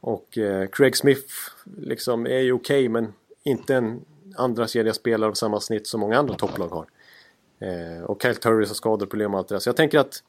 Och 0.00 0.38
eh, 0.38 0.68
Craig 0.68 0.96
Smith 0.96 1.34
liksom 1.78 2.26
är 2.26 2.38
ju 2.38 2.52
okej 2.52 2.80
okay, 2.80 2.88
men 2.88 3.12
inte 3.42 3.74
en 3.74 4.00
andra 4.36 4.68
spelare 4.68 5.30
av 5.30 5.34
samma 5.34 5.60
snitt 5.60 5.86
som 5.86 6.00
många 6.00 6.18
andra 6.18 6.34
topplag 6.34 6.68
har. 6.68 6.86
Eh, 7.60 8.04
och 8.04 8.22
Kyle 8.22 8.34
Turris 8.34 8.68
har 8.68 8.74
skadeproblem 8.74 9.34
och 9.34 9.38
allt 9.38 9.48
det 9.48 9.54
där. 9.54 9.60
Så 9.60 9.68
jag 9.68 9.76
tänker 9.76 9.98
att, 9.98 10.22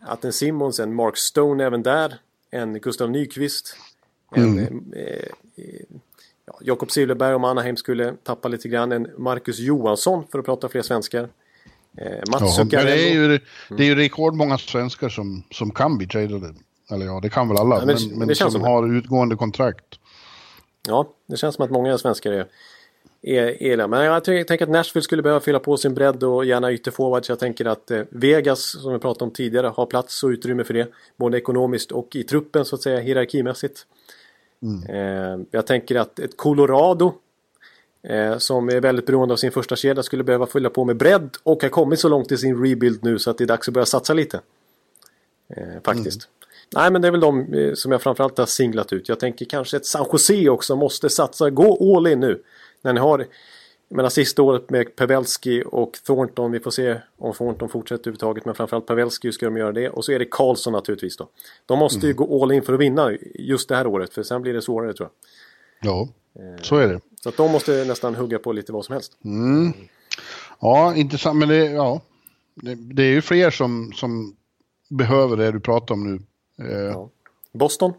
att 0.00 0.24
en 0.24 0.32
Simmons, 0.32 0.80
en 0.80 0.94
Mark 0.94 1.16
Stone 1.16 1.64
även 1.64 1.82
där, 1.82 2.14
en 2.50 2.80
Gustav 2.80 3.10
Nyqvist, 3.10 3.76
en 4.34 4.58
Mm. 4.58 4.92
eh, 4.96 5.02
eh, 5.56 5.80
ja, 6.46 6.58
Jakob 6.60 6.90
Silverberg 6.90 7.34
om 7.34 7.44
Anaheim 7.44 7.76
skulle 7.76 8.14
tappa 8.22 8.48
lite 8.48 8.68
grann, 8.68 8.92
en 8.92 9.08
Marcus 9.18 9.58
Johansson 9.58 10.24
för 10.32 10.38
att 10.38 10.44
prata 10.44 10.68
fler 10.68 10.82
svenskar. 10.82 11.28
Eh, 11.98 12.18
Mats 12.30 12.58
Ja, 12.58 12.64
det 12.64 13.08
är 13.08 13.12
ju, 13.12 13.40
det 13.68 13.82
är 13.82 13.86
ju 13.86 13.94
rekordmånga 13.94 14.58
svenskar 14.58 15.08
som, 15.08 15.42
som 15.50 15.70
kan 15.70 15.98
bli 15.98 16.06
tradade. 16.06 16.54
Eller 16.90 17.06
ja, 17.06 17.20
det 17.22 17.28
kan 17.28 17.48
väl 17.48 17.56
alla. 17.56 17.78
Ja, 17.78 17.86
men 17.86 17.96
men 18.10 18.26
men 18.26 18.36
som 18.36 18.50
som 18.50 18.60
har 18.60 18.96
utgående 18.96 19.36
kontrakt. 19.36 19.84
Ja, 20.88 21.08
det 21.26 21.36
känns 21.36 21.54
som 21.54 21.64
att 21.64 21.70
många 21.70 21.98
svenskar 21.98 22.32
är, 22.32 22.46
är 23.22 23.76
där. 23.76 23.88
Men 23.88 24.04
jag 24.04 24.24
tänker 24.24 24.62
att 24.62 24.70
Nashville 24.70 25.02
skulle 25.02 25.22
behöva 25.22 25.40
fylla 25.40 25.58
på 25.58 25.76
sin 25.76 25.94
bredd 25.94 26.22
och 26.22 26.44
gärna 26.44 26.72
ytterforwards. 26.72 27.28
Jag 27.28 27.38
tänker 27.38 27.64
att 27.64 27.90
eh, 27.90 28.02
Vegas, 28.10 28.82
som 28.82 28.92
vi 28.92 28.98
pratade 28.98 29.24
om 29.24 29.30
tidigare, 29.30 29.66
har 29.66 29.86
plats 29.86 30.22
och 30.22 30.28
utrymme 30.28 30.64
för 30.64 30.74
det. 30.74 30.88
Både 31.16 31.38
ekonomiskt 31.38 31.92
och 31.92 32.16
i 32.16 32.24
truppen, 32.24 32.64
så 32.64 32.76
att 32.76 32.82
säga, 32.82 33.00
hierarkimässigt. 33.00 33.86
Eh, 34.88 35.40
jag 35.50 35.66
tänker 35.66 35.96
att 35.96 36.18
ett 36.18 36.36
Colorado, 36.36 37.14
eh, 38.02 38.38
som 38.38 38.68
är 38.68 38.80
väldigt 38.80 39.06
beroende 39.06 39.32
av 39.32 39.36
sin 39.36 39.52
första 39.52 39.76
kedja 39.76 40.02
skulle 40.02 40.24
behöva 40.24 40.46
fylla 40.46 40.70
på 40.70 40.84
med 40.84 40.96
bredd 40.96 41.30
och 41.42 41.62
har 41.62 41.68
kommit 41.68 42.00
så 42.00 42.08
långt 42.08 42.32
i 42.32 42.38
sin 42.38 42.64
rebuild 42.64 43.04
nu 43.04 43.18
så 43.18 43.30
att 43.30 43.38
det 43.38 43.44
är 43.44 43.48
dags 43.48 43.68
att 43.68 43.74
börja 43.74 43.86
satsa 43.86 44.14
lite. 44.14 44.40
Faktiskt. 45.84 46.28
Nej 46.74 46.92
men 46.92 47.02
det 47.02 47.08
är 47.08 47.12
väl 47.12 47.20
de 47.20 47.72
som 47.74 47.92
jag 47.92 48.02
framförallt 48.02 48.38
har 48.38 48.46
singlat 48.46 48.92
ut. 48.92 49.08
Jag 49.08 49.20
tänker 49.20 49.44
kanske 49.44 49.76
ett 49.76 49.86
San 49.86 50.06
Jose 50.12 50.48
också 50.48 50.76
måste 50.76 51.08
satsa, 51.08 51.50
gå 51.50 51.96
all 51.96 52.06
in 52.06 52.20
nu. 52.20 52.42
När 52.82 52.92
ni 52.92 53.00
har, 53.00 53.26
menar 53.88 54.08
sista 54.08 54.42
året 54.42 54.70
med 54.70 54.96
Pavelski 54.96 55.62
och 55.66 55.92
Thornton, 56.06 56.52
vi 56.52 56.60
får 56.60 56.70
se 56.70 56.96
om 57.18 57.32
Thornton 57.32 57.68
fortsätter 57.68 58.00
överhuvudtaget 58.02 58.44
men 58.44 58.54
framförallt 58.54 58.86
Pavelski 58.86 59.32
ska 59.32 59.46
de 59.46 59.56
göra 59.56 59.72
det. 59.72 59.88
Och 59.88 60.04
så 60.04 60.12
är 60.12 60.18
det 60.18 60.24
Karlsson 60.24 60.72
naturligtvis 60.72 61.16
då. 61.16 61.28
De 61.66 61.78
måste 61.78 62.06
ju 62.06 62.14
gå 62.14 62.42
all 62.42 62.52
in 62.52 62.62
för 62.62 62.72
att 62.72 62.80
vinna 62.80 63.12
just 63.34 63.68
det 63.68 63.76
här 63.76 63.86
året 63.86 64.14
för 64.14 64.22
sen 64.22 64.42
blir 64.42 64.52
det 64.54 64.62
svårare 64.62 64.92
tror 64.92 65.08
jag. 65.80 65.92
Ja, 65.92 66.08
så 66.62 66.76
är 66.76 66.88
det. 66.88 67.00
Så 67.22 67.28
att 67.28 67.36
de 67.36 67.52
måste 67.52 67.84
nästan 67.84 68.14
hugga 68.14 68.38
på 68.38 68.52
lite 68.52 68.72
vad 68.72 68.84
som 68.84 68.92
helst. 68.92 69.16
Ja, 70.60 70.94
intressant. 70.96 71.38
Men 71.38 71.48
det, 71.48 71.64
ja, 71.64 72.00
det, 72.54 72.74
det 72.74 73.02
är 73.02 73.10
ju 73.10 73.22
fler 73.22 73.50
som, 73.50 73.92
som 73.92 74.36
behöver 74.88 75.36
det 75.36 75.52
du 75.52 75.60
pratar 75.60 75.94
om 75.94 76.12
nu. 76.12 76.22
Eh, 76.68 76.76
Ja. 76.78 77.10
Boston? 77.52 77.92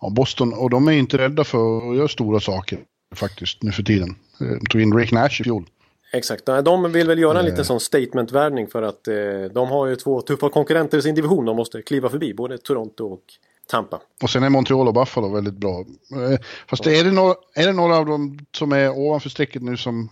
ja, 0.00 0.10
Boston, 0.10 0.54
och 0.54 0.70
de 0.70 0.88
är 0.88 0.92
inte 0.92 1.18
rädda 1.18 1.44
för 1.44 1.90
att 1.90 1.96
göra 1.96 2.08
stora 2.08 2.40
saker 2.40 2.78
faktiskt 3.14 3.62
nu 3.62 3.72
för 3.72 3.82
tiden. 3.82 4.16
Eh, 4.40 4.46
De 4.46 4.66
tog 4.66 4.80
in 4.80 4.96
Rick 4.96 5.12
Nash 5.12 5.40
i 5.40 5.44
fjol. 5.44 5.64
Exakt, 6.12 6.46
Nej, 6.46 6.62
de 6.62 6.92
vill 6.92 7.06
väl 7.06 7.18
göra 7.18 7.38
en 7.38 7.44
liten 7.44 7.64
sån 7.64 7.80
statement-värvning 7.80 8.66
för 8.66 8.82
att 8.82 9.08
eh, 9.08 9.14
de 9.54 9.68
har 9.68 9.86
ju 9.86 9.96
två 9.96 10.20
tuffa 10.22 10.48
konkurrenter 10.50 10.98
i 10.98 11.02
sin 11.02 11.14
division 11.14 11.44
de 11.44 11.56
måste 11.56 11.82
kliva 11.82 12.08
förbi, 12.08 12.34
både 12.34 12.58
Toronto 12.58 13.04
och 13.04 13.22
Tampa. 13.70 14.00
Och 14.22 14.30
sen 14.30 14.42
är 14.42 14.48
Montreal 14.50 14.88
och 14.88 14.94
Buffalo 14.94 15.28
väldigt 15.28 15.54
bra. 15.54 15.80
Eh, 15.80 16.38
Fast 16.68 16.86
är, 16.86 17.04
det 17.04 17.10
några, 17.10 17.34
är 17.54 17.66
det 17.66 17.72
några 17.72 17.96
av 17.96 18.06
dem 18.06 18.38
som 18.56 18.72
är 18.72 18.90
ovanför 18.98 19.28
strecket 19.30 19.62
nu 19.62 19.76
som 19.76 20.08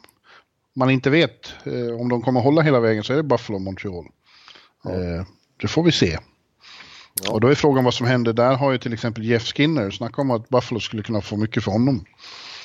man 0.77 0.91
inte 0.91 1.11
vet 1.11 1.53
eh, 1.65 2.01
om 2.01 2.09
de 2.09 2.23
kommer 2.23 2.41
hålla 2.41 2.63
hela 2.63 2.81
vägen 2.81 3.05
så 3.05 3.13
är 3.13 3.17
det 3.17 3.23
Buffalo 3.23 3.57
och 3.57 3.63
Montreal. 3.63 4.05
Eh, 4.85 5.27
det 5.61 5.69
får 5.69 5.83
vi 5.83 5.93
se. 5.93 6.19
Och 7.31 7.41
då 7.41 7.49
är 7.49 7.55
frågan 7.55 7.85
vad 7.85 7.95
som 7.95 8.07
händer. 8.07 8.33
Där 8.33 8.55
har 8.55 8.73
ju 8.73 8.79
till 8.79 8.93
exempel 8.93 9.25
Jeff 9.25 9.53
Skinner 9.53 9.91
snackat 9.91 10.19
om 10.19 10.31
att 10.31 10.49
Buffalo 10.49 10.81
skulle 10.81 11.03
kunna 11.03 11.21
få 11.21 11.37
mycket 11.37 11.65
för 11.65 11.71
honom. 11.73 12.05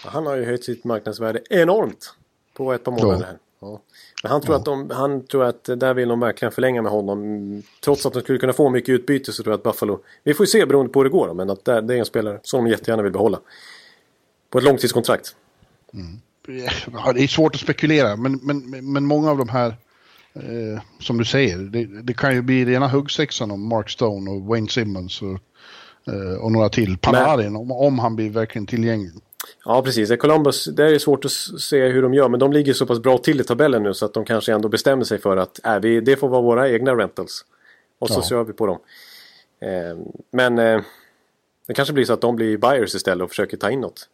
Han 0.06 0.26
har 0.26 0.36
ju 0.36 0.46
höjt 0.46 0.64
sitt 0.64 0.84
marknadsvärde 0.84 1.42
enormt 1.50 2.14
på 2.54 2.74
ett 2.74 2.84
par 2.84 2.92
månader 2.92 3.28
Ja. 3.32 3.38
Ja. 3.62 3.82
Men 4.24 4.32
han 4.32 4.42
tror, 4.42 4.56
att 4.56 4.66
de, 4.66 4.90
han 4.90 5.28
tror 5.28 5.44
att 5.44 5.64
där 5.64 5.94
vill 5.94 6.10
de 6.10 6.20
verkligen 6.20 6.52
förlänga 6.52 6.82
med 6.82 6.92
honom. 6.92 7.64
Trots 7.84 8.06
att 8.06 8.14
de 8.14 8.22
skulle 8.22 8.40
kunna 8.40 8.54
få 8.54 8.70
mycket 8.70 8.90
utbyte 8.90 9.32
så 9.32 9.44
tror 9.44 9.54
jag 9.54 9.58
att 9.58 9.64
Buffalo... 9.64 10.00
Vi 10.24 10.34
får 10.34 10.44
ju 10.44 10.48
se 10.48 10.66
beroende 10.66 10.92
på 10.92 11.00
hur 11.00 11.04
det 11.04 11.10
går 11.10 11.34
men 11.34 11.50
att 11.50 11.66
det 11.66 11.74
är 11.74 11.92
en 11.92 12.06
spelare 12.06 12.40
som 12.44 12.64
de 12.64 12.72
jättegärna 12.72 13.04
vill 13.04 13.12
behålla. 13.12 13.40
På 14.50 14.58
ett 14.58 14.64
långtidskontrakt. 14.64 15.36
Ja, 16.94 17.14
det 17.14 17.24
är 17.24 17.28
svårt 17.28 17.56
att 17.56 17.62
spekulera, 17.62 18.16
men, 18.16 18.40
men, 18.44 18.92
men 18.94 19.06
många 19.06 19.32
av 19.32 19.38
de 19.38 19.50
här, 19.50 19.68
eh, 20.34 20.82
som 21.00 21.18
du 21.18 21.26
säger, 21.26 21.58
det, 21.58 21.86
det 21.86 22.14
kan 22.14 22.34
ju 22.34 22.42
bli 22.42 22.66
rena 22.66 22.88
huggsexan 22.88 23.52
om 23.52 23.68
Mark 23.68 23.90
Stone 23.90 24.32
och 24.32 24.42
Wayne 24.42 24.68
Simmons 24.68 25.22
och, 25.22 25.40
eh, 26.14 26.42
och 26.42 26.52
några 26.52 26.70
till. 26.70 26.98
Panarin, 26.98 27.56
om, 27.56 27.72
om 27.72 28.00
han 28.00 28.16
blir 28.16 28.30
verkligen 28.30 28.66
tillgänglig. 28.66 29.14
Ja, 29.66 29.82
precis. 29.82 30.18
Columbus, 30.20 30.66
där 30.66 30.86
är 30.86 30.92
det 30.92 31.00
svårt 31.00 31.26
att 31.26 31.32
se 31.62 31.88
hur 31.88 32.02
de 32.02 32.14
gör. 32.14 32.30
Men 32.30 32.40
de 32.40 32.54
ligger 32.54 32.74
så 32.74 32.86
pass 32.86 33.00
bra 33.00 33.18
till 33.18 33.42
i 33.42 33.44
tabellen 33.44 33.84
nu 33.84 33.94
så 33.94 34.06
att 34.06 34.14
de 34.14 34.26
kanske 34.26 34.54
ändå 34.54 34.70
bestämmer 34.70 35.04
sig 35.04 35.20
för 35.20 35.38
att 35.38 35.66
äh, 35.66 35.80
vi, 35.80 36.02
det 36.02 36.16
får 36.16 36.30
vara 36.30 36.42
våra 36.42 36.70
egna 36.70 36.96
rentals. 36.96 37.46
Och 38.00 38.08
så 38.10 38.20
Ja. 38.20 38.24
kör 38.24 38.44
vi 38.44 38.54
på 38.54 38.66
dem. 38.66 38.80
Eh, 39.62 39.98
men 40.32 40.60
eh, 40.60 40.82
det 41.68 41.74
kanske 41.74 41.94
blir 41.94 42.06
så 42.06 42.14
att 42.14 42.22
de 42.22 42.36
blir 42.36 42.58
buyers 42.58 42.96
istället 42.96 43.24
och 43.24 43.30
försöker 43.30 43.58
ta 43.58 43.70
in 43.72 43.82
något. 43.82 44.10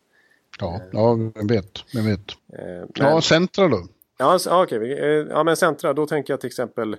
Ja, 0.59 0.81
ja 0.91 1.13
vem 1.35 1.47
vet, 1.47 1.79
vem 1.93 2.05
vet. 2.05 2.19
Eh, 2.53 2.65
men, 2.65 2.87
Ja, 2.95 3.21
centra 3.21 3.67
då. 3.67 3.87
ja, 4.17 4.39
okej. 4.49 4.79
vi- 4.79 4.99
eh, 4.99 5.07
ja, 5.07 5.43
men 5.43 5.57
centra, 5.57 5.93
då 5.93 6.05
tänker 6.07 6.33
jag 6.33 6.39
till 6.41 6.47
exempel 6.47 6.97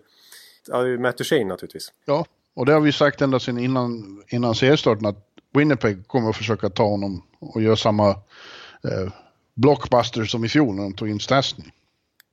ja, 0.68 0.82
Matt 0.84 1.18
Duchene 1.18 1.44
naturligtvis. 1.44 1.92
Ja, 2.04 2.24
och 2.54 2.66
det 2.66 2.72
har 2.72 2.80
vi 2.80 2.92
sagt 2.92 3.20
ända 3.22 3.40
sedan 3.40 3.58
innan, 3.58 4.22
innan 4.28 4.54
seriestarten 4.54 5.06
att 5.06 5.18
Winnipeg 5.52 6.08
kommer 6.08 6.30
att 6.30 6.36
försöka 6.36 6.68
ta 6.70 6.84
honom 6.86 7.22
och 7.38 7.62
göra 7.62 7.76
samma 7.76 8.10
eh, 8.10 9.12
blockbuster 9.54 10.24
som 10.24 10.44
i 10.44 10.48
fjol 10.48 10.74
när 10.74 10.82
de 10.82 10.92
tog 10.94 11.08
in 11.08 11.20
Stastny. 11.20 11.64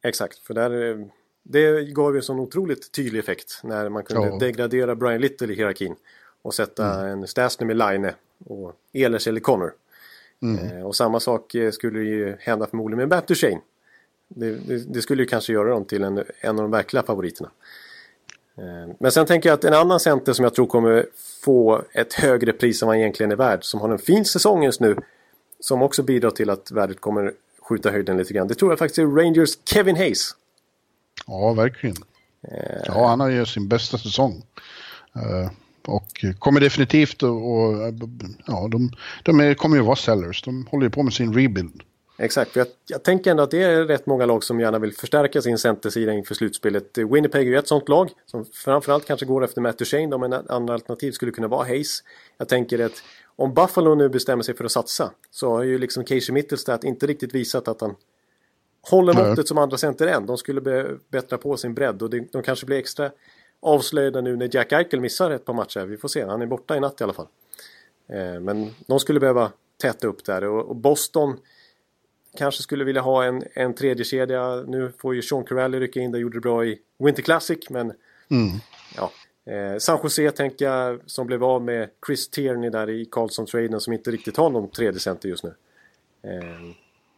Exakt, 0.03 0.38
för 0.38 0.53
där, 0.53 0.89
eh, 0.91 1.05
det 1.43 1.84
gav 1.84 2.14
ju 2.14 2.18
en 2.18 2.24
sån 2.24 2.39
otroligt 2.39 2.91
tydlig 2.91 3.20
effekt 3.20 3.59
när 3.64 3.89
man 3.89 4.03
kunde 4.03 4.28
Ja. 4.28 4.38
degradera 4.39 4.95
Brian 4.95 5.22
Little 5.22 5.53
i 5.53 5.55
hierarkin 5.55 5.95
och 6.41 6.53
sätta 6.53 7.07
en 7.07 7.28
Stasny 7.28 7.66
med 7.66 7.78
Line 7.78 8.11
och 8.45 8.74
Ehlers 8.93 9.28
eller 9.28 9.39
Connor. 9.39 9.74
Eh, 10.61 10.86
och 10.86 10.95
samma 10.95 11.20
sak 11.20 11.55
eh, 11.55 11.72
skulle 11.72 11.99
ju 11.99 12.36
hända 12.39 12.68
förmodligen 12.68 12.97
med 13.09 13.18
Matt 13.18 13.28
Duchene. 13.28 13.61
Det, 14.28 14.51
det, 14.51 14.93
det 14.93 15.01
skulle 15.01 15.24
ju 15.24 15.28
kanske 15.28 15.53
göra 15.53 15.70
dem 15.70 15.86
till 15.86 16.03
en, 16.03 16.24
en 16.39 16.49
av 16.59 16.64
de 16.64 16.72
verkliga 16.72 17.03
favoriterna. 17.03 17.49
Eh, 18.57 18.95
men 18.99 19.11
sen 19.11 19.25
tänker 19.25 19.49
jag 19.49 19.53
att 19.53 19.63
en 19.63 19.73
annan 19.73 19.99
center 19.99 20.33
som 20.33 20.43
jag 20.43 20.53
tror 20.53 20.67
kommer 20.67 21.05
få 21.43 21.83
ett 21.93 22.13
högre 22.13 22.53
pris 22.53 22.81
än 22.81 22.87
vad 22.87 22.95
han 22.95 23.01
egentligen 23.01 23.31
är 23.31 23.35
värd, 23.35 23.63
som 23.63 23.81
har 23.81 23.89
en 23.89 23.97
fin 23.97 24.25
säsong 24.25 24.63
just 24.63 24.79
nu, 24.79 24.97
som 25.59 25.81
också 25.81 26.03
bidrar 26.03 26.31
till 26.31 26.49
att 26.49 26.71
värdet 26.71 27.01
kommer 27.01 27.33
skjuta 27.61 27.91
höjden 27.91 28.17
lite 28.17 28.33
grann. 28.33 28.47
Det 28.47 28.55
tror 28.55 28.71
jag 28.71 28.79
faktiskt 28.79 28.97
är 28.97 29.07
Rangers 29.07 29.49
Kevin 29.65 29.95
Hayes. 29.95 30.35
Ja, 31.27 31.53
verkligen. 31.53 31.95
Eh. 32.47 32.81
Ja, 32.85 33.07
han 33.07 33.19
har 33.19 33.29
ju 33.29 33.45
sin 33.45 33.67
bästa 33.67 33.97
säsong. 33.97 34.43
Eh, 35.15 35.51
och 35.85 36.25
kommer 36.39 36.59
definitivt 36.59 37.23
att... 37.23 37.29
och, 37.29 37.73
Ja, 38.45 38.67
de, 38.71 38.91
de 39.23 39.39
är, 39.39 39.53
kommer 39.53 39.77
ju 39.77 39.83
vara 39.83 39.95
sellers. 39.95 40.43
De 40.43 40.67
håller 40.71 40.85
ju 40.85 40.89
på 40.89 41.03
med 41.03 41.13
sin 41.13 41.33
rebuild. 41.33 41.83
Exakt, 42.18 42.51
för 42.51 42.59
jag, 42.59 42.68
jag 42.88 43.03
tänker 43.03 43.32
ändå 43.32 43.43
att 43.43 43.51
det 43.51 43.64
är 43.64 43.86
rätt 43.86 44.05
många 44.05 44.26
lag 44.26 44.43
som 44.43 44.59
gärna 44.59 44.80
vill 44.80 44.93
förstärka 44.93 45.41
sin 45.41 45.57
centersida 45.57 46.14
inför 46.14 46.36
slutspelet. 46.36 46.97
Winnipeg 46.97 47.47
är 47.47 47.51
ju 47.51 47.57
ett 47.57 47.68
sånt 47.68 47.89
lag 47.89 48.11
som 48.26 48.45
framförallt 48.45 49.05
kanske 49.05 49.26
går 49.26 49.43
efter 49.43 49.61
Matt 49.61 49.78
Duchene 49.78 50.18
men 50.18 50.34
en 50.34 50.49
andra 50.49 50.74
alternativ 50.74 51.11
skulle 51.11 51.32
kunna 51.32 51.47
vara 51.47 51.64
Hayes. 51.64 52.03
Jag 52.38 52.47
tänker 52.47 52.86
att 52.86 53.03
om 53.36 53.53
Buffalo 53.53 53.95
nu 53.95 54.09
bestämmer 54.09 54.43
sig 54.43 54.55
för 54.55 54.66
att 54.66 54.72
satsa 54.72 55.11
så 55.32 55.49
har 55.49 55.64
ju 55.64 55.78
liksom 55.78 56.03
Casey 56.03 56.34
Mittelstadt 56.34 56.84
inte 56.84 57.07
riktigt 57.07 57.36
visat 57.36 57.68
att 57.68 57.82
han 57.82 57.95
håller 58.89 59.14
måttet 59.14 59.47
som 59.47 59.57
andra 59.57 59.78
center 59.78 60.07
än. 60.07 60.26
De 60.26 60.38
skulle 60.38 60.61
be, 60.61 60.97
bättra 61.09 61.38
på 61.38 61.57
sin 61.57 61.74
bredd 61.74 62.01
och 62.01 62.09
det, 62.09 62.32
de 62.32 62.43
kanske 62.43 62.66
blir 62.66 62.78
extra 62.78 63.11
avslöjade 63.61 64.22
nu 64.22 64.36
när 64.36 64.49
Jack 64.51 64.72
Eichel 64.72 64.99
missar 64.99 65.32
ett 65.32 65.45
par 65.45 65.53
matcher. 65.53 65.86
Vi 65.86 65.97
får 65.97 66.07
se, 66.07 66.26
han 66.26 66.41
är 66.41 66.45
borta 66.45 66.78
i 66.78 66.80
natt 66.80 67.01
i 67.01 67.03
alla 67.03 67.14
fall. 67.14 67.28
Eh, 68.07 68.39
men 68.39 68.70
de 68.88 68.99
skulle 68.99 69.20
behöva 69.20 69.51
täta 69.82 70.07
upp 70.07 70.26
där 70.26 70.43
och, 70.43 70.70
och 70.70 70.76
Boston 70.76 71.38
kanske 72.38 72.63
skulle 72.63 72.84
vilja 72.84 73.01
ha 73.01 73.23
en, 73.23 73.43
en 73.53 73.73
tredje 73.73 74.05
kedja. 74.05 74.55
Nu 74.55 74.91
får 74.97 75.15
ju 75.15 75.21
Sean 75.21 75.43
Corrali 75.43 75.79
rycka 75.79 75.99
in, 75.99 76.11
det 76.11 76.19
gjorde 76.19 76.38
det 76.38 76.41
bra 76.41 76.65
i 76.65 76.79
Winter 76.99 77.23
Classic 77.23 77.69
men 77.69 77.93
ja. 78.95 79.11
Eh, 79.45 79.77
San 79.77 79.99
Jose 80.03 80.31
tänker 80.31 80.65
jag 80.65 80.99
som 81.05 81.27
blev 81.27 81.43
av 81.43 81.61
med 81.61 81.89
Chris 82.05 82.29
Tierney 82.29 82.69
där 82.69 82.89
i 82.89 83.05
Carlson-traden 83.05 83.79
som 83.79 83.93
inte 83.93 84.11
riktigt 84.11 84.38
har 84.38 84.49
någon 84.49 84.69
tredje 84.69 84.99
center 84.99 85.29
just 85.29 85.43
nu. 85.43 85.53
Eh, 86.23 86.75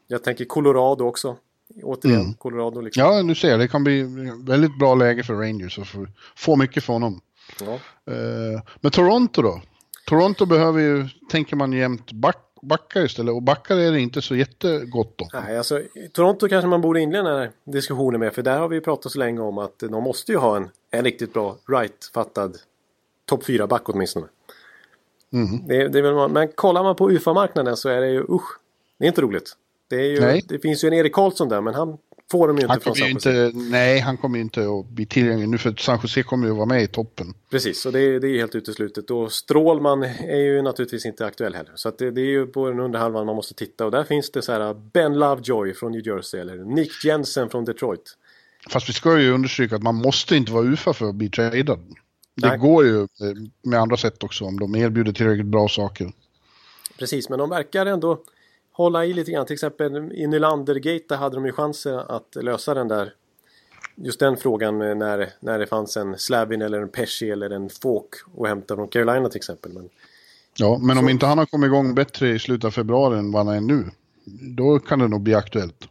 jag 0.08 0.24
tänker 0.24 0.46
Colorado 0.46 1.06
också. 1.06 1.38
Återigen, 1.84 2.34
Colorado 2.34 2.82
liksom. 2.82 3.04
Ja, 3.04 3.24
du 3.24 3.36
ser, 3.36 3.58
det 3.58 3.68
kan 3.68 3.84
bli 3.84 4.04
väldigt 4.40 4.80
bra 4.80 4.96
läge 4.96 5.24
för 5.24 5.34
Rangers 5.34 5.80
att 5.80 5.88
få, 5.88 6.08
få 6.36 6.56
mycket 6.56 6.84
för 6.84 6.94
honom. 6.94 7.22
Ja. 7.60 7.74
Eh, 8.14 8.62
men 8.82 8.92
Toronto 8.92 9.42
då? 9.42 9.62
Toronto 10.06 10.46
behöver 10.46 10.82
ju, 10.82 11.08
tänker 11.30 11.56
man 11.56 11.74
jämt, 11.74 12.12
back, 12.12 12.38
backar 12.68 13.06
istället. 13.06 13.34
Och 13.34 13.42
backar 13.42 13.78
är 13.78 13.92
det 13.92 14.00
inte 14.00 14.22
så 14.22 14.36
jättegott 14.36 15.22
om. 15.22 15.28
Nej, 15.34 15.58
alltså, 15.58 15.82
Toronto 16.12 16.48
kanske 16.48 16.68
man 16.68 16.82
borde 16.82 17.02
inleda 17.02 17.30
den 17.30 17.40
här 17.40 17.52
diskussionen 17.64 18.20
med. 18.20 18.34
För 18.34 18.42
där 18.42 18.60
har 18.60 18.68
vi 18.68 18.82
pratat 18.82 19.12
så 19.12 19.20
länge 19.20 19.42
om 19.42 19.58
att 19.58 19.80
de 19.80 20.04
måste 20.04 20.32
ju 20.32 20.38
ha 20.38 20.58
en, 20.58 20.70
en 20.92 21.04
riktigt 21.04 21.34
bra 21.34 21.58
right-fattad 21.68 22.58
topp 23.26 23.44
4-back 23.44 23.90
åtminstone. 23.90 24.28
Det, 25.68 25.88
det 25.88 26.00
är 26.00 26.02
väl, 26.02 26.30
men 26.30 26.48
kollar 26.48 26.84
man 26.84 26.96
på 26.96 27.12
UFA-marknaden 27.12 27.78
så 27.78 27.90
är 27.90 28.02
det 28.02 28.08
ju 28.08 28.26
usch. 28.30 28.60
Det 28.98 29.06
är 29.06 29.08
inte 29.08 29.22
roligt. 29.22 29.56
Det, 29.88 30.06
ju, 30.06 30.42
det 30.48 30.60
finns 30.60 30.84
ju 30.84 30.88
en 30.88 30.94
Erik 30.94 31.14
Karlsson 31.14 31.50
där 31.50 31.62
men 31.62 31.74
han 31.74 31.98
får 32.32 32.48
de 32.48 32.58
ju 32.58 32.62
inte 32.62 32.72
han 32.72 32.82
från 32.82 32.96
San 32.96 33.08
ju 33.08 33.14
Jose. 33.14 33.30
inte, 33.48 33.58
nej, 33.58 34.00
han 34.00 34.18
kommer 34.18 34.38
ju 34.38 34.42
inte 34.44 34.62
att 34.70 34.90
bli 34.90 35.06
tillgänglig 35.06 35.50
nu 35.50 35.58
för 35.58 35.76
San 35.78 36.00
Jose 36.04 36.24
kommer 36.24 36.46
ju 36.46 36.52
att 36.52 36.58
vara 36.58 36.66
med 36.66 36.84
i 36.84 36.88
toppen. 36.88 37.34
Precis, 37.52 37.86
och 37.86 37.92
det, 37.92 38.00
är- 38.00 38.20
det 38.20 38.28
är 38.28 38.38
helt 38.38 38.56
uteslutet. 38.56 39.12
Och 39.12 39.32
Strålman 39.32 40.04
är 40.04 40.38
ju 40.42 40.62
naturligtvis 40.62 41.06
inte 41.06 41.26
aktuell 41.26 41.56
heller. 41.56 41.72
Så 41.76 41.92
det, 41.98 42.12
det 42.12 42.22
är 42.22 42.26
ju 42.26 42.46
på 42.48 42.70
den 42.70 42.80
under 42.80 43.00
halvan 43.00 43.26
man 43.26 43.36
måste 43.36 43.54
titta. 43.54 43.86
Och 43.86 43.92
där 43.92 44.04
finns 44.04 44.32
det 44.32 44.42
så 44.42 44.52
här 44.52 44.74
Ben 44.94 45.20
Lovejoy 45.20 45.74
från 45.74 45.92
New 45.92 46.08
Jersey 46.08 46.40
eller 46.42 46.56
Nick 46.58 47.06
Jensen 47.06 47.50
från 47.50 47.66
Detroit. 47.66 48.18
Fast 48.70 48.90
vi 48.90 48.94
ska 48.94 49.20
ju 49.20 49.32
understryka 49.32 49.76
att 49.76 49.84
man 49.84 49.96
måste 49.96 50.36
inte 50.36 50.52
vara 50.52 50.64
UFA 50.66 50.94
för 50.94 51.10
att 51.10 51.16
bli 51.16 51.30
tradad. 51.30 51.80
Det 52.36 52.48
Nej. 52.48 52.58
går 52.58 52.86
ju 52.86 53.02
eh, 53.02 53.08
med 53.64 53.80
andra 53.80 53.98
sätt 53.98 54.24
också 54.24 54.46
om 54.46 54.60
de 54.60 54.76
erbjuder 54.76 55.12
tillräckligt 55.12 55.46
bra 55.46 55.68
saker. 55.68 56.12
Precis, 57.00 57.30
men 57.30 57.40
de 57.40 57.50
verkar 57.50 57.86
ändå 57.86 58.20
hålla 58.76 59.06
i 59.06 59.14
lite 59.14 59.32
grann. 59.32 59.46
Till 59.46 59.54
exempel 59.54 60.12
i 60.14 60.28
Nylander-gate 60.28 61.06
där 61.10 61.16
hade 61.16 61.36
de 61.36 61.46
ju 61.46 61.52
chansen 61.52 62.00
att 62.00 62.36
lösa 62.36 62.74
den 62.74 62.88
där 62.88 63.14
just 63.96 64.20
den 64.20 64.38
frågan 64.38 64.80
när, 64.80 65.30
när 65.40 65.60
det 65.60 65.68
fanns 65.68 65.98
en 65.98 66.18
Slavin 66.18 66.62
eller 66.62 66.82
en 66.82 66.90
Pesci 66.90 67.30
eller 67.32 67.50
en 67.50 67.70
Falk 67.70 68.10
att 68.40 68.48
hämta 68.48 68.76
från 68.76 68.88
Carolina 68.88 69.30
till 69.30 69.38
exempel. 69.38 69.74
Men 69.74 69.90
Ja, 70.58 70.78
men 70.82 70.98
om 70.98 71.10
inte 71.10 71.26
han 71.26 71.38
har 71.38 71.46
kommit 71.46 71.68
igång 71.68 71.96
bättre 71.96 72.30
i 72.30 72.40
slutet 72.40 72.66
av 72.66 72.72
februari 72.72 73.20
än 73.20 73.32
vad 73.32 73.46
han 73.46 73.56
är 73.56 73.62
nu, 73.62 73.86
då 74.56 74.80
kan 74.80 75.00
det 75.00 75.08
nog 75.08 75.22
bli 75.22 75.34
aktuellt. 75.36 75.88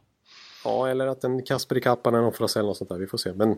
ja, 0.64 0.89
eller 0.89 1.07
att 1.07 1.24
en 1.24 1.43
Kasper 1.43 1.76
i 1.76 1.80
Kappanen 1.80 2.24
offras 2.24 2.57
eller 2.57 2.66
något 2.66 2.76
sånt 2.76 2.91
där. 2.91 2.99
Vi 2.99 3.07
får 3.07 3.18
se. 3.18 3.32
Men 3.32 3.49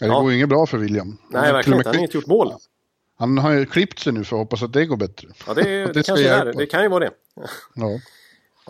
Det 0.00 0.06
Ja. 0.06 0.20
går 0.20 0.30
ju 0.30 0.36
inget 0.36 0.48
bra 0.48 0.66
för 0.66 0.78
William. 0.78 1.18
Nej, 1.30 1.52
verkligen 1.52 1.78
inte. 1.78 1.88
Han 1.88 1.96
har 1.96 2.02
inte 2.02 2.16
gjort 2.16 2.26
mål. 2.26 2.52
Han 3.20 3.38
har 3.38 3.52
ju 3.52 3.66
klippt 3.66 3.98
sig 3.98 4.12
nu 4.12 4.24
för 4.24 4.36
att 4.36 4.40
hoppas 4.40 4.62
att 4.62 4.72
det 4.72 4.86
går 4.86 4.96
bättre. 4.96 5.28
Ja, 5.46 5.54
det, 5.54 5.84
Att 5.84 5.94
det, 5.94 6.02
kanske 6.02 6.28
är. 6.28 6.52
Det 6.52 6.66
kan 6.66 6.82
ju 6.82 6.88
vara 6.88 7.04
det. 7.04 7.10
Ja. 7.74 8.00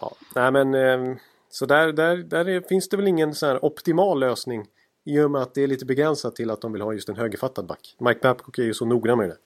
Ja, 0.01 0.15
nej 0.35 0.51
men 0.53 0.75
eh, 0.75 1.17
så 1.51 1.67
där, 1.67 1.93
där, 1.93 2.17
där 2.17 2.49
är, 2.49 2.61
finns 2.61 2.89
det 2.89 2.97
väl 2.97 3.09
ingen 3.09 3.35
här 3.43 3.65
optimal 3.65 4.21
lösning 4.21 4.67
i 5.05 5.21
och 5.21 5.31
med 5.31 5.43
att 5.43 5.55
det 5.55 5.63
är 5.63 5.67
lite 5.67 5.85
begränsat 5.85 6.37
till 6.37 6.51
att 6.51 6.61
de 6.61 6.73
vill 6.73 6.83
ha 6.83 6.93
just 6.93 7.09
en 7.09 7.17
högerfattad 7.17 7.67
back. 7.67 7.97
Mike 7.99 8.21
Babcock 8.23 8.59
är 8.59 8.63
ju 8.63 8.75
så 8.75 8.85
noggrann 8.85 9.19
med 9.19 9.29
det. 9.29 9.37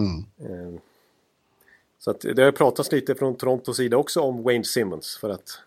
Mm. 0.00 0.18
Eh, 0.38 0.80
så 1.98 2.10
att 2.10 2.20
det 2.20 2.42
har 2.42 2.52
pratats 2.52 2.92
lite 2.92 3.14
från 3.14 3.36
Torontos 3.36 3.76
sida 3.76 3.96
också 3.96 4.20
om 4.20 4.42
Wayne 4.42 4.64
Simmons 4.64 5.18
för 5.20 5.30
att 5.30 5.60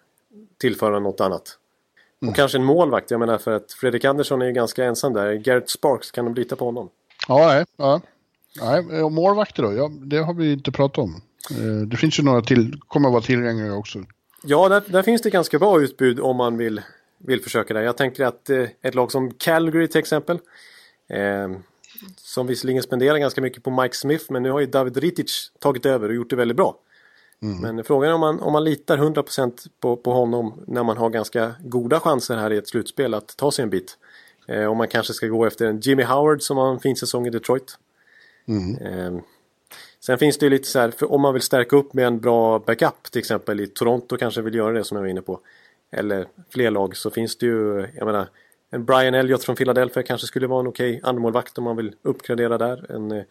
tillföra 0.58 1.00
något 1.00 1.22
annat. 1.22 1.58
Och 2.28 2.36
kanske 2.36 2.58
en 2.58 2.64
målvakt, 2.64 3.12
jag 3.12 3.20
menar 3.20 3.38
för 3.38 3.52
att 3.52 3.72
Fredrik 3.72 4.06
Andersson 4.06 4.42
är 4.42 4.46
ju 4.46 4.52
ganska 4.52 4.86
ensam 4.86 5.14
där. 5.14 5.34
Garrett 5.34 5.70
Sparks, 5.70 6.12
kan 6.12 6.26
de 6.26 6.34
lita 6.34 6.56
på 6.56 6.66
honom? 6.66 6.90
Ja. 7.28 7.66
Ja. 7.78 8.02
Nej. 8.62 9.04
Och 9.04 9.12
målvakter 9.12 9.64
då? 9.64 9.74
Ja, 9.74 9.92
det 10.02 10.18
har 10.18 10.34
vi 10.34 10.52
inte 10.54 10.72
pratat 10.72 10.98
om. 10.98 11.22
Eh, 11.52 11.88
Det 11.88 11.98
finns 11.98 12.20
ju 12.20 12.24
några 12.24 12.42
till, 12.42 12.80
kommer 12.88 13.08
att 13.10 13.14
vara 13.14 13.24
tillgängliga 13.24 13.74
också. 13.74 14.00
Ja, 14.44 14.70
där, 14.70 14.84
där 14.88 15.02
finns 15.02 15.22
det 15.22 15.30
ganska 15.30 15.60
bra 15.60 15.82
utbud 15.82 16.20
om 16.20 16.36
man 16.38 16.58
vill, 16.58 16.82
vill 17.18 17.42
försöka 17.42 17.74
det. 17.74 17.84
Jag 17.84 17.98
tänker 17.98 18.26
att 18.26 18.50
eh, 18.50 18.66
ett 18.82 18.96
lag 18.96 19.12
som 19.12 19.32
Calgary 19.32 19.88
till 19.88 20.00
exempel. 20.00 20.40
Eh, 21.10 21.52
som 22.18 22.48
visserligen 22.48 22.84
spenderar 22.84 23.18
ganska 23.18 23.42
mycket 23.42 23.64
på 23.64 23.70
Mike 23.72 23.96
Smith 23.96 24.26
men 24.30 24.44
nu 24.44 24.52
har 24.52 24.60
ju 24.60 24.66
David 24.66 24.98
Ritic 24.98 25.52
tagit 25.60 25.86
över 25.86 26.10
och 26.10 26.16
gjort 26.16 26.30
det 26.30 26.36
väldigt 26.36 26.58
bra. 26.58 26.76
Men 27.62 27.84
frågan 27.84 28.10
är 28.10 28.14
om 28.14 28.20
man, 28.20 28.40
om 28.40 28.54
man 28.54 28.64
litar 28.64 28.98
100% 28.98 29.68
på, 29.80 29.98
på 29.98 30.14
honom 30.14 30.64
när 30.68 30.84
man 30.84 30.98
har 30.98 31.10
ganska 31.10 31.56
goda 31.64 32.00
chanser 32.00 32.38
här 32.38 32.54
i 32.54 32.58
ett 32.58 32.68
slutspel 32.68 33.14
att 33.14 33.38
ta 33.38 33.52
sig 33.52 33.64
en 33.64 33.70
bit. 33.70 33.98
Eh, 34.48 34.66
om 34.66 34.78
man 34.78 34.88
kanske 34.88 35.14
ska 35.14 35.28
gå 35.28 35.46
efter 35.46 35.66
en 35.66 35.80
Jimmy 35.80 36.04
Howard 36.04 36.42
som 36.42 36.58
har 36.58 36.72
en 36.72 36.80
fin 36.80 36.96
säsong 36.96 37.28
i 37.28 37.30
Detroit. 37.30 37.78
Eh, 38.82 39.20
sen 40.00 40.18
finns 40.18 40.38
det 40.38 40.46
ju 40.46 40.50
lite 40.50 40.68
så 40.68 40.80
här, 40.80 40.92
för 40.92 41.12
om 41.12 41.22
man 41.22 41.34
vill 41.34 41.42
stärka 41.42 41.76
upp 41.76 41.94
med 41.94 42.08
en 42.08 42.20
bra 42.20 42.60
backup 42.60 43.12
till 43.12 43.20
exempel 43.20 43.60
i 43.60 43.68
Toronto 43.68 44.18
kanske 44.18 44.42
vill 44.42 44.56
göra 44.56 44.74
det 44.74 44.84
som 44.84 44.96
jag 44.96 45.02
var 45.02 45.10
inne 45.10 45.22
på. 45.22 45.40
Eller 45.92 46.28
fler 46.50 46.72
lag 46.72 46.98
så 46.98 47.10
finns 47.10 47.38
det 47.38 47.46
ju, 47.46 47.88
jag 47.96 48.06
menar, 48.06 48.28
en 48.72 48.86
Brian 48.86 49.14
Elliott 49.14 49.44
från 49.44 49.56
Philadelphia 49.56 50.04
kanske 50.04 50.28
skulle 50.28 50.48
vara 50.48 50.60
en 50.60 50.68
okej 50.68 51.00
andremålvakt 51.04 51.58
om 51.58 51.64
man 51.64 51.76
vill 51.76 51.96
uppgradera 52.02 52.58
där. 52.58 52.92
En 52.92 53.12
eh, 53.12 53.24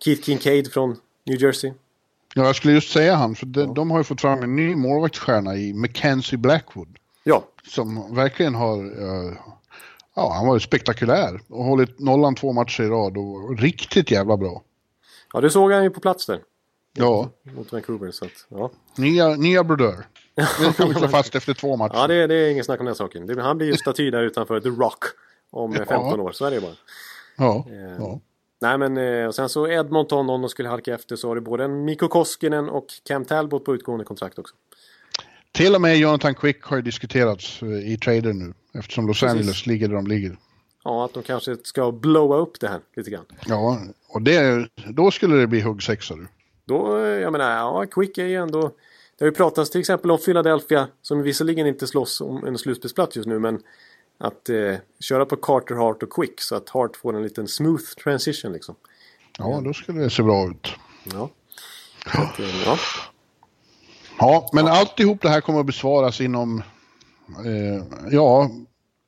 Keith 0.00 0.22
Kincaid 0.22 0.72
från 0.72 0.96
New 1.24 1.42
Jersey. 1.42 1.72
Ja, 2.34 2.46
jag 2.46 2.56
skulle 2.56 2.74
just 2.74 2.92
säga 2.92 3.14
han, 3.14 3.34
för 3.34 3.46
de, 3.46 3.74
de 3.74 3.90
har 3.90 3.98
ju 3.98 4.04
fått 4.04 4.20
fram 4.20 4.42
en 4.42 4.56
ny 4.56 4.76
målvaktsstjärna 4.76 5.56
i 5.56 5.72
Mackenzie 5.72 6.38
Blackwood. 6.38 6.98
Ja, 7.24 7.44
Som 7.62 8.14
verkligen 8.14 8.54
har, 8.54 8.78
eh, 8.78 9.34
ja 10.14 10.32
han 10.32 10.46
var 10.46 10.54
ju 10.54 10.60
spektakulär 10.60 11.40
och 11.48 11.64
hållit 11.64 11.98
nollan 11.98 12.34
två 12.34 12.52
matcher 12.52 12.82
i 12.82 12.86
rad 12.88 13.16
och 13.16 13.58
riktigt 13.58 14.10
jävla 14.10 14.36
bra. 14.36 14.62
ja 15.32 15.40
du 15.40 15.50
såg 15.50 15.72
han 15.72 15.82
ju 15.84 15.90
på 15.90 16.00
plats 16.00 16.26
där. 16.26 16.40
Ja, 16.96 17.30
Mot 17.42 17.72
Vancouver. 17.72 18.10
Så 18.10 18.24
att, 18.24 18.46
ja. 18.48 18.70
nya, 18.96 19.28
nya 19.28 19.64
brodör. 19.64 20.06
Det 20.34 20.76
kan 20.76 20.88
vi 20.88 20.94
slå 20.94 21.08
fast 21.08 21.34
efter 21.34 21.54
två 21.54 21.76
matcher. 21.76 21.94
ja, 21.94 22.06
det, 22.06 22.26
det 22.26 22.34
är 22.34 22.50
ingen 22.50 22.64
snack 22.64 22.80
om 22.80 22.86
den 22.86 22.94
saken. 22.94 23.26
Det, 23.26 23.42
han 23.42 23.58
blir 23.58 23.66
ju 23.66 23.76
staty 23.76 24.10
där 24.10 24.22
utanför 24.22 24.60
The 24.60 24.68
Rock 24.68 25.04
om 25.50 25.72
eh, 25.72 25.84
15 25.84 26.20
år. 26.20 26.32
Så 26.32 26.44
är 26.44 26.50
det 26.50 26.60
bara. 26.60 26.72
Ja, 27.36 27.64
Eh, 27.68 27.96
ja. 27.98 28.20
Nej 28.60 28.78
men 28.78 28.96
eh, 28.96 29.30
sen 29.30 29.48
så 29.48 29.68
Edmonton 29.68 30.30
om 30.30 30.40
de 30.42 30.48
skulle 30.48 30.68
halka 30.68 30.94
efter 30.94 31.16
så 31.16 31.28
har 31.28 31.34
du 31.34 31.40
både 31.40 31.68
Mikko 31.68 32.08
Koskinen 32.08 32.68
och 32.68 32.86
Cam 33.04 33.24
Talbot 33.24 33.64
på 33.64 33.74
utgående 33.74 34.04
kontrakt 34.04 34.38
också. 34.38 34.54
Till 35.54 35.74
och 35.74 35.80
med 35.80 35.98
Jonathan 35.98 36.34
Quick 36.34 36.62
har 36.62 36.82
diskuterats 36.82 37.62
eh, 37.62 37.92
i 37.92 37.98
trader 37.98 38.32
nu. 38.32 38.54
Eftersom 38.78 39.06
Los 39.06 39.20
Precis. 39.20 39.32
Angeles 39.34 39.66
ligger 39.66 39.88
där 39.88 39.94
de 39.94 40.06
ligger. 40.06 40.36
Ja, 40.84 41.04
att 41.04 41.14
de 41.14 41.22
kanske 41.22 41.56
ska 41.62 41.92
blowa 41.92 42.36
upp 42.36 42.60
det 42.60 42.68
här 42.68 42.80
lite 42.96 43.10
grann. 43.10 43.24
Ja, 43.46 43.80
och 44.08 44.22
det, 44.22 44.68
då 44.88 45.10
skulle 45.10 45.36
det 45.36 45.46
bli 45.46 45.60
huggsexa 45.60 46.14
du. 46.14 46.26
Då, 46.64 46.98
eh, 46.98 47.04
jag 47.04 47.32
menar, 47.32 47.50
ja, 47.50 47.86
Quick 47.86 48.18
är 48.18 48.26
ju 48.26 48.36
ändå... 48.36 48.60
Det 49.18 49.24
har 49.24 49.26
ju 49.26 49.34
pratats 49.34 49.70
till 49.70 49.80
exempel 49.80 50.10
om 50.10 50.18
Philadelphia 50.18 50.88
som 51.02 51.22
visserligen 51.22 51.66
inte 51.66 51.86
slåss 51.86 52.20
om 52.20 52.46
en 52.46 52.58
slutspelsplats 52.58 53.16
just 53.16 53.28
nu 53.28 53.38
men 53.38 53.60
att 54.18 54.48
eh, 54.48 54.74
köra 55.00 55.26
på 55.26 55.36
Carter, 55.36 55.74
Hart 55.74 56.02
och 56.02 56.12
Quick 56.12 56.40
så 56.40 56.54
att 56.56 56.68
Hart 56.68 56.96
får 56.96 57.16
en 57.16 57.22
liten 57.22 57.48
smooth 57.48 57.84
transition 58.04 58.52
liksom. 58.52 58.74
Ja, 59.38 59.60
då 59.64 59.72
skulle 59.72 60.00
det 60.00 60.10
se 60.10 60.22
bra 60.22 60.50
ut. 60.50 60.68
Ja. 61.04 61.30
Att, 62.06 62.40
eh, 62.40 62.64
ja. 62.66 62.78
Ja, 64.18 64.50
men 64.52 64.66
alltihop 64.66 65.22
det 65.22 65.28
här 65.28 65.40
kommer 65.40 65.60
att 65.60 65.66
besvaras 65.66 66.20
inom, 66.20 66.62
eh, 67.44 67.84
ja, 68.10 68.50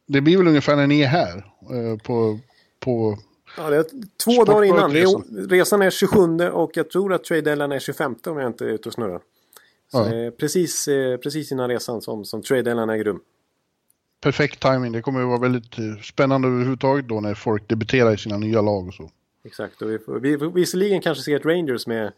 det 0.07 0.21
blir 0.21 0.37
väl 0.37 0.49
ungefär 0.49 0.77
när 0.77 0.87
ni 0.87 1.01
är 1.01 1.07
här 1.07 1.37
eh, 1.71 1.99
på, 1.99 2.39
på, 2.81 3.19
Ja, 3.57 3.71
det 3.71 3.77
är 3.77 3.85
två 4.25 4.45
dagar 4.45 4.65
innan. 4.65 4.91
Är, 4.97 5.49
resan 5.49 5.83
är 5.83 5.91
27 5.91 6.49
och 6.49 6.71
jag 6.75 6.91
tror 6.91 7.13
att 7.13 7.25
trade 7.25 7.41
deadline 7.41 7.73
är 7.73 7.79
25 7.79 8.15
om 8.27 8.39
jag 8.39 8.47
inte 8.47 8.65
är 8.65 8.69
ute 8.69 8.89
och 8.89 8.93
snurrar. 8.93 9.21
Så 9.93 9.99
Ja. 9.99 10.07
är 10.07 10.31
precis, 10.31 10.89
eh, 10.89 11.17
precis 11.17 11.53
innan 11.53 11.69
resan 11.69 12.03
som, 12.03 12.25
som 12.25 12.43
trade 12.43 12.63
deadline 12.63 12.91
äger 12.91 13.05
rum. 13.05 13.21
perfekt 14.21 14.61
timing. 14.63 14.93
Det 14.93 15.03
kommer 15.03 15.21
att 15.21 15.27
vara 15.29 15.39
väldigt 15.39 15.79
eh, 15.79 15.85
spännande 16.03 16.49
överhuvudtaget 16.49 17.09
då 17.09 17.21
när 17.21 17.35
folk 17.35 17.69
debuterar 17.69 18.15
i 18.15 18.19
sina 18.19 18.39
nya 18.39 18.61
lag 18.63 18.87
och 18.89 18.95
så. 18.95 19.11
Exakt. 19.45 19.83
Och 19.83 19.91
vi, 19.91 19.99
vi 20.37 20.37
visserligen 20.55 21.01
kanske 21.01 21.25
se 21.25 21.35
ett 21.35 21.45
Rangers 21.45 21.87
med, 21.87 22.13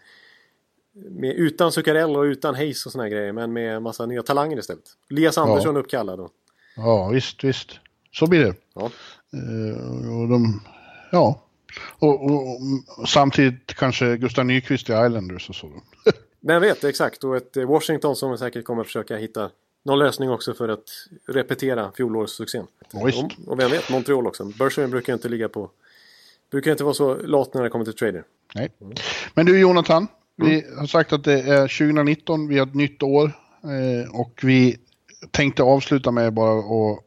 med 1.11 1.35
utan 1.37 1.73
Zuccarello 1.73 2.19
och 2.19 2.25
utan 2.25 2.55
Hayes 2.55 2.87
och 2.87 2.93
såna 2.93 3.05
här 3.05 3.11
grejer. 3.11 3.33
Men 3.33 3.53
med 3.53 3.83
massa 3.83 4.07
nya 4.07 4.23
talanger 4.23 4.59
istället. 4.59 4.85
Elias 5.11 5.39
Andersson 5.39 5.77
uppkallad. 5.77 6.21
Och, 6.21 6.31
Ja, 6.77 7.09
visst, 7.09 7.45
visst. 7.45 7.81
Så 8.13 8.27
blir 8.27 8.45
det. 8.45 8.55
ja. 8.75 8.91
Eh, 9.33 10.21
och 10.21 10.29
de, 10.29 10.63
ja. 11.13 11.43
Och, 11.99 12.25
och, 12.25 12.43
och 12.99 13.09
samtidigt 13.09 13.75
kanske 13.75 14.17
Gustav 14.17 14.47
Nyqvist 14.47 14.89
i 14.89 14.93
Islanders 14.93 15.49
och 15.49 15.55
så. 15.55 15.71
Men 16.41 16.61
vet, 16.61 16.85
exakt. 16.85 17.25
Och 17.25 17.37
ett 17.37 17.57
eh, 17.57 17.65
Washington 17.65 18.17
som 18.17 18.39
säkert 18.39 18.65
kommer 18.65 18.85
försöka 18.85 19.17
hitta 19.17 19.51
någon 19.85 19.99
lösning 19.99 20.31
också 20.31 20.55
för 20.55 20.69
att 20.69 20.89
repetera 21.27 21.93
fjolårssuccén. 21.93 22.67
Ja. 22.93 23.01
Och, 23.01 23.53
och 23.53 23.61
vem 23.61 23.71
vet, 23.71 23.91
Montreal 23.91 24.27
också. 24.27 24.45
Bergeron 24.45 24.91
brukar 24.91 25.13
inte 25.13 25.29
ligga 25.29 25.49
på... 25.49 25.71
Brukar 26.51 26.71
inte 26.71 26.85
vara 26.85 26.95
så 26.95 27.15
lat 27.15 27.55
när 27.55 27.63
det 27.63 27.71
kommer 27.71 27.85
till 27.85 27.95
trader. 27.95 28.25
Nej. 28.55 28.71
Men 29.35 29.47
du 29.47 29.61
Jonathan, 29.61 30.09
vi 30.39 30.65
har 30.79 30.87
sagt 30.87 31.13
att 31.13 31.25
det 31.25 31.41
är 31.43 31.61
2019, 31.69 32.49
vi 32.49 32.59
har 32.59 32.67
ett 32.67 32.75
nytt 32.75 33.03
år 33.03 33.33
eh, 33.65 34.21
och 34.21 34.41
vi 34.43 34.77
tänkte 35.31 35.63
avsluta 35.63 36.11
med 36.11 36.33
bara 36.33 36.59
att 36.59 36.99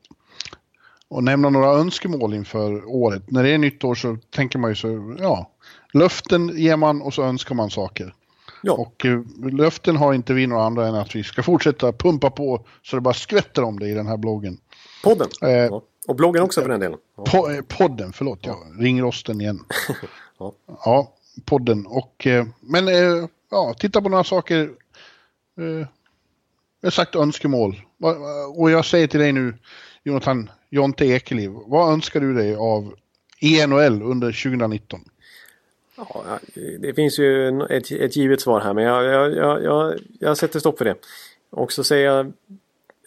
och 1.08 1.24
nämna 1.24 1.50
några 1.50 1.68
önskemål 1.72 2.34
inför 2.34 2.86
året. 2.86 3.32
När 3.32 3.44
det 3.44 3.50
är 3.50 3.58
nytt 3.58 3.84
år 3.84 3.96
så 3.96 4.18
tänker 4.30 4.60
man 4.60 4.72
ju 4.72 4.76
så, 4.76 5.16
ja, 5.20 5.52
löften 5.94 6.52
ger 6.58 6.78
man 6.78 7.02
och 7.02 7.14
så 7.14 7.24
önskar 7.24 7.56
man 7.56 7.70
saker. 7.70 8.14
Ja, 8.64 8.74
Och 8.74 9.06
eh, 9.06 9.20
löften 9.52 9.96
har 9.96 10.14
inte 10.14 10.34
vi 10.34 10.48
några 10.48 10.64
andra 10.64 10.88
än 10.88 10.96
att 10.96 11.16
vi 11.16 11.24
ska 11.24 11.44
fortsätta 11.44 11.92
pumpa 11.92 12.30
på 12.30 12.66
så 12.84 12.96
det 12.96 13.02
bara 13.02 13.14
skvätter 13.14 13.64
om 13.64 13.80
det 13.80 13.88
i 13.88 13.94
den 13.94 14.08
här 14.08 14.18
bloggen. 14.18 14.58
podden. 15.04 15.28
Eh, 15.42 15.50
ja. 15.50 15.82
Och 16.08 16.16
bloggen 16.16 16.44
också 16.44 16.62
för 16.62 16.70
den 16.70 16.80
delen. 16.80 17.00
Ja. 17.18 17.24
Po- 17.24 17.56
eh, 17.56 17.62
podden, 17.62 18.14
förlåt, 18.14 18.40
ja. 18.42 18.58
ringrosten 18.80 19.42
igen. 19.42 19.60
Ja. 20.40 20.54
ja, 20.86 21.14
podden. 21.46 21.86
Och, 21.86 22.28
eh, 22.28 22.46
men 22.60 22.88
eh, 22.88 23.28
ja, 23.52 23.76
titta 23.80 24.02
på 24.02 24.10
några 24.10 24.24
saker. 24.24 24.62
Eh, 25.58 25.88
jag 26.82 26.86
har 26.86 26.92
sagt 26.92 27.16
önskemål. 27.16 27.82
Och 28.56 28.72
jag 28.72 28.86
säger 28.86 29.08
till 29.08 29.20
dig 29.20 29.32
nu, 29.32 29.54
Jonathan 30.04 30.50
Jonte 30.70 31.06
Ekeliv, 31.06 31.52
vad 31.52 31.94
önskar 31.94 32.20
du 32.20 32.34
dig 32.34 32.56
av 32.56 32.96
i 33.40 33.68
NHL 33.68 34.02
under 34.02 34.44
2019? 34.44 35.00
Ja, 35.96 36.40
det 36.80 36.94
finns 36.94 37.20
ju 37.20 37.62
ett, 37.62 37.92
ett 37.92 38.16
givet 38.16 38.42
svar 38.42 38.60
här 38.60 38.74
men 38.74 38.84
jag, 38.84 39.04
jag, 39.04 39.36
jag, 39.36 39.64
jag, 39.64 40.00
jag 40.20 40.38
sätter 40.38 40.60
stopp 40.60 40.78
för 40.78 40.86
det. 40.86 40.96
Och 41.50 41.72
så 41.72 41.84
säger 41.84 42.06
jag 42.06 42.34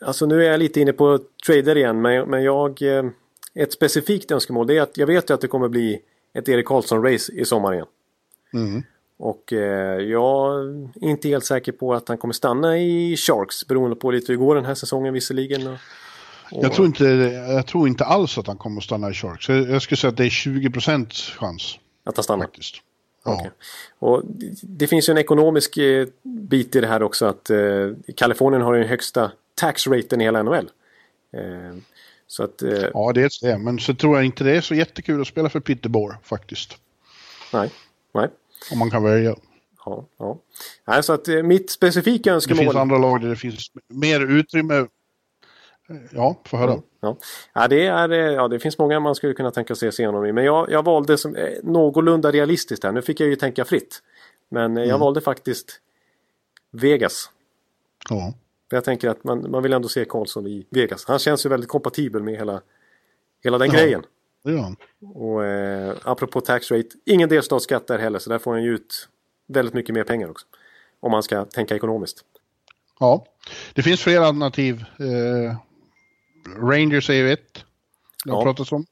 Alltså 0.00 0.26
nu 0.26 0.44
är 0.44 0.50
jag 0.50 0.58
lite 0.58 0.80
inne 0.80 0.92
på 0.92 1.18
trader 1.46 1.76
igen 1.76 2.02
men, 2.02 2.30
men 2.30 2.42
jag... 2.42 2.82
Eh, 2.82 3.04
ett 3.54 3.72
specifikt 3.72 4.30
önskemål 4.30 4.66
det 4.66 4.76
är 4.76 4.82
att 4.82 4.96
jag 4.98 5.06
vet 5.06 5.30
ju 5.30 5.34
att 5.34 5.40
det 5.40 5.48
kommer 5.48 5.68
bli 5.68 6.00
ett 6.32 6.48
Erik 6.48 6.66
Karlsson-race 6.66 7.32
i 7.32 7.44
sommar 7.44 7.74
igen. 7.74 7.86
Mm. 8.54 8.82
Och 9.16 9.52
eh, 9.52 10.00
jag 10.00 10.64
är 11.00 11.08
inte 11.08 11.28
helt 11.28 11.44
säker 11.44 11.72
på 11.72 11.94
att 11.94 12.08
han 12.08 12.18
kommer 12.18 12.34
stanna 12.34 12.78
i 12.78 13.16
Sharks 13.16 13.66
beroende 13.66 13.96
på 13.96 14.10
lite 14.10 14.32
hur 14.32 14.38
det 14.38 14.44
går 14.44 14.54
den 14.54 14.64
här 14.64 14.74
säsongen 14.74 15.14
visserligen. 15.14 15.66
Och, 15.66 15.78
och... 16.52 16.64
Jag, 16.64 16.72
tror 16.72 16.86
inte, 16.86 17.04
jag 17.48 17.66
tror 17.66 17.88
inte 17.88 18.04
alls 18.04 18.38
att 18.38 18.46
han 18.46 18.58
kommer 18.58 18.78
att 18.78 18.84
stanna 18.84 19.10
i 19.10 19.14
Sharks. 19.14 19.48
Jag, 19.48 19.70
jag 19.70 19.82
skulle 19.82 19.96
säga 19.96 20.08
att 20.08 20.16
det 20.16 20.24
är 20.24 20.28
20% 20.28 21.38
chans. 21.38 21.78
Att 22.04 22.16
han 22.16 22.24
stannar? 22.24 22.44
Faktiskt. 22.44 22.76
Ja. 23.24 23.34
Okay. 23.34 23.50
Och 23.98 24.22
det 24.62 24.86
finns 24.86 25.08
ju 25.08 25.10
en 25.10 25.18
ekonomisk 25.18 25.76
eh, 25.76 26.06
bit 26.22 26.76
i 26.76 26.80
det 26.80 26.86
här 26.86 27.02
också 27.02 27.26
att 27.26 27.50
eh, 27.50 27.90
Kalifornien 28.16 28.62
har 28.62 28.74
den 28.74 28.88
högsta 28.88 29.32
tax-raten 29.54 30.20
i 30.20 30.24
hela 30.24 30.42
NHL. 30.42 30.70
Eh, 31.32 31.76
så 32.26 32.44
att, 32.44 32.62
eh, 32.62 32.84
ja, 32.94 33.12
det 33.14 33.22
är 33.22 33.46
det. 33.46 33.58
Men 33.58 33.78
så 33.78 33.94
tror 33.94 34.16
jag 34.16 34.24
inte 34.24 34.44
det 34.44 34.56
är 34.56 34.60
så 34.60 34.74
jättekul 34.74 35.20
att 35.20 35.26
spela 35.26 35.48
för 35.48 35.60
Peterborough 35.60 36.16
faktiskt. 36.22 36.76
Nej, 37.52 37.70
nej. 38.12 38.28
Om 38.72 38.78
man 38.78 38.90
kan 38.90 39.02
välja. 39.02 39.36
Ja, 39.84 40.06
ja. 40.18 40.38
Nej, 40.84 41.02
så 41.02 41.12
att 41.12 41.28
eh, 41.28 41.42
mitt 41.42 41.70
specifika 41.70 42.32
önskemål... 42.32 42.58
Det 42.58 42.64
finns 42.64 42.76
andra 42.76 42.98
lag 42.98 43.20
där 43.20 43.28
det 43.28 43.36
finns 43.36 43.66
mer 43.88 44.20
utrymme. 44.20 44.86
Ja, 46.10 46.40
få 46.44 46.56
höra. 46.56 46.80
Ja, 47.00 47.16
ja. 47.54 47.68
det, 47.68 47.86
är, 47.86 48.12
eh, 48.12 48.18
ja, 48.18 48.48
det 48.48 48.58
finns 48.58 48.78
många 48.78 49.00
man 49.00 49.14
skulle 49.14 49.34
kunna 49.34 49.50
tänka 49.50 49.74
sig 49.74 49.92
se 49.92 50.06
honom 50.06 50.26
i. 50.26 50.32
Men 50.32 50.44
jag, 50.44 50.70
jag 50.70 50.84
valde 50.84 51.18
som 51.18 51.36
eh, 51.36 51.52
någorlunda 51.62 52.30
realistiskt 52.30 52.84
här. 52.84 52.92
Nu 52.92 53.02
fick 53.02 53.20
jag 53.20 53.28
ju 53.28 53.36
tänka 53.36 53.64
fritt. 53.64 54.02
Men 54.48 54.76
jag 54.76 54.88
mm. 54.88 55.00
valde 55.00 55.20
faktiskt 55.20 55.80
Vegas. 56.70 57.30
Ja. 58.10 58.34
Jag 58.70 58.84
tänker 58.84 59.08
att 59.08 59.24
man, 59.24 59.50
man 59.50 59.62
vill 59.62 59.72
ändå 59.72 59.88
se 59.88 60.04
Karlsson 60.04 60.46
i 60.46 60.66
Vegas. 60.70 61.04
Han 61.04 61.18
känns 61.18 61.46
ju 61.46 61.50
väldigt 61.50 61.70
kompatibel 61.70 62.22
med 62.22 62.36
hela, 62.36 62.60
hela 63.44 63.58
den 63.58 63.70
ja, 63.70 63.78
grejen. 63.78 64.02
Det 64.44 64.52
gör 64.52 64.58
han. 64.58 64.76
Och 65.14 65.44
eh, 65.44 65.96
apropå 66.02 66.40
tax 66.40 66.70
rate, 66.70 66.88
ingen 67.04 67.28
delstatsskatt 67.28 67.86
där 67.86 67.98
heller 67.98 68.18
så 68.18 68.30
där 68.30 68.38
får 68.38 68.52
han 68.52 68.62
ju 68.62 68.74
ut 68.74 69.08
väldigt 69.46 69.74
mycket 69.74 69.94
mer 69.94 70.04
pengar 70.04 70.30
också. 70.30 70.46
Om 71.00 71.10
man 71.10 71.22
ska 71.22 71.44
tänka 71.44 71.76
ekonomiskt. 71.76 72.24
Ja, 73.00 73.26
det 73.74 73.82
finns 73.82 74.00
flera 74.00 74.26
alternativ. 74.26 74.84
Eh, 74.98 75.56
Rangers 76.58 77.10
är 77.10 77.14
ju 77.14 77.32
ett. 77.32 77.64
Det 78.24 78.30
har 78.30 78.38
ja. 78.38 78.42
pratats 78.44 78.72
om. 78.72 78.86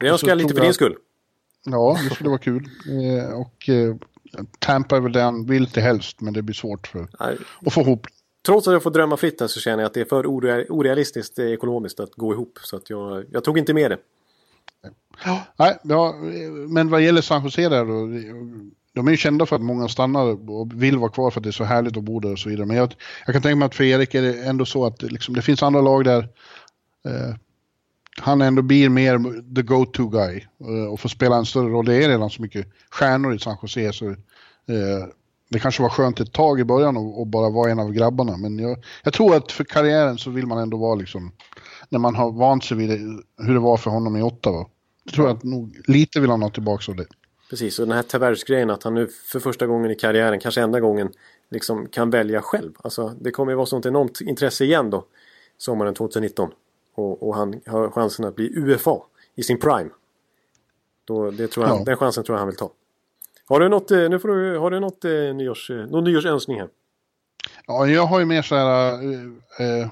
Det 0.00 0.08
önskar 0.08 0.28
jag 0.28 0.38
lite 0.38 0.54
för 0.54 0.60
din 0.60 0.74
skull. 0.74 0.96
Ja, 1.64 1.98
det 2.08 2.14
skulle 2.14 2.30
vara 2.30 2.38
kul. 2.38 2.68
Eh, 2.88 3.40
och 3.40 3.68
eh, 3.68 3.96
Tampa 4.58 4.96
är 4.96 5.00
väl 5.00 5.12
det 5.12 5.20
han 5.20 5.46
vill 5.46 5.70
till 5.70 5.82
helst, 5.82 6.20
men 6.20 6.34
det 6.34 6.42
blir 6.42 6.54
svårt 6.54 6.86
för 6.86 7.08
att 7.66 7.72
få 7.72 7.80
ihop 7.80 8.06
Trots 8.46 8.68
att 8.68 8.72
jag 8.72 8.82
får 8.82 8.90
drömma 8.90 9.16
fritt 9.16 9.50
så 9.50 9.60
känner 9.60 9.82
jag 9.82 9.86
att 9.86 9.94
det 9.94 10.00
är 10.00 10.04
för 10.04 10.26
orealistiskt 10.26 11.38
ekonomiskt 11.38 12.00
att 12.00 12.14
gå 12.14 12.32
ihop. 12.32 12.58
Så 12.62 12.76
att 12.76 12.90
jag, 12.90 13.24
jag 13.30 13.44
tog 13.44 13.58
inte 13.58 13.74
med 13.74 13.90
det. 13.90 13.98
Ja. 15.24 15.42
Nej, 15.56 15.76
ja, 15.82 16.14
men 16.68 16.90
vad 16.90 17.02
gäller 17.02 17.20
San 17.20 17.44
Jose 17.44 17.68
där 17.68 17.84
då. 17.84 18.08
De 18.94 19.06
är 19.06 19.10
ju 19.10 19.16
kända 19.16 19.46
för 19.46 19.56
att 19.56 19.62
många 19.62 19.88
stannar 19.88 20.50
och 20.50 20.82
vill 20.82 20.98
vara 20.98 21.10
kvar 21.10 21.30
för 21.30 21.40
att 21.40 21.44
det 21.44 21.50
är 21.50 21.52
så 21.52 21.64
härligt 21.64 21.96
att 21.96 22.02
bo 22.02 22.20
där 22.20 22.32
och 22.32 22.38
så 22.38 22.48
vidare. 22.48 22.66
Men 22.66 22.76
jag, 22.76 22.94
jag 23.26 23.34
kan 23.34 23.42
tänka 23.42 23.56
mig 23.56 23.66
att 23.66 23.74
för 23.74 23.84
Erik 23.84 24.14
är 24.14 24.22
det 24.22 24.44
ändå 24.44 24.64
så 24.64 24.86
att 24.86 25.02
liksom, 25.02 25.34
det 25.34 25.42
finns 25.42 25.62
andra 25.62 25.80
lag 25.80 26.04
där 26.04 26.28
eh, 27.08 27.34
han 28.20 28.42
ändå 28.42 28.62
blir 28.62 28.88
mer 28.88 29.18
the 29.54 29.62
go-to 29.62 30.08
guy 30.08 30.44
eh, 30.60 30.92
och 30.92 31.00
får 31.00 31.08
spela 31.08 31.36
en 31.36 31.46
större 31.46 31.68
roll. 31.68 31.84
Det 31.84 32.04
är 32.04 32.08
redan 32.08 32.30
så 32.30 32.42
mycket 32.42 32.66
stjärnor 32.90 33.34
i 33.34 33.38
San 33.38 33.56
Jose 33.62 33.92
så 33.92 34.10
eh, 34.10 34.16
det 35.50 35.58
kanske 35.58 35.82
var 35.82 35.90
skönt 35.90 36.20
ett 36.20 36.32
tag 36.32 36.60
i 36.60 36.64
början 36.64 36.96
och, 36.96 37.26
bara 37.26 37.50
vara 37.50 37.70
en 37.70 37.78
av 37.78 37.92
grabbarna. 37.92 38.36
Men 38.36 38.58
jag, 38.58 38.84
jag, 39.02 39.12
tror 39.12 39.36
att 39.36 39.52
för 39.52 39.64
karriären 39.64 40.18
så 40.18 40.30
vill 40.30 40.46
man 40.46 40.58
ändå 40.58 40.76
vara 40.76 40.94
liksom, 40.94 41.32
när 41.88 41.98
man 41.98 42.14
har 42.14 42.32
vant 42.32 42.64
sig 42.64 42.76
vid 42.76 42.88
det, 42.88 42.96
hur 43.44 43.54
det 43.54 43.60
var 43.60 43.76
för 43.76 43.90
honom 43.90 44.16
i 44.16 44.22
Ottawa. 44.22 44.58
Jag 44.58 44.66
tror 45.12 45.30
att 45.30 45.42
nog 45.42 45.80
lite 45.84 46.20
vill 46.20 46.30
han 46.30 46.42
ha 46.42 46.50
tillbaka 46.50 46.92
av 46.92 46.96
det. 46.96 47.06
Precis, 47.50 47.78
och 47.78 47.86
den 47.86 47.96
här 47.96 48.02
Tavares-grejen 48.02 48.70
att 48.70 48.82
han 48.82 48.94
nu 48.94 49.08
för 49.32 49.40
första 49.40 49.66
gången 49.66 49.90
i 49.90 49.94
karriären, 49.94 50.40
kanske 50.40 50.60
enda 50.60 50.80
gången, 50.80 51.12
liksom 51.50 51.88
kan 51.88 52.10
välja 52.10 52.42
själv. 52.42 52.72
Alltså 52.84 53.14
det 53.20 53.30
kommer 53.30 53.52
ju 53.52 53.56
vara 53.56 53.66
sånt 53.66 53.86
enormt 53.86 54.20
intresse 54.20 54.64
igen 54.64 54.90
då, 54.90 55.04
sommaren 55.58 55.94
2019. 55.94 56.50
Och, 56.94 57.28
och 57.28 57.36
han 57.36 57.60
har 57.66 57.90
chansen 57.90 58.24
att 58.24 58.36
bli 58.36 58.52
UFA 58.56 58.96
i 59.34 59.42
sin 59.42 59.60
prime. 59.60 59.90
Då, 61.04 61.30
det 61.30 61.48
tror 61.48 61.66
jag, 61.66 61.80
ja. 61.80 61.84
Den 61.84 61.96
chansen 61.96 62.24
tror 62.24 62.34
jag 62.34 62.40
han 62.40 62.48
vill 62.48 62.56
ta. 62.56 62.70
Har 63.46 63.60
du 63.60 63.68
något, 63.68 63.90
eh, 63.90 64.08
nu 64.08 64.18
får 64.18 64.28
du, 64.28 64.58
har 64.58 64.70
du 64.70 64.80
något, 64.80 65.04
eh, 65.04 65.10
nyårs, 65.10 65.70
eh, 65.70 65.76
någon 65.76 66.04
nyårsönskning 66.04 66.60
här? 66.60 66.68
Ja, 67.66 67.86
jag 67.86 68.06
har 68.06 68.20
ju 68.20 68.26
mer 68.26 68.42
så 68.42 68.54
här 68.54 68.92
eh, 69.60 69.88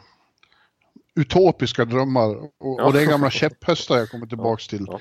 utopiska 1.17 1.85
drömmar 1.85 2.29
och, 2.37 2.51
ja. 2.59 2.85
och 2.85 2.93
det 2.93 3.03
är 3.03 3.07
gamla 3.07 3.31
käpphästar 3.31 3.99
jag 3.99 4.11
kommer 4.11 4.27
tillbaks 4.27 4.69
till. 4.69 4.87
Ja. 4.89 5.01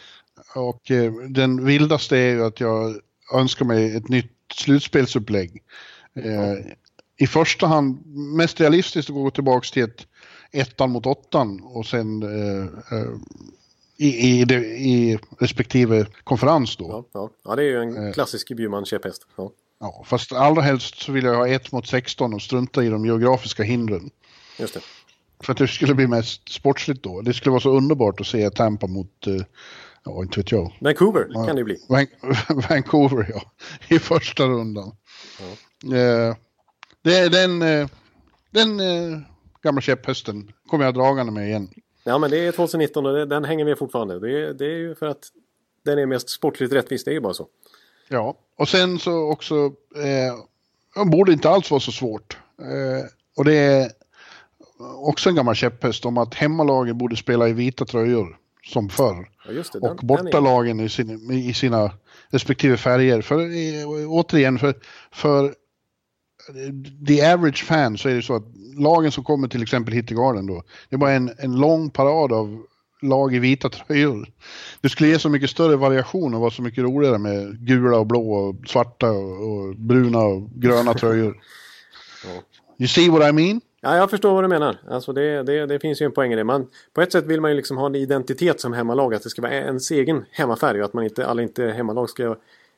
Och 0.55 0.91
eh, 0.91 1.13
den 1.13 1.65
vildaste 1.65 2.17
är 2.17 2.33
ju 2.33 2.45
att 2.45 2.59
jag 2.59 2.95
önskar 3.33 3.65
mig 3.65 3.95
ett 3.95 4.09
nytt 4.09 4.31
slutspelsupplägg. 4.53 5.63
Eh, 6.15 6.73
I 7.17 7.27
första 7.27 7.67
hand, 7.67 8.05
mest 8.15 8.59
realistiskt 8.59 9.09
att 9.09 9.15
gå 9.15 9.31
tillbaks 9.31 9.71
till 9.71 9.83
ett 9.83 10.07
ettan 10.51 10.91
mot 10.91 11.05
åttan 11.05 11.61
och 11.63 11.85
sen 11.85 12.23
i, 14.01 14.39
i, 14.39 14.45
det, 14.45 14.55
i 14.65 15.19
respektive 15.39 16.05
konferens 16.23 16.77
då. 16.77 16.85
Ja, 16.89 17.05
ja. 17.13 17.29
ja 17.43 17.55
det 17.55 17.63
är 17.63 17.67
ju 17.67 17.81
en 17.81 18.07
eh. 18.07 18.13
klassisk 18.13 18.51
Bjurman-käpphäst. 18.51 19.27
Ja. 19.35 19.51
ja, 19.79 20.03
fast 20.07 20.31
allra 20.31 20.61
helst 20.61 21.01
så 21.01 21.11
vill 21.11 21.25
jag 21.25 21.35
ha 21.35 21.47
1 21.47 21.71
mot 21.71 21.87
16 21.87 22.33
och 22.33 22.41
strunta 22.41 22.83
i 22.83 22.89
de 22.89 23.05
geografiska 23.05 23.63
hindren. 23.63 24.09
Just 24.59 24.73
det. 24.73 24.81
För 25.43 25.51
att 25.51 25.57
det 25.57 25.67
skulle 25.67 25.93
bli 25.93 26.07
mest 26.07 26.49
sportsligt 26.49 27.03
då. 27.03 27.21
Det 27.21 27.33
skulle 27.33 27.51
vara 27.51 27.61
så 27.61 27.77
underbart 27.77 28.21
att 28.21 28.27
se 28.27 28.49
Tampa 28.49 28.87
mot, 28.87 29.27
eh, 29.27 29.45
ja 30.05 30.21
inte 30.21 30.39
vet 30.39 30.51
jag. 30.51 30.77
Vancouver 30.81 31.27
ja, 31.29 31.45
kan 31.45 31.55
det 31.55 31.63
bli. 31.63 31.77
Van 31.89 32.07
Vancouver 32.69 33.31
ja, 33.33 33.41
i 33.95 33.99
första 33.99 34.43
rundan. 34.43 34.95
Ja. 35.39 35.97
Eh, 35.97 36.35
det, 37.01 37.29
den, 37.29 37.61
eh, 37.61 37.87
den 38.51 38.79
eh, 38.79 39.19
gamla 39.63 39.81
käpphästen 39.81 40.51
kommer 40.67 40.85
jag 40.85 40.93
dragande 40.93 41.31
med 41.31 41.47
igen. 41.47 41.69
Ja 42.03 42.17
men 42.17 42.31
det 42.31 42.47
är 42.47 42.51
2019 42.51 43.05
och 43.05 43.27
den 43.27 43.45
hänger 43.45 43.65
med 43.65 43.77
fortfarande. 43.77 44.19
Det 44.19 44.45
är, 44.45 44.53
det 44.53 44.65
är 44.65 44.77
ju 44.77 44.95
för 44.95 45.07
att 45.07 45.23
den 45.85 45.99
är 45.99 46.05
mest 46.05 46.29
sportligt 46.29 46.73
rättvis, 46.73 47.03
det 47.03 47.11
är 47.11 47.13
ju 47.13 47.21
bara 47.21 47.33
så. 47.33 47.47
Ja, 48.09 48.37
och 48.57 48.69
sen 48.69 48.99
så 48.99 49.31
också, 49.31 49.55
eh, 50.95 51.05
borde 51.05 51.33
inte 51.33 51.49
alls 51.49 51.71
vara 51.71 51.81
så 51.81 51.91
svårt. 51.91 52.37
Och 53.37 53.45
det 53.45 53.55
är 53.55 53.91
också 54.95 55.29
en 55.29 55.35
gammal 55.35 55.55
käpphäst 55.55 56.05
om 56.05 56.17
att 56.17 56.33
hemmalagen 56.33 56.97
borde 56.97 57.15
spela 57.15 57.47
i 57.47 57.53
vita 57.53 57.85
tröjor 57.85 58.37
som 58.63 58.89
förr. 58.89 59.29
Ja, 59.47 59.63
det, 59.73 59.79
och 59.79 59.95
bortalagen 59.97 60.79
i, 60.79 60.89
sin, 60.89 61.31
i 61.31 61.53
sina 61.53 61.91
respektive 62.29 62.77
färger. 62.77 63.21
För, 63.21 63.37
återigen, 64.07 64.59
för, 64.59 64.73
för 65.11 65.55
the 67.07 67.25
average 67.25 67.63
fan 67.65 67.97
så 67.97 68.09
är 68.09 68.13
det 68.13 68.21
så 68.21 68.35
att 68.35 68.43
lagen 68.77 69.11
som 69.11 69.23
kommer 69.23 69.47
till 69.47 69.63
exempel 69.63 69.93
hit 69.93 70.07
till 70.07 70.17
Garden 70.17 70.45
då, 70.45 70.63
det 70.89 70.95
är 70.95 70.97
bara 70.97 71.11
en, 71.11 71.31
en 71.37 71.59
lång 71.59 71.89
parad 71.89 72.33
av 72.33 72.63
lag 73.01 73.35
i 73.35 73.39
vita 73.39 73.69
tröjor. 73.69 74.29
Det 74.81 74.89
skulle 74.89 75.09
ge 75.09 75.19
så 75.19 75.29
mycket 75.29 75.49
större 75.49 75.75
variation 75.75 76.33
och 76.33 76.41
vara 76.41 76.51
så 76.51 76.61
mycket 76.61 76.83
roligare 76.83 77.17
med 77.17 77.67
gula 77.67 77.97
och 77.97 78.07
blå 78.07 78.33
och 78.33 78.55
svarta 78.67 79.11
och, 79.11 79.51
och 79.51 79.75
bruna 79.75 80.19
och 80.19 80.49
gröna 80.49 80.93
tröjor. 80.99 81.37
You 82.79 82.87
see 82.87 83.09
what 83.09 83.29
I 83.29 83.31
mean? 83.31 83.61
Ja, 83.83 83.97
jag 83.97 84.09
förstår 84.09 84.33
vad 84.33 84.43
du 84.43 84.47
menar. 84.47 84.77
Alltså 84.89 85.13
det, 85.13 85.43
det, 85.43 85.65
det 85.65 85.79
finns 85.79 86.01
ju 86.01 86.05
en 86.05 86.11
poäng 86.11 86.33
i 86.33 86.35
det. 86.35 86.43
Man, 86.43 86.67
på 86.93 87.01
ett 87.01 87.11
sätt 87.11 87.25
vill 87.25 87.41
man 87.41 87.51
ju 87.51 87.57
liksom 87.57 87.77
ha 87.77 87.85
en 87.85 87.95
identitet 87.95 88.59
som 88.59 88.73
hemmalag. 88.73 89.13
Att 89.13 89.23
det 89.23 89.29
ska 89.29 89.41
vara 89.41 89.53
ens 89.53 89.91
egen 89.91 90.25
hemmafärg 90.31 90.79
och 90.79 90.85
att 90.85 90.93
man 90.93 91.03
inte, 91.03 91.25
alla 91.25 91.41
inte 91.41 91.65
hemmalag 91.65 92.09
ska 92.09 92.35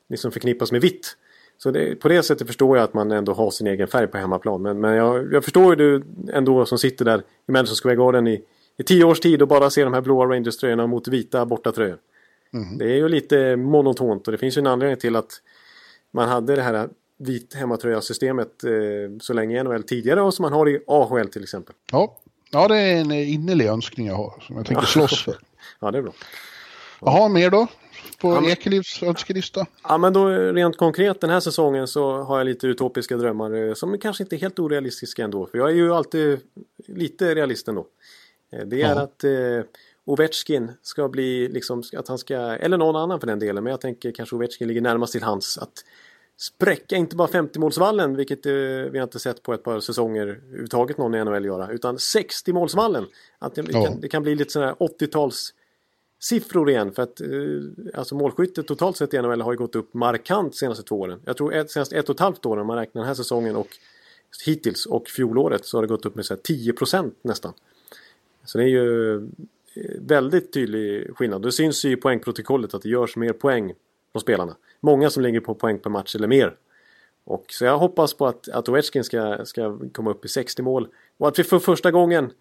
liksom 0.09 0.31
förknippas 0.31 0.71
med 0.71 0.81
vitt. 0.81 1.17
Så 1.57 1.71
det, 1.71 1.95
på 1.95 2.07
det 2.07 2.23
sättet 2.23 2.47
förstår 2.47 2.77
jag 2.77 2.83
att 2.83 2.93
man 2.93 3.11
ändå 3.11 3.33
har 3.33 3.51
sin 3.51 3.67
egen 3.67 3.87
färg 3.87 4.07
på 4.07 4.17
hemmaplan. 4.17 4.61
Men, 4.61 4.79
men 4.79 4.93
jag, 4.93 5.33
jag 5.33 5.43
förstår 5.43 5.69
ju 5.69 5.75
du 5.75 6.03
ändå 6.33 6.65
som 6.65 6.77
sitter 6.77 7.05
där 7.05 7.21
i 7.47 7.51
Madison 7.51 7.75
Square 7.75 7.95
Garden 7.95 8.27
i, 8.27 8.43
i 8.77 8.83
tio 8.83 9.03
års 9.03 9.19
tid 9.19 9.41
och 9.41 9.47
bara 9.47 9.69
ser 9.69 9.83
de 9.83 9.93
här 9.93 10.01
blåa 10.01 10.25
Rangers-tröjorna 10.25 10.87
mot 10.87 11.07
vita 11.07 11.45
bortatröjor. 11.45 11.97
Mm. 12.53 12.77
Det 12.77 12.85
är 12.85 12.95
ju 12.95 13.09
lite 13.09 13.55
monotont 13.55 14.27
och 14.27 14.31
det 14.31 14.37
finns 14.37 14.57
ju 14.57 14.59
en 14.59 14.67
anledning 14.67 14.97
till 14.97 15.15
att 15.15 15.41
man 16.11 16.29
hade 16.29 16.55
det 16.55 16.61
här 16.61 16.89
vit 17.23 17.53
hemmatröja-systemet 17.53 18.63
eh, 18.63 18.71
så 19.21 19.33
länge 19.33 19.59
i 19.59 19.63
NHL 19.63 19.83
tidigare 19.83 20.21
och 20.21 20.33
som 20.33 20.43
man 20.43 20.53
har 20.53 20.69
i 20.69 20.79
AHL 20.87 21.27
till 21.27 21.43
exempel. 21.43 21.75
Ja, 21.91 22.17
ja 22.51 22.67
det 22.67 22.77
är 22.77 22.95
en 22.95 23.11
innerlig 23.11 23.65
önskning 23.65 24.07
jag 24.07 24.15
har 24.15 24.43
som 24.47 24.57
jag 24.57 24.65
tänker 24.65 24.85
slåss 24.85 25.23
för. 25.23 25.37
ja, 25.79 25.91
det 25.91 25.97
är 25.97 26.01
bra. 26.01 26.13
Jaha, 27.01 27.29
mer 27.29 27.49
då? 27.49 27.67
på 28.23 28.33
ja, 28.33 28.51
Ekelivs 28.51 29.03
önskelista? 29.03 29.65
Ja 29.83 29.97
men 29.97 30.13
då 30.13 30.29
rent 30.29 30.77
konkret 30.77 31.21
den 31.21 31.29
här 31.29 31.39
säsongen 31.39 31.87
så 31.87 32.17
har 32.17 32.37
jag 32.37 32.45
lite 32.45 32.67
utopiska 32.67 33.17
drömmar 33.17 33.53
eh, 33.53 33.73
som 33.73 33.99
kanske 33.99 34.23
inte 34.23 34.35
är 34.35 34.37
helt 34.37 34.59
orealistiska 34.59 35.23
ändå. 35.23 35.45
För 35.45 35.57
jag 35.57 35.69
är 35.69 35.73
ju 35.73 35.93
alltid 35.93 36.39
lite 36.87 37.35
realist 37.35 37.67
ändå. 37.67 37.87
Eh, 38.51 38.65
det 38.65 38.81
är 38.81 38.95
ja. 38.95 39.01
att 39.01 39.23
eh, 39.23 39.31
Ovechkin 40.05 40.71
ska 40.81 41.09
bli 41.09 41.47
liksom 41.47 41.83
att 41.97 42.07
han 42.07 42.17
ska, 42.17 42.35
eller 42.35 42.77
någon 42.77 42.95
annan 42.95 43.19
för 43.19 43.27
den 43.27 43.39
delen, 43.39 43.63
men 43.63 43.71
jag 43.71 43.81
tänker 43.81 44.11
kanske 44.11 44.35
Ovechkin 44.35 44.67
ligger 44.67 44.81
närmast 44.81 45.11
till 45.11 45.23
hans 45.23 45.57
att 45.57 45.73
spräcka 46.37 46.95
inte 46.95 47.15
bara 47.15 47.27
50-målsvallen, 47.27 48.15
vilket 48.15 48.45
eh, 48.45 48.51
vi 48.91 48.97
har 48.97 49.03
inte 49.03 49.19
sett 49.19 49.43
på 49.43 49.53
ett 49.53 49.63
par 49.63 49.79
säsonger 49.79 50.27
överhuvudtaget 50.27 50.97
någon 50.97 51.15
i 51.15 51.23
NHL 51.23 51.45
göra, 51.45 51.71
utan 51.71 51.97
60-målsvallen. 51.97 53.05
Att 53.39 53.55
det, 53.55 53.63
Ja. 53.69 53.85
kan, 53.85 54.01
det 54.01 54.07
kan 54.07 54.23
bli 54.23 54.35
lite 54.35 54.51
sådana 54.51 54.75
här 54.79 54.87
80-tals 54.87 55.53
siffror 56.19 56.69
igen 56.69 56.91
för 56.91 57.03
att 57.03 57.21
eh, 57.21 57.27
alltså 57.93 58.15
målskyttet 58.15 58.67
totalt 58.67 58.97
sett 58.97 59.13
i 59.13 59.21
NHL 59.21 59.41
har 59.41 59.51
ju 59.53 59.57
gått 59.57 59.75
upp 59.75 59.93
markant 59.93 60.55
senaste 60.55 60.83
två 60.83 60.99
åren. 60.99 61.19
Jag 61.25 61.37
tror 61.37 61.53
ett, 61.53 61.71
senaste 61.71 61.95
ett 61.97 62.09
och 62.09 62.15
ett 62.15 62.19
halvt 62.19 62.45
år 62.45 62.57
om 62.57 62.67
man 62.67 62.77
räknar 62.77 63.01
den 63.01 63.07
här 63.07 63.15
säsongen 63.15 63.55
och 63.55 63.67
hittills 64.45 64.85
och 64.85 65.07
fjolåret 65.07 65.65
så 65.65 65.77
har 65.77 65.81
det 65.81 65.87
gått 65.87 66.05
upp 66.05 66.15
med 66.15 66.25
så 66.25 66.33
här 66.33 66.41
10% 66.41 67.11
nästan. 67.21 67.53
Så 68.45 68.57
det 68.57 68.63
är 68.63 68.67
ju 68.67 69.15
eh, 69.15 69.21
väldigt 69.99 70.53
tydlig 70.53 71.15
skillnad. 71.15 71.41
Det 71.41 71.51
syns 71.51 71.85
ju 71.85 71.91
i 71.91 71.95
poängprotokollet 71.95 72.73
att 72.73 72.81
det 72.81 72.89
görs 72.89 73.15
mer 73.15 73.33
poäng 73.33 73.73
på 74.13 74.19
spelarna. 74.19 74.55
Många 74.85 75.09
som 75.09 75.23
ligger 75.23 75.39
på 75.39 75.55
poäng 75.55 75.79
per 75.79 75.89
match 75.89 76.15
eller 76.15 76.27
mer. 76.27 76.55
Och 77.23 77.45
så 77.49 77.65
jag 77.65 77.77
hoppas 77.77 78.13
på 78.13 78.27
att, 78.27 78.49
att 78.49 78.69
Ovechkin 78.69 79.03
ska, 79.03 79.45
ska 79.45 79.79
komma 79.93 80.11
upp 80.11 80.25
i 80.25 80.27
60 80.27 80.61
mål. 80.61 80.87
Och 81.17 81.27
att 81.27 81.39
vi 81.39 81.43
för 81.43 81.59
första 81.59 81.91
gången 81.91 82.31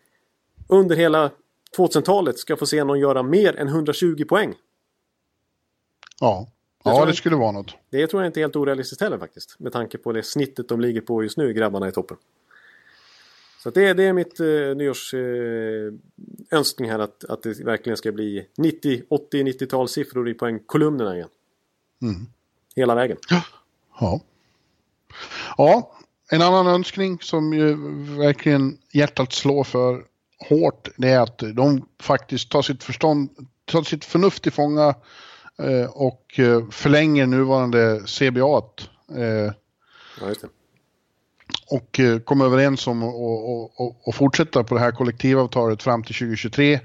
under 0.69 0.97
hela 0.97 1.31
2000-talet 1.77 2.39
ska 2.39 2.56
få 2.56 2.66
se 2.66 2.85
någon 2.85 3.01
göra 3.01 3.23
mer 3.23 3.56
än 3.56 3.69
120 3.69 4.24
poäng. 4.28 4.55
Ja, 6.20 6.48
Jag 6.85 6.94
ja 6.94 7.06
det 7.06 7.14
skulle 7.14 7.36
vara 7.36 7.52
något. 7.52 7.74
Det 7.90 8.06
tror 8.06 8.23
jag 8.23 8.28
inte 8.28 8.40
är 8.40 8.43
helt 8.43 8.56
orealistiskt 8.56 9.02
heller 9.02 9.19
faktiskt. 9.19 9.60
Med 9.60 9.73
tanke 9.73 9.98
på 9.98 10.12
det 10.12 10.23
snittet 10.23 10.69
de 10.69 10.81
ligger 10.81 11.01
på 11.01 11.23
just 11.23 11.36
nu, 11.36 11.52
grabbarna 11.52 11.89
i 11.89 11.93
toppen. 11.93 12.16
Så 13.62 13.70
det, 13.70 13.93
det 13.93 14.05
är 14.05 14.12
mitt 14.12 14.40
eh, 14.40 14.47
nyårs 14.77 15.14
eh, 15.14 16.89
här 16.89 16.98
att, 16.98 17.24
att 17.24 17.43
det 17.43 17.60
verkligen 17.60 17.97
ska 17.97 18.12
bli 18.12 18.47
90, 18.56 19.02
80, 19.09 19.43
90-tal 19.43 19.89
siffror 19.89 20.28
i 20.28 20.35
poängkolumnerna 20.35 21.16
igen. 21.16 21.28
Mm. 22.02 22.26
Hela 22.76 22.94
vägen. 22.94 23.16
Ja. 24.00 24.20
Ja, 25.56 25.92
en 26.30 26.42
annan 26.42 26.66
önskning 26.66 27.18
som 27.20 27.52
ju 27.52 27.74
verkligen 28.18 28.78
hjärtat 28.92 29.32
slår 29.32 29.64
för 29.64 30.04
hårt, 30.48 30.88
det 30.96 31.08
är 31.08 31.20
att 31.20 31.38
de 31.38 31.88
faktiskt 32.02 32.50
tar 32.50 32.62
sitt 32.62 32.84
förstånd, 32.84 33.30
tar 33.64 33.82
sitt 33.82 34.04
förnuft 34.04 34.42
till 34.42 34.52
fånga 34.52 34.94
eh, 35.58 35.90
och 35.90 36.38
eh, 36.38 36.68
förlänger 36.70 37.26
nuvarande 37.26 38.00
CBA 38.06 38.62
eh, 39.22 39.52
Ja, 40.20 40.34
och 41.70 42.00
eh, 42.00 42.18
kommer 42.18 42.44
överens 42.44 42.86
om 42.86 43.02
att 44.06 44.14
fortsätta 44.14 44.64
på 44.64 44.74
det 44.74 44.80
här 44.80 44.92
kollektivavtalet 44.92 45.82
fram 45.82 46.02
till 46.02 46.14
2023 46.14 46.80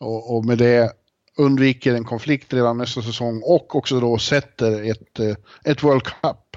och, 0.00 0.36
och 0.36 0.44
med 0.44 0.58
det 0.58 0.92
undviker 1.36 1.94
en 1.94 2.04
konflikt 2.04 2.52
redan 2.52 2.78
nästa 2.78 3.02
säsong 3.02 3.42
och 3.44 3.76
också 3.76 4.00
då 4.00 4.18
sätter 4.18 4.90
ett, 4.90 5.20
eh, 5.20 5.36
ett 5.64 5.82
World 5.82 6.02
Cup 6.02 6.56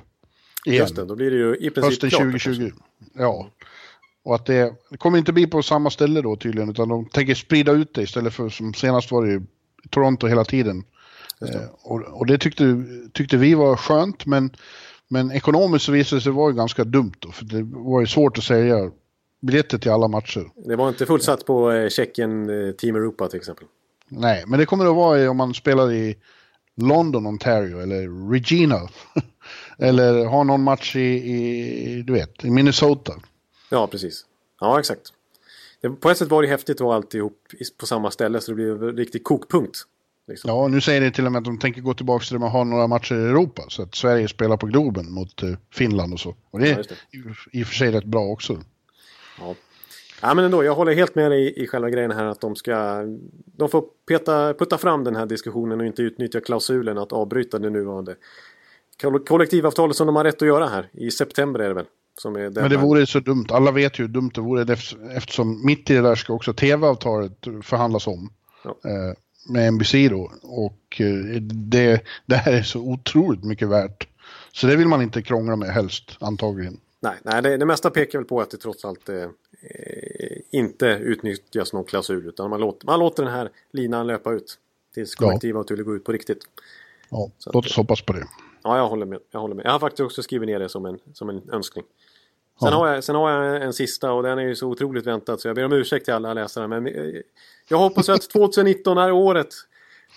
igen. 0.65 0.81
Just 0.81 0.95
det, 0.95 1.05
då 1.05 1.15
blir 1.15 1.31
det 1.31 1.37
ju 1.37 1.55
i 1.55 1.69
princip 1.69 1.83
Hösten 1.83 2.09
klart. 2.09 2.21
2020. 2.21 2.71
Ja. 3.13 3.49
Och 4.23 4.35
att 4.35 4.45
det, 4.45 4.73
det 4.89 4.97
kommer 4.97 5.17
inte 5.17 5.33
bli 5.33 5.47
på 5.47 5.63
samma 5.63 5.89
ställe 5.89 6.21
då 6.21 6.35
tydligen 6.35 6.69
utan 6.69 6.89
de 6.89 7.05
tänker 7.05 7.35
sprida 7.35 7.71
ut 7.71 7.93
det 7.93 8.01
istället 8.01 8.33
för 8.33 8.49
som 8.49 8.73
senast 8.73 9.11
var 9.11 9.25
det 9.25 9.33
i 9.33 9.41
Toronto 9.89 10.27
hela 10.27 10.45
tiden. 10.45 10.83
Eh, 11.41 11.61
och, 11.81 12.01
och 12.01 12.25
det 12.25 12.37
tyckte, 12.37 12.83
tyckte 13.13 13.37
vi 13.37 13.53
var 13.53 13.75
skönt 13.75 14.25
men, 14.25 14.49
men 15.07 15.31
ekonomiskt 15.31 15.85
så 15.85 15.91
visade 15.91 16.19
det 16.19 16.23
sig 16.23 16.31
vara 16.31 16.51
ju 16.51 16.57
ganska 16.57 16.83
dumt 16.83 17.13
då 17.19 17.31
för 17.31 17.45
det 17.45 17.63
var 17.63 18.01
ju 18.01 18.07
svårt 18.07 18.37
att 18.37 18.43
sälja 18.43 18.91
biljetter 19.41 19.77
till 19.77 19.91
alla 19.91 20.07
matcher. 20.07 20.49
Det 20.67 20.75
var 20.75 20.89
inte 20.89 21.05
fullsatt 21.05 21.45
på 21.45 21.71
eh, 21.71 21.89
Tjeckien 21.89 22.49
eh, 22.49 22.71
Team 22.71 22.95
Europa 22.95 23.27
till 23.27 23.37
exempel. 23.37 23.65
Nej, 24.09 24.43
men 24.47 24.59
det 24.59 24.65
kommer 24.65 24.85
att 24.85 24.95
vara 24.95 25.29
om 25.29 25.37
man 25.37 25.53
spelar 25.53 25.91
i 25.91 26.15
London, 26.75 27.27
Ontario 27.27 27.79
eller 27.79 28.31
Regina. 28.31 28.89
eller 29.77 30.25
har 30.25 30.43
någon 30.43 30.63
match 30.63 30.95
i, 30.95 30.99
i, 30.99 32.01
du 32.01 32.13
vet, 32.13 32.45
i 32.45 32.49
Minnesota. 32.49 33.13
Ja, 33.69 33.87
precis. 33.87 34.25
Ja, 34.59 34.79
exakt. 34.79 35.13
Det, 35.81 35.89
på 35.89 36.09
ett 36.09 36.17
sätt 36.17 36.29
var 36.29 36.41
det 36.41 36.47
häftigt 36.47 36.75
att 36.75 36.85
vara 36.85 36.95
alltihop 36.95 37.33
på 37.77 37.85
samma 37.85 38.11
ställe 38.11 38.41
så 38.41 38.51
det 38.51 38.55
blev 38.55 38.83
en 38.83 38.97
riktig 38.97 39.23
kokpunkt. 39.23 39.77
Liksom. 40.27 40.49
Ja, 40.49 40.67
nu 40.67 40.81
säger 40.81 41.01
det 41.01 41.11
till 41.11 41.25
och 41.25 41.31
med 41.31 41.39
att 41.39 41.45
de 41.45 41.59
tänker 41.59 41.81
gå 41.81 41.93
tillbaka 41.93 42.23
till 42.25 42.33
det 42.33 42.39
med 42.39 42.47
att 42.47 42.53
ha 42.53 42.63
några 42.63 42.87
matcher 42.87 43.15
i 43.15 43.23
Europa. 43.29 43.63
Så 43.67 43.81
att 43.81 43.95
Sverige 43.95 44.27
spelar 44.27 44.57
på 44.57 44.65
Globen 44.65 45.11
mot 45.11 45.43
eh, 45.43 45.49
Finland 45.73 46.13
och 46.13 46.19
så. 46.19 46.35
Och 46.51 46.59
det 46.59 46.67
Ja, 46.67 46.77
är 46.77 46.83
det. 46.83 47.17
i, 47.17 47.59
i 47.59 47.63
och 47.63 47.67
för 47.67 47.75
sig 47.75 47.91
rätt 47.91 48.03
bra 48.03 48.21
också. 48.25 48.63
Ja. 49.39 49.55
Ja, 50.21 50.33
men 50.33 50.45
ändå. 50.45 50.63
Jag 50.63 50.75
håller 50.75 50.93
helt 50.95 51.15
med 51.15 51.31
dig 51.31 51.41
i, 51.43 51.63
i 51.63 51.67
själva 51.67 51.89
grejen 51.89 52.11
här 52.11 52.25
att 52.25 52.41
de 52.41 52.55
ska... 52.55 53.03
De 53.57 53.69
får 53.69 53.83
peta, 54.07 54.53
putta 54.53 54.77
fram 54.77 55.03
den 55.03 55.15
här 55.15 55.25
diskussionen 55.25 55.79
och 55.79 55.85
inte 55.85 56.01
utnyttja 56.01 56.39
klausulen 56.39 56.97
att 56.97 57.11
avbryta 57.11 57.59
det 57.59 57.69
nuvarande 57.69 58.15
koll- 59.01 59.25
kollektivavtalet 59.25 59.95
som 59.95 60.07
de 60.07 60.15
har 60.15 60.23
rätt 60.23 60.41
att 60.41 60.47
göra 60.47 60.67
här. 60.67 60.89
I 60.93 61.11
september 61.11 61.59
är 61.59 61.67
det 61.67 61.73
väl? 61.73 61.85
Som 62.21 62.35
är 62.35 62.49
Men 62.49 62.69
det 62.69 62.77
vore 62.77 63.05
så 63.05 63.19
dumt. 63.19 63.45
Alla 63.49 63.71
vet 63.71 63.99
ju 63.99 64.03
hur 64.03 64.09
dumt 64.09 64.31
det 64.33 64.41
vore 64.41 64.63
eft- 64.63 65.11
eftersom 65.17 65.65
mitt 65.65 65.89
i 65.89 65.93
det 65.93 66.01
där 66.01 66.15
ska 66.15 66.33
också 66.33 66.53
tv-avtalet 66.53 67.47
förhandlas 67.63 68.07
om. 68.07 68.29
Ja. 68.63 68.69
Eh, 68.83 69.13
med 69.49 69.73
NBC 69.73 69.93
då. 70.09 70.31
Och 70.43 71.01
eh, 71.01 71.41
det, 71.41 72.01
det 72.25 72.35
här 72.35 72.53
är 72.53 72.61
så 72.63 72.79
otroligt 72.79 73.43
mycket 73.43 73.67
värt. 73.67 74.07
Så 74.51 74.67
det 74.67 74.75
vill 74.75 74.87
man 74.87 75.01
inte 75.01 75.21
krångla 75.21 75.55
med 75.55 75.69
helst, 75.69 76.17
antagligen. 76.19 76.77
Nej, 76.99 77.15
nej 77.23 77.41
det, 77.41 77.57
det 77.57 77.65
mesta 77.65 77.89
pekar 77.89 78.19
väl 78.19 78.27
på 78.27 78.41
att 78.41 78.51
det 78.51 78.57
trots 78.57 78.85
allt 78.85 79.09
eh, 79.09 79.15
inte 80.51 80.85
utnyttjas 80.87 81.73
någon 81.73 81.83
klausul. 81.85 82.27
Utan 82.27 82.49
man 82.49 82.59
låter, 82.59 82.85
man 82.85 82.99
låter 82.99 83.23
den 83.23 83.33
här 83.33 83.49
linan 83.71 84.07
löpa 84.07 84.33
ut. 84.33 84.59
Tills 84.93 85.15
Ja. 85.19 85.25
kollektivavtalet 85.27 85.85
går 85.85 85.95
ut 85.95 86.03
på 86.03 86.11
riktigt. 86.11 86.43
Ja, 87.09 87.31
Så 87.37 87.51
låt 87.53 87.65
att- 87.65 87.71
oss 87.71 87.77
hoppas 87.77 88.01
på 88.01 88.13
det. 88.13 88.27
Ja, 88.63 88.77
jag 88.77 88.87
håller 88.87 89.05
med. 89.05 89.19
Jag, 89.31 89.39
håller 89.39 89.55
med. 89.55 89.65
jag 89.65 89.71
har 89.71 89.79
faktiskt 89.79 89.99
också 89.99 90.23
skrivit 90.23 90.47
ner 90.47 90.59
det 90.59 90.69
som 90.69 90.85
en, 90.85 90.99
som 91.13 91.29
en 91.29 91.41
önskning. 91.51 91.85
Sen, 92.59 92.69
Ja. 92.71 92.77
har 92.77 92.87
jag, 92.87 93.03
sen 93.03 93.15
har 93.15 93.31
jag 93.31 93.63
en 93.63 93.73
sista 93.73 94.11
och 94.11 94.23
den 94.23 94.39
är 94.39 94.43
ju 94.43 94.55
så 94.55 94.67
otroligt 94.67 95.07
väntad 95.07 95.37
så 95.37 95.47
jag 95.47 95.55
ber 95.55 95.65
om 95.65 95.73
ursäkt 95.73 96.05
till 96.05 96.13
alla 96.13 96.33
läsare. 96.33 96.67
Men 96.67 96.87
eh, 96.87 97.21
jag 97.69 97.77
hoppas 97.77 98.09
att 98.09 98.21
2019 98.29 98.97
är 98.97 99.11
året 99.11 99.49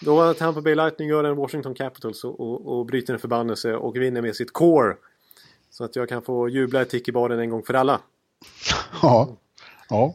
då 0.03 0.35
Tampa 0.35 0.61
Bay 0.61 0.75
Lightning 0.75 1.09
gör 1.09 1.25
en 1.25 1.37
Washington 1.37 1.75
Capitals 1.75 2.25
och, 2.25 2.41
och, 2.41 2.79
och 2.79 2.87
bryter 2.87 3.13
en 3.15 3.19
förbannelse 3.21 3.75
och 3.77 3.97
vinner 3.97 4.23
med 4.23 4.37
sitt 4.37 4.53
core. 4.53 4.97
Så 5.71 5.85
att 5.85 5.97
jag 5.97 6.09
kan 6.09 6.23
få 6.23 6.49
jubla 6.49 6.83
i 6.83 6.85
Tiki-baren 6.85 7.39
en 7.41 7.51
gång 7.51 7.63
för 7.63 7.75
alla. 7.75 8.01
Ja. 9.03 9.37
ja. 9.89 10.15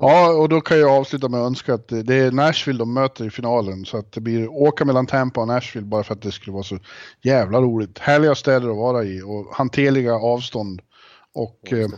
Ja, 0.00 0.32
och 0.32 0.48
då 0.48 0.60
kan 0.60 0.78
jag 0.78 0.90
avsluta 0.90 1.28
med 1.28 1.40
att 1.40 1.46
önska 1.46 1.74
att 1.74 1.88
det 1.88 2.14
är 2.14 2.30
Nashville 2.30 2.78
de 2.78 2.94
möter 2.94 3.26
i 3.26 3.30
finalen. 3.30 3.84
Så 3.84 3.96
att 3.96 4.12
det 4.12 4.20
blir 4.20 4.48
åka 4.48 4.84
mellan 4.84 5.06
Tampa 5.06 5.40
och 5.40 5.48
Nashville 5.48 5.86
bara 5.86 6.02
för 6.02 6.14
att 6.14 6.22
det 6.22 6.32
skulle 6.32 6.52
vara 6.54 6.62
så 6.62 6.78
jävla 7.22 7.60
roligt. 7.60 7.98
Härliga 7.98 8.34
städer 8.34 8.70
att 8.70 8.76
vara 8.76 9.04
i 9.04 9.22
och 9.22 9.46
hanterliga 9.52 10.14
avstånd. 10.14 10.82
Och 11.34 11.72
eh, 11.72 11.88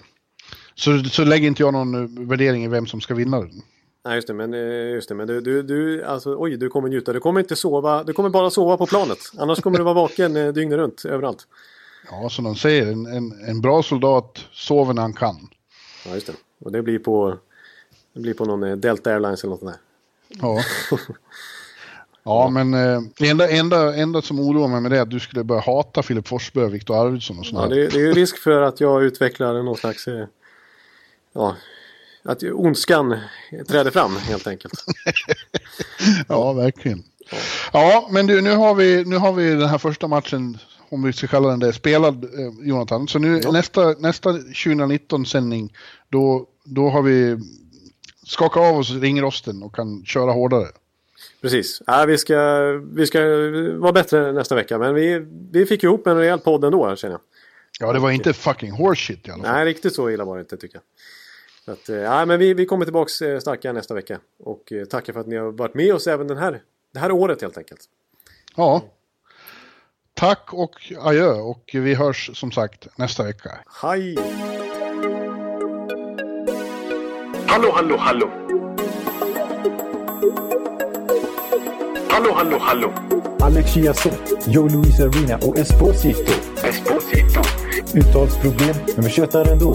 så, 0.75 1.05
så 1.05 1.25
lägger 1.25 1.47
inte 1.49 1.63
jag 1.63 1.73
någon 1.73 1.95
eh, 1.95 2.29
värdering 2.29 2.65
i 2.65 2.69
vem 2.69 2.87
som 2.87 3.01
ska 3.01 3.15
vinna 3.15 3.41
den. 3.41 3.63
Nej 4.05 4.15
just 4.15 4.29
det, 4.29 4.35
men, 4.35 4.55
eh, 4.55 4.95
just 4.95 5.09
det, 5.09 5.15
men 5.15 5.27
du, 5.27 5.41
du, 5.41 5.63
du, 5.63 6.05
alltså, 6.05 6.37
oj, 6.39 6.57
du 6.57 6.69
kommer 6.69 6.89
njuta. 6.89 7.13
Du 7.13 7.21
kommer 7.21 7.41
inte 7.41 7.57
sova, 7.57 8.05
du 8.05 8.13
kommer 8.13 8.31
bara 8.31 8.51
sova 8.51 8.77
på 8.77 8.87
planet. 8.87 9.19
Annars 9.39 9.61
kommer 9.61 9.79
du 9.79 9.85
vara 9.85 9.95
vaken 9.95 10.35
dygnet 10.35 10.79
runt, 10.79 11.05
överallt. 11.05 11.47
Ja, 12.11 12.29
som 12.31 12.45
de 12.45 12.57
säger, 12.57 12.93
en, 12.93 13.07
en, 13.07 13.33
en 13.49 13.61
bra 13.61 13.83
soldat 13.83 14.39
sover 14.53 14.95
när 14.95 15.03
han 15.03 15.13
kan. 15.13 15.49
Ja, 16.07 16.15
just 16.15 16.27
det. 16.27 16.33
Och 16.65 16.73
det 16.73 16.83
blir 16.83 16.99
på, 16.99 17.39
det 18.13 18.21
blir 18.21 18.35
på 18.35 18.45
någon 18.45 18.63
eh, 18.63 18.77
Delta 18.77 19.11
Airlines 19.11 19.45
eller 19.45 19.51
något 19.51 19.61
sånt 19.61 19.73
där. 19.73 19.81
Ja. 20.43 20.63
Ja, 22.25 22.49
men 22.51 22.75
eh, 22.75 23.01
det 23.19 23.29
enda, 23.29 23.49
enda, 23.51 23.95
enda 23.95 24.23
som 24.23 24.41
oroar 24.41 24.69
mig 24.69 24.81
med 24.81 24.91
det 24.91 24.99
är 24.99 25.03
att 25.03 25.11
du 25.11 25.21
skulle 25.21 25.45
börja 25.45 25.61
hata 25.61 26.03
Filip 26.03 26.29
Forsberg 26.29 26.65
och 26.65 26.75
Viktor 26.75 27.07
Arvidsson 27.07 27.39
och 27.39 27.45
Ja, 27.45 27.51
sådana 27.51 27.69
det, 27.69 27.89
det 27.89 27.97
är 27.97 28.01
ju 28.01 28.13
risk 28.13 28.39
för 28.39 28.63
att 28.63 28.81
jag 28.81 29.03
utvecklar 29.05 29.63
någon 29.63 29.77
slags... 29.77 30.09
eh, 30.09 30.27
Ja, 31.33 31.57
att 32.23 32.43
ondskan 32.43 33.19
träder 33.69 33.91
fram 33.91 34.17
helt 34.17 34.47
enkelt. 34.47 34.85
Ja, 36.29 36.53
verkligen. 36.53 37.03
Ja, 37.73 38.09
men 38.11 38.27
du, 38.27 38.41
nu 38.41 38.51
har 38.55 38.75
vi, 38.75 39.05
nu 39.05 39.17
har 39.17 39.33
vi 39.33 39.51
den 39.55 39.69
här 39.69 39.79
första 39.79 40.09
matchen, 40.09 40.59
om 40.93 41.03
vi 41.03 41.13
ska 41.13 41.27
kalla 41.27 41.49
den 41.49 41.61
det, 41.61 41.73
spelad, 41.73 42.25
eh, 42.25 42.69
Jonathan. 42.69 43.09
Så 43.09 43.19
nu 43.19 43.41
nästa, 43.41 43.95
nästa 43.99 44.31
2019-sändning, 44.33 45.73
då, 46.09 46.47
då 46.65 46.89
har 46.89 47.03
vi 47.03 47.39
skakat 48.27 48.63
av 48.63 48.77
oss 48.77 48.91
ringrosten 48.91 49.63
och 49.63 49.75
kan 49.75 50.05
köra 50.05 50.33
hårdare. 50.33 50.69
Precis. 51.41 51.83
Ja, 51.87 52.05
vi, 52.05 52.19
ska, 52.19 52.37
vi 52.93 53.07
ska 53.07 53.21
vara 53.79 53.93
bättre 53.93 54.33
nästa 54.33 54.55
vecka. 54.55 54.79
Men 54.79 54.95
vi, 54.95 55.27
vi 55.53 55.67
fick 55.67 55.85
ihop 55.85 56.07
en 56.07 56.17
rejäl 56.17 56.39
podd 56.39 56.65
ändå, 56.65 56.97
känner 56.97 57.15
jag. 57.15 57.21
Ja, 57.81 57.93
det 57.93 57.99
var 57.99 58.11
inte 58.11 58.33
fucking 58.33 58.71
horseshit 58.71 59.29
i 59.29 59.31
alla 59.31 59.43
fall. 59.43 59.53
Nej, 59.53 59.65
riktigt 59.65 59.95
så 59.95 60.11
illa 60.11 60.25
var 60.25 60.37
det 60.37 60.41
inte 60.41 60.57
tycker 60.57 60.77
jag. 60.77 60.83
Så 61.65 61.73
att, 61.73 61.89
eh, 61.89 61.97
ja, 61.97 62.25
men 62.25 62.39
vi, 62.39 62.55
vi 62.55 62.67
kommer 62.67 62.85
tillbaks 62.85 63.23
eh, 63.23 63.39
starka 63.39 63.73
nästa 63.73 63.95
vecka. 63.95 64.19
Och 64.39 64.73
eh, 64.73 64.85
tackar 64.85 65.13
för 65.13 65.21
att 65.21 65.27
ni 65.27 65.37
har 65.37 65.53
varit 65.53 65.75
med 65.75 65.95
oss 65.95 66.07
även 66.07 66.27
den 66.27 66.39
här, 66.39 66.63
det 66.93 66.99
här 66.99 67.13
året 67.13 67.43
helt 67.43 67.59
enkelt. 67.59 67.81
Ja. 68.57 68.83
Tack 70.23 70.53
och 70.53 70.93
adjö 71.01 71.33
och 71.33 71.71
vi 71.73 71.95
hörs 71.95 72.31
som 72.35 72.53
sagt 72.53 72.89
nästa 72.97 73.25
vecka. 73.25 73.51
Hej! 73.83 74.17
Hallå, 77.47 77.73
hallå, 77.75 77.97
hallå. 77.99 78.31
Hallå, 82.11 82.33
hallå, 82.35 82.59
hallå. 82.61 82.93
Alex 83.41 83.75
Chiazot, 83.75 84.47
Joe 84.47 84.69
Luis 84.69 85.01
Arena 85.01 85.37
och 85.37 85.59
Esposito. 85.59 86.33
Esposito. 86.65 87.41
Uttalsproblem, 87.95 88.75
men 88.97 89.05
vi 89.05 89.11
tjötar 89.11 89.53
ändå. 89.53 89.75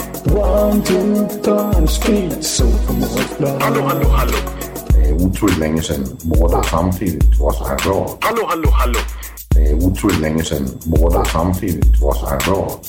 One, 0.25 0.83
two, 0.83 1.27
three, 1.41 1.87
speed, 1.87 2.43
so 2.43 2.65
Hallå, 3.59 3.81
hallå, 3.81 4.07
hallå. 4.09 4.37
Det 4.89 5.09
är 5.09 5.13
otroligt 5.13 5.57
länge 5.57 5.81
sedan 5.81 6.17
båda 6.23 6.63
samtidigt 6.63 7.39
var 7.39 7.51
så 7.51 7.67
här 7.67 7.77
bra. 7.77 8.17
Hallå, 8.21 8.45
hallå, 8.47 8.69
hallå. 8.71 8.99
Det 9.49 9.69
är 9.69 9.73
otroligt 9.73 10.19
länge 10.19 10.43
sedan 10.43 10.69
båda 10.83 11.25
samtidigt 11.25 12.01
var 12.01 12.13
så 12.13 12.25
här 12.27 12.39
bra. 12.39 12.79